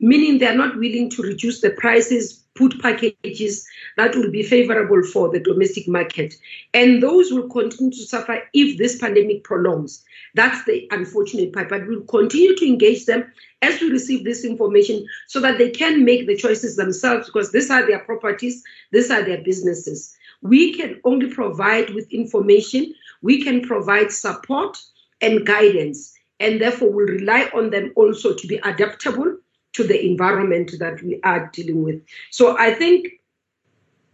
meaning 0.00 0.38
they're 0.38 0.56
not 0.56 0.76
willing 0.76 1.10
to 1.10 1.22
reduce 1.22 1.60
the 1.60 1.70
prices 1.70 2.46
put 2.56 2.80
packages 2.80 3.66
that 3.96 4.14
will 4.16 4.30
be 4.30 4.42
favorable 4.42 5.02
for 5.02 5.30
the 5.30 5.38
domestic 5.38 5.86
market. 5.86 6.34
And 6.74 7.02
those 7.02 7.30
will 7.30 7.48
continue 7.48 7.92
to 7.92 8.02
suffer 8.02 8.42
if 8.52 8.78
this 8.78 8.98
pandemic 8.98 9.44
prolongs. 9.44 10.04
That's 10.34 10.64
the 10.64 10.88
unfortunate 10.90 11.52
part. 11.52 11.68
But 11.68 11.86
we'll 11.86 12.02
continue 12.02 12.56
to 12.56 12.66
engage 12.66 13.06
them 13.06 13.30
as 13.62 13.80
we 13.80 13.90
receive 13.90 14.24
this 14.24 14.44
information 14.44 15.06
so 15.28 15.40
that 15.40 15.58
they 15.58 15.70
can 15.70 16.04
make 16.04 16.26
the 16.26 16.36
choices 16.36 16.76
themselves 16.76 17.26
because 17.26 17.52
these 17.52 17.70
are 17.70 17.86
their 17.86 18.00
properties, 18.00 18.62
these 18.92 19.10
are 19.10 19.22
their 19.22 19.42
businesses. 19.42 20.16
We 20.48 20.74
can 20.74 21.00
only 21.04 21.28
provide 21.28 21.90
with 21.90 22.10
information, 22.12 22.94
we 23.22 23.42
can 23.42 23.62
provide 23.62 24.12
support 24.12 24.78
and 25.20 25.46
guidance, 25.46 26.14
and 26.40 26.60
therefore 26.60 26.90
we'll 26.90 27.06
rely 27.06 27.50
on 27.54 27.70
them 27.70 27.92
also 27.96 28.34
to 28.34 28.46
be 28.46 28.56
adaptable 28.56 29.36
to 29.72 29.84
the 29.84 30.06
environment 30.06 30.72
that 30.78 31.02
we 31.02 31.20
are 31.22 31.50
dealing 31.52 31.82
with. 31.82 32.02
So 32.30 32.58
I 32.58 32.74
think 32.74 33.08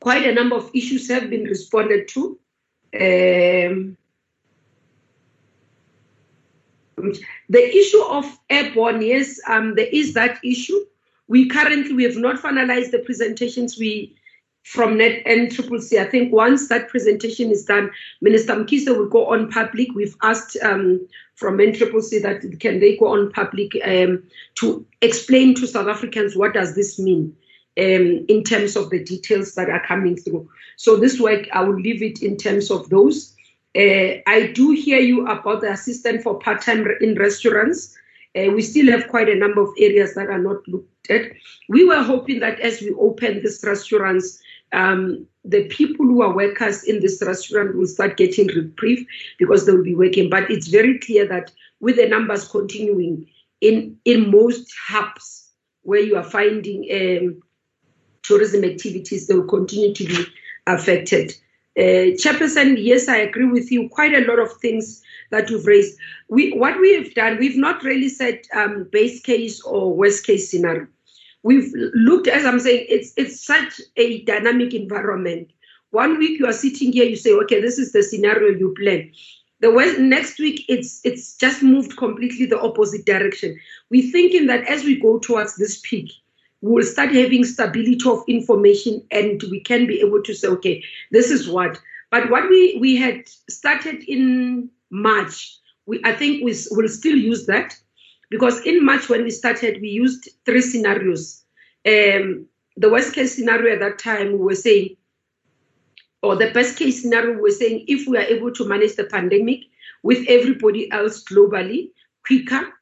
quite 0.01 0.27
a 0.27 0.35
number 0.35 0.57
of 0.57 0.71
issues 0.75 1.09
have 1.09 1.31
been 1.31 1.45
responded 1.45 2.09
to. 2.09 2.39
Um, 2.95 3.97
the 7.49 7.77
issue 7.77 8.03
of 8.03 8.25
airborne, 8.51 9.03
yes, 9.03 9.41
um, 9.49 9.75
there 9.75 9.89
is 9.93 10.15
that 10.15 10.39
issue. 10.45 10.79
We 11.29 11.49
currently 11.49 11.95
we 11.95 12.05
have 12.05 12.17
not 12.17 12.37
finalized 12.37 12.91
the 12.91 12.99
presentations. 12.99 13.79
We 13.79 14.17
from 14.65 14.97
Net 14.99 15.25
NCCC. 15.25 15.99
I 16.01 16.09
think 16.09 16.33
once 16.33 16.69
that 16.69 16.89
presentation 16.89 17.51
is 17.51 17.65
done, 17.65 17.91
Minister 18.21 18.55
Mkhize 18.55 18.89
will 18.89 19.09
go 19.09 19.27
on 19.27 19.51
public. 19.51 19.89
We've 19.95 20.17
asked 20.23 20.57
um, 20.63 21.07
from 21.35 21.59
NCCC 21.59 22.23
that 22.23 22.61
can 22.61 22.81
they 22.81 22.97
go 22.97 23.09
on 23.09 23.33
public 23.33 23.73
um, 23.85 24.23
to 24.57 24.87
explain 25.01 25.55
to 25.57 25.67
South 25.67 25.89
Africans 25.89 26.37
what 26.37 26.55
does 26.55 26.75
this 26.75 26.99
mean 26.99 27.37
um, 27.79 28.25
in 28.29 28.45
terms 28.45 28.77
of 28.77 28.91
the 28.91 29.03
details 29.03 29.55
that 29.55 29.71
are 29.71 29.85
coming 29.87 30.17
through. 30.17 30.49
So 30.77 30.97
this 30.97 31.19
work, 31.19 31.49
I 31.53 31.63
will 31.63 31.79
leave 31.79 32.03
it 32.03 32.23
in 32.23 32.37
terms 32.37 32.71
of 32.71 32.89
those. 32.89 33.35
Uh, 33.75 34.21
I 34.27 34.53
do 34.55 34.73
hear 34.73 35.01
you 35.01 35.27
about 35.27 35.63
the 35.63 35.73
assistant 35.73 36.23
for 36.23 36.39
part-time 36.39 36.87
in 37.01 37.15
restaurants. 37.15 37.97
Uh, 38.37 38.51
we 38.51 38.63
still 38.63 38.91
have 38.91 39.09
quite 39.09 39.29
a 39.29 39.35
number 39.35 39.63
of 39.63 39.71
areas 39.79 40.15
that 40.15 40.29
are 40.29 40.39
not 40.39 40.67
looked 40.69 41.11
at. 41.11 41.33
We 41.69 41.85
were 41.85 42.03
hoping 42.03 42.41
that 42.41 42.61
as 42.61 42.81
we 42.81 42.93
open 42.95 43.43
these 43.43 43.63
restaurants, 43.65 44.43
um, 44.73 45.27
the 45.45 45.67
people 45.69 46.07
who 46.07 46.23
are 46.23 46.35
workers 46.35 46.85
in 46.85 47.01
this 47.01 47.23
restaurant 47.25 47.77
will 47.77 47.87
start 47.87 48.17
getting 48.17 48.47
reprieve 48.49 49.07
because 49.39 49.67
they 49.67 49.73
will 49.73 49.85
be 49.85 49.95
working. 49.95 50.31
But 50.31 50.51
it's 50.51 50.69
very 50.69 50.99
clear 50.99 51.27
that 51.29 51.53
with 51.81 51.97
the 51.97 52.09
numbers 52.09 52.49
continuing 52.49 53.27
in 53.61 53.97
in 54.05 54.31
most 54.31 54.73
hubs 54.87 55.51
where 55.83 56.01
you 56.01 56.17
are 56.17 56.25
finding 56.25 56.87
um, 56.93 57.43
tourism 58.23 58.65
activities, 58.65 59.27
they 59.27 59.35
will 59.35 59.49
continue 59.49 59.93
to 59.95 60.05
be 60.05 60.25
affected. 60.67 61.35
Uh, 61.77 62.13
Chairperson, 62.21 62.77
yes, 62.79 63.09
I 63.09 63.17
agree 63.17 63.47
with 63.47 63.73
you. 63.73 63.89
Quite 63.89 64.15
a 64.15 64.27
lot 64.27 64.39
of 64.39 64.53
things 64.61 65.03
that 65.31 65.51
you've 65.51 65.67
raised. 65.67 65.99
We, 66.29 66.53
what 66.53 66.79
we 66.81 66.95
have 66.95 67.15
done, 67.15 67.39
we've 67.39 67.57
not 67.57 67.83
really 67.83 68.11
said 68.11 68.43
um, 68.55 68.89
base 68.93 69.21
case 69.23 69.61
or 69.63 69.93
worst 69.93 70.27
case 70.27 70.51
scenario. 70.51 70.87
We've 71.43 71.73
looked, 71.95 72.29
as 72.29 72.45
I'm 72.45 72.61
saying, 72.61 72.87
it's 72.89 73.13
it's 73.17 73.45
such 73.45 73.81
a 73.97 74.23
dynamic 74.23 74.75
environment. 74.75 75.51
One 75.91 76.19
week 76.19 76.39
you 76.39 76.47
are 76.47 76.53
sitting 76.53 76.93
here, 76.93 77.05
you 77.05 77.17
say, 77.17 77.33
okay, 77.33 77.61
this 77.61 77.79
is 77.79 77.93
the 77.93 78.03
scenario 78.03 78.57
you 78.57 78.75
plan. 78.79 79.11
The 79.61 79.97
next 79.99 80.39
week 80.39 80.65
it's 80.69 81.01
it's 81.05 81.37
just 81.37 81.63
moved 81.63 81.97
completely 81.97 82.47
the 82.47 82.61
opposite 82.61 83.07
direction. 83.07 83.59
We're 83.91 84.11
thinking 84.11 84.47
that 84.47 84.67
as 84.69 84.85
we 84.85 85.01
go 85.01 85.19
towards 85.19 85.57
this 85.57 85.81
peak, 85.85 86.11
we 86.63 86.73
will 86.73 86.85
start 86.85 87.13
having 87.13 87.45
stability 87.45 88.09
of 88.09 88.23
information 88.29 89.03
and 89.11 89.43
we 89.51 89.61
can 89.61 89.87
be 89.87 90.01
able 90.01 90.23
to 90.23 90.35
say, 90.35 90.49
okay, 90.49 90.83
this 91.11 91.31
is 91.31 91.49
what. 91.49 91.79
But 92.11 92.31
what 92.31 92.49
we, 92.49 92.79
we 92.81 92.97
had 92.97 93.29
started 93.49 94.05
in 94.05 94.71
March, 94.91 95.59
we, 95.87 96.01
I 96.05 96.13
think 96.13 96.45
we 96.45 96.55
will 96.71 96.89
still 96.89 97.17
use 97.17 97.47
that 97.47 97.77
because 98.33 98.63
in 98.63 98.83
March 98.83 99.11
when 99.11 99.25
we 99.25 99.31
started, 99.31 99.81
we 99.83 99.91
used 99.91 100.29
three 100.47 100.63
scenarios. 100.63 101.45
Um, 101.87 102.47
the 102.79 102.89
worst 102.91 103.15
case 103.15 103.37
scenario 103.37 103.75
at 103.75 103.81
that 103.81 103.99
time, 103.99 104.33
we 104.33 104.39
were 104.39 104.55
saying, 104.55 104.97
or 106.23 106.37
the 106.37 106.51
best 106.51 106.79
case 106.79 107.03
scenario, 107.03 107.35
we 107.35 107.43
were 107.43 107.51
saying 107.51 107.85
if 107.89 108.09
we 108.09 108.17
are 108.17 108.23
able 108.23 108.51
to 108.53 108.67
manage 108.67 108.97
the 108.97 109.05
pandemic 109.05 109.61
with 110.03 110.25
everybody 110.29 110.91
else 110.91 111.23
globally 111.23 111.91
quicker, 112.27 112.73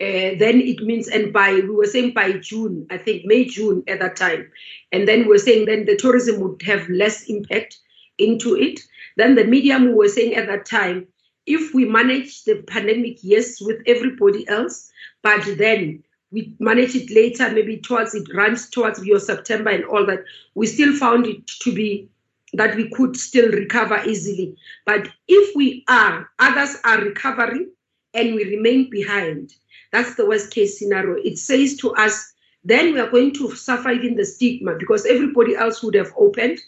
uh, 0.00 0.38
then 0.38 0.60
it 0.60 0.80
means, 0.82 1.08
and 1.08 1.32
by, 1.32 1.52
we 1.52 1.70
were 1.70 1.86
saying 1.86 2.12
by 2.14 2.32
June, 2.34 2.86
I 2.88 2.98
think 2.98 3.24
May, 3.24 3.44
June 3.46 3.82
at 3.88 3.98
that 3.98 4.14
time. 4.14 4.50
And 4.92 5.08
then 5.08 5.22
we 5.22 5.28
were 5.28 5.38
saying 5.38 5.66
then 5.66 5.84
the 5.84 5.96
tourism 5.96 6.40
would 6.40 6.62
have 6.62 6.88
less 6.88 7.24
impact 7.24 7.78
into 8.18 8.56
it. 8.56 8.78
Then 9.16 9.34
the 9.34 9.44
medium, 9.44 9.86
we 9.86 9.94
were 9.94 10.08
saying 10.08 10.36
at 10.36 10.46
that 10.46 10.64
time, 10.64 11.08
if 11.46 11.74
we 11.74 11.84
manage 11.84 12.44
the 12.44 12.62
pandemic, 12.62 13.18
yes, 13.22 13.60
with 13.60 13.80
everybody 13.86 14.48
else, 14.48 14.90
but 15.22 15.44
then 15.58 16.02
we 16.30 16.56
manage 16.58 16.94
it 16.94 17.10
later, 17.10 17.50
maybe 17.50 17.76
towards 17.78 18.14
it 18.14 18.26
runs 18.34 18.68
towards 18.70 19.04
your 19.04 19.20
September 19.20 19.70
and 19.70 19.84
all 19.84 20.06
that, 20.06 20.24
we 20.54 20.66
still 20.66 20.96
found 20.96 21.26
it 21.26 21.46
to 21.46 21.72
be 21.72 22.08
that 22.54 22.76
we 22.76 22.90
could 22.90 23.16
still 23.16 23.50
recover 23.50 24.02
easily. 24.04 24.56
But 24.86 25.08
if 25.28 25.56
we 25.56 25.84
are, 25.88 26.28
others 26.38 26.76
are 26.84 27.00
recovering 27.00 27.70
and 28.14 28.34
we 28.34 28.44
remain 28.44 28.90
behind, 28.90 29.54
that's 29.90 30.14
the 30.14 30.26
worst 30.26 30.50
case 30.50 30.78
scenario. 30.78 31.16
It 31.22 31.38
says 31.38 31.76
to 31.78 31.94
us, 31.94 32.32
then 32.64 32.92
we 32.92 33.00
are 33.00 33.10
going 33.10 33.34
to 33.34 33.54
suffer 33.54 33.90
even 33.90 34.16
the 34.16 34.24
stigma 34.24 34.74
because 34.78 35.04
everybody 35.06 35.56
else 35.56 35.82
would 35.82 35.94
have 35.94 36.12
opened. 36.16 36.58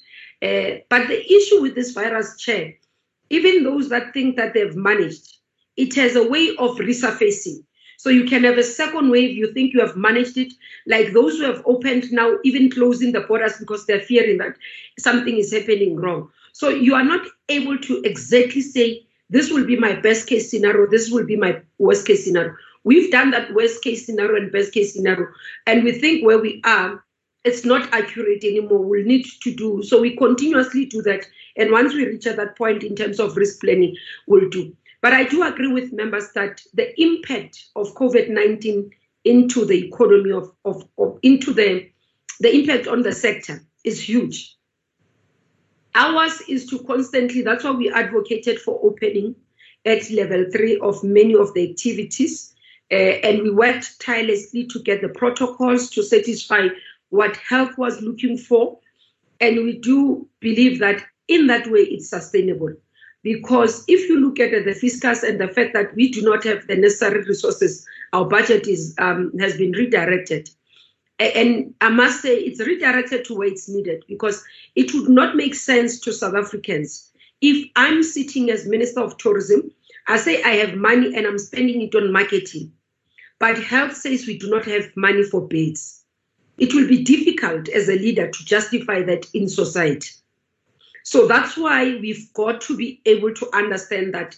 Uh, 0.43 0.81
but 0.91 1.07
the 1.09 1.25
issue 1.33 1.63
with 1.63 1.75
this 1.75 1.93
virus, 1.93 2.37
Chair, 2.39 2.75
even 3.31 3.65
those 3.65 3.89
that 3.89 4.13
think 4.13 4.37
that 4.37 4.55
they've 4.55 4.77
managed, 4.77 5.39
it 5.77 5.95
has 5.95 6.17
a 6.17 6.29
way 6.29 6.51
of 6.59 6.77
resurfacing. 6.77 7.65
So 7.97 8.11
you 8.11 8.25
can 8.25 8.45
have 8.45 8.59
a 8.59 8.63
second 8.63 9.11
wave, 9.11 9.37
you 9.37 9.53
think 9.53 9.73
you 9.73 9.81
have 9.81 9.97
managed 9.97 10.37
it, 10.37 10.53
like 10.87 11.13
those 11.13 11.39
who 11.39 11.45
have 11.45 11.63
opened 11.65 12.13
now, 12.13 12.37
even 12.45 12.71
closing 12.71 13.13
the 13.13 13.21
borders 13.21 13.57
because 13.59 13.87
they're 13.87 14.01
fearing 14.01 14.39
that 14.39 14.57
something 14.99 15.39
is 15.39 15.53
happening 15.53 15.97
wrong. 15.97 16.29
So 16.53 16.69
you 16.69 16.95
are 16.95 17.05
not 17.05 17.27
able 17.49 17.79
to 17.79 18.03
exactly 18.03 18.61
say, 18.61 19.07
this 19.31 19.51
will 19.51 19.65
be 19.65 19.77
my 19.77 19.95
best 19.95 20.27
case 20.29 20.51
scenario, 20.51 20.87
this 20.87 21.11
will 21.11 21.25
be 21.25 21.37
my 21.37 21.61
worst 21.79 22.07
case 22.07 22.25
scenario. 22.25 22.55
We've 22.85 23.11
done 23.11 23.31
that 23.31 23.55
worst 23.55 23.83
case 23.83 24.05
scenario 24.05 24.37
and 24.37 24.53
best 24.53 24.73
case 24.73 24.93
scenario, 24.93 25.29
and 25.67 25.83
we 25.83 25.93
think 25.93 26.25
where 26.25 26.39
we 26.39 26.61
are, 26.65 27.04
it's 27.45 27.65
not 27.65 27.93
accurate 27.93 28.43
anymore. 28.43 28.79
We'll 28.79 29.05
need 29.05 29.27
to 29.43 29.55
do 29.55 29.83
so. 29.83 30.01
We 30.01 30.17
continuously 30.17 30.87
do 30.87 31.03
that, 31.03 31.27
and 31.57 31.71
once 31.71 31.95
we 31.95 32.07
reach 32.07 32.27
at 32.27 32.37
that 32.37 32.57
point 32.57 32.83
in 32.83 32.97
terms 32.97 33.21
of 33.21 33.37
risk 33.37 33.61
planning, 33.61 33.97
we'll 34.27 34.49
do. 34.49 34.75
But 35.01 35.13
I 35.13 35.25
do 35.25 35.43
agree 35.43 35.69
with 35.69 35.93
members 35.93 36.33
that 36.35 36.63
the 36.73 36.99
impact 37.01 37.67
of 37.77 37.95
COVID 37.95 38.31
19 38.31 38.91
into 39.25 39.65
the 39.65 39.87
economy 39.87 40.33
of, 40.33 40.51
of, 40.65 40.87
of 40.99 41.19
into 41.23 41.53
the 41.53 41.89
the 42.41 42.55
impact 42.55 42.89
on 42.89 43.03
the 43.03 43.13
sector 43.13 43.63
is 43.85 44.09
huge. 44.09 44.57
Ours 45.95 46.43
is 46.49 46.67
to 46.67 46.81
constantly, 46.81 47.43
that's 47.43 47.63
why 47.63 47.71
we 47.71 47.93
advocated 47.93 48.59
for 48.59 48.81
opening 48.83 49.37
at 49.85 50.11
level 50.11 50.47
three 50.51 50.79
of 50.79 51.05
many 51.05 51.37
of 51.37 51.55
the 51.55 51.71
activities 51.71 52.55
uh, 52.91 52.95
and 52.95 53.43
we 53.43 53.51
worked 53.51 54.01
tirelessly 54.01 54.67
to 54.67 54.79
get 54.81 55.01
the 55.01 55.09
protocols 55.09 55.91
to 55.91 56.03
satisfy 56.03 56.69
what 57.15 57.37
health 57.37 57.77
was 57.79 58.01
looking 58.03 58.37
for. 58.37 58.79
And 59.41 59.65
we 59.65 59.79
do 59.79 60.29
believe 60.41 60.79
that 60.81 61.03
in 61.29 61.47
that 61.49 61.67
way 61.69 61.81
it's 61.81 62.09
sustainable. 62.09 62.75
Because 63.23 63.85
if 63.89 64.09
you 64.09 64.21
look 64.21 64.39
at 64.39 64.51
the 64.65 64.75
fiscus 64.75 65.23
and 65.23 65.41
the 65.41 65.49
fact 65.49 65.73
that 65.73 65.95
we 65.95 66.11
do 66.11 66.23
not 66.23 66.45
have 66.45 66.67
the 66.67 66.77
necessary 66.77 67.23
resources, 67.25 67.87
our 68.13 68.27
budget 68.27 68.67
is 68.67 68.95
um, 68.99 69.33
has 69.41 69.57
been 69.57 69.73
redirected. 69.73 70.51
And 71.19 71.73
I 71.81 71.89
must 71.89 72.21
say 72.21 72.35
it's 72.37 72.61
redirected 72.61 73.25
to 73.27 73.35
where 73.35 73.49
it's 73.49 73.69
needed 73.69 74.05
because 74.09 74.45
it 74.75 74.93
would 74.93 75.09
not 75.09 75.37
make 75.37 75.55
sense 75.55 76.01
to 76.01 76.13
South 76.13 76.35
Africans 76.35 77.11
if 77.41 77.71
I'm 77.77 78.03
sitting 78.03 78.51
as 78.51 78.67
Minister 78.67 79.01
of 79.01 79.17
Tourism 79.19 79.71
I 80.07 80.19
say 80.19 80.43
I 80.43 80.57
have 80.57 80.77
money 80.77 81.15
and 81.17 81.27
I'm 81.27 81.39
spending 81.39 81.81
it 81.81 81.95
on 81.95 82.13
marketing. 82.13 82.73
But 83.39 83.59
health 83.59 83.97
says 83.97 84.27
we 84.27 84.39
do 84.39 84.51
not 84.51 84.65
have 84.67 84.95
money 84.97 85.23
for 85.23 85.47
beds. 85.47 86.04
It 86.59 86.75
will 86.75 86.89
be 86.89 87.03
difficult 87.03 87.69
as 87.69 87.89
a 87.89 87.99
leader 87.99 88.31
to 88.31 88.45
justify 88.45 89.03
that 89.03 89.27
in 89.35 89.49
society. 89.49 90.11
So 91.03 91.27
that's 91.27 91.57
why 91.57 91.97
we've 92.01 92.33
got 92.33 92.61
to 92.63 92.77
be 92.77 93.01
able 93.05 93.35
to 93.35 93.49
understand 93.55 94.15
that 94.15 94.37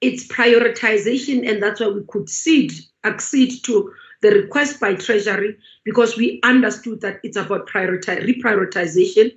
it's 0.00 0.26
prioritization, 0.28 1.48
and 1.48 1.62
that's 1.62 1.80
why 1.80 1.88
we 1.88 2.02
could 2.08 2.28
cede, 2.28 2.72
accede 3.04 3.64
to 3.64 3.92
the 4.22 4.30
request 4.30 4.80
by 4.80 4.94
Treasury 4.94 5.56
because 5.84 6.16
we 6.16 6.40
understood 6.42 7.00
that 7.02 7.20
it's 7.22 7.36
about 7.36 7.68
prioritize, 7.68 8.26
reprioritization 8.26 9.32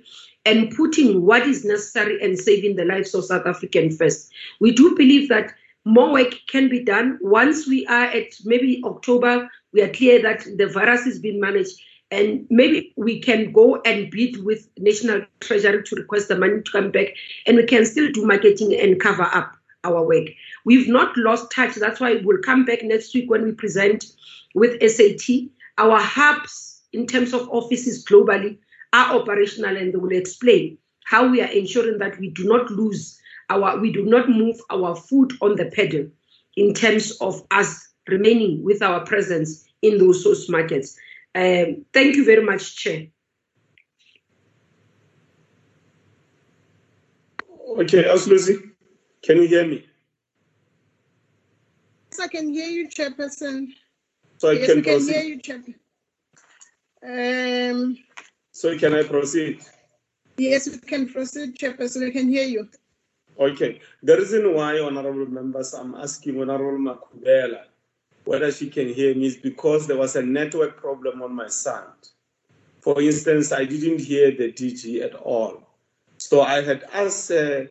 and 0.46 0.74
putting 0.74 1.22
what 1.22 1.42
is 1.42 1.64
necessary 1.64 2.22
and 2.22 2.38
saving 2.38 2.76
the 2.76 2.84
lives 2.84 3.14
of 3.14 3.24
South 3.24 3.46
African 3.46 3.90
first. 3.90 4.30
We 4.58 4.72
do 4.72 4.96
believe 4.96 5.28
that 5.28 5.52
more 5.84 6.12
work 6.12 6.34
can 6.48 6.68
be 6.68 6.82
done. 6.82 7.18
Once 7.20 7.66
we 7.66 7.86
are 7.86 8.06
at 8.06 8.32
maybe 8.44 8.82
October, 8.84 9.50
we 9.72 9.82
are 9.82 9.92
clear 9.92 10.20
that 10.22 10.46
the 10.56 10.66
virus 10.66 11.06
is 11.06 11.18
being 11.18 11.40
managed. 11.40 11.78
And 12.10 12.46
maybe 12.50 12.92
we 12.96 13.20
can 13.20 13.52
go 13.52 13.80
and 13.84 14.10
bid 14.10 14.44
with 14.44 14.68
National 14.78 15.22
Treasury 15.40 15.82
to 15.84 15.96
request 15.96 16.28
the 16.28 16.36
money 16.36 16.60
to 16.62 16.72
come 16.72 16.90
back, 16.90 17.08
and 17.46 17.56
we 17.56 17.64
can 17.64 17.84
still 17.84 18.10
do 18.10 18.26
marketing 18.26 18.74
and 18.74 19.00
cover 19.00 19.22
up 19.22 19.56
our 19.84 20.04
work. 20.04 20.26
We've 20.64 20.88
not 20.88 21.16
lost 21.16 21.52
touch. 21.52 21.76
That's 21.76 22.00
why 22.00 22.20
we'll 22.24 22.42
come 22.42 22.64
back 22.64 22.82
next 22.82 23.14
week 23.14 23.30
when 23.30 23.44
we 23.44 23.52
present 23.52 24.04
with 24.54 24.80
SAT. 24.82 25.48
Our 25.78 25.98
hubs, 26.00 26.82
in 26.92 27.06
terms 27.06 27.32
of 27.32 27.48
offices 27.48 28.04
globally, 28.04 28.58
are 28.92 29.16
operational, 29.16 29.76
and 29.76 29.92
they 29.92 29.98
will 29.98 30.12
explain 30.12 30.78
how 31.04 31.28
we 31.28 31.40
are 31.40 31.50
ensuring 31.50 31.98
that 31.98 32.18
we 32.18 32.30
do 32.30 32.44
not 32.44 32.70
lose 32.70 33.18
our 33.50 33.78
we 33.78 33.92
do 33.92 34.04
not 34.04 34.28
move 34.28 34.60
our 34.70 34.94
foot 34.94 35.32
on 35.40 35.56
the 35.56 35.66
pedal 35.66 36.06
in 36.56 36.72
terms 36.72 37.10
of 37.20 37.42
us 37.50 37.88
remaining 38.08 38.62
with 38.62 38.82
our 38.82 39.04
presence 39.04 39.64
in 39.82 39.98
those 39.98 40.22
source 40.22 40.48
markets. 40.48 40.96
Um, 41.34 41.84
thank 41.92 42.16
you 42.16 42.24
very 42.24 42.42
much, 42.44 42.76
Chair. 42.76 43.06
Okay, 47.78 48.04
Lucy, 48.26 48.56
can 49.22 49.36
you 49.36 49.46
hear 49.48 49.66
me? 49.66 49.86
Yes, 52.10 52.20
I 52.20 52.26
can 52.28 52.52
hear 52.52 52.66
you, 52.68 52.88
Chairperson. 52.88 53.68
So 54.38 54.50
I 54.50 54.52
yes, 54.54 54.66
can 54.66 54.76
we 54.76 54.82
can 54.82 54.94
proceed. 54.96 55.12
hear 55.14 55.22
you, 55.22 55.38
Chairperson. 55.40 55.74
Um, 57.80 57.96
So 58.52 58.76
can 58.76 58.94
I 58.94 59.04
proceed? 59.04 59.60
yes, 60.36 60.68
we 60.68 60.78
can 60.78 61.08
proceed, 61.08 61.56
Chairperson. 61.56 62.08
I 62.08 62.10
can 62.10 62.28
hear 62.28 62.44
you. 62.44 62.68
Okay. 63.38 63.80
The 64.02 64.16
reason 64.16 64.52
why, 64.54 64.80
honorable 64.80 65.26
members, 65.26 65.72
I'm 65.72 65.94
asking 65.94 66.40
Honorable 66.40 66.78
Makhubela 66.78 67.69
whether 68.24 68.52
she 68.52 68.68
can 68.68 68.92
hear 68.92 69.14
me 69.14 69.26
is 69.26 69.36
because 69.36 69.86
there 69.86 69.96
was 69.96 70.16
a 70.16 70.22
network 70.22 70.76
problem 70.76 71.22
on 71.22 71.34
my 71.34 71.48
side. 71.48 71.84
For 72.80 73.00
instance, 73.00 73.52
I 73.52 73.64
didn't 73.64 74.00
hear 74.00 74.30
the 74.30 74.52
DG 74.52 75.02
at 75.02 75.14
all. 75.14 75.62
So 76.18 76.42
I 76.42 76.62
had 76.62 76.84
asked 76.92 77.30
uh, 77.30 77.64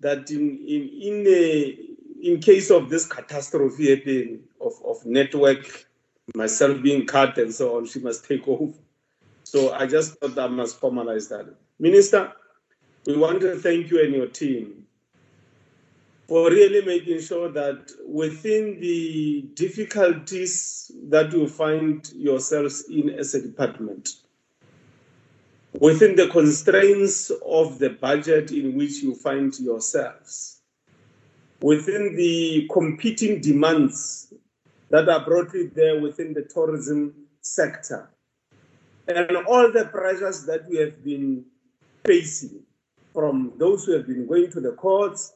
that 0.00 0.30
in, 0.30 0.58
in, 0.66 0.88
in, 1.00 1.26
a, 1.26 1.78
in 2.22 2.40
case 2.40 2.70
of 2.70 2.88
this 2.88 3.06
catastrophe 3.06 3.90
happening 3.94 4.40
of, 4.60 4.72
of 4.84 5.04
network, 5.04 5.86
myself 6.34 6.82
being 6.82 7.06
cut 7.06 7.38
and 7.38 7.52
so 7.52 7.76
on, 7.76 7.86
she 7.86 8.00
must 8.00 8.26
take 8.26 8.46
over. 8.48 8.72
So 9.44 9.72
I 9.72 9.86
just 9.86 10.18
thought 10.18 10.38
I 10.38 10.48
must 10.48 10.80
formalize 10.80 11.28
that. 11.28 11.46
Minister, 11.78 12.32
we 13.06 13.16
want 13.16 13.40
to 13.42 13.56
thank 13.56 13.90
you 13.90 14.02
and 14.02 14.12
your 14.12 14.26
team 14.26 14.85
for 16.26 16.50
really 16.50 16.84
making 16.84 17.20
sure 17.20 17.50
that 17.52 17.90
within 18.04 18.80
the 18.80 19.42
difficulties 19.54 20.90
that 21.08 21.32
you 21.32 21.48
find 21.48 22.10
yourselves 22.14 22.84
in 22.90 23.10
as 23.10 23.34
a 23.34 23.42
department, 23.42 24.08
within 25.80 26.16
the 26.16 26.26
constraints 26.28 27.30
of 27.46 27.78
the 27.78 27.90
budget 27.90 28.50
in 28.50 28.76
which 28.76 29.02
you 29.02 29.14
find 29.14 29.58
yourselves, 29.60 30.62
within 31.60 32.16
the 32.16 32.68
competing 32.72 33.40
demands 33.40 34.32
that 34.90 35.08
are 35.08 35.24
brought 35.24 35.54
in 35.54 35.70
there 35.74 36.00
within 36.00 36.32
the 36.34 36.42
tourism 36.42 37.14
sector, 37.40 38.10
and 39.06 39.36
all 39.46 39.70
the 39.70 39.84
pressures 39.92 40.44
that 40.44 40.68
we 40.68 40.76
have 40.76 41.04
been 41.04 41.44
facing 42.04 42.60
from 43.12 43.52
those 43.58 43.84
who 43.84 43.92
have 43.92 44.06
been 44.06 44.26
going 44.26 44.50
to 44.50 44.60
the 44.60 44.72
courts, 44.72 45.35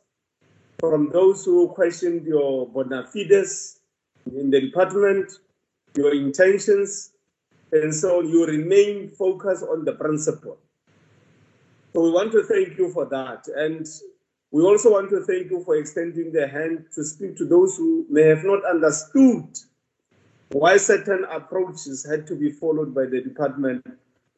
from 0.81 1.11
those 1.12 1.44
who 1.44 1.69
questioned 1.69 2.27
your 2.27 2.66
bona 2.69 3.07
fides 3.07 3.81
in 4.35 4.51
the 4.51 4.61
department, 4.61 5.31
your 5.94 6.15
intentions, 6.15 7.12
and 7.73 7.94
so 7.94 8.20
you 8.23 8.47
remain 8.47 9.09
focused 9.09 9.62
on 9.62 9.85
the 9.85 9.93
principle. 9.93 10.59
So 11.93 12.02
we 12.02 12.11
want 12.11 12.32
to 12.32 12.43
thank 12.44 12.78
you 12.78 12.90
for 12.93 13.05
that. 13.07 13.47
And 13.55 13.86
we 14.51 14.62
also 14.62 14.93
want 14.93 15.11
to 15.11 15.23
thank 15.24 15.51
you 15.51 15.62
for 15.65 15.77
extending 15.77 16.32
the 16.32 16.48
hand 16.48 16.86
to 16.94 17.05
speak 17.05 17.36
to 17.36 17.44
those 17.44 17.77
who 17.77 18.07
may 18.09 18.23
have 18.23 18.44
not 18.44 18.65
understood 18.65 19.47
why 20.51 20.77
certain 20.77 21.24
approaches 21.31 22.05
had 22.09 22.27
to 22.27 22.35
be 22.35 22.51
followed 22.51 22.94
by 22.94 23.05
the 23.05 23.20
department 23.20 23.86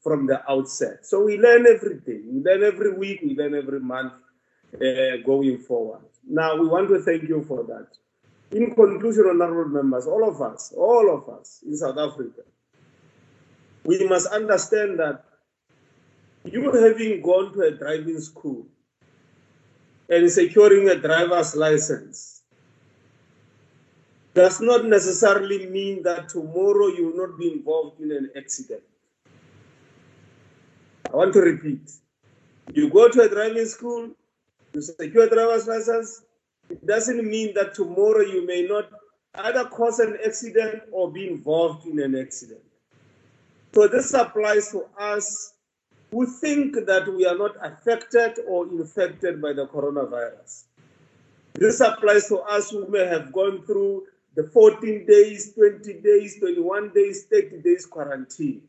from 0.02 0.27
the 0.27 0.43
outset. 0.51 1.06
So 1.06 1.24
we 1.24 1.39
learn 1.39 1.66
every 1.66 2.01
day, 2.01 2.20
we 2.27 2.43
learn 2.43 2.62
every 2.62 2.93
week, 2.93 3.20
we 3.23 3.35
learn 3.36 3.55
every 3.55 3.81
month 3.81 4.12
uh, 4.74 5.16
going 5.24 5.59
forward. 5.59 6.02
Now, 6.28 6.57
we 6.57 6.66
want 6.66 6.89
to 6.89 7.01
thank 7.01 7.28
you 7.28 7.44
for 7.47 7.65
that. 7.65 7.89
In 8.57 8.74
conclusion, 8.74 9.24
honorable 9.28 9.70
members, 9.70 10.07
all 10.07 10.28
of 10.28 10.40
us, 10.43 10.73
all 10.77 11.15
of 11.15 11.28
us 11.28 11.61
in 11.66 11.77
South 11.77 11.99
Africa, 11.99 12.43
we 13.85 14.07
must 14.07 14.28
understand 14.28 14.99
that 14.99 15.24
you 16.44 16.70
having 16.73 17.23
gone 17.23 17.53
to 17.55 17.61
a 17.62 17.70
driving 17.70 18.20
school 18.20 18.66
and 20.09 20.31
securing 20.31 20.89
a 20.89 20.97
driver's 20.97 21.57
license 21.57 22.43
does 24.35 24.61
not 24.61 24.86
necessarily 24.86 25.66
mean 25.66 26.03
that 26.03 26.28
tomorrow 26.28 26.89
you 26.89 27.09
will 27.09 27.28
not 27.28 27.39
be 27.39 27.53
involved 27.53 28.01
in 28.01 28.11
an 28.12 28.31
accident. 28.36 28.82
I 31.12 31.16
want 31.16 31.32
to 31.35 31.40
repeat. 31.40 31.90
You 32.73 32.89
go 32.90 33.09
to 33.09 33.20
a 33.23 33.28
driving 33.28 33.66
school, 33.66 34.11
you 34.74 34.81
secure 34.81 35.28
driver's 35.28 35.66
license, 35.66 36.23
it 36.70 36.86
doesn't 36.86 37.24
mean 37.24 37.55
that 37.55 37.74
tomorrow 37.74 38.20
you 38.20 38.47
may 38.47 38.62
not 38.62 38.89
either 39.35 39.65
cause 39.65 39.99
an 39.99 40.19
accident 40.24 40.82
or 40.93 41.11
be 41.11 41.28
involved 41.28 41.86
in 41.86 42.01
an 42.01 42.15
accident. 42.15 42.61
So 43.74 43.89
this 43.89 44.12
applies 44.12 44.70
to 44.73 44.85
us 44.99 45.55
who 46.11 46.27
think 46.27 46.74
that 46.86 47.09
we 47.09 47.27
are 47.27 47.36
not 47.36 47.57
affected 47.62 48.39
or 48.47 48.69
infected 48.69 49.40
by 49.40 49.55
the 49.55 49.66
coronavirus. 49.66 50.65
This 51.55 51.81
applies 51.81 52.28
to 52.28 52.39
us 52.40 52.70
who 52.70 52.86
may 52.89 53.07
have 53.07 53.32
gone 53.32 53.65
through 53.65 54.05
the 54.35 54.44
14 54.44 55.07
days, 55.07 55.55
20 55.55 55.93
days, 56.01 56.39
21 56.39 56.93
days, 56.94 57.24
30 57.31 57.59
days 57.62 57.86
quarantine. 57.86 58.62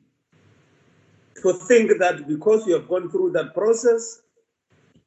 To 1.41 1.53
think 1.53 1.99
that 1.99 2.27
because 2.27 2.65
you 2.67 2.73
have 2.73 2.87
gone 2.87 3.09
through 3.09 3.31
that 3.31 3.53
process, 3.53 4.22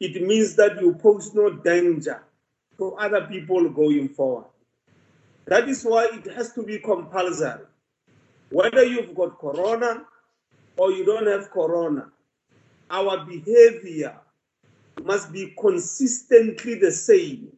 it 0.01 0.23
means 0.23 0.57
that 0.57 0.81
you 0.81 0.95
pose 0.95 1.35
no 1.35 1.51
danger 1.51 2.23
to 2.79 2.93
other 2.95 3.23
people 3.27 3.69
going 3.71 4.09
forward. 4.09 4.47
That 5.47 5.69
is 5.69 5.85
why 5.85 6.11
it 6.13 6.33
has 6.33 6.53
to 6.55 6.63
be 6.63 6.79
compulsory. 6.79 7.65
Whether 8.51 8.85
you've 8.85 9.15
got 9.15 9.39
corona 9.39 10.05
or 10.77 10.93
you 10.93 11.05
don't 11.05 11.27
have 11.27 11.51
corona, 11.51 12.09
our 12.91 13.25
behavior 13.25 14.15
must 15.03 15.33
be 15.33 15.55
consistently 15.59 16.75
the 16.75 16.93
same 16.93 17.53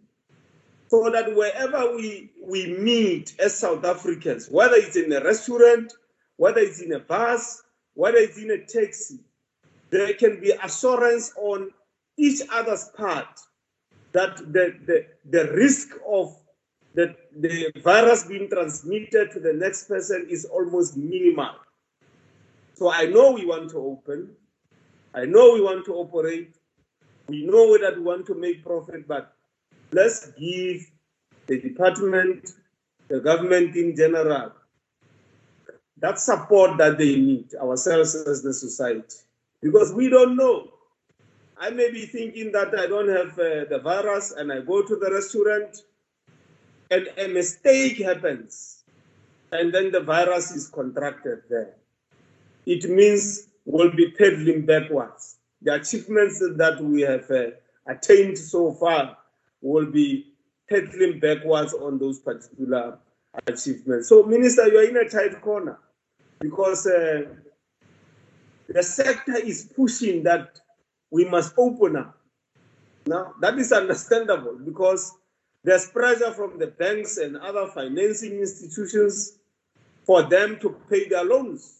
so 0.88 1.10
that 1.10 1.34
wherever 1.34 1.96
we, 1.96 2.30
we 2.42 2.78
meet 2.78 3.34
as 3.38 3.58
South 3.58 3.84
Africans, 3.84 4.48
whether 4.48 4.76
it's 4.76 4.96
in 4.96 5.12
a 5.12 5.22
restaurant, 5.22 5.92
whether 6.36 6.60
it's 6.60 6.80
in 6.80 6.92
a 6.92 6.98
bus, 6.98 7.62
whether 7.94 8.16
it's 8.16 8.38
in 8.38 8.50
a 8.50 8.58
taxi, 8.58 9.18
there 9.90 10.12
can 10.14 10.40
be 10.40 10.52
assurance 10.62 11.32
on 11.36 11.70
each 12.18 12.42
other's 12.52 12.90
part 12.96 13.40
that 14.12 14.36
the, 14.52 14.74
the, 14.86 15.06
the 15.30 15.52
risk 15.52 15.90
of 16.06 16.36
the, 16.94 17.14
the 17.38 17.70
virus 17.82 18.24
being 18.24 18.48
transmitted 18.50 19.30
to 19.30 19.40
the 19.40 19.52
next 19.52 19.88
person 19.88 20.26
is 20.28 20.44
almost 20.46 20.96
minimal. 20.96 21.54
So 22.74 22.90
I 22.90 23.06
know 23.06 23.32
we 23.32 23.46
want 23.46 23.70
to 23.70 23.78
open. 23.78 24.30
I 25.14 25.24
know 25.24 25.54
we 25.54 25.62
want 25.62 25.84
to 25.86 25.94
operate. 25.94 26.56
We 27.28 27.44
know 27.44 27.78
that 27.78 27.96
we 27.96 28.02
want 28.02 28.26
to 28.26 28.34
make 28.34 28.64
profit, 28.64 29.06
but 29.06 29.34
let's 29.92 30.30
give 30.32 30.90
the 31.46 31.60
department, 31.60 32.52
the 33.08 33.20
government 33.20 33.76
in 33.76 33.94
general, 33.96 34.52
that 35.98 36.18
support 36.18 36.78
that 36.78 36.98
they 36.98 37.16
need, 37.16 37.54
ourselves 37.60 38.14
as 38.14 38.42
the 38.42 38.52
society. 38.52 39.16
Because 39.60 39.92
we 39.92 40.08
don't 40.08 40.36
know. 40.36 40.70
I 41.60 41.70
may 41.70 41.90
be 41.90 42.06
thinking 42.06 42.52
that 42.52 42.78
I 42.78 42.86
don't 42.86 43.08
have 43.08 43.32
uh, 43.38 43.64
the 43.68 43.80
virus 43.82 44.32
and 44.32 44.52
I 44.52 44.60
go 44.60 44.82
to 44.82 44.96
the 44.96 45.10
restaurant 45.12 45.82
and 46.90 47.08
a 47.18 47.28
mistake 47.28 47.98
happens 47.98 48.84
and 49.50 49.74
then 49.74 49.90
the 49.90 50.00
virus 50.00 50.52
is 50.52 50.68
contracted 50.68 51.42
there. 51.50 51.74
It 52.64 52.88
means 52.88 53.48
we'll 53.64 53.90
be 53.90 54.10
pedaling 54.12 54.66
backwards. 54.66 55.36
The 55.62 55.74
achievements 55.74 56.38
that 56.38 56.80
we 56.80 57.00
have 57.02 57.28
uh, 57.30 57.50
attained 57.86 58.38
so 58.38 58.72
far 58.72 59.16
will 59.60 59.86
be 59.86 60.32
pedaling 60.68 61.18
backwards 61.18 61.74
on 61.74 61.98
those 61.98 62.20
particular 62.20 62.98
achievements. 63.46 64.08
So, 64.08 64.22
Minister, 64.22 64.68
you 64.68 64.78
are 64.78 64.84
in 64.84 64.96
a 64.96 65.08
tight 65.08 65.40
corner 65.40 65.78
because 66.38 66.86
uh, 66.86 67.22
the 68.68 68.82
sector 68.82 69.36
is 69.36 69.72
pushing 69.74 70.22
that 70.22 70.60
we 71.10 71.24
must 71.24 71.54
open 71.56 71.96
up. 71.96 72.18
Now, 73.06 73.34
that 73.40 73.58
is 73.58 73.72
understandable 73.72 74.58
because 74.64 75.12
there's 75.64 75.88
pressure 75.90 76.32
from 76.32 76.58
the 76.58 76.68
banks 76.68 77.16
and 77.16 77.36
other 77.36 77.66
financing 77.68 78.38
institutions 78.38 79.38
for 80.04 80.22
them 80.22 80.58
to 80.60 80.76
pay 80.90 81.08
their 81.08 81.24
loans. 81.24 81.78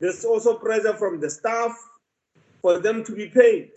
There's 0.00 0.24
also 0.24 0.54
pressure 0.54 0.94
from 0.94 1.20
the 1.20 1.30
staff 1.30 1.72
for 2.60 2.78
them 2.78 3.04
to 3.04 3.12
be 3.12 3.28
paid. 3.28 3.70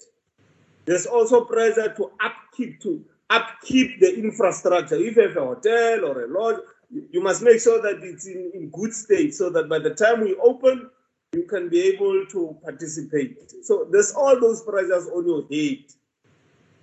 There's 0.86 1.06
also 1.06 1.46
pressure 1.46 1.94
to 1.96 2.12
upkeep 2.20 2.82
to 2.82 3.04
upkeep 3.30 4.00
the 4.00 4.18
infrastructure. 4.18 4.96
If 4.96 5.16
you 5.16 5.28
have 5.28 5.38
a 5.38 5.46
hotel 5.46 6.06
or 6.06 6.24
a 6.24 6.28
lodge, 6.28 6.62
you 7.12 7.22
must 7.22 7.42
make 7.42 7.60
sure 7.60 7.82
that 7.82 8.02
it's 8.04 8.26
in, 8.26 8.52
in 8.54 8.70
good 8.70 8.94
state 8.94 9.34
so 9.34 9.50
that 9.50 9.68
by 9.68 9.80
the 9.80 9.94
time 9.94 10.22
we 10.22 10.36
open, 10.36 10.90
you 11.38 11.44
can 11.44 11.70
be 11.70 11.82
able 11.82 12.26
to 12.26 12.58
participate. 12.64 13.38
So 13.64 13.88
there's 13.92 14.12
all 14.14 14.40
those 14.40 14.64
pressures 14.64 15.08
on 15.14 15.28
your 15.28 15.44
head. 15.52 15.84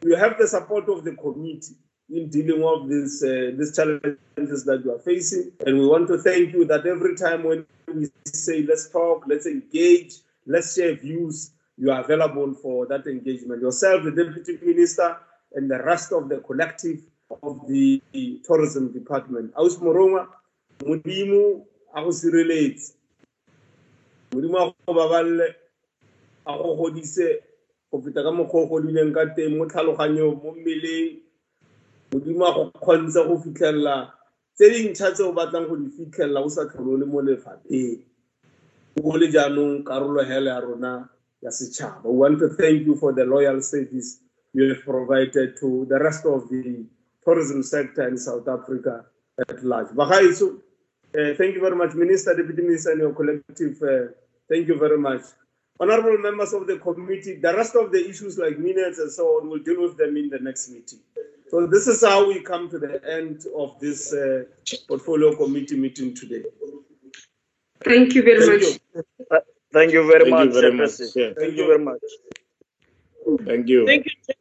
You 0.02 0.14
have 0.16 0.38
the 0.38 0.46
support 0.46 0.88
of 0.88 1.04
the 1.04 1.12
committee 1.12 1.76
in 2.10 2.28
dealing 2.28 2.60
with 2.62 2.90
these 2.90 3.24
uh, 3.24 3.52
these 3.58 3.74
challenges 3.74 4.64
that 4.68 4.82
you 4.84 4.92
are 4.94 4.98
facing, 4.98 5.52
and 5.66 5.78
we 5.78 5.86
want 5.86 6.06
to 6.08 6.18
thank 6.18 6.52
you 6.52 6.64
that 6.66 6.86
every 6.86 7.16
time 7.16 7.42
when 7.44 7.66
we 7.92 8.08
say 8.26 8.62
let's 8.62 8.90
talk, 8.90 9.24
let's 9.26 9.46
engage, 9.46 10.12
let's 10.46 10.74
share 10.76 10.94
views, 10.94 11.52
you 11.78 11.90
are 11.90 12.02
available 12.02 12.52
for 12.54 12.86
that 12.86 13.06
engagement. 13.06 13.62
Yourself, 13.62 14.04
the 14.04 14.10
deputy 14.10 14.58
minister, 14.62 15.16
and 15.54 15.70
the 15.70 15.82
rest 15.82 16.12
of 16.12 16.28
the 16.28 16.38
collective 16.38 17.00
of 17.42 17.66
the 17.66 18.02
tourism 18.44 18.92
department. 18.92 19.52
Aus 19.56 19.76
Morongwa, 19.78 20.28
Mudimu, 20.84 21.64
Aus 21.96 22.22
relates. 22.24 22.92
Modimo 24.34 24.74
go 24.86 24.92
babalele 24.94 25.54
a 26.46 26.58
go 26.58 26.74
godise 26.76 27.40
go 27.90 28.00
feta 28.02 28.22
ka 28.22 28.30
mokgwa 28.30 28.62
o 28.62 28.66
godileng 28.66 29.14
ka 29.14 29.30
teng 29.34 29.56
mo 29.56 29.64
mo 29.64 30.50
mmeleng. 30.52 31.22
Modimo 32.12 32.54
go 32.54 32.72
go 32.74 33.38
fitlhelela 33.38 34.10
tse 34.54 34.70
dintšha 34.70 35.14
tse 35.14 35.22
o 35.22 35.32
batlang 35.32 35.68
go 35.68 35.76
di 35.76 35.88
fitlhelela 35.90 36.44
o 36.44 36.48
sa 36.48 36.66
tlhole 36.66 36.94
o 36.94 36.96
le 36.96 37.06
mo 37.06 37.20
lefapheng. 37.22 38.02
Le 38.96 39.26
jaanong 39.30 39.84
karolo 39.84 40.22
ya 40.22 40.60
rona 40.60 41.08
ya 41.42 41.50
setšhaba. 41.50 42.04
We 42.04 42.16
want 42.16 42.38
to 42.40 42.48
thank 42.48 42.86
you 42.86 42.96
for 42.96 43.12
the 43.12 43.24
loyal 43.24 43.62
service 43.62 44.20
you 44.52 44.68
have 44.68 44.84
provided 44.84 45.56
to 45.58 45.86
the 45.88 45.98
rest 45.98 46.24
of 46.26 46.48
the 46.48 46.86
tourism 47.24 47.62
sector 47.62 48.08
in 48.08 48.16
south 48.16 48.46
africa 48.48 49.04
at 49.38 49.62
large. 49.64 49.88
Bagaetso 49.88 50.60
uh, 51.14 51.34
thank 51.36 51.54
you 51.54 51.60
very 51.60 51.76
much 51.76 51.94
minister 51.94 52.34
deputy 52.34 52.62
minister 52.62 52.92
and 52.92 53.00
your 53.00 53.12
collective 53.12 53.76
uh, 53.82 54.14
Thank 54.48 54.68
you 54.68 54.78
very 54.78 54.98
much. 54.98 55.22
Honorable 55.80 56.18
members 56.18 56.52
of 56.52 56.66
the 56.66 56.78
committee, 56.78 57.36
the 57.36 57.54
rest 57.54 57.74
of 57.74 57.90
the 57.90 58.08
issues 58.08 58.38
like 58.38 58.58
minutes 58.58 58.98
and 58.98 59.10
so 59.10 59.26
on, 59.38 59.48
we'll 59.48 59.62
deal 59.62 59.82
with 59.82 59.96
them 59.96 60.16
in 60.16 60.28
the 60.28 60.38
next 60.38 60.70
meeting. 60.70 61.00
So 61.48 61.66
this 61.66 61.86
is 61.88 62.02
how 62.02 62.28
we 62.28 62.40
come 62.40 62.68
to 62.70 62.78
the 62.78 63.00
end 63.10 63.44
of 63.56 63.78
this 63.80 64.12
uh, 64.12 64.44
portfolio 64.88 65.34
committee 65.34 65.76
meeting 65.76 66.14
today. 66.14 66.44
Thank 67.84 68.14
you 68.14 68.22
very 68.22 68.46
Thank 68.46 68.62
much. 68.62 68.80
you. 68.94 69.26
Uh, 69.30 69.40
Thank 69.72 69.92
you 69.92 70.06
very 70.06 70.30
Thank 70.30 70.38
you 70.38 70.46
much, 70.46 70.52
very 70.52 70.72
much. 70.72 70.90
Chairperson. 70.90 71.16
Yeah. 71.16 71.32
Thank 71.36 71.56
you 71.56 71.66
very 71.66 71.84
much. 71.84 72.00
Thank 73.44 73.68
you. 73.68 73.86
Thank 73.86 74.06
you. 74.06 74.34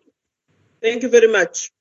Thank 0.82 1.04
you 1.04 1.10
very 1.10 1.32
much. 1.32 1.72